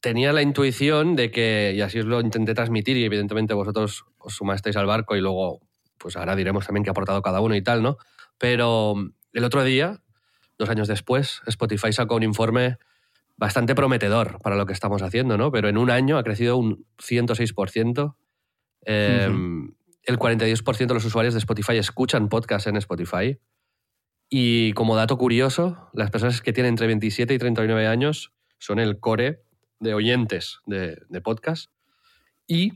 tenía 0.05 0.35
la 0.35 0.43
intuición 0.43 1.16
de 1.16 1.31
que, 1.31 1.72
y 1.74 1.81
así 1.81 1.98
os 1.98 2.05
lo 2.05 2.20
intenté 2.20 2.52
transmitir, 2.52 2.98
y 2.98 3.06
evidentemente 3.06 3.55
vosotros 3.55 4.05
os 4.18 4.35
sumasteis 4.35 4.76
al 4.76 4.85
barco 4.85 5.16
y 5.16 5.22
luego, 5.22 5.62
pues 5.97 6.18
ahora 6.18 6.36
diremos 6.36 6.66
también 6.66 6.85
qué 6.85 6.90
ha 6.90 6.93
aportado 6.93 7.22
cada 7.22 7.40
uno 7.40 7.56
y 7.56 7.62
tal, 7.62 7.82
¿no? 7.82 7.97
Pero 8.36 8.97
el 9.32 9.44
otro 9.44 9.64
día, 9.64 10.02
dos 10.59 10.68
años 10.68 10.89
después, 10.89 11.40
Spotify 11.47 11.90
sacó 11.94 12.16
un 12.16 12.22
informe 12.22 12.76
bastante 13.39 13.74
prometedor 13.74 14.43
para 14.43 14.56
lo 14.56 14.66
que 14.66 14.74
estamos 14.74 15.01
haciendo, 15.01 15.39
¿no? 15.39 15.51
Pero 15.51 15.70
en 15.70 15.78
un 15.78 15.90
año 15.90 16.18
ha 16.18 16.22
crecido 16.22 16.59
un 16.59 16.85
106%. 16.98 18.14
Eh, 18.85 19.31
El 20.02 20.18
42% 20.18 20.86
de 20.86 20.94
los 20.94 21.05
usuarios 21.06 21.32
de 21.32 21.39
Spotify 21.39 21.78
escuchan 21.78 22.28
podcasts 22.28 22.66
en 22.66 22.76
Spotify. 22.76 23.39
Y 24.28 24.74
como 24.74 24.97
dato 24.97 25.16
curioso, 25.16 25.89
las 25.94 26.10
personas 26.10 26.43
que 26.43 26.52
tienen 26.52 26.74
entre 26.74 26.89
27 26.89 27.32
y 27.32 27.39
39 27.39 27.86
años 27.86 28.35
son 28.59 28.78
el 28.78 29.01
core 29.01 29.44
de 29.80 29.94
oyentes 29.94 30.60
de, 30.66 30.98
de 31.09 31.20
podcast. 31.20 31.70
Y 32.46 32.72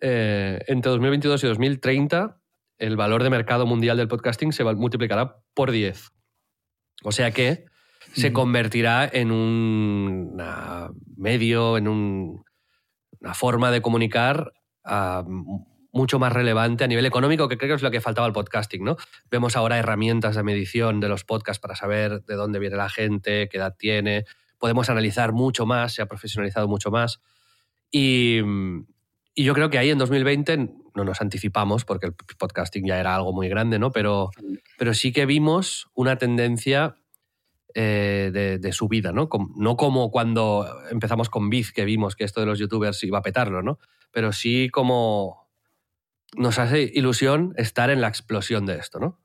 eh, 0.00 0.60
entre 0.66 0.90
2022 0.90 1.44
y 1.44 1.46
2030, 1.48 2.40
el 2.78 2.96
valor 2.96 3.22
de 3.22 3.30
mercado 3.30 3.66
mundial 3.66 3.96
del 3.96 4.08
podcasting 4.08 4.52
se 4.52 4.64
va- 4.64 4.74
multiplicará 4.74 5.36
por 5.54 5.70
10. 5.70 6.10
O 7.04 7.12
sea 7.12 7.30
que 7.30 7.64
se 8.12 8.32
convertirá 8.32 9.08
en 9.12 9.30
un 9.32 10.36
medio, 11.16 11.76
en 11.78 11.88
un- 11.88 12.44
una 13.20 13.34
forma 13.34 13.70
de 13.70 13.80
comunicar 13.80 14.52
ah, 14.84 15.24
mucho 15.92 16.18
más 16.18 16.32
relevante 16.32 16.84
a 16.84 16.86
nivel 16.88 17.06
económico, 17.06 17.48
que 17.48 17.56
creo 17.56 17.70
que 17.70 17.74
es 17.76 17.82
lo 17.82 17.90
que 17.90 18.00
faltaba 18.00 18.26
al 18.26 18.32
podcasting, 18.32 18.84
¿no? 18.84 18.96
Vemos 19.30 19.56
ahora 19.56 19.78
herramientas 19.78 20.34
de 20.36 20.42
medición 20.42 21.00
de 21.00 21.08
los 21.08 21.24
podcasts 21.24 21.60
para 21.60 21.76
saber 21.76 22.22
de 22.24 22.34
dónde 22.34 22.58
viene 22.58 22.76
la 22.76 22.88
gente, 22.90 23.48
qué 23.48 23.56
edad 23.58 23.74
tiene. 23.78 24.24
Podemos 24.64 24.88
analizar 24.88 25.34
mucho 25.34 25.66
más, 25.66 25.92
se 25.92 26.00
ha 26.00 26.06
profesionalizado 26.06 26.66
mucho 26.68 26.90
más. 26.90 27.20
Y, 27.90 28.40
yo 29.36 29.52
creo 29.52 29.68
que 29.68 29.76
ahí 29.76 29.90
en 29.90 29.98
2020 29.98 30.56
no 30.94 31.04
nos 31.04 31.20
anticipamos, 31.20 31.84
porque 31.84 32.06
el 32.06 32.14
podcasting 32.14 32.86
ya 32.86 32.98
era 32.98 33.14
algo 33.14 33.34
muy 33.34 33.50
grande, 33.50 33.78
¿no? 33.78 33.92
Pero, 33.92 34.30
pero 34.78 34.94
sí 34.94 35.12
que 35.12 35.26
vimos 35.26 35.90
una 35.92 36.16
tendencia 36.16 36.96
eh, 37.74 38.58
de, 38.58 38.72
subida, 38.72 39.12
¿no? 39.12 39.28
No 39.54 39.76
como 39.76 40.10
cuando 40.10 40.66
empezamos 40.90 41.28
con 41.28 41.50
Biz, 41.50 41.70
que 41.72 41.84
vimos 41.84 42.16
que 42.16 42.24
esto 42.24 42.40
de 42.40 42.46
los 42.46 42.58
youtubers 42.58 43.04
iba 43.04 43.18
a 43.18 43.22
petarlo, 43.22 43.62
¿no? 43.62 43.78
Pero 44.12 44.32
sí 44.32 44.70
como 44.70 45.46
nos 46.38 46.58
hace 46.58 46.90
ilusión 46.94 47.52
estar 47.58 47.90
en 47.90 48.00
la 48.00 48.08
explosión 48.08 48.64
de 48.64 48.78
esto, 48.78 48.98
¿no? 48.98 49.20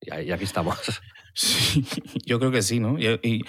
Y 0.00 0.32
aquí 0.32 0.42
estamos. 0.42 0.76
Sí, 1.34 1.84
yo 2.26 2.38
creo 2.38 2.50
que 2.50 2.62
sí, 2.62 2.80
¿no? 2.80 2.98
Y, 2.98 3.42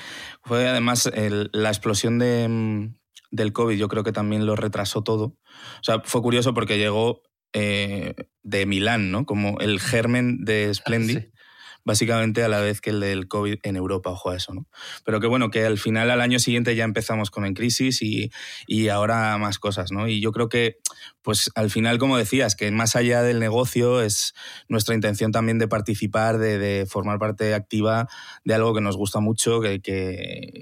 fue 0.43 0.67
además 0.67 1.07
el- 1.13 1.49
la 1.53 1.69
explosión 1.69 2.19
de, 2.19 2.47
mm, 2.47 2.95
del 3.31 3.53
COVID, 3.53 3.77
yo 3.77 3.87
creo 3.87 4.03
que 4.03 4.11
también 4.11 4.45
lo 4.45 4.55
retrasó 4.55 5.03
todo. 5.03 5.25
O 5.25 5.83
sea, 5.83 6.01
fue 6.03 6.21
curioso 6.21 6.53
porque 6.53 6.77
llegó 6.77 7.21
eh, 7.53 8.15
de 8.43 8.65
Milán, 8.65 9.11
¿no? 9.11 9.25
Como 9.25 9.59
el 9.59 9.79
germen 9.81 10.45
de 10.45 10.73
Splendid. 10.73 11.19
Sí. 11.19 11.30
Básicamente 11.83 12.43
a 12.43 12.47
la 12.47 12.59
vez 12.59 12.81
que 12.81 12.91
el 12.91 12.99
del 12.99 13.27
COVID 13.27 13.59
en 13.63 13.75
Europa, 13.75 14.11
ojo 14.11 14.29
a 14.29 14.35
eso, 14.35 14.53
¿no? 14.53 14.67
Pero 15.03 15.19
que 15.19 15.27
bueno, 15.27 15.49
que 15.49 15.65
al 15.65 15.77
final 15.77 16.11
al 16.11 16.21
año 16.21 16.39
siguiente 16.39 16.75
ya 16.75 16.83
empezamos 16.83 17.31
con 17.31 17.45
En 17.45 17.53
Crisis 17.53 18.01
y, 18.01 18.31
y 18.67 18.89
ahora 18.89 19.37
más 19.37 19.59
cosas, 19.59 19.91
¿no? 19.91 20.07
Y 20.07 20.21
yo 20.21 20.31
creo 20.31 20.49
que, 20.49 20.77
pues 21.21 21.51
al 21.55 21.69
final, 21.69 21.97
como 21.97 22.17
decías, 22.17 22.55
que 22.55 22.69
más 22.71 22.95
allá 22.95 23.23
del 23.23 23.39
negocio 23.39 24.01
es 24.01 24.33
nuestra 24.67 24.95
intención 24.95 25.31
también 25.31 25.59
de 25.59 25.67
participar, 25.67 26.37
de, 26.37 26.85
formar 26.89 27.19
parte 27.19 27.53
activa 27.53 28.07
de 28.43 28.53
algo 28.53 28.73
que 28.73 28.81
nos 28.81 28.97
gusta 28.97 29.19
mucho 29.19 29.61
que, 29.61 29.81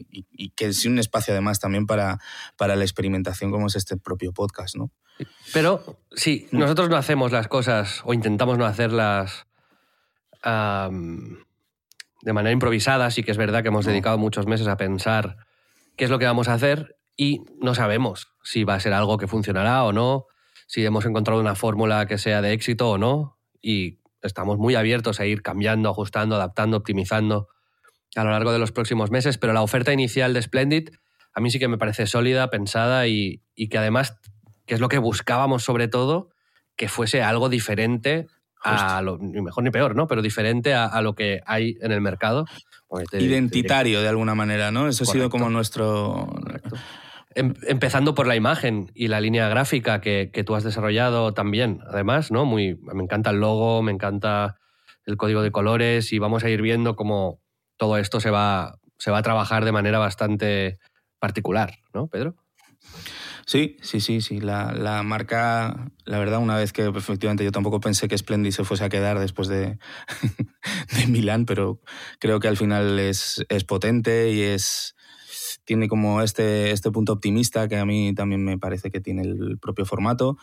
y 0.09 0.49
que 0.49 0.65
es 0.65 0.85
un 0.85 0.99
espacio 0.99 1.33
además 1.33 1.59
también 1.59 1.85
para, 1.85 2.19
para 2.57 2.75
la 2.75 2.83
experimentación 2.83 3.51
como 3.51 3.67
es 3.67 3.75
este 3.75 3.97
propio 3.97 4.33
podcast, 4.33 4.75
¿no? 4.75 4.91
Pero 5.53 5.99
sí, 6.11 6.47
nosotros 6.51 6.89
no 6.89 6.95
hacemos 6.95 7.31
las 7.31 7.47
cosas 7.47 8.01
o 8.05 8.13
intentamos 8.13 8.57
no 8.57 8.65
hacerlas 8.65 9.47
de 10.43 12.33
manera 12.33 12.51
improvisada. 12.51 13.11
Sí 13.11 13.23
que 13.23 13.31
es 13.31 13.37
verdad 13.37 13.61
que 13.61 13.69
hemos 13.69 13.85
No. 13.85 13.91
dedicado 13.91 14.17
muchos 14.17 14.45
meses 14.47 14.67
a 14.67 14.77
pensar 14.77 15.37
qué 15.97 16.05
es 16.05 16.09
lo 16.09 16.19
que 16.19 16.25
vamos 16.25 16.47
a 16.47 16.53
hacer 16.53 16.97
y 17.15 17.41
no 17.61 17.75
sabemos 17.75 18.33
si 18.43 18.63
va 18.63 18.75
a 18.75 18.79
ser 18.79 18.93
algo 18.93 19.17
que 19.17 19.27
funcionará 19.27 19.83
o 19.83 19.91
no, 19.93 20.25
si 20.67 20.85
hemos 20.85 21.05
encontrado 21.05 21.39
una 21.41 21.55
fórmula 21.55 22.05
que 22.07 22.17
sea 22.17 22.41
de 22.41 22.53
éxito 22.53 22.89
o 22.89 22.97
no. 22.97 23.37
Y 23.61 23.99
estamos 24.21 24.57
muy 24.57 24.75
abiertos 24.75 25.19
a 25.19 25.25
ir 25.25 25.41
cambiando, 25.41 25.89
ajustando, 25.89 26.35
adaptando, 26.35 26.77
optimizando 26.77 27.47
a 28.15 28.23
lo 28.23 28.31
largo 28.31 28.51
de 28.51 28.59
los 28.59 28.71
próximos 28.71 29.11
meses. 29.11 29.37
Pero 29.37 29.53
la 29.53 29.61
oferta 29.61 29.91
inicial 29.93 30.33
de 30.33 30.41
Splendid 30.41 30.89
a 31.33 31.41
mí 31.41 31.51
sí 31.51 31.59
que 31.59 31.67
me 31.67 31.77
parece 31.77 32.07
sólida, 32.07 32.49
pensada 32.49 33.07
y, 33.07 33.43
y 33.55 33.69
que 33.69 33.77
además, 33.77 34.17
que 34.65 34.73
es 34.73 34.79
lo 34.79 34.89
que 34.89 34.97
buscábamos 34.97 35.63
sobre 35.63 35.87
todo, 35.87 36.29
que 36.75 36.87
fuese 36.89 37.21
algo 37.21 37.49
diferente 37.49 38.27
a 38.63 39.01
lo, 39.01 39.17
ni 39.17 39.41
mejor 39.41 39.63
ni 39.63 39.71
peor, 39.71 39.95
¿no? 39.95 40.07
Pero 40.07 40.21
diferente 40.21 40.73
a, 40.73 40.85
a 40.85 41.01
lo 41.01 41.13
que 41.15 41.41
hay 41.45 41.77
en 41.81 41.91
el 41.91 42.01
mercado. 42.01 42.45
Pues 42.87 43.07
te- 43.09 43.17
te 43.17 43.23
diré- 43.23 43.27
Identitario 43.29 44.01
de 44.01 44.07
alguna 44.09 44.35
manera, 44.35 44.71
¿no? 44.71 44.87
Eso 44.87 45.03
ha 45.03 45.07
sido 45.07 45.29
como 45.29 45.49
nuestro... 45.49 46.27
Em- 47.35 47.53
empezando 47.67 48.15
por 48.15 48.25
la 48.27 48.35
imagen 48.35 48.91
y 48.95 49.07
la 49.07 49.21
línea 49.21 49.47
gráfica 49.49 50.01
que, 50.01 50.31
que 50.33 50.43
tú 50.43 50.55
has 50.55 50.63
desarrollado 50.63 51.33
también, 51.33 51.79
además, 51.87 52.31
¿no? 52.31 52.43
Muy, 52.45 52.75
me 52.81 53.03
encanta 53.03 53.29
el 53.29 53.39
logo, 53.39 53.81
me 53.83 53.91
encanta 53.91 54.57
el 55.05 55.15
código 55.15 55.41
de 55.43 55.51
colores 55.51 56.11
y 56.11 56.19
vamos 56.19 56.43
a 56.43 56.49
ir 56.49 56.61
viendo 56.61 56.95
cómo 56.95 57.39
todo 57.77 57.97
esto 57.97 58.19
se 58.19 58.31
va, 58.31 58.79
se 58.97 59.11
va 59.11 59.19
a 59.19 59.23
trabajar 59.23 59.63
de 59.63 59.71
manera 59.71 59.99
bastante 59.99 60.79
particular, 61.19 61.75
¿no, 61.93 62.07
Pedro? 62.07 62.35
Sí, 63.49 63.77
sí, 63.81 63.99
sí, 63.99 64.21
sí. 64.21 64.39
La, 64.39 64.73
la 64.73 65.01
marca, 65.01 65.91
la 66.05 66.19
verdad, 66.19 66.37
una 66.37 66.55
vez 66.55 66.71
que 66.71 66.85
efectivamente 66.85 67.43
yo 67.43 67.51
tampoco 67.51 67.79
pensé 67.79 68.07
que 68.07 68.15
Splendid 68.15 68.51
se 68.51 68.63
fuese 68.63 68.83
a 68.83 68.89
quedar 68.89 69.17
después 69.17 69.47
de, 69.47 69.79
de 70.95 71.07
Milán, 71.07 71.47
pero 71.47 71.81
creo 72.19 72.39
que 72.39 72.47
al 72.47 72.57
final 72.57 72.99
es, 72.99 73.43
es 73.49 73.63
potente 73.63 74.29
y 74.29 74.41
es, 74.41 74.95
tiene 75.65 75.87
como 75.87 76.21
este, 76.21 76.69
este 76.69 76.91
punto 76.91 77.13
optimista 77.13 77.67
que 77.67 77.77
a 77.77 77.87
mí 77.87 78.13
también 78.13 78.45
me 78.45 78.59
parece 78.59 78.91
que 78.91 79.01
tiene 79.01 79.23
el 79.23 79.57
propio 79.59 79.83
formato. 79.83 80.37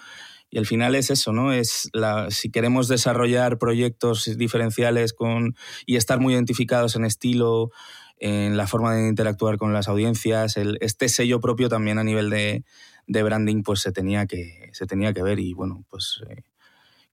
Y 0.51 0.59
al 0.59 0.67
final 0.67 0.97
es 0.97 1.09
eso, 1.11 1.33
¿no? 1.33 1.53
Es 1.53 1.89
la, 1.93 2.33
si 2.33 2.51
queremos 2.51 2.89
desarrollar 2.89 3.59
proyectos 3.59 4.29
diferenciales 4.37 5.13
con, 5.13 5.55
y 5.87 5.95
estar 5.95 6.19
muy 6.19 6.35
identificados 6.35 6.97
en 6.97 7.05
estilo, 7.05 7.71
en 8.19 8.57
la 8.57 8.67
forma 8.67 8.95
de 8.95 9.09
interactuar 9.09 9.59
con 9.59 9.73
las 9.73 9.89
audiencias, 9.89 10.57
el, 10.57 10.79
este 10.81 11.09
sello 11.09 11.41
propio 11.41 11.69
también 11.69 11.99
a 11.99 12.05
nivel 12.05 12.31
de, 12.31 12.65
de, 13.07 13.23
branding, 13.23 13.63
pues 13.63 13.81
se 13.81 13.93
tenía 13.93 14.27
que, 14.27 14.71
se 14.73 14.87
tenía 14.87 15.13
que 15.13 15.23
ver. 15.23 15.39
Y 15.39 15.55
bueno, 15.55 15.85
pues 15.89 16.21
eh, 16.29 16.43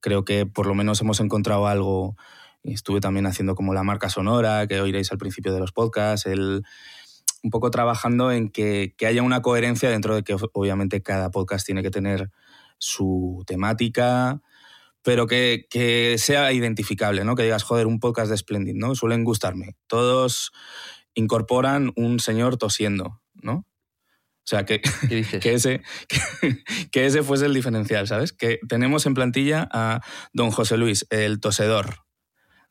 creo 0.00 0.24
que 0.24 0.46
por 0.46 0.66
lo 0.66 0.74
menos 0.74 1.00
hemos 1.00 1.20
encontrado 1.20 1.66
algo. 1.66 2.16
Estuve 2.62 3.00
también 3.00 3.26
haciendo 3.26 3.54
como 3.54 3.74
la 3.74 3.82
marca 3.82 4.08
sonora, 4.08 4.66
que 4.66 4.80
oiréis 4.80 5.12
al 5.12 5.18
principio 5.18 5.52
de 5.52 5.60
los 5.60 5.72
podcasts, 5.72 6.26
el, 6.26 6.64
un 7.42 7.50
poco 7.50 7.70
trabajando 7.70 8.32
en 8.32 8.48
que, 8.48 8.94
que 8.96 9.06
haya 9.06 9.22
una 9.22 9.42
coherencia 9.42 9.90
dentro 9.90 10.14
de 10.14 10.22
que 10.22 10.34
obviamente 10.54 11.02
cada 11.02 11.30
podcast 11.30 11.66
tiene 11.66 11.82
que 11.82 11.90
tener 11.90 12.30
su 12.78 13.44
temática, 13.46 14.40
pero 15.02 15.26
que, 15.26 15.66
que, 15.68 16.16
sea 16.16 16.52
identificable, 16.52 17.24
¿no? 17.24 17.36
Que 17.36 17.42
digas, 17.42 17.62
joder, 17.62 17.86
un 17.86 18.00
podcast 18.00 18.30
de 18.30 18.38
Splendid, 18.38 18.74
¿no? 18.74 18.94
Suelen 18.94 19.24
gustarme. 19.24 19.76
Todos 19.86 20.52
incorporan 21.14 21.92
un 21.96 22.18
señor 22.18 22.56
tosiendo, 22.56 23.20
¿no? 23.34 23.66
O 24.44 24.46
sea, 24.46 24.66
que, 24.66 24.82
que, 24.82 25.54
ese, 25.54 25.80
que, 26.06 26.62
que, 26.92 27.06
ese 27.06 27.22
fuese 27.22 27.46
el 27.46 27.54
diferencial, 27.54 28.06
¿sabes? 28.06 28.34
Que 28.34 28.58
tenemos 28.68 29.06
en 29.06 29.14
plantilla 29.14 29.66
a 29.72 30.02
don 30.34 30.50
José 30.50 30.76
Luis, 30.76 31.06
el 31.08 31.40
tosedor, 31.40 32.04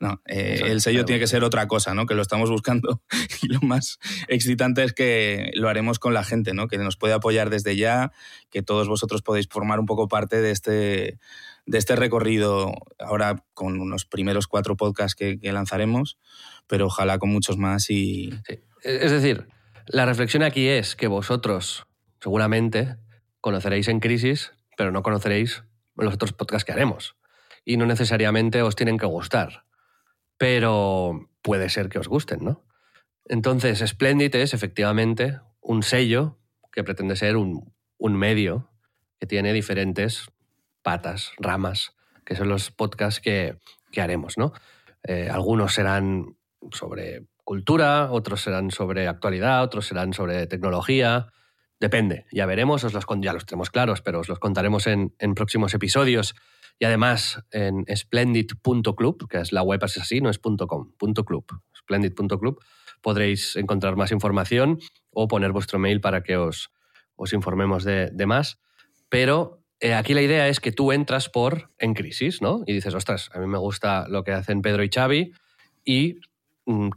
no, 0.00 0.20
eh, 0.26 0.60
el 0.66 0.80
sello 0.80 1.04
tiene 1.04 1.20
que 1.20 1.26
ser 1.26 1.44
otra 1.44 1.66
cosa, 1.66 1.94
¿no? 1.94 2.06
Que 2.06 2.14
lo 2.14 2.22
estamos 2.22 2.50
buscando 2.50 3.02
y 3.42 3.48
lo 3.48 3.60
más 3.60 3.98
excitante 4.28 4.84
es 4.84 4.92
que 4.92 5.50
lo 5.54 5.68
haremos 5.68 5.98
con 5.98 6.14
la 6.14 6.24
gente, 6.24 6.52
¿no? 6.52 6.68
Que 6.68 6.78
nos 6.78 6.96
puede 6.96 7.14
apoyar 7.14 7.50
desde 7.50 7.76
ya, 7.76 8.12
que 8.50 8.62
todos 8.62 8.88
vosotros 8.88 9.22
podéis 9.22 9.48
formar 9.48 9.80
un 9.80 9.86
poco 9.86 10.08
parte 10.08 10.40
de 10.40 10.50
este, 10.50 11.18
de 11.66 11.78
este 11.78 11.96
recorrido 11.96 12.72
ahora 12.98 13.44
con 13.54 13.80
unos 13.80 14.04
primeros 14.04 14.46
cuatro 14.46 14.76
podcasts 14.76 15.14
que, 15.14 15.38
que 15.38 15.52
lanzaremos, 15.52 16.18
pero 16.66 16.86
ojalá 16.86 17.18
con 17.18 17.30
muchos 17.30 17.56
más 17.56 17.88
y... 17.90 18.30
Sí. 18.46 18.60
Es 18.82 19.10
decir, 19.10 19.48
la 19.86 20.06
reflexión 20.06 20.42
aquí 20.42 20.68
es 20.68 20.96
que 20.96 21.08
vosotros 21.08 21.86
seguramente 22.20 22.96
conoceréis 23.40 23.88
en 23.88 24.00
crisis, 24.00 24.52
pero 24.76 24.92
no 24.92 25.02
conoceréis 25.02 25.64
los 25.96 26.14
otros 26.14 26.32
podcasts 26.32 26.64
que 26.64 26.72
haremos. 26.72 27.16
Y 27.64 27.76
no 27.76 27.86
necesariamente 27.86 28.62
os 28.62 28.76
tienen 28.76 28.98
que 28.98 29.06
gustar 29.06 29.64
pero 30.38 31.30
puede 31.42 31.68
ser 31.68 31.88
que 31.88 31.98
os 31.98 32.08
gusten, 32.08 32.44
¿no? 32.44 32.64
Entonces, 33.26 33.82
Splendid 33.86 34.34
es 34.34 34.54
efectivamente 34.54 35.40
un 35.60 35.82
sello 35.82 36.38
que 36.72 36.84
pretende 36.84 37.16
ser 37.16 37.36
un, 37.36 37.72
medio 37.98 38.70
que 39.18 39.26
tiene 39.26 39.52
diferentes 39.52 40.26
patas, 40.82 41.32
ramas, 41.38 41.94
que 42.24 42.36
son 42.36 42.48
los 42.48 42.70
podcasts 42.70 43.20
que, 43.20 43.58
haremos, 43.96 44.36
¿no? 44.36 44.52
Eh, 45.04 45.30
algunos 45.30 45.72
serán 45.72 46.36
sobre 46.72 47.26
cultura, 47.44 48.10
otros 48.10 48.40
serán 48.40 48.70
sobre 48.70 49.06
actualidad, 49.06 49.62
otros 49.62 49.86
serán 49.86 50.12
sobre 50.12 50.46
tecnología. 50.46 51.28
Depende, 51.78 52.26
ya 52.32 52.46
veremos, 52.46 52.84
os 52.84 52.92
los, 52.92 53.04
ya 53.20 53.32
los 53.32 53.46
tenemos 53.46 53.70
claros, 53.70 54.00
pero 54.00 54.20
os 54.20 54.28
los 54.28 54.38
contaremos 54.38 54.86
en, 54.86 55.14
en 55.18 55.34
próximos 55.34 55.74
episodios. 55.74 56.34
Y 56.78 56.86
además 56.86 57.44
en 57.52 57.84
splendid.club, 57.94 59.28
que 59.28 59.38
es 59.38 59.52
la 59.52 59.62
web 59.62 59.82
es 59.84 59.98
así, 59.98 60.20
no 60.20 60.30
es 60.30 60.38
.com, 60.38 60.92
.club, 60.98 61.44
splendid.club, 61.76 62.60
podréis 63.00 63.54
encontrar 63.56 63.96
más 63.96 64.10
información 64.10 64.80
o 65.10 65.28
poner 65.28 65.52
vuestro 65.52 65.78
mail 65.78 66.00
para 66.00 66.22
que 66.22 66.36
os, 66.36 66.70
os 67.14 67.32
informemos 67.32 67.84
de, 67.84 68.10
de 68.10 68.26
más. 68.26 68.58
Pero 69.08 69.62
eh, 69.80 69.94
aquí 69.94 70.14
la 70.14 70.22
idea 70.22 70.48
es 70.48 70.60
que 70.60 70.72
tú 70.72 70.92
entras 70.92 71.28
por 71.28 71.70
En 71.78 71.94
Crisis, 71.94 72.40
¿no? 72.40 72.62
Y 72.66 72.72
dices, 72.72 72.94
ostras, 72.94 73.30
a 73.34 73.38
mí 73.38 73.46
me 73.46 73.58
gusta 73.58 74.08
lo 74.08 74.24
que 74.24 74.32
hacen 74.32 74.62
Pedro 74.62 74.82
y 74.82 74.88
Xavi 74.88 75.32
y 75.84 76.16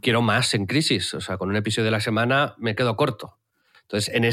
quiero 0.00 0.22
más 0.22 0.54
En 0.54 0.66
Crisis. 0.66 1.14
O 1.14 1.20
sea, 1.20 1.36
con 1.36 1.48
un 1.48 1.56
episodio 1.56 1.86
de 1.86 1.90
la 1.90 2.00
semana 2.00 2.54
me 2.58 2.74
quedo 2.74 2.96
corto. 2.96 3.38
Entonces, 3.82 4.14
en, 4.14 4.24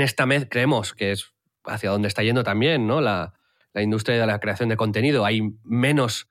esta 0.00 0.26
mes 0.26 0.46
creemos 0.48 0.94
que 0.94 1.12
es 1.12 1.32
hacia 1.64 1.90
dónde 1.90 2.08
está 2.08 2.22
yendo 2.22 2.44
también, 2.44 2.86
¿no? 2.86 3.00
La, 3.00 3.34
industria 3.74 4.20
de 4.20 4.26
la 4.26 4.40
creación 4.40 4.68
de 4.68 4.76
contenido. 4.76 5.24
Hay 5.24 5.42
menos 5.62 6.28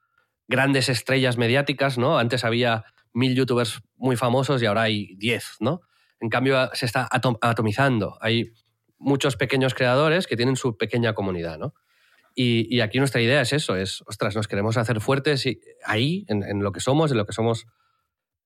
grandes 0.47 0.89
estrellas 0.89 1.37
mediáticas, 1.37 1.97
¿no? 1.97 2.19
Antes 2.19 2.43
había 2.43 2.83
mil 3.13 3.33
youtubers 3.35 3.81
muy 3.95 4.17
famosos 4.17 4.61
y 4.61 4.65
ahora 4.65 4.83
hay 4.83 5.15
diez, 5.15 5.55
¿no? 5.59 5.81
En 6.19 6.29
cambio, 6.29 6.69
se 6.73 6.85
está 6.85 7.07
atomizando. 7.11 8.17
Hay 8.21 8.51
muchos 8.97 9.37
pequeños 9.37 9.73
creadores 9.73 10.27
que 10.27 10.35
tienen 10.35 10.57
su 10.57 10.77
pequeña 10.77 11.13
comunidad, 11.13 11.57
¿no? 11.57 11.73
Y, 12.35 12.79
aquí 12.79 12.99
nuestra 12.99 13.21
idea 13.21 13.41
es 13.41 13.51
eso, 13.51 13.75
es, 13.75 14.01
ostras, 14.07 14.33
nos 14.33 14.47
queremos 14.47 14.77
hacer 14.77 15.01
fuertes 15.01 15.45
y 15.45 15.59
ahí, 15.83 16.25
en, 16.29 16.63
lo 16.63 16.71
que 16.71 16.79
somos, 16.79 17.11
en 17.11 17.17
lo 17.17 17.25
que 17.25 17.33
somos, 17.33 17.67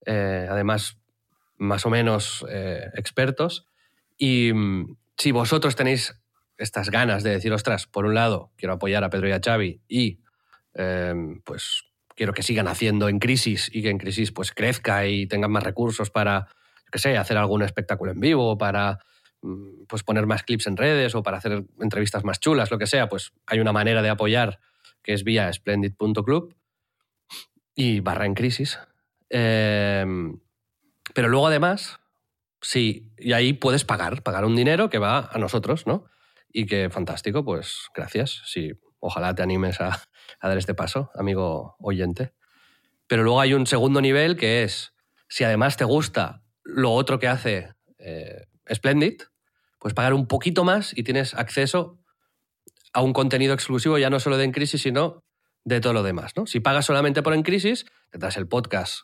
eh, 0.06 0.46
además, 0.48 0.98
más 1.56 1.86
o 1.86 1.90
menos 1.90 2.44
eh, 2.50 2.90
expertos. 2.94 3.66
Y 4.16 4.52
mm, 4.52 4.96
si 5.16 5.32
vosotros 5.32 5.76
tenéis 5.76 6.14
estas 6.58 6.90
ganas 6.90 7.22
de 7.22 7.30
decir, 7.30 7.52
ostras, 7.52 7.86
por 7.86 8.04
un 8.04 8.14
lado, 8.14 8.52
quiero 8.56 8.74
apoyar 8.74 9.04
a 9.04 9.10
Pedro 9.10 9.28
y 9.28 9.32
a 9.32 9.40
Xavi 9.44 9.80
y 9.88 10.20
em, 10.74 11.40
pues 11.42 11.84
quiero 12.14 12.32
que 12.32 12.42
sigan 12.42 12.68
haciendo 12.68 13.08
en 13.08 13.18
crisis 13.18 13.70
y 13.72 13.82
que 13.82 13.90
en 13.90 13.98
crisis 13.98 14.30
pues 14.30 14.52
crezca 14.52 15.06
y 15.06 15.26
tengan 15.26 15.50
más 15.50 15.64
recursos 15.64 16.10
para, 16.10 16.48
qué 16.92 16.98
sé, 16.98 17.16
hacer 17.16 17.36
algún 17.36 17.62
espectáculo 17.62 18.12
en 18.12 18.20
vivo, 18.20 18.56
para 18.56 19.00
mm, 19.42 19.84
pues 19.88 20.04
poner 20.04 20.26
más 20.26 20.42
clips 20.44 20.66
en 20.66 20.76
redes 20.76 21.14
o 21.14 21.22
para 21.22 21.38
hacer 21.38 21.64
entrevistas 21.80 22.24
más 22.24 22.38
chulas, 22.38 22.70
lo 22.70 22.78
que 22.78 22.86
sea, 22.86 23.08
pues 23.08 23.32
hay 23.46 23.60
una 23.60 23.72
manera 23.72 24.02
de 24.02 24.10
apoyar 24.10 24.60
que 25.02 25.12
es 25.12 25.24
vía 25.24 25.52
splendid.club 25.52 26.54
y 27.74 28.00
barra 28.00 28.26
en 28.26 28.34
crisis. 28.34 28.78
Em, 29.36 30.38
pero 31.12 31.28
luego 31.28 31.48
además, 31.48 31.98
sí, 32.60 33.12
y 33.18 33.32
ahí 33.32 33.52
puedes 33.52 33.84
pagar, 33.84 34.22
pagar 34.22 34.44
un 34.44 34.54
dinero 34.54 34.90
que 34.90 34.98
va 34.98 35.28
a 35.32 35.38
nosotros, 35.38 35.86
¿no? 35.86 36.06
y 36.54 36.66
que 36.66 36.88
fantástico, 36.88 37.44
pues 37.44 37.88
gracias. 37.94 38.42
Sí, 38.46 38.72
ojalá 39.00 39.34
te 39.34 39.42
animes 39.42 39.80
a, 39.80 40.00
dar 40.40 40.56
este 40.56 40.72
paso, 40.72 41.10
amigo 41.14 41.76
oyente. 41.80 42.32
Pero 43.06 43.24
luego 43.24 43.40
hay 43.40 43.52
un 43.52 43.66
segundo 43.66 44.00
nivel 44.00 44.36
que 44.36 44.62
es, 44.62 44.94
si 45.28 45.44
además 45.44 45.76
te 45.76 45.84
gusta 45.84 46.42
lo 46.62 46.92
otro 46.92 47.18
que 47.18 47.28
hace 47.28 47.74
eh, 47.98 48.46
Splendid, 48.72 49.20
pues 49.80 49.92
pagar 49.92 50.14
un 50.14 50.26
poquito 50.26 50.64
más 50.64 50.96
y 50.96 51.02
tienes 51.02 51.34
acceso 51.34 51.98
a 52.92 53.02
un 53.02 53.12
contenido 53.12 53.52
exclusivo 53.52 53.98
ya 53.98 54.08
no 54.08 54.20
solo 54.20 54.38
de 54.38 54.44
En 54.44 54.52
Crisis, 54.52 54.80
sino 54.80 55.24
de 55.64 55.80
todo 55.80 55.92
lo 55.92 56.02
demás. 56.04 56.32
¿no? 56.36 56.46
Si 56.46 56.60
pagas 56.60 56.86
solamente 56.86 57.22
por 57.22 57.34
En 57.34 57.42
Crisis, 57.42 57.84
tendrás 58.10 58.36
el 58.36 58.46
podcast 58.46 59.02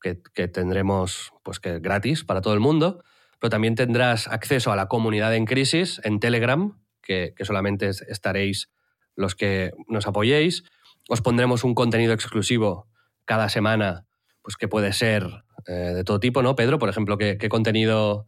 que, 0.00 0.20
que 0.34 0.48
tendremos 0.48 1.32
pues 1.42 1.60
que 1.60 1.78
gratis 1.78 2.24
para 2.24 2.40
todo 2.40 2.54
el 2.54 2.60
mundo, 2.60 3.02
pero 3.38 3.50
también 3.50 3.74
tendrás 3.74 4.28
acceso 4.28 4.72
a 4.72 4.76
la 4.76 4.88
comunidad 4.88 5.34
en 5.34 5.44
crisis 5.44 6.00
en 6.04 6.20
Telegram, 6.20 6.78
que, 7.08 7.34
solamente 7.40 7.88
estaréis 7.88 8.70
los 9.16 9.34
que 9.34 9.72
nos 9.88 10.06
apoyéis. 10.06 10.64
Os 11.08 11.22
pondremos 11.22 11.64
un 11.64 11.74
contenido 11.74 12.12
exclusivo 12.12 12.86
cada 13.24 13.48
semana, 13.48 14.06
pues 14.42 14.56
que 14.56 14.68
puede 14.68 14.92
ser 14.92 15.24
eh, 15.66 15.72
de 15.72 16.04
todo 16.04 16.20
tipo, 16.20 16.42
¿no? 16.42 16.54
Pedro, 16.54 16.78
por 16.78 16.88
ejemplo, 16.88 17.16
¿qué, 17.16 17.48
contenido 17.48 18.26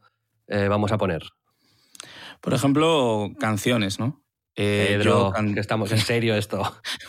eh, 0.49 0.69
vamos 0.69 0.93
a 0.93 0.99
poner? 0.99 1.23
Por 2.41 2.55
ejemplo, 2.55 3.31
canciones, 3.39 4.01
¿no? 4.01 4.23
Eh, 4.57 4.97
Pedro, 4.99 5.33
que 5.55 5.61
estamos 5.61 5.93
en 5.93 5.99
serio 5.99 6.35
esto. 6.35 6.63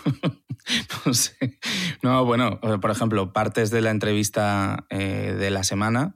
no 1.05 1.13
sé. 1.13 1.59
No, 2.01 2.25
bueno, 2.25 2.59
por 2.59 2.91
ejemplo, 2.91 3.33
partes 3.33 3.71
de 3.71 3.81
la 3.81 3.91
entrevista 3.91 4.85
de 4.89 5.49
la 5.49 5.63
semana 5.63 6.15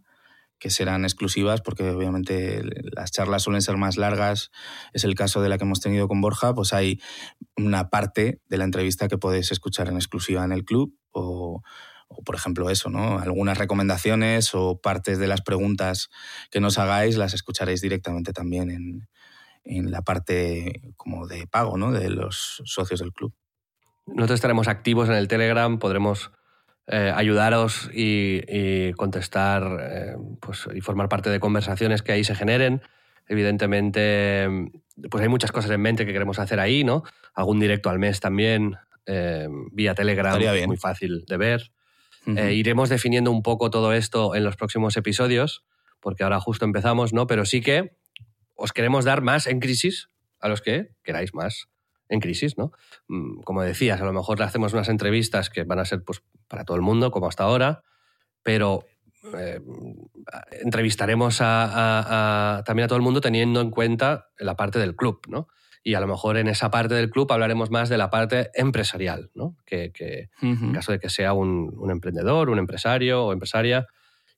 que 0.59 0.69
serán 0.69 1.03
exclusivas 1.03 1.61
porque 1.61 1.89
obviamente 1.89 2.61
las 2.95 3.11
charlas 3.11 3.43
suelen 3.43 3.61
ser 3.61 3.77
más 3.77 3.97
largas. 3.97 4.51
Es 4.93 5.03
el 5.03 5.15
caso 5.15 5.41
de 5.41 5.49
la 5.49 5.57
que 5.57 5.63
hemos 5.63 5.81
tenido 5.81 6.07
con 6.07 6.21
Borja, 6.21 6.53
pues 6.53 6.73
hay 6.73 6.99
una 7.55 7.89
parte 7.89 8.41
de 8.47 8.57
la 8.57 8.63
entrevista 8.63 9.07
que 9.07 9.17
podéis 9.17 9.51
escuchar 9.51 9.89
en 9.89 9.95
exclusiva 9.95 10.43
en 10.43 10.51
el 10.51 10.65
club 10.65 10.97
o, 11.11 11.61
por 12.25 12.35
ejemplo 12.35 12.69
eso, 12.69 12.89
¿no? 12.89 13.19
Algunas 13.19 13.57
recomendaciones 13.57 14.55
o 14.55 14.79
partes 14.79 15.19
de 15.19 15.27
las 15.27 15.41
preguntas 15.41 16.09
que 16.51 16.59
nos 16.59 16.77
hagáis 16.77 17.17
las 17.17 17.33
escucharéis 17.33 17.81
directamente 17.81 18.33
también 18.33 18.71
en, 18.71 19.07
en 19.65 19.91
la 19.91 20.01
parte 20.01 20.93
como 20.95 21.27
de 21.27 21.47
pago, 21.47 21.77
¿no? 21.77 21.91
De 21.91 22.09
los 22.09 22.61
socios 22.65 22.99
del 22.99 23.11
club. 23.11 23.33
Nosotros 24.05 24.37
estaremos 24.37 24.67
activos 24.67 25.09
en 25.09 25.15
el 25.15 25.27
Telegram, 25.27 25.79
podremos 25.79 26.31
eh, 26.87 27.11
ayudaros 27.15 27.89
y, 27.91 28.93
contestar 28.93 29.77
eh, 29.81 30.15
pues, 30.39 30.67
y 30.73 30.81
formar 30.81 31.09
parte 31.09 31.31
de 31.31 31.39
conversaciones 31.39 32.03
que 32.03 32.11
ahí 32.11 32.23
se 32.23 32.35
generen. 32.35 32.83
Evidentemente, 33.27 34.47
pues 35.09 35.23
hay 35.23 35.29
muchas 35.29 35.51
cosas 35.51 35.71
en 35.71 35.81
mente 35.81 36.05
que 36.05 36.13
queremos 36.13 36.37
hacer 36.37 36.59
ahí, 36.59 36.83
¿no? 36.83 37.03
Algún 37.33 37.59
directo 37.59 37.89
al 37.89 37.97
mes 37.97 38.19
también, 38.19 38.77
eh, 39.07 39.47
vía 39.71 39.95
Telegram, 39.95 40.39
muy 40.67 40.77
fácil 40.77 41.25
de 41.27 41.37
ver. 41.37 41.71
iremos 42.51 42.89
definiendo 42.89 43.31
un 43.31 43.41
poco 43.41 43.71
todo 43.71 43.93
esto 43.93 44.35
en 44.35 44.43
los 44.43 44.55
próximos 44.55 44.95
episodios, 44.95 45.63
porque 45.99 46.23
ahora 46.23 46.39
justo 46.39 46.65
empezamos, 46.65 47.13
¿no? 47.13 47.25
Pero 47.25 47.45
sí 47.45 47.61
que 47.61 47.97
os 48.55 48.71
queremos 48.73 49.05
dar 49.05 49.21
más 49.21 49.47
en 49.47 49.59
crisis 49.59 50.09
a 50.39 50.47
los 50.49 50.61
que 50.61 50.89
queráis 51.03 51.33
más 51.33 51.67
en 52.09 52.19
crisis, 52.19 52.57
¿no? 52.57 52.71
Mm, 53.07 53.41
Como 53.41 53.61
decías, 53.63 53.99
a 54.01 54.05
lo 54.05 54.13
mejor 54.13 54.37
le 54.39 54.45
hacemos 54.45 54.73
unas 54.73 54.89
entrevistas 54.89 55.49
que 55.49 55.63
van 55.63 55.79
a 55.79 55.85
ser 55.85 56.03
pues, 56.03 56.21
para 56.47 56.63
todo 56.63 56.77
el 56.77 56.83
mundo, 56.83 57.09
como 57.11 57.27
hasta 57.27 57.43
ahora, 57.43 57.83
pero 58.43 58.85
eh, 59.33 59.59
entrevistaremos 60.61 61.41
a, 61.41 61.65
a- 61.65 62.57
a- 62.57 62.63
también 62.63 62.85
a 62.85 62.87
todo 62.87 62.97
el 62.97 63.03
mundo 63.03 63.21
teniendo 63.21 63.61
en 63.61 63.71
cuenta 63.71 64.29
la 64.37 64.55
parte 64.55 64.79
del 64.79 64.95
club, 64.95 65.21
¿no? 65.27 65.47
Y 65.83 65.93
a 65.93 65.99
lo 65.99 66.07
mejor 66.07 66.37
en 66.37 66.47
esa 66.47 66.71
parte 66.71 66.95
del 66.95 67.11
club 67.11 67.31
hablaremos 67.31 67.69
más 67.69 67.89
de 67.89 67.97
la 67.97 68.09
parte 68.09 68.49
empresarial, 68.55 69.29
¿no? 69.35 69.55
Que, 69.65 69.91
en 70.41 70.73
caso 70.73 70.91
de 70.91 70.99
que 70.99 71.09
sea 71.09 71.33
un, 71.33 71.73
un 71.77 71.91
emprendedor, 71.91 72.49
un 72.49 72.57
empresario 72.57 73.25
o 73.25 73.33
empresaria. 73.33 73.85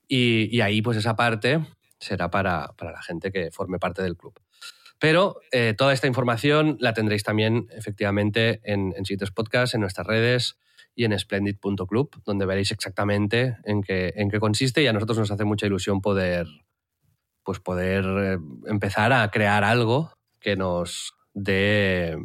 Y, 0.10 0.54
y 0.56 0.60
ahí, 0.62 0.82
pues 0.82 0.98
esa 0.98 1.16
parte 1.16 1.66
será 2.00 2.30
para, 2.30 2.74
para 2.78 2.92
la 2.92 3.02
gente 3.02 3.32
que 3.32 3.52
forme 3.52 3.80
parte 3.80 4.02
del 4.04 4.16
club. 4.18 4.40
Pero 5.00 5.40
eh, 5.52 5.76
toda 5.78 5.94
esta 5.94 6.08
información 6.08 6.78
la 6.80 6.94
tendréis 6.94 7.24
también, 7.24 7.68
efectivamente, 7.72 8.62
en, 8.64 8.94
en 8.98 9.06
sitios 9.06 9.32
podcast, 9.32 9.76
en 9.76 9.82
nuestras 9.82 10.08
redes 10.08 10.58
y 10.96 11.06
en 11.06 11.18
splendid.club, 11.18 12.24
donde 12.26 12.46
veréis 12.48 12.72
exactamente 12.72 13.58
en 13.66 13.84
qué, 13.84 14.14
en 14.16 14.30
qué 14.32 14.40
consiste 14.40 14.82
y 14.82 14.88
a 14.88 14.94
nosotros 14.94 15.20
nos 15.20 15.30
hace 15.32 15.44
mucha 15.46 15.68
ilusión 15.68 16.02
poder, 16.02 16.48
pues 17.44 17.60
poder 17.60 18.04
eh, 18.06 18.38
empezar 18.66 19.14
a 19.14 19.30
crear 19.30 19.64
algo 19.64 20.14
que 20.40 20.56
nos 20.56 21.14
dé 21.36 22.18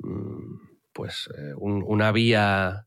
mm, 0.00 0.54
pues, 0.92 1.28
eh, 1.38 1.52
un- 1.56 1.84
una 1.86 2.12
vía 2.12 2.86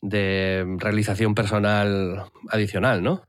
de 0.00 0.64
realización 0.78 1.34
personal 1.34 2.30
adicional, 2.50 3.02
¿no? 3.02 3.22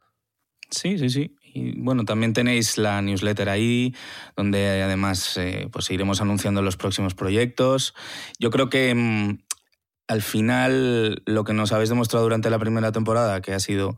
Sí, 0.70 0.98
sí, 1.00 1.10
sí. 1.10 1.36
Bueno, 1.78 2.06
también 2.06 2.34
tenéis 2.34 2.78
la 2.78 3.02
newsletter 3.02 3.50
ahí, 3.50 3.96
donde 4.36 4.82
además 4.82 5.38
eh, 5.38 5.68
pues 5.72 5.90
iremos 5.92 6.22
anunciando 6.22 6.62
los 6.62 6.78
próximos 6.78 7.14
proyectos. 7.14 7.94
Yo 8.40 8.50
creo 8.50 8.70
que 8.70 8.94
mm, 8.94 9.40
al 10.08 10.22
final 10.22 11.22
lo 11.26 11.44
que 11.44 11.54
nos 11.54 11.72
habéis 11.72 11.90
demostrado 11.90 12.24
durante 12.24 12.50
la 12.50 12.60
primera 12.60 12.92
temporada, 12.92 13.42
que 13.42 13.54
ha 13.54 13.60
sido, 13.60 13.98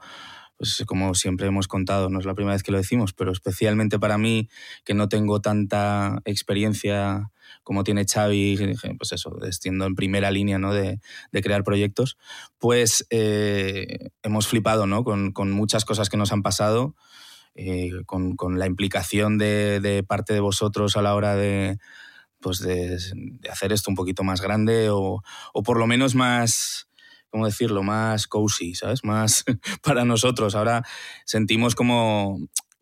pues 0.58 0.84
como 0.86 1.14
siempre 1.16 1.48
hemos 1.48 1.68
contado, 1.68 2.10
no 2.10 2.20
es 2.20 2.26
la 2.26 2.34
primera 2.34 2.56
vez 2.56 2.64
que 2.64 2.72
lo 2.72 2.78
decimos, 2.78 3.14
pero 3.14 3.32
especialmente 3.32 4.00
para 4.00 4.18
mí, 4.18 4.50
que 4.84 4.94
no 4.94 5.10
tengo 5.10 5.42
tanta 5.42 6.22
experiencia 6.26 7.32
como 7.64 7.84
tiene 7.84 8.06
Xavi, 8.06 8.58
pues 8.98 9.12
eso, 9.12 9.38
estando 9.44 9.86
en 9.86 9.96
primera 9.96 10.32
línea 10.32 10.58
¿no? 10.58 10.74
de, 10.74 11.00
de 11.32 11.42
crear 11.42 11.64
proyectos, 11.64 12.18
pues 12.58 13.06
eh, 13.10 14.10
hemos 14.24 14.48
flipado 14.48 14.88
¿no? 14.88 15.04
con, 15.04 15.32
con 15.32 15.52
muchas 15.52 15.86
cosas 15.86 16.10
que 16.10 16.18
nos 16.18 16.32
han 16.32 16.42
pasado, 16.42 16.96
eh, 17.56 17.92
con, 18.06 18.36
la 18.58 18.66
implicación 18.66 19.38
de, 19.38 20.04
parte 20.08 20.34
de 20.34 20.40
vosotros 20.40 20.98
a 20.98 21.02
la 21.02 21.16
hora 21.16 21.36
de, 21.36 21.78
pues 22.40 22.60
de, 22.60 22.98
de 23.16 23.50
hacer 23.50 23.72
esto 23.74 23.90
un 23.90 23.96
poquito 23.96 24.24
más 24.24 24.42
grande 24.42 24.90
o, 24.90 25.22
o 25.54 25.64
por 25.64 25.78
lo 25.78 25.88
menos 25.88 26.16
más, 26.16 26.90
¿cómo 27.30 27.46
decirlo? 27.46 27.84
Más 27.84 28.28
cozy, 28.28 28.76
¿sabes? 28.76 29.04
Más 29.04 29.44
para 29.84 30.06
nosotros. 30.06 30.56
Ahora 30.56 30.84
sentimos 31.26 31.76
como 31.76 32.40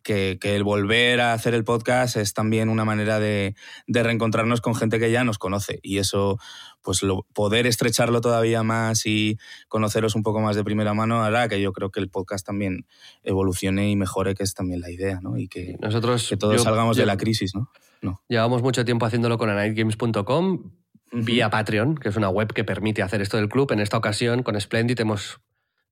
que, 0.08 0.38
que 0.40 0.56
el 0.56 0.64
volver 0.64 1.20
a 1.20 1.34
hacer 1.34 1.54
el 1.54 1.66
podcast 1.66 2.16
es 2.16 2.34
también 2.34 2.70
una 2.70 2.86
manera 2.86 3.20
de, 3.20 3.56
de 3.88 4.04
reencontrarnos 4.04 4.62
con 4.62 4.74
gente 4.74 5.00
que 5.00 5.12
ya 5.12 5.26
nos 5.26 5.38
conoce 5.38 5.80
y 5.84 5.98
eso, 5.98 6.40
pues 6.82 7.04
lo, 7.04 7.28
poder 7.34 7.68
estrecharlo 7.68 8.22
todavía 8.22 8.64
más 8.64 9.06
y 9.06 9.38
conoceros 9.68 10.16
un 10.16 10.24
poco 10.24 10.40
más 10.40 10.56
de 10.56 10.64
primera 10.64 10.94
mano 10.94 11.22
hará 11.24 11.50
que 11.50 11.60
yo 11.60 11.74
creo 11.74 11.92
que 11.92 12.00
el 12.00 12.10
podcast 12.10 12.46
también 12.46 12.86
evolucione 13.24 13.90
y 13.92 13.98
mejore, 13.98 14.34
que 14.34 14.44
es 14.44 14.54
también 14.54 14.80
la 14.80 14.90
idea, 14.90 15.20
¿no? 15.22 15.38
Y 15.38 15.50
que, 15.50 15.76
Nosotros 15.82 16.30
que 16.30 16.38
todos 16.38 16.56
yo- 16.56 16.64
salgamos 16.64 16.96
yo- 16.96 17.02
de 17.02 17.08
la 17.08 17.18
crisis, 17.18 17.54
¿no? 17.54 17.70
No. 18.02 18.22
Llevamos 18.30 18.62
mucho 18.62 18.86
tiempo 18.86 19.06
haciéndolo 19.06 19.38
con 19.38 19.50
anightgames.com 19.50 20.72
vía 21.12 21.50
Patreon, 21.50 21.96
que 21.96 22.10
es 22.10 22.16
una 22.16 22.30
web 22.30 22.54
que 22.54 22.64
permite 22.64 23.02
hacer 23.02 23.22
esto 23.22 23.36
del 23.38 23.50
club. 23.50 23.72
En 23.74 23.80
esta 23.80 23.98
ocasión, 23.98 24.44
con 24.44 24.60
Splendid, 24.60 25.00
hemos 25.02 25.40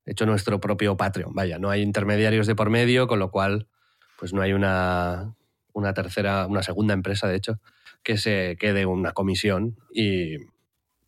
hecho 0.05 0.25
nuestro 0.25 0.59
propio 0.61 0.95
Patreon. 0.97 1.33
Vaya, 1.33 1.57
no 1.59 1.69
hay 1.69 1.81
intermediarios 1.81 2.47
de 2.47 2.55
por 2.55 2.69
medio, 2.69 3.07
con 3.07 3.19
lo 3.19 3.31
cual 3.31 3.67
pues 4.17 4.33
no 4.33 4.41
hay 4.41 4.53
una, 4.53 5.35
una 5.73 5.93
tercera, 5.93 6.47
una 6.47 6.63
segunda 6.63 6.93
empresa, 6.93 7.27
de 7.27 7.35
hecho, 7.35 7.59
que 8.03 8.17
se 8.17 8.57
quede 8.59 8.85
una 8.85 9.11
comisión 9.13 9.77
y, 9.93 10.35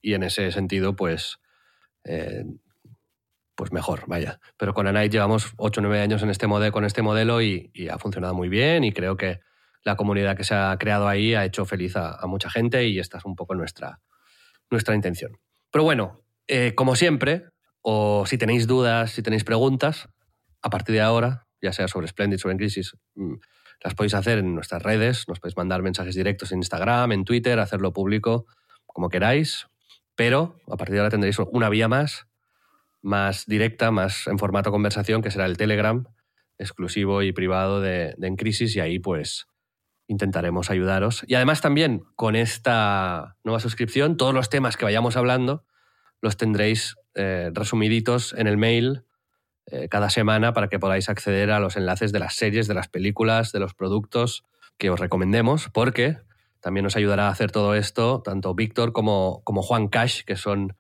y 0.01 0.13
en 0.13 0.23
ese 0.23 0.51
sentido, 0.51 0.95
pues, 0.95 1.39
eh, 2.03 2.43
pues 3.55 3.71
mejor, 3.71 4.03
vaya. 4.07 4.39
Pero 4.57 4.73
con 4.73 4.88
Anight 4.88 5.11
llevamos 5.11 5.53
8 5.57 5.81
o 5.81 5.84
9 5.84 6.01
años 6.01 6.21
en 6.21 6.29
este 6.29 6.47
mode- 6.47 6.71
con 6.71 6.85
este 6.85 7.01
modelo 7.01 7.41
y, 7.41 7.71
ha 7.91 7.97
funcionado 7.97 8.34
muy 8.35 8.49
bien 8.49 8.84
y 8.84 8.91
creo 8.91 9.17
que 9.17 9.39
la 9.84 9.95
comunidad 9.95 10.35
que 10.38 10.43
se 10.43 10.53
ha 10.53 10.75
creado 10.79 11.07
ahí 11.07 11.34
ha 11.34 11.45
hecho 11.45 11.65
feliz 11.65 11.95
a, 11.95 12.15
a 12.15 12.27
mucha 12.27 12.49
gente 12.49 12.88
y 12.88 12.99
esta 12.99 13.17
es 13.17 13.25
un 13.25 13.35
poco 13.35 13.55
nuestra, 13.55 13.99
nuestra 14.69 14.95
intención. 14.95 15.39
Pero 15.71 15.84
bueno, 15.84 16.21
eh, 16.47 16.75
como 16.75 16.95
siempre, 16.95 17.45
o 17.81 18.25
si 18.27 18.38
tenéis 18.38 18.67
dudas, 18.67 19.11
si 19.11 19.23
tenéis 19.23 19.43
preguntas, 19.43 20.09
a 20.61 20.69
partir 20.69 20.95
de 20.95 21.01
ahora, 21.01 21.47
ya 21.61 21.73
sea 21.73 21.88
sobre 21.88 22.07
Splendid, 22.07 22.38
sobre 22.38 22.57
Crisis, 22.57 22.95
mm, 23.15 23.35
las 23.84 23.93
podéis 23.93 24.13
hacer 24.13 24.39
en 24.39 24.55
nuestras 24.55 24.81
redes, 24.81 25.27
nos 25.27 25.39
podéis 25.39 25.57
mandar 25.57 25.81
mensajes 25.81 26.15
directos 26.15 26.51
en 26.51 26.59
Instagram, 26.59 27.11
en 27.11 27.25
Twitter, 27.25 27.59
hacerlo 27.59 27.93
público, 27.93 28.45
como 28.85 29.09
queráis, 29.09 29.67
pero 30.15 30.59
a 30.67 30.77
partir 30.77 30.93
de 30.93 30.99
ahora 30.99 31.11
tendréis 31.11 31.38
una 31.39 31.69
vía 31.69 31.88
más, 31.88 32.27
más 33.01 33.45
directa, 33.45 33.91
más 33.91 34.27
en 34.27 34.39
formato 34.39 34.71
conversación, 34.71 35.21
que 35.21 35.29
será 35.29 35.45
el 35.45 35.57
Telegram, 35.57 36.07
exclusivo 36.57 37.21
y 37.21 37.31
privado 37.34 37.81
de, 37.81 38.15
de 38.17 38.27
En 38.27 38.35
Crisis, 38.35 38.75
y 38.75 38.79
ahí 38.79 38.97
pues 38.97 39.47
intentaremos 40.07 40.71
ayudaros. 40.71 41.23
Y 41.27 41.35
además 41.35 41.61
también 41.61 42.03
con 42.15 42.35
esta 42.35 43.38
nueva 43.43 43.59
suscripción, 43.59 44.17
todos 44.17 44.34
los 44.34 44.49
temas 44.49 44.77
que 44.77 44.85
vayamos 44.85 45.17
hablando 45.17 45.65
los 46.21 46.38
tendréis 46.38 46.95
eh, 47.15 47.51
resumiditos 47.53 48.34
en 48.34 48.47
el 48.47 48.57
mail 48.57 49.03
eh, 49.69 49.89
cada 49.89 50.10
semana 50.10 50.53
para 50.53 50.69
que 50.69 50.80
podáis 50.80 51.10
acceder 51.10 51.52
a 51.52 51.60
los 51.60 51.76
enlaces 51.76 52.14
de 52.14 52.19
las 52.19 52.35
series, 52.35 52.69
de 52.69 52.73
las 52.73 52.88
películas, 52.88 53.52
de 53.52 53.60
los 53.60 53.73
productos 53.73 54.45
que 54.77 54.89
os 54.89 54.99
recomendemos, 54.99 55.69
porque 55.73 56.19
también 56.61 56.85
nos 56.85 56.95
ayudará 56.95 57.27
a 57.27 57.31
hacer 57.31 57.52
todo 57.52 57.76
esto 57.76 58.22
tanto 58.22 58.56
Víctor 58.56 58.94
como, 58.94 59.41
como 59.44 59.61
Juan 59.61 59.89
Cash, 59.89 60.23
que 60.23 60.38
son 60.38 60.77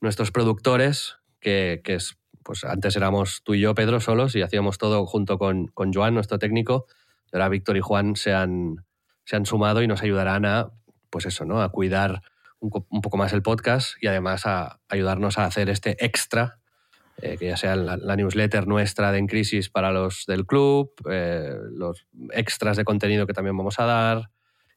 nuestros 0.00 0.30
productores, 0.30 1.16
que, 1.40 1.80
que 1.82 1.94
es, 1.94 2.18
pues 2.44 2.62
antes 2.62 2.94
éramos 2.94 3.42
tú 3.42 3.54
y 3.54 3.60
yo, 3.60 3.74
Pedro, 3.74 3.98
solos, 3.98 4.36
y 4.36 4.42
hacíamos 4.42 4.78
todo 4.78 5.04
junto 5.06 5.36
con, 5.36 5.66
con 5.66 5.92
Joan, 5.92 6.14
nuestro 6.14 6.38
técnico. 6.38 6.86
Y 7.32 7.36
Ahora 7.36 7.48
Víctor 7.48 7.76
y 7.78 7.80
Juan 7.80 8.14
se 8.14 8.32
han, 8.32 8.86
se 9.24 9.34
han 9.34 9.44
sumado 9.44 9.82
y 9.82 9.88
nos 9.88 10.02
ayudarán 10.02 10.46
a, 10.46 10.70
pues 11.10 11.26
eso, 11.26 11.44
¿no? 11.44 11.62
A 11.62 11.70
cuidar 11.70 12.22
un, 12.60 12.70
un 12.90 13.00
poco 13.00 13.16
más 13.16 13.32
el 13.32 13.42
podcast 13.42 13.94
y 14.00 14.06
además 14.06 14.46
a 14.46 14.78
ayudarnos 14.88 15.36
a 15.36 15.46
hacer 15.46 15.68
este 15.68 16.04
extra 16.04 16.59
eh, 17.22 17.36
que 17.38 17.46
ya 17.48 17.56
sea 17.56 17.76
la, 17.76 17.96
la 17.96 18.16
newsletter 18.16 18.66
nuestra 18.66 19.12
de 19.12 19.18
En 19.18 19.26
Crisis 19.26 19.68
para 19.70 19.90
los 19.92 20.24
del 20.26 20.46
club, 20.46 20.92
eh, 21.10 21.54
los 21.72 22.06
extras 22.32 22.76
de 22.76 22.84
contenido 22.84 23.26
que 23.26 23.32
también 23.32 23.56
vamos 23.56 23.78
a 23.78 23.84
dar 23.84 24.30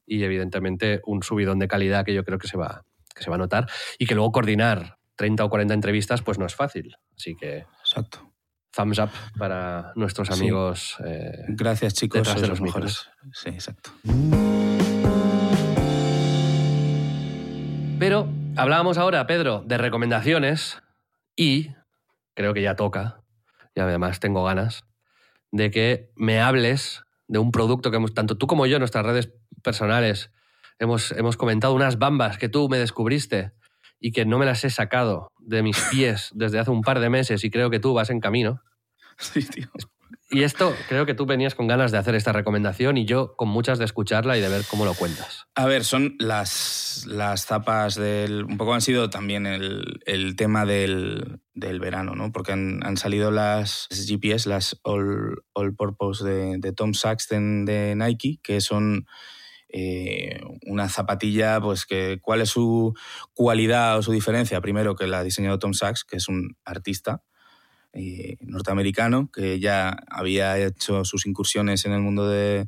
y 0.06 0.24
evidentemente 0.24 1.02
un 1.06 1.24
subidón 1.24 1.60
de 1.60 1.68
calidad 1.68 2.03
que 2.06 2.14
yo 2.14 2.24
creo 2.24 2.38
que 2.38 2.48
se 2.48 2.57
va, 2.57 2.84
que 3.15 3.24
se 3.24 3.30
va 3.30 3.36
a 3.36 3.40
notar 3.40 3.68
y 3.98 4.06
que 4.06 4.15
luego 4.15 4.32
coordinar 4.32 4.98
30 5.15 5.45
o 5.45 5.49
40 5.49 5.74
entrevistas 5.74 6.22
pues 6.22 6.38
no 6.40 6.45
es 6.45 6.56
fácil. 6.56 6.95
Así 7.18 7.36
que 7.36 7.65
Exacto. 7.82 8.34
thumbs 8.76 8.99
up 8.99 9.10
para 9.38 9.94
nuestros 9.95 10.28
Sí. 10.30 10.34
amigos. 10.34 10.95
eh, 11.06 11.45
Gracias, 11.49 11.94
chicos. 11.94 12.20
Detrás 12.20 12.36
de 12.41 12.48
sois 12.48 12.49
los 12.49 12.60
los 12.60 12.61
mejores. 12.61 13.10
Sí, 13.32 13.49
exacto. 13.49 13.91
Pero 17.99 18.28
hablábamos 18.57 18.98
ahora, 18.98 19.26
Pedro, 19.28 19.64
de 19.65 19.78
recomendaciones 19.78 20.82
y 21.36 21.70
creo 22.34 22.54
que 22.54 22.62
ya 22.62 22.76
toca, 22.76 23.22
y 23.76 23.80
además 23.80 24.20
tengo 24.20 24.44
ganas, 24.44 24.86
de 25.52 25.72
que 25.72 26.12
me 26.16 26.42
hables 26.42 27.04
de 27.28 27.40
un 27.40 27.52
producto 27.52 27.92
que 27.92 27.98
hemos, 27.98 28.14
tanto 28.14 28.38
tú 28.38 28.48
como 28.48 28.66
yo 28.66 28.78
en 28.78 28.82
nuestras 28.82 29.06
redes 29.06 29.32
personales 29.64 30.32
hemos, 30.80 31.12
hemos 31.12 31.38
comentado, 31.38 31.74
unas 31.74 31.98
bambas 31.98 32.38
que 32.38 32.50
tú 32.50 32.70
me 32.70 32.78
descubriste 32.78 33.54
y 34.00 34.12
que 34.12 34.26
no 34.26 34.38
me 34.38 34.46
las 34.46 34.64
he 34.64 34.70
sacado 34.70 35.32
de 35.40 35.64
mis 35.64 35.80
pies 35.92 36.32
desde 36.34 36.60
hace 36.60 36.72
un 36.72 36.82
par 36.82 37.00
de 37.00 37.10
meses 37.10 37.44
y 37.44 37.50
creo 37.50 37.70
que 37.70 37.80
tú 37.80 37.94
vas 37.94 38.10
en 38.10 38.20
camino. 38.20 38.62
Sí, 39.18 39.48
tío. 39.48 39.68
Y 40.30 40.42
esto, 40.44 40.76
creo 40.90 41.06
que 41.06 41.14
tú 41.14 41.28
venías 41.28 41.54
con 41.54 41.68
ganas 41.68 41.92
de 41.92 42.00
hacer 42.00 42.16
esta 42.16 42.34
recomendación 42.34 42.98
y 42.98 43.06
yo 43.06 43.36
con 43.36 43.50
muchas 43.50 43.78
de 43.78 43.86
escucharla 43.86 44.36
y 44.38 44.42
de 44.42 44.50
ver 44.50 44.64
cómo 44.68 44.84
lo 44.84 44.96
cuentas. 44.96 45.46
A 45.54 45.68
ver, 45.68 45.84
son 45.84 46.16
las, 46.18 47.06
las 47.08 47.46
zapas 47.46 47.94
del. 47.94 48.44
Un 48.46 48.58
poco 48.58 48.74
han 48.74 48.82
sido 48.82 49.12
también 49.12 49.46
el, 49.46 50.02
el 50.08 50.36
tema 50.36 50.66
del, 50.66 51.43
del 51.54 51.80
verano, 51.80 52.16
¿no? 52.16 52.32
Porque 52.32 52.52
han, 52.52 52.84
han 52.84 52.98
salido 52.98 53.32
las 53.32 53.88
GPS, 53.90 54.50
las 54.50 54.80
All, 54.84 55.44
all 55.54 55.76
Purpose 55.76 56.24
de, 56.24 56.74
Tom 56.74 56.92
de, 56.92 57.38
de 57.66 57.96
Nike, 57.96 58.40
que 58.42 58.60
son 58.62 59.06
eh, 59.70 60.40
una 60.66 60.90
zapatilla, 60.90 61.60
pues 61.62 61.86
que 61.86 62.20
cuál 62.22 62.42
es 62.42 62.50
su 62.50 62.94
cualidad 63.34 63.98
o 63.98 64.04
su 64.04 64.12
diferencia. 64.12 64.62
Primero, 64.62 64.96
que 64.96 65.08
la 65.08 65.20
ha 65.20 65.24
diseñado 65.24 65.60
Tom 65.60 65.74
Sachs, 65.74 66.04
que 66.04 66.18
es 66.18 66.28
un 66.28 66.58
artista 66.66 67.24
eh, 67.94 68.38
norteamericano, 68.40 69.30
que 69.32 69.60
ya 69.60 69.98
había 70.10 70.58
hecho 70.58 71.06
sus 71.06 71.26
incursiones 71.26 71.86
en 71.86 71.94
el 71.94 72.02
mundo 72.02 72.28
de, 72.28 72.68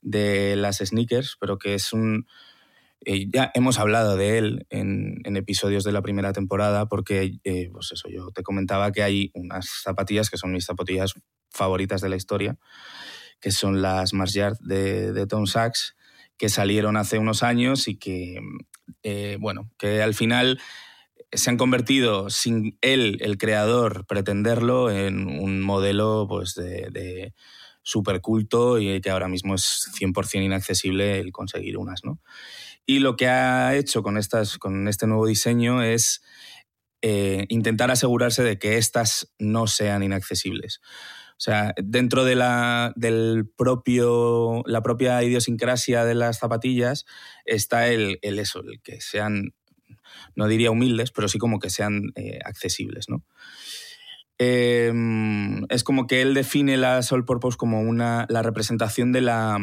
de 0.00 0.56
las 0.56 0.78
sneakers, 0.78 1.36
pero 1.38 1.58
que 1.58 1.74
es 1.74 1.92
un... 1.92 2.26
eh, 3.04 3.26
ya 3.32 3.50
hemos 3.54 3.78
hablado 3.78 4.16
de 4.16 4.38
él 4.38 4.66
en, 4.70 5.20
en 5.24 5.36
episodios 5.36 5.84
de 5.84 5.92
la 5.92 6.02
primera 6.02 6.32
temporada 6.32 6.86
porque, 6.86 7.38
eh, 7.44 7.68
pues 7.72 7.92
eso, 7.92 8.08
yo 8.08 8.30
te 8.30 8.42
comentaba 8.42 8.92
que 8.92 9.02
hay 9.02 9.30
unas 9.34 9.68
zapatillas 9.82 10.30
que 10.30 10.36
son 10.36 10.52
mis 10.52 10.64
zapatillas 10.64 11.14
favoritas 11.50 12.00
de 12.00 12.08
la 12.08 12.16
historia, 12.16 12.58
que 13.40 13.50
son 13.50 13.82
las 13.82 14.14
Mars 14.14 14.34
Yard 14.34 14.58
de, 14.60 15.12
de 15.12 15.26
Tom 15.26 15.46
Sachs, 15.46 15.96
que 16.36 16.48
salieron 16.48 16.96
hace 16.96 17.18
unos 17.18 17.42
años 17.42 17.88
y 17.88 17.96
que, 17.96 18.40
eh, 19.02 19.36
bueno, 19.40 19.70
que 19.78 20.02
al 20.02 20.14
final 20.14 20.60
se 21.30 21.50
han 21.50 21.56
convertido, 21.56 22.30
sin 22.30 22.78
él, 22.82 23.18
el 23.20 23.38
creador, 23.38 24.06
pretenderlo, 24.06 24.90
en 24.90 25.26
un 25.26 25.60
modelo 25.60 26.26
pues, 26.28 26.54
de, 26.54 26.88
de 26.90 27.34
superculto 27.82 28.78
y 28.78 29.00
que 29.00 29.10
ahora 29.10 29.28
mismo 29.28 29.54
es 29.54 29.90
100% 29.98 30.44
inaccesible 30.44 31.18
el 31.18 31.32
conseguir 31.32 31.78
unas. 31.78 32.04
¿no? 32.04 32.20
Y 32.86 32.98
lo 32.98 33.16
que 33.16 33.28
ha 33.28 33.74
hecho 33.76 34.02
con, 34.02 34.18
estas, 34.18 34.58
con 34.58 34.88
este 34.88 35.06
nuevo 35.06 35.26
diseño 35.26 35.82
es 35.82 36.22
eh, 37.00 37.46
intentar 37.48 37.90
asegurarse 37.90 38.42
de 38.42 38.58
que 38.58 38.78
estas 38.78 39.32
no 39.38 39.66
sean 39.66 40.02
inaccesibles. 40.02 40.80
O 41.32 41.44
sea, 41.44 41.74
dentro 41.76 42.24
de 42.24 42.36
la, 42.36 42.92
del 42.94 43.50
propio, 43.56 44.62
la 44.66 44.82
propia 44.82 45.20
idiosincrasia 45.24 46.04
de 46.04 46.14
las 46.14 46.38
zapatillas 46.38 47.04
está 47.44 47.88
el, 47.88 48.20
el 48.22 48.38
eso, 48.38 48.60
el 48.60 48.80
que 48.80 49.00
sean, 49.00 49.52
no 50.36 50.46
diría 50.46 50.70
humildes, 50.70 51.10
pero 51.10 51.26
sí 51.26 51.38
como 51.38 51.58
que 51.58 51.70
sean 51.70 52.12
eh, 52.14 52.38
accesibles, 52.44 53.08
¿no? 53.08 53.24
Eh, 54.38 54.92
es 55.68 55.84
como 55.84 56.06
que 56.06 56.22
él 56.22 56.34
define 56.34 56.76
la 56.76 57.02
Soul 57.02 57.24
Purpose 57.24 57.56
como 57.56 57.80
una, 57.80 58.26
la 58.28 58.42
representación 58.42 59.10
de 59.10 59.20
la, 59.22 59.58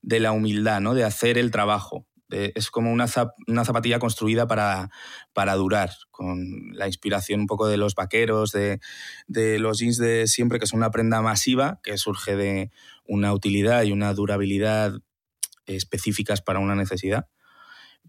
de 0.00 0.20
la 0.20 0.32
humildad, 0.32 0.80
¿no? 0.80 0.94
De 0.94 1.04
hacer 1.04 1.36
el 1.36 1.50
trabajo. 1.50 2.06
De- 2.28 2.52
es 2.54 2.70
como 2.70 2.92
una, 2.92 3.06
una 3.46 3.64
zapatilla 3.64 3.98
construida 3.98 4.46
para, 4.46 4.90
para 5.32 5.54
durar, 5.54 5.90
con 6.10 6.38
la 6.72 6.86
inspiración 6.86 7.40
un 7.40 7.46
poco 7.46 7.66
de 7.68 7.76
los 7.76 7.94
vaqueros, 7.94 8.52
de, 8.52 8.80
de 9.26 9.58
los 9.58 9.78
jeans 9.78 9.98
de 9.98 10.26
siempre, 10.26 10.58
que 10.58 10.66
son 10.66 10.78
una 10.80 10.90
prenda 10.90 11.22
masiva 11.22 11.80
que 11.82 11.96
surge 11.98 12.36
de 12.36 12.70
una 13.04 13.32
utilidad 13.32 13.84
y 13.84 13.92
una 13.92 14.12
durabilidad 14.14 14.92
específicas 15.66 16.42
para 16.42 16.58
una 16.60 16.74
necesidad, 16.74 17.28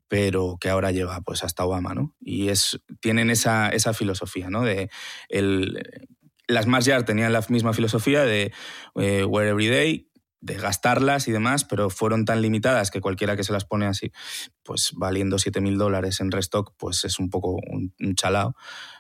pero 0.08 0.58
que 0.60 0.70
ahora 0.70 0.92
lleva 0.92 1.22
pues 1.22 1.44
hasta 1.44 1.66
Obama, 1.66 1.94
¿no? 1.94 2.16
Y 2.22 2.50
es, 2.50 2.80
tienen 3.02 3.30
esa, 3.30 3.70
esa 3.70 3.94
filosofía, 3.94 4.50
¿no? 4.50 4.64
De 4.64 4.90
el, 5.30 5.80
las 6.48 6.66
Mars 6.68 6.86
Yard 6.86 7.06
tenían 7.06 7.34
la 7.34 7.44
misma 7.50 7.74
filosofía 7.74 8.24
de 8.24 8.54
eh, 8.96 9.26
wear 9.26 9.48
every 9.48 9.68
day, 9.68 10.10
de 10.40 10.56
gastarlas 10.56 11.28
y 11.28 11.32
demás, 11.32 11.64
pero 11.64 11.90
fueron 11.90 12.26
tan 12.26 12.42
limitadas 12.42 12.92
que 12.92 13.02
cualquiera 13.02 13.36
que 13.36 13.44
se 13.44 13.54
las 13.54 13.66
pone 13.66 13.86
así, 13.88 14.12
pues 14.64 14.92
valiendo 14.96 15.38
7.000 15.38 15.78
dólares 15.78 16.20
en 16.20 16.32
restock, 16.32 16.74
pues 16.78 17.04
es 17.06 17.20
un 17.20 17.30
poco 17.30 17.54
un, 17.54 17.94
un 18.00 18.16
chalao. 18.16 18.56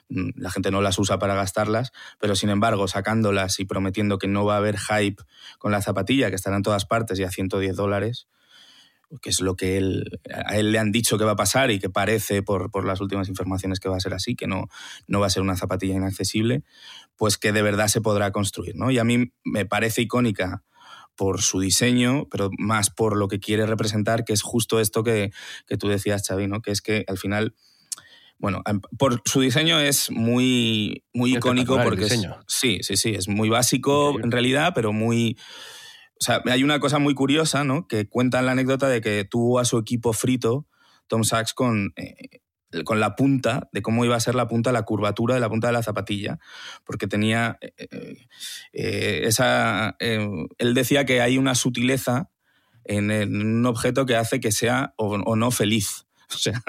Mm, 0.10 0.30
La 0.36 0.50
gente 0.50 0.72
no 0.72 0.82
las 0.82 0.98
usa 0.98 1.20
para 1.20 1.36
gastarlas, 1.36 1.92
pero 2.20 2.36
sin 2.36 2.50
embargo, 2.50 2.88
sacándolas 2.88 3.60
y 3.60 3.66
prometiendo 3.66 4.18
que 4.18 4.28
no 4.28 4.46
va 4.46 4.56
a 4.56 4.58
haber 4.58 4.78
hype 4.80 5.22
con 5.60 5.72
la 5.72 5.82
zapatilla, 5.82 6.30
que 6.30 6.36
estará 6.36 6.56
en 6.56 6.64
todas 6.64 6.86
partes 6.86 7.20
y 7.20 7.24
a 7.24 7.30
110 7.30 7.76
dólares, 7.76 8.28
que 9.22 9.30
es 9.30 9.40
lo 9.40 9.56
que 9.56 9.78
él, 9.78 10.20
a 10.46 10.58
él 10.58 10.72
le 10.72 10.80
han 10.80 10.92
dicho 10.92 11.18
que 11.18 11.24
va 11.24 11.32
a 11.32 11.38
pasar 11.38 11.72
y 11.72 11.80
que 11.80 11.90
parece 11.90 12.42
por, 12.44 12.72
por 12.72 12.86
las 12.86 13.00
últimas 13.00 13.30
informaciones 13.30 13.80
que 13.80 13.90
va 13.90 13.96
a 13.96 14.02
ser 14.02 14.14
así, 14.14 14.36
que 14.36 14.48
no, 14.48 14.68
no 15.08 15.20
va 15.20 15.28
a 15.28 15.30
ser 15.30 15.44
una 15.44 15.56
zapatilla 15.56 15.96
inaccesible, 15.96 16.64
pues 17.16 17.38
que 17.38 17.52
de 17.54 17.62
verdad 17.62 17.88
se 17.88 18.02
podrá 18.02 18.32
construir. 18.32 18.76
¿no? 18.76 18.92
Y 18.92 19.00
a 19.00 19.04
mí 19.04 19.32
me 19.46 19.66
parece 19.66 20.02
icónica 20.02 20.64
por 21.18 21.42
su 21.42 21.60
diseño, 21.60 22.28
pero 22.30 22.50
más 22.58 22.90
por 22.90 23.18
lo 23.18 23.28
que 23.28 23.40
quiere 23.40 23.66
representar, 23.66 24.24
que 24.24 24.34
es 24.34 24.42
justo 24.42 24.80
esto 24.80 25.04
que, 25.04 25.32
que 25.68 25.78
tú 25.78 25.90
decías, 25.90 26.26
Xavi, 26.26 26.48
¿no? 26.48 26.62
que 26.62 26.72
es 26.72 26.82
que 26.82 27.04
al 27.08 27.18
final, 27.18 27.56
bueno, 28.38 28.62
por 28.98 29.22
su 29.26 29.42
diseño 29.42 29.80
es 29.80 30.10
muy, 30.12 31.04
muy 31.14 31.36
icónico 31.36 31.82
porque 31.84 32.06
es, 32.06 32.22
sí, 32.48 32.80
sí, 32.82 32.96
sí, 32.96 33.16
es 33.16 33.28
muy 33.28 33.50
básico 33.50 34.18
en 34.24 34.32
realidad, 34.32 34.72
pero 34.74 34.94
muy... 34.94 35.38
O 36.20 36.24
sea, 36.24 36.42
hay 36.46 36.64
una 36.64 36.80
cosa 36.80 36.98
muy 36.98 37.14
curiosa, 37.14 37.64
¿no? 37.64 37.88
Que 37.88 38.08
cuentan 38.08 38.48
la 38.48 38.54
anécdota 38.54 38.90
de 38.90 39.02
que 39.02 39.24
tuvo 39.24 39.60
a 39.60 39.66
su 39.66 39.78
equipo 39.78 40.14
frito 40.14 40.66
Tom 41.08 41.24
Sachs 41.24 41.54
con, 41.54 41.94
eh, 41.96 42.42
con 42.84 43.00
la 43.00 43.16
punta, 43.16 43.70
de 43.72 43.82
cómo 43.82 44.06
iba 44.06 44.16
a 44.16 44.20
ser 44.20 44.36
la 44.36 44.48
punta, 44.48 44.72
la 44.72 44.84
curvatura 44.84 45.36
de 45.36 45.42
la 45.42 45.50
punta 45.50 45.68
de 45.68 45.74
la 45.74 45.84
zapatilla, 45.84 46.40
porque 46.84 47.08
tenía 47.08 47.58
eh, 47.62 47.74
eh, 47.78 48.28
eh, 48.74 49.22
esa... 49.26 49.96
él 50.00 50.74
decía 50.74 51.06
que 51.06 51.22
hay 51.22 51.38
una 51.38 51.56
sutileza 51.56 52.30
en, 52.84 53.12
un 53.12 53.66
objeto 53.66 54.06
que 54.06 54.16
hace 54.16 54.40
que 54.40 54.52
sea 54.52 54.94
o 54.98 55.36
no 55.36 55.52
feliz. 55.52 56.07
O 56.36 56.38
sea, 56.38 56.62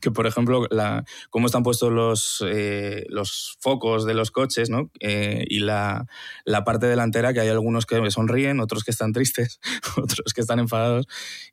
que 0.00 0.10
por 0.10 0.26
ejemplo, 0.26 0.66
la, 0.70 1.04
cómo 1.30 1.46
están 1.46 1.62
puestos 1.62 1.92
los, 1.92 2.44
eh, 2.46 3.04
los 3.08 3.56
focos 3.60 4.06
de 4.06 4.14
los 4.14 4.30
coches, 4.30 4.70
¿no? 4.70 4.90
Eh, 5.00 5.44
y 5.48 5.60
la, 5.60 6.06
la 6.44 6.64
parte 6.64 6.86
delantera, 6.86 7.32
que 7.32 7.40
hay 7.40 7.48
algunos 7.48 7.86
que 7.86 8.10
sonríen, 8.10 8.60
otros 8.60 8.84
que 8.84 8.90
están 8.92 9.12
tristes, 9.12 9.60
otros 9.96 10.32
que 10.34 10.40
están 10.40 10.60
enfadados. 10.60 11.06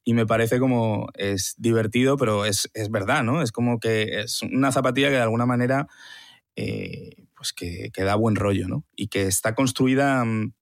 Y 0.04 0.14
me 0.14 0.26
parece 0.26 0.60
como 0.60 1.08
es 1.16 1.56
divertido, 1.58 2.18
pero 2.18 2.46
es, 2.46 2.70
es 2.74 2.92
verdad, 2.92 3.24
¿no? 3.24 3.42
Es 3.42 3.52
como 3.52 3.80
que 3.80 4.20
es 4.22 4.42
una 4.44 4.72
zapatilla 4.72 5.10
que 5.10 5.16
de 5.16 5.22
alguna 5.22 5.46
manera 5.46 5.88
eh, 6.56 7.28
pues 7.36 7.54
que, 7.54 7.92
que 7.94 8.04
da 8.04 8.16
buen 8.16 8.36
rollo, 8.36 8.68
¿no? 8.68 8.86
Y 8.96 9.08
que 9.10 9.24
está 9.24 9.56
construida, 9.56 10.24
mm, 10.26 10.54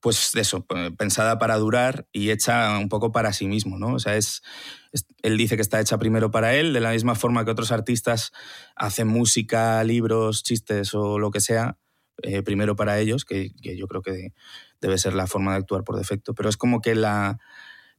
pues 0.00 0.34
eso, 0.36 0.66
pensada 0.96 1.38
para 1.38 1.56
durar 1.56 2.06
y 2.12 2.30
hecha 2.30 2.78
un 2.78 2.88
poco 2.88 3.12
para 3.12 3.32
sí 3.32 3.46
mismo, 3.46 3.78
¿no? 3.78 3.94
O 3.94 3.98
sea, 3.98 4.16
es- 4.16 4.42
él 5.22 5.36
dice 5.36 5.56
que 5.56 5.62
está 5.62 5.80
hecha 5.80 5.98
primero 5.98 6.30
para 6.30 6.54
él, 6.54 6.72
de 6.72 6.80
la 6.80 6.92
misma 6.92 7.14
forma 7.14 7.44
que 7.44 7.50
otros 7.50 7.72
artistas 7.72 8.32
hacen 8.74 9.08
música, 9.08 9.82
libros, 9.84 10.42
chistes 10.42 10.94
o 10.94 11.18
lo 11.18 11.30
que 11.30 11.40
sea, 11.40 11.78
eh, 12.22 12.42
primero 12.42 12.76
para 12.76 12.98
ellos, 12.98 13.24
que, 13.24 13.50
que 13.62 13.76
yo 13.76 13.86
creo 13.88 14.02
que 14.02 14.32
debe 14.80 14.98
ser 14.98 15.14
la 15.14 15.26
forma 15.26 15.52
de 15.52 15.58
actuar 15.58 15.84
por 15.84 15.96
defecto, 15.96 16.34
pero 16.34 16.48
es 16.48 16.56
como 16.56 16.80
que 16.80 16.94
la 16.94 17.38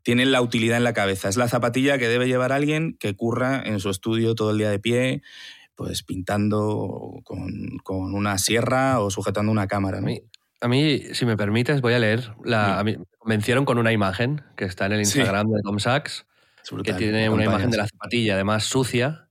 tienen 0.03 0.31
la 0.31 0.41
utilidad 0.41 0.77
en 0.77 0.83
la 0.85 0.93
cabeza. 0.93 1.27
Es 1.27 1.35
la 1.37 1.49
zapatilla 1.49 1.97
que 1.97 2.07
debe 2.07 2.27
llevar 2.27 2.51
alguien 2.53 2.95
que 2.97 3.13
curra 3.15 3.61
en 3.65 3.79
su 3.79 3.89
estudio 3.89 4.35
todo 4.35 4.51
el 4.51 4.57
día 4.57 4.69
de 4.69 4.79
pie, 4.79 5.21
pues 5.75 6.01
pintando 6.03 7.19
con, 7.23 7.77
con 7.83 8.13
una 8.13 8.37
sierra 8.37 8.99
o 8.99 9.09
sujetando 9.11 9.51
una 9.51 9.67
cámara. 9.67 9.97
A 9.97 10.01
¿no? 10.01 10.07
mí, 10.07 10.21
a 10.61 10.67
mí, 10.67 10.99
si 11.13 11.25
me 11.25 11.35
permites, 11.35 11.81
voy 11.81 11.93
a 11.93 11.99
leer. 11.99 12.31
La, 12.43 12.79
a 12.79 12.83
mí, 12.83 12.95
me 12.97 13.05
convencieron 13.19 13.65
con 13.65 13.77
una 13.77 13.91
imagen 13.91 14.41
que 14.55 14.65
está 14.65 14.85
en 14.85 14.93
el 14.93 15.05
Sí. 15.05 15.19
Instagram 15.19 15.47
de 15.49 15.61
Tom 15.61 15.79
Sachs, 15.79 16.25
Que 16.83 16.93
tiene 16.93 17.29
una 17.29 17.45
imagen 17.45 17.69
de 17.69 17.77
la 17.77 17.87
zapatilla, 17.87 18.33
además 18.35 18.65
sucia, 18.65 19.29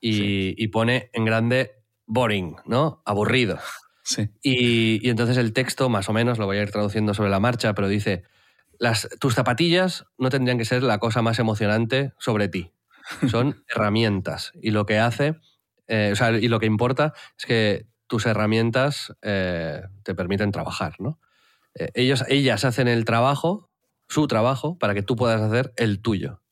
y, 0.00 0.62
y 0.62 0.68
pone 0.68 1.10
en 1.12 1.24
grande 1.24 1.72
boring, 2.06 2.56
¿no? 2.66 3.02
Aburrido. 3.04 3.58
Sí. 4.02 4.28
Y, 4.42 5.06
y 5.06 5.10
entonces 5.10 5.38
el 5.38 5.52
texto, 5.52 5.88
más 5.88 6.08
o 6.08 6.12
menos, 6.12 6.38
lo 6.38 6.46
voy 6.46 6.58
a 6.58 6.62
ir 6.62 6.70
traduciendo 6.70 7.14
sobre 7.14 7.30
la 7.30 7.40
marcha, 7.40 7.74
pero 7.74 7.88
dice, 7.88 8.24
las, 8.78 9.08
tus 9.18 9.34
zapatillas 9.34 10.06
no 10.18 10.30
tendrían 10.30 10.58
que 10.58 10.64
ser 10.64 10.82
la 10.82 10.98
cosa 10.98 11.22
más 11.22 11.38
emocionante 11.38 12.12
sobre 12.18 12.48
ti. 12.48 12.72
Son 13.30 13.64
herramientas. 13.68 14.52
Y 14.60 14.70
lo 14.70 14.86
que 14.86 14.98
hace, 14.98 15.36
eh, 15.86 16.10
o 16.12 16.16
sea, 16.16 16.32
y 16.32 16.48
lo 16.48 16.60
que 16.60 16.66
importa 16.66 17.14
es 17.38 17.46
que 17.46 17.86
tus 18.06 18.26
herramientas 18.26 19.12
eh, 19.22 19.82
te 20.02 20.14
permiten 20.14 20.52
trabajar, 20.52 20.96
¿no? 20.98 21.18
Eh, 21.74 21.88
ellos, 21.94 22.24
ellas 22.28 22.64
hacen 22.64 22.88
el 22.88 23.04
trabajo, 23.04 23.70
su 24.08 24.26
trabajo, 24.26 24.78
para 24.78 24.94
que 24.94 25.02
tú 25.02 25.16
puedas 25.16 25.40
hacer 25.40 25.72
el 25.76 26.00
tuyo. 26.00 26.42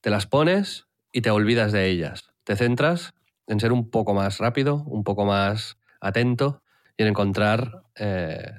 Te 0.00 0.10
las 0.10 0.26
pones 0.26 0.86
y 1.12 1.20
te 1.22 1.30
olvidas 1.30 1.72
de 1.72 1.86
ellas. 1.88 2.30
Te 2.44 2.56
centras 2.56 3.12
en 3.46 3.60
ser 3.60 3.72
un 3.72 3.90
poco 3.90 4.14
más 4.14 4.38
rápido, 4.38 4.82
un 4.86 5.04
poco 5.04 5.24
más 5.24 5.76
atento 6.00 6.62
y 6.96 7.02
en 7.02 7.08
encontrar 7.08 7.82
eh, 7.96 8.52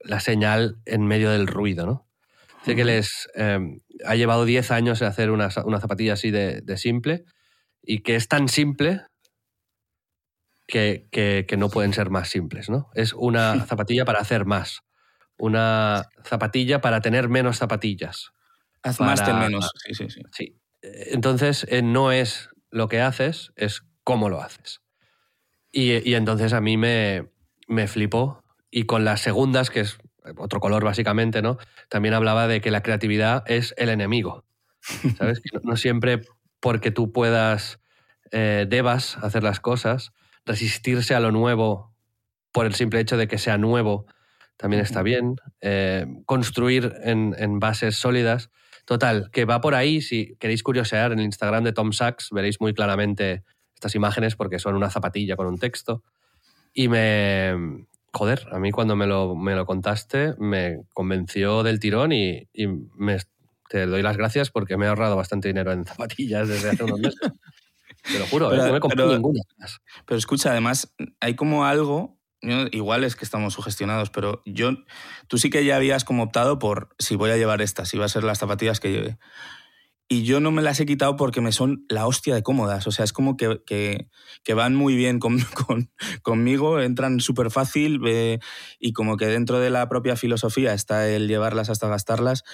la 0.00 0.20
señal 0.20 0.76
en 0.84 1.06
medio 1.06 1.30
del 1.30 1.46
ruido, 1.46 1.86
¿no? 1.86 2.06
Sé 2.64 2.74
que 2.74 2.84
les 2.84 3.28
eh, 3.36 3.58
ha 4.04 4.14
llevado 4.16 4.44
10 4.44 4.70
años 4.72 5.00
hacer 5.02 5.30
una, 5.30 5.48
una 5.64 5.80
zapatilla 5.80 6.14
así 6.14 6.30
de, 6.32 6.60
de 6.62 6.76
simple 6.76 7.24
y 7.82 8.00
que 8.00 8.16
es 8.16 8.26
tan 8.28 8.48
simple 8.48 9.02
que, 10.66 11.06
que- 11.12 11.44
que 11.48 11.56
no 11.56 11.68
pueden 11.70 11.92
ser 11.92 12.10
más 12.10 12.28
simples, 12.28 12.68
¿no? 12.68 12.90
Es 12.94 13.12
una 13.12 13.64
zapatilla 13.66 14.04
para 14.04 14.18
hacer 14.20 14.44
más, 14.46 14.80
una 15.38 16.04
zapatilla 16.24 16.80
para 16.80 17.00
tener 17.00 17.28
menos 17.28 17.58
zapatillas. 17.58 18.30
Haz 18.82 19.00
más, 19.00 19.22
ten 19.24 19.38
menos. 19.38 19.70
Sí, 19.84 19.94
sí, 19.94 20.10
sí. 20.10 20.22
Sí. 20.32 20.56
Entonces, 21.10 21.66
eh, 21.68 21.82
no 21.82 22.12
es 22.12 22.50
lo 22.70 22.88
que 22.88 23.00
haces, 23.00 23.52
es 23.56 23.82
cómo 24.04 24.28
lo 24.28 24.40
haces. 24.40 24.80
Y, 25.72 26.08
y 26.08 26.14
entonces 26.14 26.52
a 26.52 26.60
mí 26.60 26.76
me, 26.76 27.30
me 27.68 27.86
flipó. 27.88 28.42
Y 28.70 28.84
con 28.84 29.04
las 29.04 29.20
segundas, 29.20 29.70
que 29.70 29.80
es 29.80 29.98
otro 30.36 30.60
color 30.60 30.84
básicamente, 30.84 31.40
¿no? 31.40 31.56
También 31.88 32.14
hablaba 32.14 32.48
de 32.48 32.60
que 32.60 32.70
la 32.70 32.82
creatividad 32.82 33.44
es 33.46 33.74
el 33.76 33.88
enemigo. 33.88 34.44
¿Sabes? 35.18 35.40
Que 35.40 35.50
no, 35.52 35.60
no 35.62 35.76
siempre 35.76 36.22
porque 36.60 36.90
tú 36.90 37.12
puedas, 37.12 37.80
eh, 38.32 38.66
debas 38.68 39.16
hacer 39.18 39.42
las 39.42 39.60
cosas, 39.60 40.12
resistirse 40.44 41.14
a 41.14 41.20
lo 41.20 41.30
nuevo 41.30 41.94
por 42.52 42.66
el 42.66 42.74
simple 42.74 43.00
hecho 43.00 43.16
de 43.16 43.28
que 43.28 43.38
sea 43.38 43.58
nuevo 43.58 44.06
también 44.56 44.82
está 44.82 45.02
bien. 45.02 45.36
Eh, 45.60 46.06
construir 46.24 46.94
en, 47.02 47.34
en, 47.38 47.58
bases 47.58 47.96
sólidas. 47.96 48.50
Total, 48.86 49.30
que 49.32 49.44
va 49.44 49.60
por 49.60 49.74
ahí. 49.74 50.00
Si 50.00 50.36
queréis 50.38 50.62
curiosear 50.62 51.12
en 51.12 51.18
el 51.18 51.26
Instagram 51.26 51.64
de 51.64 51.72
Tom 51.72 51.92
Sachs, 51.92 52.30
veréis 52.30 52.60
muy 52.60 52.72
claramente 52.72 53.42
estas 53.74 53.94
imágenes 53.94 54.36
porque 54.36 54.58
son 54.58 54.76
una 54.76 54.90
zapatilla 54.90 55.36
con 55.36 55.46
un 55.46 55.58
texto. 55.58 56.02
Y 56.72 56.88
me. 56.88 57.86
Joder, 58.12 58.46
a 58.50 58.58
mí 58.58 58.70
cuando 58.70 58.96
me 58.96 59.06
lo, 59.06 59.36
me 59.36 59.54
lo 59.54 59.66
contaste 59.66 60.36
me 60.38 60.80
convenció 60.94 61.62
del 61.62 61.80
tirón 61.80 62.12
y, 62.12 62.48
y 62.54 62.66
me, 62.66 63.18
te 63.68 63.84
doy 63.84 64.00
las 64.00 64.16
gracias 64.16 64.50
porque 64.50 64.78
me 64.78 64.86
he 64.86 64.88
ahorrado 64.88 65.16
bastante 65.16 65.48
dinero 65.48 65.72
en 65.72 65.84
zapatillas 65.84 66.48
desde 66.48 66.70
hace 66.70 66.84
unos 66.84 67.00
meses. 67.00 67.20
Te 68.02 68.18
lo 68.20 68.26
juro, 68.26 68.52
¿eh? 68.52 68.56
no 68.58 68.72
me 68.72 68.80
compré 68.80 69.04
ninguna. 69.04 69.40
Pero 70.06 70.16
escucha, 70.16 70.52
además, 70.52 70.94
hay 71.18 71.34
como 71.34 71.64
algo 71.64 72.15
igual 72.72 73.04
es 73.04 73.16
que 73.16 73.24
estamos 73.24 73.54
sugestionados, 73.54 74.10
pero 74.10 74.42
yo, 74.44 74.72
tú 75.28 75.38
sí 75.38 75.50
que 75.50 75.64
ya 75.64 75.76
habías 75.76 76.04
como 76.04 76.24
optado 76.24 76.58
por 76.58 76.94
si 76.98 77.16
voy 77.16 77.30
a 77.30 77.36
llevar 77.36 77.62
estas, 77.62 77.88
si 77.88 77.98
va 77.98 78.04
a 78.04 78.08
ser 78.08 78.24
las 78.24 78.38
zapatillas 78.38 78.80
que 78.80 78.92
lleve. 78.92 79.18
Y 80.08 80.22
yo 80.22 80.38
no 80.38 80.52
me 80.52 80.62
las 80.62 80.78
he 80.78 80.86
quitado 80.86 81.16
porque 81.16 81.40
me 81.40 81.50
son 81.50 81.84
la 81.88 82.06
hostia 82.06 82.36
de 82.36 82.44
cómodas. 82.44 82.86
O 82.86 82.92
sea, 82.92 83.04
es 83.04 83.12
como 83.12 83.36
que, 83.36 83.62
que, 83.66 84.54
van 84.54 84.76
muy 84.76 84.94
bien 84.94 85.18
con, 85.18 85.40
con, 85.66 85.90
conmigo, 86.22 86.80
entran 86.80 87.18
súper 87.18 87.50
fácil 87.50 88.00
y 88.78 88.92
como 88.92 89.16
que 89.16 89.26
dentro 89.26 89.58
de 89.58 89.70
la 89.70 89.88
propia 89.88 90.14
filosofía 90.14 90.74
está 90.74 91.08
el 91.08 91.26
llevarlas 91.26 91.70
hasta 91.70 91.88
gastarlas 91.88 92.44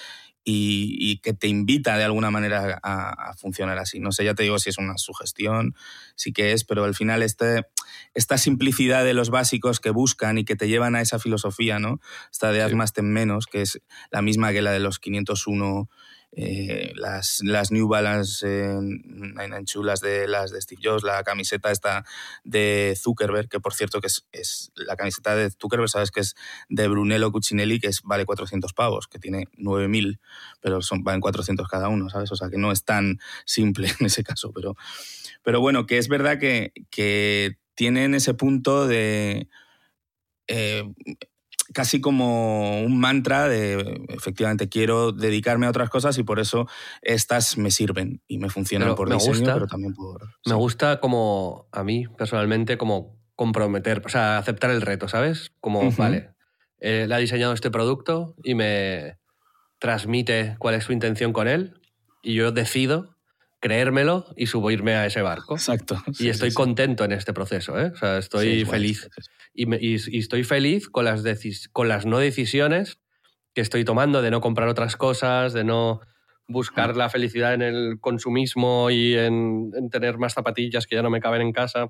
y, 0.43 1.19
que 1.19 1.33
te 1.33 1.47
invita 1.47 1.97
de 1.97 2.03
alguna 2.03 2.31
manera 2.31 2.79
a, 2.83 3.33
funcionar 3.37 3.77
así. 3.77 3.99
No 3.99 4.11
sé, 4.11 4.25
ya 4.25 4.33
te 4.33 4.43
digo 4.43 4.59
si 4.59 4.69
es 4.69 4.77
una 4.77 4.97
sugestión, 4.97 5.75
sí 6.15 6.33
que 6.33 6.51
es, 6.51 6.63
pero 6.63 6.83
al 6.83 6.95
final 6.95 7.23
este, 7.23 7.65
esta 8.13 8.37
simplicidad 8.37 9.03
de 9.03 9.13
los 9.13 9.29
básicos 9.29 9.79
que 9.79 9.89
buscan 9.89 10.37
y 10.37 10.45
que 10.45 10.55
te 10.55 10.67
llevan 10.67 10.95
a 10.95 11.01
esa 11.01 11.19
filosofía, 11.19 11.79
¿no? 11.79 11.99
Esta 12.31 12.51
de 12.51 12.61
haz 12.61 12.73
más 12.73 12.93
ten 12.93 13.11
menos, 13.11 13.45
que 13.47 13.61
es 13.61 13.81
la 14.11 14.21
misma 14.21 14.51
que 14.51 14.61
la 14.61 14.71
de 14.71 14.79
los 14.79 14.99
501 14.99 15.89
eh, 16.35 16.93
las, 16.95 17.41
las, 17.43 17.71
New 17.71 17.87
Balance 17.87 18.45
eh, 18.47 19.63
chulas 19.65 20.01
de 20.01 20.27
las 20.27 20.51
de 20.51 20.61
Steve 20.61 20.81
Jobs, 20.83 21.03
la 21.03 21.23
camiseta 21.23 21.71
esta 21.71 22.05
de 22.43 22.97
Zuckerberg, 22.99 23.49
que 23.49 23.59
por 23.59 23.73
cierto 23.75 24.01
que 24.01 24.07
es, 24.07 24.25
es, 24.31 24.71
la 24.75 24.95
camiseta 24.95 25.35
de 25.35 25.51
Zuckerberg, 25.51 25.89
sabes 25.89 26.09
que 26.09 26.21
es 26.21 26.35
de 26.69 26.87
Brunello 26.87 27.31
Cucinelli, 27.31 27.79
que 27.79 27.91
vale 28.03 28.25
400 28.25 28.73
pavos, 28.73 29.07
que 29.07 29.19
tiene 29.19 29.45
9.000, 29.57 30.19
pero 30.59 30.81
son, 30.81 31.03
valen 31.03 31.21
400 31.21 31.67
cada 31.67 31.89
uno, 31.89 32.09
¿sabes? 32.09 32.31
O 32.31 32.35
sea 32.35 32.49
que 32.49 32.57
no 32.57 32.71
es 32.71 32.83
tan 32.83 33.19
simple 33.45 33.91
en 33.99 34.07
ese 34.07 34.23
caso, 34.23 34.51
pero, 34.53 34.75
pero 35.43 35.61
bueno, 35.61 35.85
que 35.85 35.99
es 35.99 36.07
verdad 36.07 36.39
que, 36.39 36.73
que 36.89 37.57
tienen 37.75 38.15
ese 38.15 38.33
punto 38.33 38.87
de... 38.87 39.47
Eh, 40.47 40.83
casi 41.71 42.01
como 42.01 42.81
un 42.81 42.99
mantra 42.99 43.47
de 43.47 44.05
efectivamente 44.09 44.67
quiero 44.67 45.11
dedicarme 45.11 45.65
a 45.65 45.69
otras 45.69 45.89
cosas 45.89 46.17
y 46.17 46.23
por 46.23 46.39
eso 46.39 46.67
estas 47.01 47.57
me 47.57 47.71
sirven 47.71 48.21
y 48.27 48.37
me 48.37 48.49
funcionan 48.49 48.95
por 48.95 49.11
diseño, 49.11 49.53
pero 49.53 49.67
también 49.67 49.93
por... 49.93 50.29
Me 50.45 50.55
gusta 50.55 50.99
como 50.99 51.67
a 51.71 51.83
mí 51.83 52.07
personalmente 52.17 52.77
como 52.77 53.17
comprometer, 53.35 54.01
o 54.05 54.09
sea, 54.09 54.37
aceptar 54.37 54.71
el 54.71 54.81
reto, 54.81 55.07
¿sabes? 55.07 55.51
Como, 55.59 55.91
vale, 55.91 56.31
él 56.79 57.11
ha 57.11 57.17
diseñado 57.17 57.53
este 57.53 57.71
producto 57.71 58.35
y 58.43 58.55
me 58.55 59.17
transmite 59.79 60.55
cuál 60.59 60.75
es 60.75 60.83
su 60.83 60.93
intención 60.93 61.33
con 61.33 61.47
él 61.47 61.79
y 62.21 62.35
yo 62.35 62.51
decido 62.51 63.12
creérmelo 63.63 64.25
y 64.35 64.47
subirme 64.47 64.95
a 64.95 65.05
ese 65.05 65.21
barco. 65.21 65.53
Exacto. 65.53 65.95
y 66.19 66.27
estoy 66.27 66.51
contento 66.51 67.05
en 67.05 67.13
este 67.13 67.31
proceso, 67.31 67.79
¿eh? 67.79 67.91
O 67.93 67.95
sea, 67.95 68.17
estoy 68.17 68.65
feliz 68.65 69.09
y, 69.53 70.17
estoy 70.17 70.43
feliz 70.43 70.89
con 70.89 71.05
las, 71.05 71.23
con 71.71 71.87
las 71.87 72.05
no 72.05 72.17
decisiones 72.19 72.99
que 73.53 73.61
estoy 73.61 73.85
tomando 73.85 74.21
de 74.21 74.31
no 74.31 74.41
comprar 74.41 74.67
otras 74.67 74.97
cosas, 74.97 75.53
de 75.53 75.63
no 75.63 76.01
buscar 76.45 76.97
la 76.97 77.09
felicidad 77.09 77.53
en 77.53 77.61
el 77.61 77.99
consumismo 78.01 78.91
y 78.91 79.15
en, 79.15 79.71
tener 79.89 80.17
más 80.17 80.33
zapatillas 80.33 80.85
que 80.85 80.97
ya 80.97 81.01
no 81.01 81.09
me 81.09 81.21
caben 81.21 81.41
en 81.41 81.53
casa. 81.53 81.87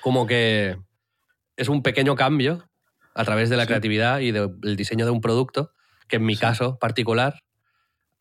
Como 0.00 0.26
que 0.26 0.78
es 1.58 1.68
un 1.68 1.82
pequeño 1.82 2.16
cambio 2.16 2.66
a 3.14 3.26
través 3.26 3.50
de 3.50 3.58
la 3.58 3.66
creatividad 3.66 4.20
y 4.20 4.30
del 4.32 4.74
diseño 4.74 5.04
de 5.04 5.10
un 5.10 5.20
producto 5.20 5.72
que 6.08 6.16
en 6.16 6.24
mi 6.24 6.38
caso 6.38 6.78
particular 6.78 7.42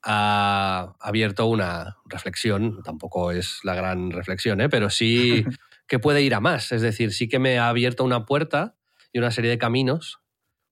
ha 0.10 0.96
abierto 1.02 1.48
una 1.48 1.98
reflexión, 2.06 2.82
tampoco 2.82 3.32
es 3.32 3.60
la 3.64 3.76
gran 3.76 4.12
reflexión, 4.12 4.62
¿eh? 4.62 4.70
pero 4.70 4.90
sí 4.90 5.44
que 5.88 6.00
puede 6.00 6.22
ir 6.22 6.34
a 6.34 6.40
más. 6.40 6.72
Es 6.72 6.82
decir, 6.82 7.12
sí 7.12 7.28
que 7.28 7.40
me 7.40 7.60
ha 7.60 7.68
abierto 7.68 8.06
una 8.06 8.26
puerta 8.26 8.78
y 9.12 9.20
una 9.20 9.32
serie 9.32 9.52
de 9.52 9.58
caminos 9.58 10.20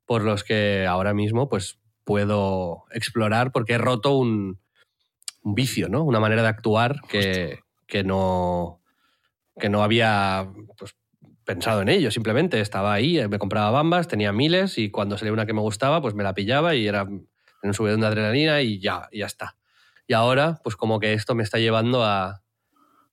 por 0.06 0.24
los 0.24 0.46
que 0.46 0.86
ahora 0.88 1.14
mismo 1.14 1.50
pues, 1.50 1.80
puedo 2.06 2.86
explorar 2.92 3.52
porque 3.52 3.74
he 3.74 3.78
roto 3.78 4.16
un, 4.16 4.62
vicio, 5.48 5.90
¿no? 5.90 6.04
Una 6.04 6.20
manera 6.20 6.42
de 6.42 6.48
actuar 6.48 7.02
que, 7.08 7.60
que 7.86 8.04
no, 8.04 8.82
que 9.60 9.70
no 9.70 9.84
había 9.84 10.50
pues, 10.78 10.96
pensado 11.44 11.82
en 11.82 11.90
ello. 11.90 12.10
Simplemente 12.10 12.62
estaba 12.62 12.94
ahí, 12.94 13.20
eh, 13.20 13.28
me 13.28 13.38
compraba 13.38 13.70
bambas, 13.70 14.08
tenía 14.08 14.32
miles 14.32 14.80
y 14.80 14.90
cuando 14.90 15.18
salía 15.18 15.34
una 15.34 15.46
que 15.46 15.54
me 15.54 15.62
gustaba, 15.62 16.02
pues 16.02 16.16
me 16.16 16.24
la 16.24 16.34
pillaba 16.34 16.74
y 16.74 16.88
era 16.88 17.06
un 17.64 17.74
subidón 17.74 18.02
de 18.02 18.08
adrenalina 18.08 18.62
y 18.62 18.80
ya, 18.80 19.10
ya 19.12 19.26
está. 19.26 19.56
Y 20.08 20.14
ahora, 20.14 20.60
pues 20.64 20.76
como 20.76 21.00
que 21.00 21.14
esto 21.14 21.36
me 21.36 21.44
está 21.44 21.58
llevando 21.58 22.04
a 22.04 22.44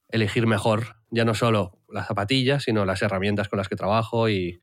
elegir 0.08 0.46
mejor, 0.46 0.96
ya 1.10 1.24
no 1.24 1.34
solo 1.34 1.78
las 1.88 2.06
zapatillas, 2.06 2.64
sino 2.64 2.84
las 2.84 3.02
herramientas 3.02 3.48
con 3.48 3.58
las 3.58 3.68
que 3.68 3.76
trabajo 3.76 4.28
y, 4.28 4.60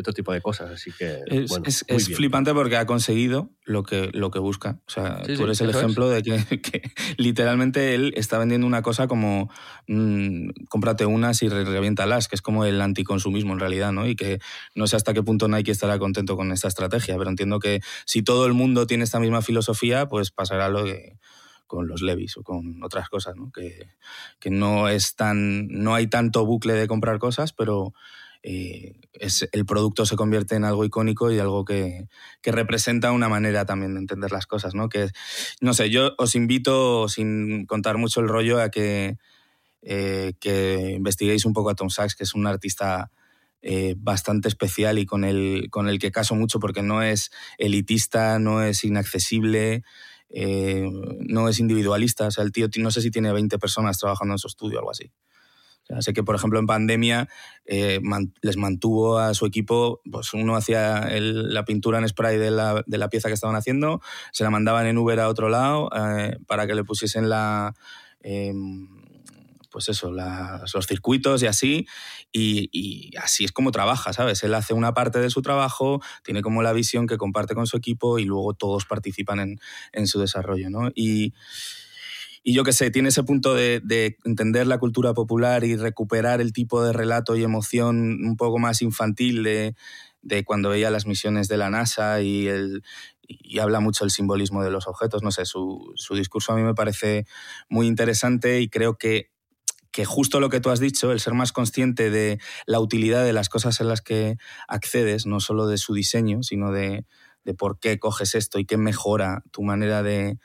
otro 0.00 0.12
tipo 0.12 0.32
de 0.32 0.40
cosas. 0.40 0.70
Así 0.70 0.90
que. 0.92 1.20
Es, 1.26 1.84
es, 1.86 2.16
flipante 2.16 2.52
porque 2.54 2.76
ha 2.76 2.86
conseguido 2.86 3.50
lo 3.64 3.82
que, 3.82 4.10
lo 4.12 4.30
que 4.30 4.38
busca. 4.38 4.80
O 4.86 4.90
sea, 4.90 5.22
tú 5.22 5.44
eres 5.44 5.60
el 5.60 5.70
ejemplo 5.70 6.08
de 6.08 6.22
que, 6.62 6.82
literalmente 7.16 7.94
él 7.94 8.12
está 8.16 8.38
vendiendo 8.38 8.66
una 8.66 8.82
cosa 8.82 9.08
como 9.08 9.50
mmm, 9.86 10.50
cómprate 10.68 11.06
unas 11.06 11.42
y 11.42 11.48
reviéntalas, 11.48 12.28
que 12.28 12.36
es 12.36 12.42
como 12.42 12.64
el 12.64 12.80
anticonsumismo 12.80 13.52
en 13.52 13.60
realidad, 13.60 13.92
¿no? 13.92 14.06
Y 14.06 14.16
que 14.16 14.38
no 14.74 14.86
sé 14.86 14.96
hasta 14.96 15.14
qué 15.14 15.22
punto 15.22 15.48
Nike 15.48 15.70
estará 15.70 15.98
contento 15.98 16.36
con 16.36 16.52
esta 16.52 16.68
estrategia, 16.68 17.16
pero 17.16 17.30
entiendo 17.30 17.58
que 17.58 17.80
si 18.04 18.22
todo 18.22 18.46
el 18.46 18.54
mundo 18.54 18.86
tiene 18.86 19.04
esta 19.04 19.20
misma 19.20 19.42
filosofía, 19.42 20.08
pues 20.08 20.30
pasará 20.30 20.68
lo 20.68 20.84
que 20.84 21.18
con 21.68 21.86
los 21.86 22.02
levis 22.02 22.36
o 22.38 22.42
con 22.42 22.82
otras 22.82 23.08
cosas, 23.08 23.36
¿no? 23.36 23.52
Que, 23.52 23.90
que, 24.40 24.50
no 24.50 24.88
es 24.88 25.14
tan, 25.14 25.68
no 25.68 25.94
hay 25.94 26.08
tanto 26.08 26.44
bucle 26.44 26.72
de 26.72 26.88
comprar 26.88 27.18
cosas, 27.18 27.52
pero 27.52 27.92
eh, 28.42 28.94
es, 29.14 29.48
el 29.52 29.66
producto 29.66 30.06
se 30.06 30.16
convierte 30.16 30.54
en 30.54 30.64
algo 30.64 30.84
icónico 30.84 31.30
y 31.30 31.38
algo 31.38 31.64
que, 31.64 32.08
que, 32.40 32.52
representa 32.52 33.12
una 33.12 33.28
manera 33.28 33.64
también 33.64 33.94
de 33.94 34.00
entender 34.00 34.30
las 34.30 34.46
cosas, 34.46 34.74
¿no? 34.74 34.88
Que, 34.88 35.10
no 35.60 35.74
sé, 35.74 35.90
yo 35.90 36.14
os 36.18 36.34
invito, 36.34 37.08
sin 37.08 37.66
contar 37.66 37.98
mucho 37.98 38.20
el 38.20 38.28
rollo, 38.28 38.60
a 38.60 38.70
que, 38.70 39.18
eh, 39.82 40.34
que 40.40 40.94
investiguéis 40.96 41.44
un 41.44 41.52
poco 41.52 41.70
a 41.70 41.74
Tom 41.74 41.90
Sachs, 41.90 42.14
que 42.14 42.24
es 42.24 42.34
un 42.34 42.46
artista 42.46 43.10
eh, 43.60 43.96
bastante 43.98 44.46
especial 44.46 44.98
y 44.98 45.06
con 45.06 45.24
el, 45.24 45.66
con 45.70 45.88
el 45.88 45.98
que 45.98 46.12
caso 46.12 46.36
mucho 46.36 46.60
porque 46.60 46.82
no 46.82 47.02
es 47.02 47.30
elitista, 47.58 48.38
no 48.38 48.62
es 48.62 48.84
inaccesible, 48.84 49.82
eh, 50.30 50.88
no 51.20 51.48
es 51.48 51.58
individualista. 51.58 52.28
O 52.28 52.30
sea, 52.30 52.44
el 52.44 52.52
tío 52.52 52.68
no 52.78 52.90
sé 52.90 53.02
si 53.02 53.10
tiene 53.10 53.32
20 53.32 53.58
personas 53.58 53.98
trabajando 53.98 54.34
en 54.34 54.38
su 54.38 54.46
estudio 54.46 54.78
o 54.78 54.80
algo 54.80 54.92
así. 54.92 55.10
Sé 56.00 56.12
que, 56.12 56.22
por 56.22 56.34
ejemplo, 56.34 56.58
en 56.58 56.66
pandemia 56.66 57.28
eh, 57.64 58.00
les 58.42 58.56
mantuvo 58.56 59.18
a 59.18 59.34
su 59.34 59.46
equipo, 59.46 60.00
pues 60.10 60.34
uno 60.34 60.56
hacía 60.56 61.08
la 61.10 61.64
pintura 61.64 61.98
en 61.98 62.08
spray 62.08 62.36
de 62.36 62.50
la, 62.50 62.82
de 62.86 62.98
la, 62.98 63.08
pieza 63.08 63.28
que 63.28 63.34
estaban 63.34 63.56
haciendo, 63.56 64.00
se 64.32 64.44
la 64.44 64.50
mandaban 64.50 64.86
en 64.86 64.98
Uber 64.98 65.20
a 65.20 65.28
otro 65.28 65.48
lado 65.48 65.90
eh, 65.96 66.36
para 66.46 66.66
que 66.66 66.74
le 66.74 66.84
pusiesen 66.84 67.28
la 67.28 67.74
em, 68.20 68.88
pues 69.70 69.88
eso, 69.88 70.10
los 70.10 70.86
circuitos 70.86 71.42
y 71.42 71.46
así, 71.46 71.86
y, 72.32 73.16
así 73.16 73.44
es 73.44 73.52
como 73.52 73.70
trabaja, 73.70 74.12
¿sabes? 74.12 74.42
Él 74.42 74.54
hace 74.54 74.74
una 74.74 74.94
parte 74.94 75.18
de 75.18 75.30
su 75.30 75.42
trabajo, 75.42 76.00
tiene 76.24 76.42
como 76.42 76.62
la 76.62 76.72
visión 76.72 77.06
que 77.06 77.16
comparte 77.16 77.54
con 77.54 77.66
su 77.66 77.76
equipo 77.76 78.18
y 78.18 78.24
luego 78.24 78.54
todos 78.54 78.86
participan 78.86 79.58
en, 79.92 80.06
su 80.06 80.20
desarrollo, 80.20 80.70
¿no? 80.70 80.90
Y, 80.94 81.34
yo 82.52 82.64
qué 82.64 82.72
sé, 82.72 82.90
tiene 82.90 83.10
ese 83.10 83.24
punto 83.24 83.54
de, 83.54 83.82
entender 84.24 84.66
la 84.66 84.78
cultura 84.78 85.14
popular 85.14 85.64
y 85.64 85.76
recuperar 85.76 86.40
el 86.40 86.52
tipo 86.52 86.82
de 86.82 86.92
relato 86.92 87.36
y 87.36 87.42
emoción 87.42 88.24
un 88.24 88.36
poco 88.36 88.58
más 88.58 88.82
infantil 88.82 89.42
de, 89.42 89.74
cuando 90.44 90.70
veía 90.70 90.90
las 90.90 91.06
misiones 91.06 91.48
de 91.48 91.56
la 91.56 91.70
NASA 91.70 92.20
y, 92.20 92.48
el, 92.48 92.82
y 93.22 93.58
habla 93.58 93.80
mucho 93.80 94.04
del 94.04 94.10
simbolismo 94.10 94.62
de 94.62 94.70
los 94.70 94.86
objetos. 94.86 95.22
No 95.22 95.30
sé, 95.30 95.44
su, 95.44 95.92
su, 95.94 96.14
discurso 96.14 96.52
a 96.52 96.56
mí 96.56 96.62
me 96.62 96.74
parece 96.74 97.24
muy 97.68 97.86
interesante 97.86 98.60
y 98.60 98.68
creo 98.68 98.96
que 98.96 99.30
que 99.98 100.04
justo 100.04 100.40
lo 100.40 100.48
que 100.48 100.60
tú 100.60 100.70
has 100.70 100.80
dicho, 100.80 101.12
el 101.12 101.18
ser 101.18 101.34
más 101.34 101.52
consciente 101.52 102.10
de 102.10 102.38
la 102.66 102.78
utilidad 102.78 103.24
de 103.24 103.32
las 103.32 103.48
cosas 103.48 103.80
en 103.80 103.88
las 103.88 104.00
que 104.00 104.36
accedes, 104.68 105.26
no 105.26 105.40
solo 105.40 105.66
de 105.66 105.78
su 105.78 105.94
diseño, 105.94 106.42
sino 106.42 106.72
de, 106.72 107.04
por 107.56 107.78
qué 107.80 107.98
coges 107.98 108.34
esto 108.34 108.58
y 108.58 108.64
qué 108.64 108.76
mejora 108.76 109.42
tu 109.50 109.62
manera 109.62 110.02
de, 110.02 110.38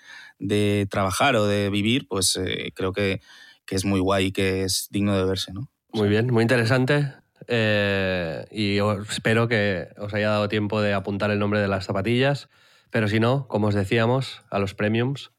trabajar 0.90 1.36
o 1.36 1.46
de 1.46 1.70
vivir, 1.70 2.08
pues 2.08 2.36
eh, 2.38 2.72
creo 2.76 2.94
que, 2.94 3.22
es 3.70 3.86
muy 3.86 4.00
guay 4.00 4.26
y 4.28 4.32
que 4.32 4.64
es 4.64 4.88
digno 4.92 5.18
de 5.18 5.26
verse. 5.26 5.52
¿no? 5.52 5.68
Muy 5.94 6.08
bien, 6.08 6.32
muy 6.32 6.44
interesante. 6.44 7.12
eh, 7.48 8.46
y 8.52 8.80
os- 8.80 9.10
espero 9.10 9.48
que 9.50 9.90
os 9.98 10.14
haya 10.14 10.30
dado 10.30 10.48
tiempo 10.48 10.80
de 10.82 10.94
apuntar 10.94 11.30
el 11.32 11.40
nombre 11.40 11.60
de 11.60 11.68
las 11.68 11.86
zapatillas, 11.86 12.50
pero 12.90 13.08
si 13.10 13.20
no, 13.20 13.48
como 13.50 13.68
os 13.68 13.76
decíamos, 13.76 14.44
a 14.50 14.60
los 14.60 14.76
premiums 14.76 15.32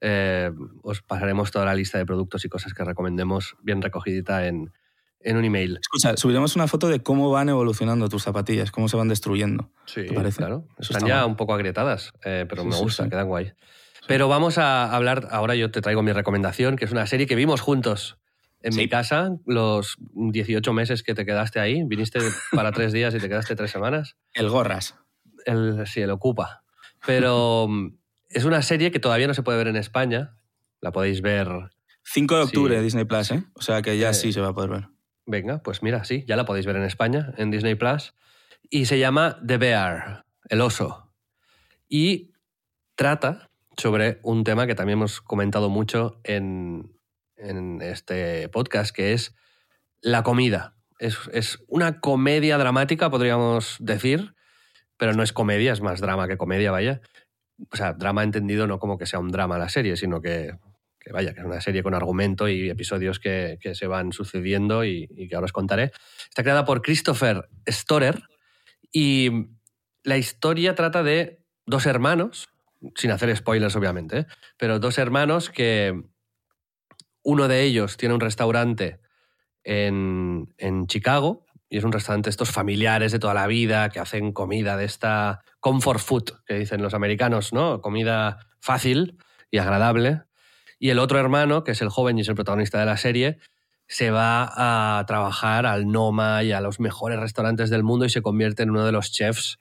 eh, 0.00 0.50
os 0.82 1.02
pasaremos 1.02 1.50
toda 1.50 1.64
la 1.66 1.74
lista 1.74 1.98
de 1.98 2.06
productos 2.06 2.44
y 2.44 2.48
cosas 2.48 2.74
que 2.74 2.82
recomendemos 2.84 3.56
bien 3.62 3.80
recogidita 3.80 4.46
en, 4.46 4.72
en 5.20 5.36
un 5.36 5.44
email. 5.44 5.78
Escucha, 5.80 6.16
subiremos 6.16 6.56
una 6.56 6.66
foto 6.66 6.88
de 6.88 7.02
cómo 7.02 7.30
van 7.30 7.48
evolucionando 7.48 8.08
tus 8.08 8.22
zapatillas, 8.24 8.70
cómo 8.70 8.88
se 8.88 8.96
van 8.96 9.08
destruyendo. 9.08 9.70
Sí, 9.86 10.04
¿Te 10.06 10.14
parece? 10.14 10.38
claro. 10.38 10.66
Eso 10.78 10.92
Están 10.92 11.04
está 11.04 11.08
ya 11.08 11.26
un 11.26 11.36
poco 11.36 11.54
agrietadas, 11.54 12.12
eh, 12.24 12.44
pero 12.48 12.62
Sí, 12.62 12.68
me 12.68 12.74
sí, 12.74 12.82
gusta, 12.82 13.04
sí. 13.04 13.10
quedan 13.10 13.28
guay. 13.28 13.52
Pero 14.06 14.28
vamos 14.28 14.58
a 14.58 14.94
hablar, 14.94 15.28
ahora 15.30 15.54
yo 15.54 15.70
te 15.70 15.80
traigo 15.80 16.02
mi 16.02 16.12
recomendación, 16.12 16.76
que 16.76 16.84
es 16.84 16.92
una 16.92 17.06
serie 17.06 17.26
que 17.26 17.34
vimos 17.34 17.60
juntos 17.60 18.18
en 18.62 18.72
Sí. 18.72 18.80
mi 18.80 18.88
casa 18.88 19.30
los 19.46 19.96
18 20.14 20.72
meses 20.72 21.02
que 21.02 21.14
te 21.14 21.24
quedaste 21.26 21.60
ahí. 21.60 21.82
Viniste 21.84 22.20
para 22.52 22.72
tres 22.72 22.92
días 22.92 23.14
y 23.14 23.18
te 23.18 23.28
quedaste 23.28 23.54
tres 23.56 23.70
semanas. 23.70 24.16
El 24.34 24.48
gorras. 24.48 24.96
El, 25.44 25.86
sí, 25.86 26.00
el 26.00 26.10
ocupa. 26.10 26.62
Pero 27.04 27.68
es 28.28 28.44
una 28.44 28.62
serie 28.62 28.90
que 28.90 28.98
todavía 28.98 29.26
no 29.26 29.34
se 29.34 29.42
puede 29.42 29.58
ver 29.58 29.68
en 29.68 29.76
España. 29.76 30.36
La 30.80 30.92
podéis 30.92 31.20
ver. 31.22 31.48
5 32.02 32.36
de 32.36 32.42
Sí. 32.42 32.48
octubre, 32.48 32.80
Disney 32.82 33.04
Plus, 33.04 33.30
¿eh? 33.32 33.44
O 33.54 33.62
sea 33.62 33.82
que 33.82 33.98
ya 33.98 34.10
Eh, 34.10 34.14
sí 34.14 34.32
se 34.32 34.40
va 34.40 34.48
a 34.48 34.54
poder 34.54 34.70
ver. 34.70 34.88
Venga, 35.26 35.58
pues 35.62 35.82
mira, 35.82 36.04
sí, 36.04 36.24
ya 36.28 36.36
la 36.36 36.44
podéis 36.44 36.66
ver 36.66 36.76
en 36.76 36.84
España, 36.84 37.32
en 37.36 37.50
Disney 37.50 37.74
Plus. 37.74 38.14
Y 38.70 38.86
se 38.86 38.98
llama 38.98 39.38
The 39.44 39.58
Bear, 39.58 40.24
el 40.48 40.60
oso. 40.60 41.12
Y 41.88 42.32
trata 42.94 43.45
sobre 43.76 44.18
un 44.22 44.44
tema 44.44 44.66
que 44.66 44.74
también 44.74 44.98
hemos 44.98 45.20
comentado 45.20 45.68
mucho 45.68 46.20
en, 46.24 46.98
en 47.36 47.82
este 47.82 48.48
podcast, 48.48 48.94
que 48.94 49.12
es 49.12 49.34
la 50.00 50.22
comida. 50.22 50.76
Es, 50.98 51.18
es 51.32 51.58
una 51.68 52.00
comedia 52.00 52.58
dramática, 52.58 53.10
podríamos 53.10 53.76
decir, 53.80 54.34
pero 54.96 55.12
no 55.12 55.22
es 55.22 55.32
comedia, 55.32 55.72
es 55.72 55.80
más 55.80 56.00
drama 56.00 56.28
que 56.28 56.38
comedia, 56.38 56.70
vaya. 56.70 57.00
O 57.70 57.76
sea, 57.76 57.92
drama 57.92 58.22
entendido 58.22 58.66
no 58.66 58.78
como 58.78 58.98
que 58.98 59.06
sea 59.06 59.18
un 59.18 59.30
drama 59.30 59.58
la 59.58 59.68
serie, 59.68 59.96
sino 59.96 60.20
que, 60.20 60.56
que 60.98 61.12
vaya, 61.12 61.34
que 61.34 61.40
es 61.40 61.46
una 61.46 61.60
serie 61.60 61.82
con 61.82 61.94
argumento 61.94 62.48
y 62.48 62.70
episodios 62.70 63.18
que, 63.18 63.58
que 63.60 63.74
se 63.74 63.86
van 63.86 64.12
sucediendo 64.12 64.84
y, 64.84 65.08
y 65.10 65.28
que 65.28 65.34
ahora 65.34 65.46
os 65.46 65.52
contaré. 65.52 65.92
Está 66.28 66.42
creada 66.42 66.64
por 66.64 66.82
Christopher 66.82 67.48
Storer 67.68 68.22
y 68.92 69.48
la 70.02 70.16
historia 70.16 70.74
trata 70.74 71.02
de 71.02 71.42
dos 71.66 71.84
hermanos, 71.86 72.48
sin 72.94 73.10
hacer 73.10 73.34
spoilers 73.36 73.76
obviamente, 73.76 74.18
¿eh? 74.18 74.26
pero 74.56 74.78
dos 74.78 74.98
hermanos 74.98 75.50
que 75.50 76.02
uno 77.22 77.48
de 77.48 77.62
ellos 77.62 77.96
tiene 77.96 78.14
un 78.14 78.20
restaurante 78.20 79.00
en, 79.64 80.54
en 80.58 80.86
Chicago 80.86 81.44
y 81.68 81.78
es 81.78 81.84
un 81.84 81.92
restaurante 81.92 82.28
de 82.28 82.30
estos 82.30 82.50
familiares 82.50 83.12
de 83.12 83.18
toda 83.18 83.34
la 83.34 83.46
vida 83.46 83.88
que 83.88 83.98
hacen 83.98 84.32
comida 84.32 84.76
de 84.76 84.84
esta 84.84 85.42
comfort 85.60 86.00
food, 86.00 86.24
que 86.46 86.54
dicen 86.54 86.82
los 86.82 86.94
americanos, 86.94 87.52
¿no? 87.52 87.80
Comida 87.80 88.38
fácil 88.60 89.18
y 89.50 89.58
agradable. 89.58 90.22
Y 90.78 90.90
el 90.90 90.98
otro 90.98 91.18
hermano, 91.18 91.64
que 91.64 91.72
es 91.72 91.82
el 91.82 91.88
joven 91.88 92.18
y 92.18 92.20
es 92.20 92.28
el 92.28 92.36
protagonista 92.36 92.78
de 92.78 92.86
la 92.86 92.96
serie, 92.96 93.38
se 93.88 94.10
va 94.10 94.98
a 94.98 95.04
trabajar 95.06 95.66
al 95.66 95.88
Noma 95.88 96.42
y 96.42 96.52
a 96.52 96.60
los 96.60 96.80
mejores 96.80 97.18
restaurantes 97.18 97.70
del 97.70 97.82
mundo 97.82 98.04
y 98.04 98.10
se 98.10 98.22
convierte 98.22 98.62
en 98.62 98.70
uno 98.70 98.84
de 98.84 98.92
los 98.92 99.12
chefs 99.12 99.58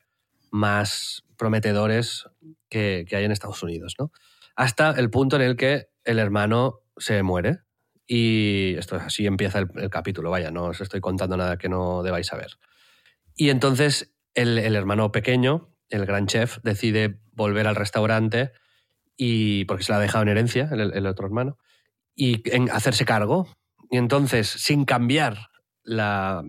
más 0.52 1.24
prometedores 1.38 2.28
que, 2.76 3.16
hay 3.16 3.24
en 3.24 3.32
Estados 3.32 3.64
Unidos, 3.64 3.96
¿no? 4.00 4.12
Hasta 4.56 4.92
el 4.92 5.10
punto 5.10 5.36
en 5.38 5.42
el 5.42 5.56
que 5.56 5.88
el 6.04 6.20
hermano 6.20 6.82
se 6.98 7.24
muere. 7.24 7.60
Y 8.08 8.76
esto 8.78 8.98
así 8.98 9.26
empieza 9.26 9.60
el, 9.60 9.90
capítulo, 9.90 10.30
vaya, 10.30 10.52
no 10.52 10.66
os 10.66 10.82
estoy 10.82 11.02
contando 11.02 11.38
nada 11.38 11.58
que 11.58 11.70
no 11.70 12.04
debáis 12.04 12.28
saber. 12.28 12.52
Y 13.36 13.50
entonces 13.50 14.14
el, 14.34 14.58
hermano 14.76 15.12
pequeño, 15.12 15.74
el 15.90 16.06
gran 16.06 16.28
chef, 16.28 16.60
decide 16.64 17.20
volver 17.32 17.68
al 17.68 17.76
restaurante 17.76 18.52
y 19.18 19.66
porque 19.66 19.84
se 19.84 19.92
la 19.92 19.98
ha 19.98 20.02
dejado 20.02 20.24
en 20.24 20.30
herencia 20.30 20.70
el, 20.72 21.08
otro 21.08 21.26
hermano 21.26 21.58
y 22.16 22.44
hacerse 22.70 23.06
cargo. 23.06 23.48
Y 23.90 23.98
entonces, 23.98 24.48
sin 24.48 24.86
cambiar 24.86 25.50
la 25.84 26.44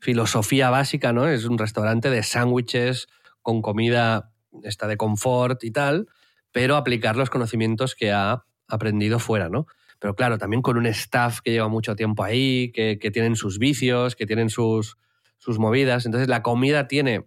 filosofía 0.00 0.70
básica, 0.70 1.12
¿no? 1.12 1.28
Es 1.28 1.44
un 1.44 1.58
restaurante 1.58 2.10
de 2.10 2.22
sándwiches 2.22 3.08
con 3.42 3.62
comida 3.62 4.32
esta 4.64 4.86
de 4.86 4.96
confort 4.96 5.62
y 5.64 5.70
tal, 5.70 6.08
pero 6.52 6.76
aplicar 6.76 7.16
los 7.16 7.30
conocimientos 7.30 7.94
que 7.94 8.12
ha 8.12 8.44
aprendido 8.66 9.18
fuera, 9.18 9.48
¿no? 9.48 9.66
Pero 9.98 10.14
claro, 10.14 10.38
también 10.38 10.62
con 10.62 10.76
un 10.76 10.86
staff 10.86 11.40
que 11.40 11.50
lleva 11.50 11.68
mucho 11.68 11.96
tiempo 11.96 12.22
ahí, 12.22 12.70
que, 12.72 12.98
que 13.00 13.10
tienen 13.10 13.36
sus 13.36 13.58
vicios, 13.58 14.14
que 14.14 14.26
tienen 14.26 14.48
sus, 14.50 14.96
sus 15.38 15.58
movidas. 15.58 16.06
Entonces 16.06 16.28
la 16.28 16.42
comida 16.42 16.86
tiene 16.86 17.26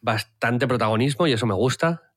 bastante 0.00 0.66
protagonismo 0.68 1.26
y 1.26 1.32
eso 1.32 1.46
me 1.46 1.54
gusta, 1.54 2.12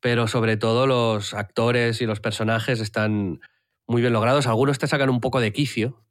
pero 0.00 0.28
sobre 0.28 0.56
todo 0.56 0.86
los 0.86 1.32
actores 1.32 2.00
y 2.02 2.06
los 2.06 2.20
personajes 2.20 2.80
están 2.80 3.40
muy 3.86 4.02
bien 4.02 4.12
logrados. 4.12 4.46
Algunos 4.46 4.78
te 4.78 4.86
sacan 4.86 5.08
un 5.08 5.20
poco 5.20 5.40
de 5.40 5.52
quicio, 5.52 6.02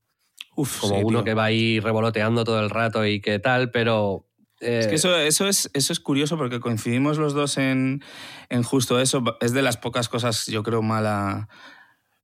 Uf, 0.55 0.81
como 0.81 0.95
sí, 0.95 1.01
uno 1.03 1.19
tío. 1.19 1.26
que 1.26 1.34
va 1.35 1.45
ahí 1.45 1.80
revoloteando 1.80 2.43
todo 2.43 2.59
el 2.59 2.69
rato 2.69 3.05
y 3.05 3.21
qué 3.21 3.39
tal, 3.39 3.71
pero... 3.71 4.26
eh, 4.60 4.80
Es 4.80 4.88
que 4.88 4.95
eso, 4.95 5.15
eso, 5.15 5.48
es, 5.48 5.69
eso 5.73 5.94
es 5.94 5.99
curioso 5.99 6.38
porque 6.38 6.60
coincidimos 6.60 7.18
los 7.18 7.34
dos 7.34 7.57
en, 7.57 8.03
en 8.49 8.64
justo 8.64 8.99
eso. 8.99 9.23
Es 9.41 9.53
de 9.53 9.61
las 9.61 9.77
pocas 9.77 10.10
cosas, 10.10 10.45
yo 10.48 10.64
creo, 10.64 10.81
mala. 10.81 11.48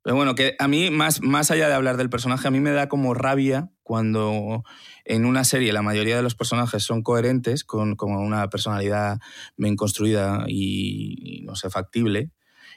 Pero 0.03 0.15
bueno, 0.15 0.35
que 0.35 0.55
a 0.59 0.67
mí, 0.67 0.91
más, 0.91 1.21
más 1.21 1.49
allá 1.49 1.67
de 1.67 1.73
hablar 1.73 1.97
del 1.97 2.09
personaje, 2.09 2.47
a 2.47 2.51
mí 2.51 2.59
me 2.59 2.71
da 2.71 2.87
como 2.89 3.13
rabia 3.13 3.71
cuando 3.81 4.63
en 5.03 5.25
una 5.25 5.43
serie 5.43 5.73
la 5.73 5.81
mayoría 5.81 6.15
de 6.15 6.21
los 6.21 6.35
personajes 6.35 6.83
son 6.83 7.01
coherentes, 7.01 7.63
con 7.63 7.95
como 7.95 8.19
una 8.19 8.47
personalidad 8.49 9.19
bien 9.57 9.75
construida 9.75 10.45
y, 10.47 11.39
y, 11.39 11.41
no 11.41 11.55
sé, 11.55 11.69
factible, 11.69 12.31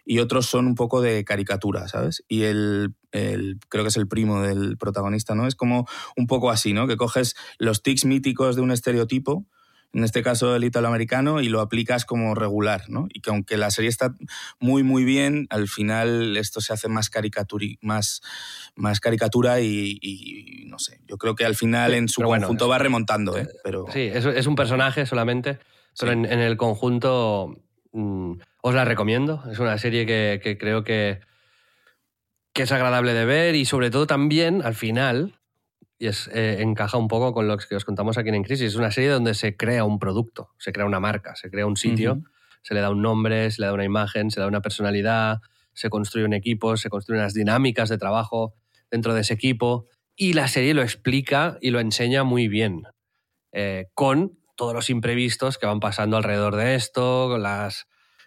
y 0.05 0.21
otros 0.21 0.47
son 0.47 0.67
un 0.67 0.75
poco 0.75 1.03
de 1.03 1.25
caricatura, 1.25 1.87
¿sabes? 1.89 2.25
Y 2.29 2.45
el, 2.45 2.95
el, 3.13 3.59
creo 3.69 3.85
que 3.85 3.89
es 3.89 3.97
el 3.97 4.09
primo 4.09 4.43
del 4.43 4.77
protagonista, 4.79 5.35
¿no? 5.35 5.47
Es 5.47 5.55
como 5.55 5.87
un 6.17 6.27
poco 6.27 6.51
así, 6.51 6.73
¿no? 6.73 6.87
Que 6.87 6.97
coges 6.97 7.35
los 7.59 7.83
tics 7.83 8.05
míticos 8.05 8.57
de 8.57 8.63
un 8.63 8.71
estereotipo, 8.71 9.47
en 9.95 10.05
este 10.05 10.23
caso 10.23 10.55
el 10.55 10.65
italoamericano, 10.65 11.41
y 11.41 11.49
lo 11.49 11.63
aplicas 11.63 12.05
como 12.05 12.35
regular, 12.35 12.83
¿no? 12.89 13.07
Y 13.13 13.21
que 13.23 13.31
aunque 13.31 13.57
la 13.57 13.71
serie 13.71 13.89
está 13.89 14.15
muy, 14.61 14.83
muy 14.83 15.05
bien, 15.05 15.47
al 15.49 15.67
final 15.69 16.37
esto 16.37 16.61
se 16.61 16.75
hace 16.75 16.89
más, 16.89 17.09
caricaturi 17.09 17.79
más, 17.81 18.21
más 18.77 19.01
caricatura 19.01 19.61
y, 19.61 19.99
y, 20.03 20.67
no 20.67 20.79
sé, 20.79 21.01
yo 21.07 21.17
creo 21.17 21.35
que 21.35 21.47
al 21.47 21.55
final 21.55 21.95
en 21.95 22.09
su 22.09 22.21
bueno, 22.23 22.43
conjunto 22.43 22.67
es- 22.67 22.71
va 22.71 22.79
remontando, 22.79 23.39
¿eh? 23.39 23.49
Pero... 23.65 23.87
Sí, 23.91 24.01
es, 24.01 24.27
es 24.27 24.47
un 24.47 24.57
personaje 24.57 25.07
solamente, 25.07 25.59
pero 25.99 26.13
Sí. 26.13 26.19
en, 26.19 26.27
en 26.27 26.41
el 26.41 26.59
conjunto 26.59 27.57
mm, 27.93 28.33
os 28.61 28.75
la 28.75 28.85
recomiendo. 28.85 29.43
Es 29.51 29.59
una 29.59 29.79
serie 29.79 30.05
que, 30.05 30.39
que 30.43 30.59
creo 30.59 30.85
que, 30.85 31.21
que 32.53 32.63
es 32.63 32.73
agradable 32.73 33.15
de 33.15 33.25
ver 33.25 33.55
y 33.55 33.65
sobre 33.65 33.91
todo 33.91 34.07
también 34.07 34.63
al 34.63 34.75
final, 34.75 35.39
y 35.99 36.07
es, 36.07 36.29
eh, 36.33 36.59
encaja 36.61 36.97
un 36.97 37.09
poco 37.09 37.33
con 37.33 37.49
lo 37.49 37.57
que 37.57 37.77
os 37.77 37.85
contamos 37.85 38.19
aquí 38.19 38.29
en 38.29 38.37
En 38.37 38.45
Crisis, 38.45 38.69
es 38.69 38.77
una 38.77 38.91
serie 38.91 39.11
donde 39.11 39.35
se 39.35 39.57
crea 39.57 39.85
un 39.85 39.99
producto, 39.99 40.51
se 40.59 40.73
crea 40.73 40.87
una 40.87 41.01
marca, 41.01 41.35
se 41.37 41.51
crea 41.51 41.67
un 41.67 41.77
sitio, 41.77 42.23
se 42.63 42.75
le 42.75 42.81
da 42.81 42.91
un 42.91 43.03
nombre, 43.03 43.51
se 43.51 43.63
le 43.63 43.67
da 43.67 43.73
una 43.73 43.85
imagen, 43.85 44.31
se 44.31 44.41
le 44.41 44.43
da 44.43 44.49
una 44.49 44.61
personalidad, 44.61 45.41
se 45.73 45.91
construye 45.91 46.27
un 46.27 46.35
equipo, 46.35 46.77
se 46.77 46.91
construyen 46.91 47.23
unas 47.23 47.35
dinámicas 47.35 47.89
de 47.89 47.99
trabajo 47.99 48.55
dentro 48.91 49.15
de 49.15 49.21
ese 49.21 49.35
equipo 49.35 49.87
y 50.17 50.33
la 50.33 50.49
serie 50.49 50.75
lo 50.75 50.83
explica 50.83 51.59
y 51.61 51.71
lo 51.71 51.79
enseña 51.79 52.25
muy 52.25 52.49
bien, 52.49 52.83
eh, 53.53 53.87
con 53.95 54.39
todos 54.57 54.75
los 54.75 54.91
imprevistos 54.91 55.57
que 55.57 55.67
van 55.67 55.79
pasando 55.79 56.17
alrededor 56.17 56.57
de 56.57 56.75
esto, 56.75 57.29
con 57.29 57.43
las 57.45 57.87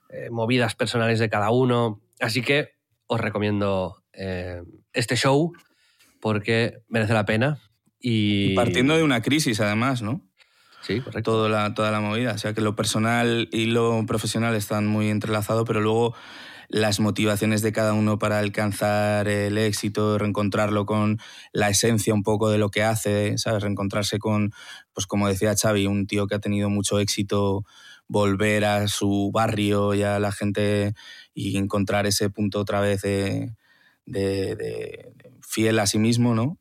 eh, 0.10 0.30
movidas 0.30 0.76
personales 0.76 1.20
de 1.20 1.30
cada 1.30 1.52
uno. 1.52 2.02
Así 2.22 2.42
que 2.42 2.70
os 3.08 3.20
recomiendo 3.20 4.01
eh, 4.14 4.62
este 4.94 5.16
show 5.16 5.52
porque 6.20 6.84
merece 6.88 7.14
la 7.14 7.26
pena. 7.26 7.60
Y, 8.00 8.52
Y 8.52 8.56
partiendo 8.56 8.96
de 8.96 9.04
una 9.04 9.22
crisis, 9.22 9.60
además, 9.60 10.02
¿no? 10.02 10.28
Sí, 10.82 11.00
correcto. 11.00 11.32
Todo 11.32 11.50
la, 11.50 11.74
toda 11.74 11.92
la 11.92 12.00
movida. 12.00 12.34
O 12.34 12.38
sea, 12.38 12.54
que 12.54 12.62
lo 12.62 12.76
personal 12.76 13.50
y 13.52 13.66
lo 13.66 14.06
profesional 14.06 14.56
están 14.56 14.88
muy 14.88 15.10
entrelazados, 15.10 15.66
pero 15.68 15.82
luego 15.82 16.16
las 16.70 17.00
motivaciones 17.00 17.62
de 17.62 17.74
cada 17.74 17.94
uno 17.94 18.18
para 18.18 18.40
alcanzar 18.40 19.28
el 19.28 19.58
éxito, 19.58 20.18
reencontrarlo 20.18 20.86
con 20.86 21.20
la 21.52 21.70
esencia 21.70 22.14
un 22.14 22.24
poco 22.24 22.50
de 22.50 22.58
lo 22.58 22.70
que 22.70 22.82
hace, 22.82 23.38
¿sabes? 23.38 23.64
Reencontrarse 23.64 24.20
con, 24.20 24.52
pues 24.94 25.06
como 25.06 25.28
decía 25.28 25.54
Xavi, 25.56 25.86
un 25.86 26.08
tío 26.08 26.28
que 26.28 26.36
ha 26.36 26.40
tenido 26.40 26.70
mucho 26.70 27.00
éxito, 27.00 27.66
volver 28.08 28.64
a 28.64 28.88
su 28.88 29.32
barrio 29.34 29.94
y 29.94 30.04
a 30.04 30.18
la 30.20 30.32
gente 30.32 30.94
y 31.34 31.58
encontrar 31.58 32.08
ese 32.08 32.30
punto 32.30 32.62
otra 32.62 32.80
vez 32.80 33.02
de, 33.02 33.52
de- 34.12 35.14
fiel 35.42 35.80
a 35.80 35.88
sí 35.88 35.98
mismo, 36.00 36.36
¿no? 36.36 36.60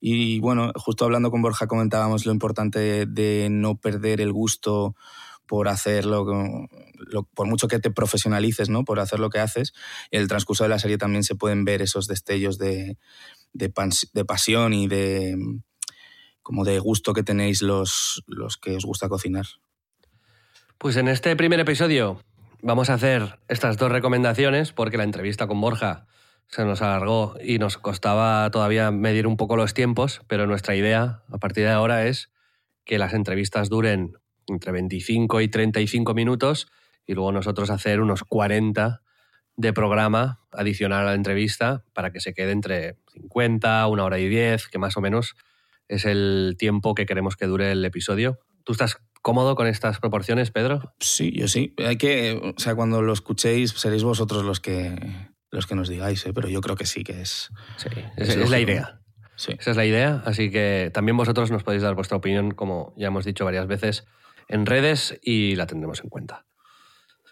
Y 0.00 0.38
bueno, 0.40 0.72
justo 0.76 1.04
hablando 1.04 1.30
con 1.30 1.42
Borja 1.42 1.66
comentábamos 1.66 2.24
lo 2.26 2.32
importante 2.32 3.06
de, 3.06 3.48
no 3.50 3.78
perder 3.78 4.20
el 4.20 4.32
gusto 4.32 4.94
por 5.46 5.68
hacerlo, 5.68 6.26
lo, 6.98 7.22
por 7.34 7.46
mucho 7.46 7.68
que 7.68 7.78
te 7.78 7.90
profesionalices, 7.90 8.68
¿no? 8.68 8.84
Por 8.84 9.00
hacer 9.00 9.18
lo 9.18 9.30
que 9.30 9.38
haces. 9.38 9.72
En 10.10 10.20
el 10.20 10.28
transcurso 10.28 10.64
de 10.64 10.68
la 10.68 10.78
serie 10.78 10.98
también 10.98 11.24
se 11.24 11.34
pueden 11.34 11.64
ver 11.64 11.80
esos 11.80 12.06
destellos 12.06 12.58
de, 12.58 12.98
de, 13.54 13.72
de 14.12 14.24
pasión 14.24 14.74
y 14.74 14.88
de 14.88 15.36
como 16.42 16.64
de 16.64 16.78
gusto 16.78 17.12
que 17.12 17.22
tenéis 17.22 17.60
los, 17.62 18.22
los 18.26 18.56
que 18.56 18.76
os 18.76 18.84
gusta 18.84 19.08
cocinar. 19.08 19.46
Pues 20.78 20.96
en 20.96 21.08
este 21.08 21.34
primer 21.34 21.60
episodio 21.60 22.22
vamos 22.62 22.88
a 22.90 22.94
hacer 22.94 23.38
estas 23.48 23.78
dos 23.78 23.90
recomendaciones 23.90 24.72
porque 24.72 24.96
la 24.96 25.04
entrevista 25.04 25.46
con 25.46 25.60
Borja 25.60 26.06
se 26.48 26.64
nos 26.64 26.82
alargó 26.82 27.34
y 27.42 27.58
nos 27.58 27.76
costaba 27.76 28.50
todavía 28.50 28.90
medir 28.90 29.26
un 29.26 29.36
poco 29.36 29.56
los 29.56 29.74
tiempos, 29.74 30.22
pero 30.26 30.46
nuestra 30.46 30.74
idea 30.74 31.22
a 31.30 31.38
partir 31.38 31.64
de 31.64 31.70
ahora 31.70 32.06
es 32.06 32.30
que 32.84 32.98
las 32.98 33.12
entrevistas 33.12 33.68
duren 33.68 34.14
entre 34.46 34.72
25 34.72 35.42
y 35.42 35.48
35 35.48 36.14
minutos 36.14 36.68
y 37.06 37.14
luego 37.14 37.32
nosotros 37.32 37.70
hacer 37.70 38.00
unos 38.00 38.24
40 38.24 39.02
de 39.56 39.72
programa 39.72 40.40
adicional 40.52 41.02
a 41.02 41.10
la 41.10 41.14
entrevista 41.14 41.84
para 41.92 42.12
que 42.12 42.20
se 42.20 42.32
quede 42.32 42.52
entre 42.52 42.96
50, 43.12 43.86
una 43.88 44.04
hora 44.04 44.18
y 44.18 44.28
10, 44.28 44.68
que 44.68 44.78
más 44.78 44.96
o 44.96 45.00
menos 45.00 45.34
es 45.88 46.04
el 46.04 46.54
tiempo 46.58 46.94
que 46.94 47.06
queremos 47.06 47.36
que 47.36 47.46
dure 47.46 47.72
el 47.72 47.84
episodio. 47.84 48.38
¿Tú 48.64 48.72
estás 48.72 48.98
cómodo 49.20 49.54
con 49.54 49.66
estas 49.66 49.98
proporciones, 49.98 50.50
Pedro? 50.50 50.94
Sí, 51.00 51.32
yo 51.32 51.48
sí. 51.48 51.74
Hay 51.84 51.96
que, 51.96 52.54
o 52.56 52.60
sea, 52.60 52.74
cuando 52.74 53.02
lo 53.02 53.12
escuchéis 53.12 53.72
seréis 53.72 54.04
vosotros 54.04 54.44
los 54.44 54.60
que 54.60 54.96
los 55.50 55.66
que 55.66 55.74
nos 55.74 55.88
digáis, 55.88 56.24
¿eh? 56.26 56.32
pero 56.32 56.48
yo 56.48 56.60
creo 56.60 56.76
que 56.76 56.86
sí 56.86 57.04
que 57.04 57.20
es. 57.20 57.50
Sí, 57.76 57.88
es, 58.16 58.36
es 58.36 58.50
la 58.50 58.60
idea. 58.60 59.00
Sí. 59.36 59.54
Esa 59.58 59.70
es 59.70 59.76
la 59.76 59.84
idea, 59.84 60.22
así 60.26 60.50
que 60.50 60.90
también 60.92 61.16
vosotros 61.16 61.50
nos 61.52 61.62
podéis 61.62 61.82
dar 61.82 61.94
vuestra 61.94 62.16
opinión, 62.16 62.50
como 62.50 62.92
ya 62.96 63.06
hemos 63.06 63.24
dicho 63.24 63.44
varias 63.44 63.68
veces, 63.68 64.04
en 64.48 64.66
redes 64.66 65.18
y 65.22 65.54
la 65.54 65.66
tendremos 65.66 66.02
en 66.02 66.10
cuenta. 66.10 66.44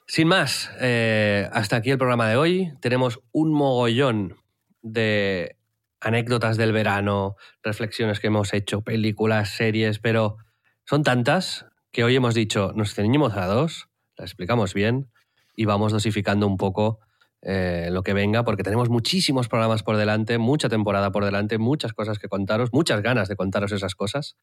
Sin 0.07 0.29
más, 0.29 0.71
eh, 0.81 1.49
hasta 1.53 1.77
aquí 1.77 1.91
el 1.91 1.99
programa 1.99 2.29
de 2.29 2.37
hoy. 2.37 2.73
Tenemos 2.81 3.21
un 3.33 3.53
mogollón 3.53 4.37
de 4.81 5.57
anécdotas 6.01 6.57
del 6.57 6.71
verano, 6.71 7.35
reflexiones 7.65 8.21
que 8.21 8.29
hemos 8.29 8.55
hecho, 8.55 8.83
películas, 8.83 9.51
series, 9.51 9.99
pero 9.99 10.37
son 10.85 11.03
tantas 11.03 11.67
que 11.91 12.05
hoy 12.05 12.15
hemos 12.15 12.35
dicho, 12.35 12.73
nos 12.77 12.95
ceñimos 12.95 13.35
a 13.37 13.47
dos, 13.47 13.89
las 14.17 14.31
explicamos 14.31 14.75
bien 14.75 15.11
y 15.57 15.65
vamos 15.65 15.93
dosificando 15.93 16.47
un 16.47 16.57
poco 16.57 17.01
eh, 17.49 17.91
lo 17.93 18.03
que 18.03 18.13
venga, 18.13 18.43
porque 18.45 18.65
tenemos 18.65 18.89
muchísimos 18.89 19.47
programas 19.49 19.85
por 19.85 19.97
delante, 19.97 20.37
mucha 20.39 20.69
temporada 20.69 21.13
por 21.13 21.25
delante, 21.25 21.59
muchas 21.59 21.93
cosas 21.93 22.19
que 22.19 22.29
contaros, 22.29 22.73
muchas 22.73 23.03
ganas 23.03 23.29
de 23.29 23.37
contaros 23.37 23.71
esas 23.71 23.95
cosas 23.95 24.37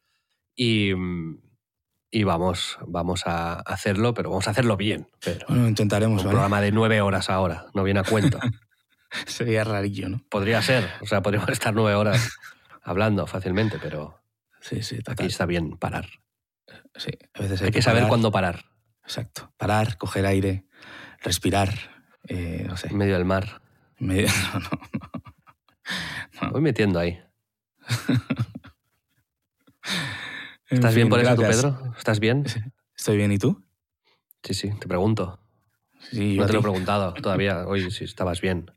y, 0.55 0.91
y 2.11 2.23
vamos, 2.23 2.77
vamos 2.87 3.23
a 3.27 3.55
hacerlo, 3.59 4.13
pero 4.13 4.29
vamos 4.29 4.47
a 4.47 4.51
hacerlo 4.51 4.77
bien. 4.77 5.09
Pedro. 5.19 5.47
Bueno, 5.49 5.67
intentaremos, 5.67 6.21
Un 6.21 6.27
¿vale? 6.27 6.35
programa 6.35 6.61
de 6.61 6.71
nueve 6.71 7.01
horas 7.01 7.29
ahora, 7.29 7.65
no 7.73 7.83
viene 7.83 7.99
a 7.99 8.03
cuento. 8.03 8.39
Sería 9.27 9.63
rarillo, 9.65 10.07
¿no? 10.07 10.21
Podría 10.29 10.61
ser, 10.61 10.89
o 11.01 11.05
sea, 11.05 11.21
podríamos 11.21 11.49
estar 11.51 11.73
nueve 11.73 11.95
horas 11.95 12.37
hablando 12.83 13.27
fácilmente, 13.27 13.79
pero 13.81 14.21
Sí, 14.61 14.81
sí, 14.81 14.99
aquí 15.07 15.25
está 15.25 15.45
bien 15.45 15.77
parar. 15.77 16.07
Sí, 16.95 17.11
a 17.33 17.41
veces 17.41 17.61
Hay 17.63 17.71
que 17.71 17.81
saber 17.81 18.03
parar. 18.03 18.09
cuándo 18.09 18.31
parar, 18.31 18.63
Exacto. 19.03 19.51
Parar, 19.57 19.97
coger 19.97 20.25
aire, 20.25 20.65
respirar, 21.21 21.73
eh, 22.27 22.65
no 22.67 22.77
sé. 22.77 22.87
en 22.89 22.97
medio 22.97 23.13
del 23.15 23.25
mar. 23.25 23.61
No, 23.99 24.13
no, 24.13 24.69
no. 26.41 26.51
Voy 26.51 26.61
metiendo 26.61 26.99
ahí. 26.99 27.21
¿Estás 30.69 30.95
bien 30.95 31.09
por 31.09 31.19
eso 31.19 31.35
tú. 31.35 31.41
Pedro? 31.41 31.93
¿Estás 31.97 32.19
bien? 32.19 32.43
Estoy 32.97 33.17
bien, 33.17 33.31
¿y 33.31 33.37
tú? 33.37 33.63
Sí, 34.43 34.53
sí, 34.53 34.71
te 34.79 34.87
pregunto. 34.87 35.39
Sí, 36.11 36.37
No 36.37 36.45
te 36.45 36.53
lo 36.53 36.59
he 36.59 36.61
preguntado 36.63 37.13
todavía 37.21 37.65
hoy 37.65 37.91
si 37.91 38.03
estabas 38.03 38.41
bien. 38.41 38.71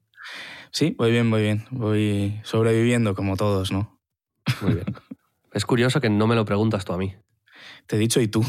Sí, 0.71 0.95
voy 0.99 1.11
bien, 1.11 1.31
voy 1.31 1.43
bien. 1.43 1.65
Voy 1.71 2.41
sobreviviendo 2.45 3.15
como 3.15 3.37
todos, 3.37 3.73
¿no? 3.73 4.01
Muy 4.61 4.75
bien. 4.75 4.87
Es 5.53 5.65
curioso 5.65 6.01
que 6.01 6.11
no 6.11 6.27
me 6.27 6.35
lo 6.35 6.45
preguntas 6.45 6.85
tú 6.85 6.93
a 6.93 6.99
mí. 6.99 7.17
Te 7.87 7.97
he 7.97 7.99
dicho 7.99 8.21
y 8.21 8.29
tú. 8.29 8.45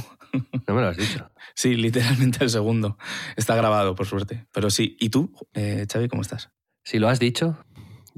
No 0.67 0.73
me 0.73 0.81
lo 0.81 0.87
has 0.87 0.97
dicho. 0.97 1.29
Sí, 1.55 1.75
literalmente 1.75 2.43
el 2.43 2.51
segundo. 2.51 2.97
Está 3.35 3.55
grabado, 3.55 3.95
por 3.95 4.05
suerte. 4.05 4.45
Pero 4.53 4.69
sí, 4.69 4.95
¿y 4.99 5.09
tú, 5.09 5.33
eh, 5.55 5.87
Xavi, 5.91 6.07
cómo 6.07 6.21
estás? 6.21 6.51
Si 6.83 6.99
lo 6.99 7.09
has 7.09 7.19
dicho, 7.19 7.57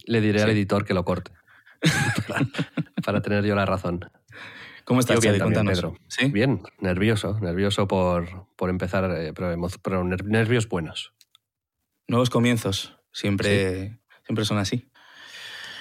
le 0.06 0.20
diré 0.20 0.42
al 0.42 0.50
editor 0.50 0.84
que 0.84 0.94
lo 0.94 1.06
corte. 1.06 1.32
para, 2.28 2.46
para 3.02 3.22
tener 3.22 3.46
yo 3.46 3.56
la 3.56 3.66
razón. 3.66 4.10
¿Cómo 4.84 5.00
estás, 5.02 5.20
Xavi? 5.24 5.40
Cuéntanos. 5.40 5.78
Pedro. 5.78 5.96
¿Sí? 6.08 6.32
Bien, 6.32 6.64
nervioso. 6.80 7.40
Nervioso 7.40 7.88
por, 7.88 8.48
por 8.56 8.72
empezar, 8.72 9.10
eh, 9.16 9.34
pero, 9.34 10.04
nervios 10.04 10.68
buenos. 10.68 11.14
Nuevos 12.08 12.32
comienzos. 12.32 12.98
Siempre, 13.14 14.00
siempre 14.26 14.46
son 14.46 14.58
así. 14.58 14.90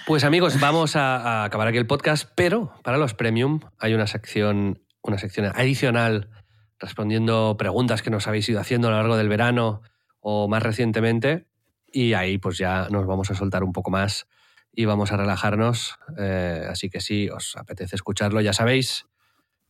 Pues 0.07 0.25
amigos, 0.25 0.61
vamos 0.61 0.95
a, 0.95 1.17
a 1.17 1.45
acabar 1.45 1.69
aquí 1.69 1.79
el 1.79 1.87
podcast, 1.87 2.31
pero 2.35 2.75
para 2.83 2.99
los 2.99 3.15
premium 3.15 3.61
hay 3.79 3.95
una 3.95 4.07
sección, 4.07 4.83
una 5.09 5.19
sección 5.19 5.47
adicional 5.55 6.31
respondiendo 6.79 7.57
preguntas 7.59 8.03
que 8.03 8.11
nos 8.11 8.27
habéis 8.27 8.49
ido 8.49 8.61
haciendo 8.61 8.89
a 8.89 8.91
lo 8.93 8.97
largo 8.99 9.17
del 9.17 9.29
verano 9.29 9.83
o 10.21 10.49
más 10.49 10.63
recientemente. 10.63 11.47
Y 11.87 12.13
ahí 12.13 12.39
pues 12.39 12.59
ya 12.59 12.89
nos 12.91 13.07
vamos 13.07 13.31
a 13.31 13.35
soltar 13.35 13.65
un 13.65 13.73
poco 13.73 13.91
más 13.91 14.27
y 14.73 14.85
vamos 14.85 15.11
a 15.13 15.17
relajarnos. 15.17 15.99
Eh, 16.19 16.67
así 16.69 16.91
que 16.91 17.01
si 17.01 17.29
os 17.31 17.57
apetece 17.57 17.97
escucharlo, 17.97 18.41
ya 18.41 18.53
sabéis, 18.53 19.07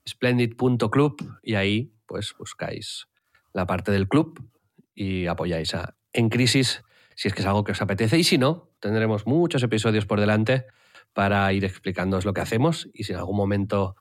splendid.club 0.06 1.38
y 1.42 1.54
ahí 1.54 1.92
pues 2.06 2.34
buscáis 2.38 3.08
la 3.52 3.66
parte 3.66 3.92
del 3.92 4.08
club 4.08 4.50
y 4.94 5.26
apoyáis 5.26 5.74
a 5.74 5.94
En 6.12 6.28
Crisis 6.28 6.82
si 7.18 7.26
es 7.26 7.34
que 7.34 7.40
es 7.40 7.46
algo 7.46 7.64
que 7.64 7.72
os 7.72 7.82
apetece 7.82 8.16
y 8.16 8.22
si 8.22 8.38
no, 8.38 8.70
tendremos 8.78 9.26
muchos 9.26 9.60
episodios 9.64 10.06
por 10.06 10.20
delante 10.20 10.66
para 11.12 11.52
ir 11.52 11.64
explicándoos 11.64 12.24
lo 12.24 12.32
que 12.32 12.40
hacemos 12.40 12.88
y 12.94 13.02
si 13.02 13.12
en 13.12 13.18
algún 13.18 13.36
momento 13.36 13.96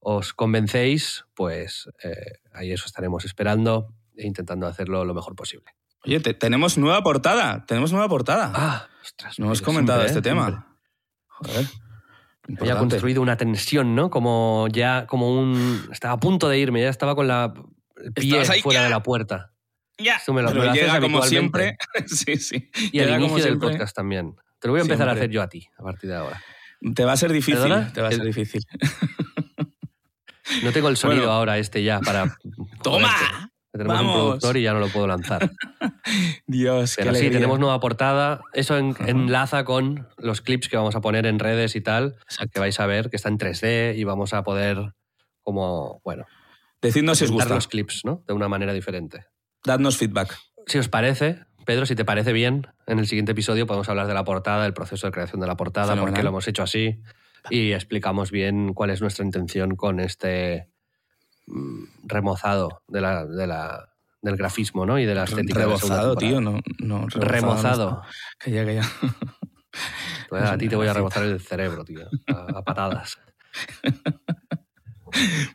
os 0.00 0.32
convencéis, 0.32 1.24
pues 1.34 1.88
eh, 2.02 2.38
ahí 2.52 2.72
eso 2.72 2.86
estaremos 2.86 3.24
esperando 3.24 3.94
e 4.16 4.26
intentando 4.26 4.66
hacerlo 4.66 5.04
lo 5.04 5.14
mejor 5.14 5.34
posible. 5.36 5.66
Oye, 6.04 6.20
te- 6.20 6.34
tenemos 6.34 6.78
nueva 6.78 7.02
portada. 7.02 7.64
Tenemos 7.66 7.92
nueva 7.92 8.08
portada. 8.08 8.50
Ah, 8.54 8.88
ostras. 9.02 9.38
no 9.38 9.46
hemos 9.46 9.58
siempre, 9.58 9.74
comentado 9.74 10.00
¿eh? 10.02 10.06
este 10.06 10.22
Siempre. 10.22 10.30
tema. 10.46 10.76
Joder. 11.26 11.54
Había 11.64 12.52
importante. 12.54 12.78
construido 12.78 13.22
una 13.22 13.36
tensión, 13.36 13.94
¿no? 13.94 14.10
Como 14.10 14.66
ya, 14.72 15.06
como 15.06 15.38
un... 15.38 15.88
Estaba 15.92 16.14
a 16.14 16.18
punto 16.18 16.48
de 16.48 16.58
irme, 16.58 16.80
ya 16.80 16.88
estaba 16.88 17.14
con 17.14 17.28
la 17.28 17.52
el 18.02 18.12
pie 18.14 18.42
fuera 18.62 18.80
ya. 18.80 18.84
de 18.84 18.90
la 18.90 19.02
puerta. 19.02 19.52
Ya. 19.98 20.16
Esto 20.16 20.32
me 20.32 20.40
lo- 20.42 20.48
Pero 20.48 20.60
me 20.60 20.66
lo 20.66 20.72
haces 20.72 20.84
llega 20.86 21.00
como 21.00 21.22
siempre. 21.22 21.76
sí, 22.06 22.36
sí. 22.36 22.70
Y 22.92 23.00
al 23.00 23.06
Llega 23.06 23.18
como 23.20 23.32
inicio 23.32 23.44
del 23.50 23.58
podcast 23.58 23.94
también. 23.94 24.34
Te 24.58 24.68
lo 24.68 24.72
voy 24.72 24.80
a 24.80 24.82
empezar 24.82 25.08
a 25.08 25.12
hacer 25.12 25.30
yo 25.30 25.42
a 25.42 25.48
ti, 25.48 25.68
a 25.78 25.82
partir 25.82 26.08
de 26.10 26.16
ahora. 26.16 26.42
Te 26.94 27.04
va 27.04 27.12
a 27.12 27.16
ser 27.18 27.30
difícil. 27.32 27.60
¿Perdona? 27.60 27.92
Te 27.92 28.00
va 28.00 28.08
a 28.08 28.12
ser 28.12 28.22
difícil. 28.24 28.62
No 30.62 30.72
tengo 30.72 30.88
el 30.88 30.96
sonido 30.96 31.22
Bueno. 31.22 31.32
ahora 31.32 31.58
este 31.58 31.82
ya 31.82 32.00
para... 32.00 32.36
¡Toma! 32.82 33.10
Tenemos 33.72 34.00
un 34.00 34.12
productor 34.12 34.56
y 34.56 34.62
ya 34.62 34.72
no 34.72 34.80
lo 34.80 34.88
puedo 34.88 35.06
lanzar. 35.06 35.48
Dios, 36.46 36.96
qué 36.96 37.04
Pero 37.04 37.14
sí, 37.14 37.30
tenemos 37.30 37.58
nueva 37.60 37.78
portada. 37.78 38.40
Eso 38.52 38.76
en- 38.76 38.96
enlaza 39.06 39.64
con 39.64 40.08
los 40.18 40.40
clips 40.40 40.68
que 40.68 40.76
vamos 40.76 40.96
a 40.96 41.00
poner 41.00 41.24
en 41.26 41.38
redes 41.38 41.76
y 41.76 41.80
tal, 41.80 42.16
Exacto. 42.24 42.50
que 42.54 42.60
vais 42.60 42.80
a 42.80 42.86
ver 42.86 43.10
que 43.10 43.16
está 43.16 43.28
en 43.28 43.38
3D 43.38 43.96
y 43.96 44.02
vamos 44.04 44.34
a 44.34 44.42
poder, 44.42 44.94
como, 45.42 46.00
bueno, 46.04 46.26
Decidnos 46.82 47.18
si 47.18 47.24
os 47.26 47.30
gusta. 47.30 47.54
los 47.54 47.68
clips, 47.68 48.04
¿no? 48.04 48.24
De 48.26 48.34
una 48.34 48.48
manera 48.48 48.72
diferente. 48.72 49.26
Dadnos 49.64 49.96
feedback. 49.98 50.36
Si 50.66 50.78
os 50.78 50.88
parece, 50.88 51.38
Pedro, 51.64 51.86
si 51.86 51.94
te 51.94 52.04
parece 52.04 52.32
bien, 52.32 52.66
en 52.88 52.98
el 52.98 53.06
siguiente 53.06 53.32
episodio 53.32 53.66
podemos 53.68 53.88
hablar 53.88 54.08
de 54.08 54.14
la 54.14 54.24
portada, 54.24 54.64
del 54.64 54.74
proceso 54.74 55.06
de 55.06 55.12
creación 55.12 55.40
de 55.40 55.46
la 55.46 55.56
portada, 55.56 55.88
por 55.88 55.94
Fenomenal. 55.94 56.16
qué 56.18 56.22
lo 56.24 56.28
hemos 56.30 56.48
hecho 56.48 56.62
así 56.64 57.00
y 57.48 57.72
explicamos 57.72 58.30
bien 58.30 58.74
cuál 58.74 58.90
es 58.90 59.00
nuestra 59.00 59.24
intención 59.24 59.76
con 59.76 60.00
este 60.00 60.68
mm, 61.46 61.84
remozado 62.04 62.82
de 62.88 63.00
la, 63.00 63.24
de 63.24 63.46
la- 63.46 63.86
del 64.22 64.36
grafismo 64.36 64.84
¿no? 64.84 64.98
y 64.98 65.06
de 65.06 65.14
la 65.14 65.24
estética. 65.24 65.60
de 65.60 65.66
la 65.66 66.14
tío. 66.16 66.40
No, 66.42 66.60
no, 66.78 67.06
rebozado. 67.08 67.24
Remozado. 67.24 67.90
no. 67.90 68.02
Que 68.38 68.50
ya, 68.50 68.64
que 68.66 68.74
ya. 68.74 68.82
Pues 70.28 70.42
a 70.44 70.58
ti 70.58 70.68
te 70.68 70.76
voy 70.76 70.86
a 70.86 70.92
rebozar 70.92 71.24
el 71.24 71.40
cerebro, 71.40 71.84
tío, 71.84 72.00
a, 72.28 72.58
a 72.58 72.62
patadas. 72.62 73.18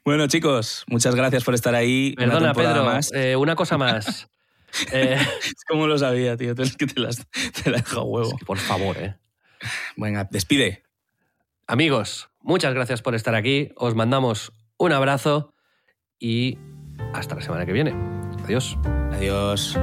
Bueno, 0.03 0.27
chicos, 0.27 0.83
muchas 0.87 1.15
gracias 1.15 1.43
por 1.43 1.53
estar 1.53 1.73
ahí. 1.75 2.13
Perdona, 2.17 2.53
Pedro, 2.53 2.83
más. 2.83 3.11
eh, 3.13 3.35
una 3.35 3.55
cosa 3.55 3.77
más. 3.77 4.27
Eh, 4.91 5.17
¿Cómo 5.69 5.87
lo 5.87 5.97
sabía, 5.97 6.35
tío? 6.35 6.53
Es 6.57 6.75
que 6.75 6.85
te 6.85 6.99
las, 6.99 7.25
te 7.63 7.71
la 7.71 7.77
dejo 7.77 8.01
a 8.01 8.03
huevo. 8.03 8.37
por 8.45 8.57
favor, 8.57 8.97
eh. 8.97 9.15
Venga, 9.95 10.27
despide. 10.29 10.83
Amigos, 11.67 12.29
muchas 12.41 12.73
gracias 12.73 13.01
por 13.01 13.15
estar 13.15 13.33
aquí. 13.35 13.69
Os 13.75 13.95
mandamos 13.95 14.51
un 14.77 14.91
abrazo 14.91 15.53
y 16.19 16.59
hasta 17.13 17.35
la 17.35 17.41
semana 17.41 17.65
que 17.65 17.73
viene. 17.73 17.93
Adiós. 18.43 18.77
Adiós. 19.11 19.77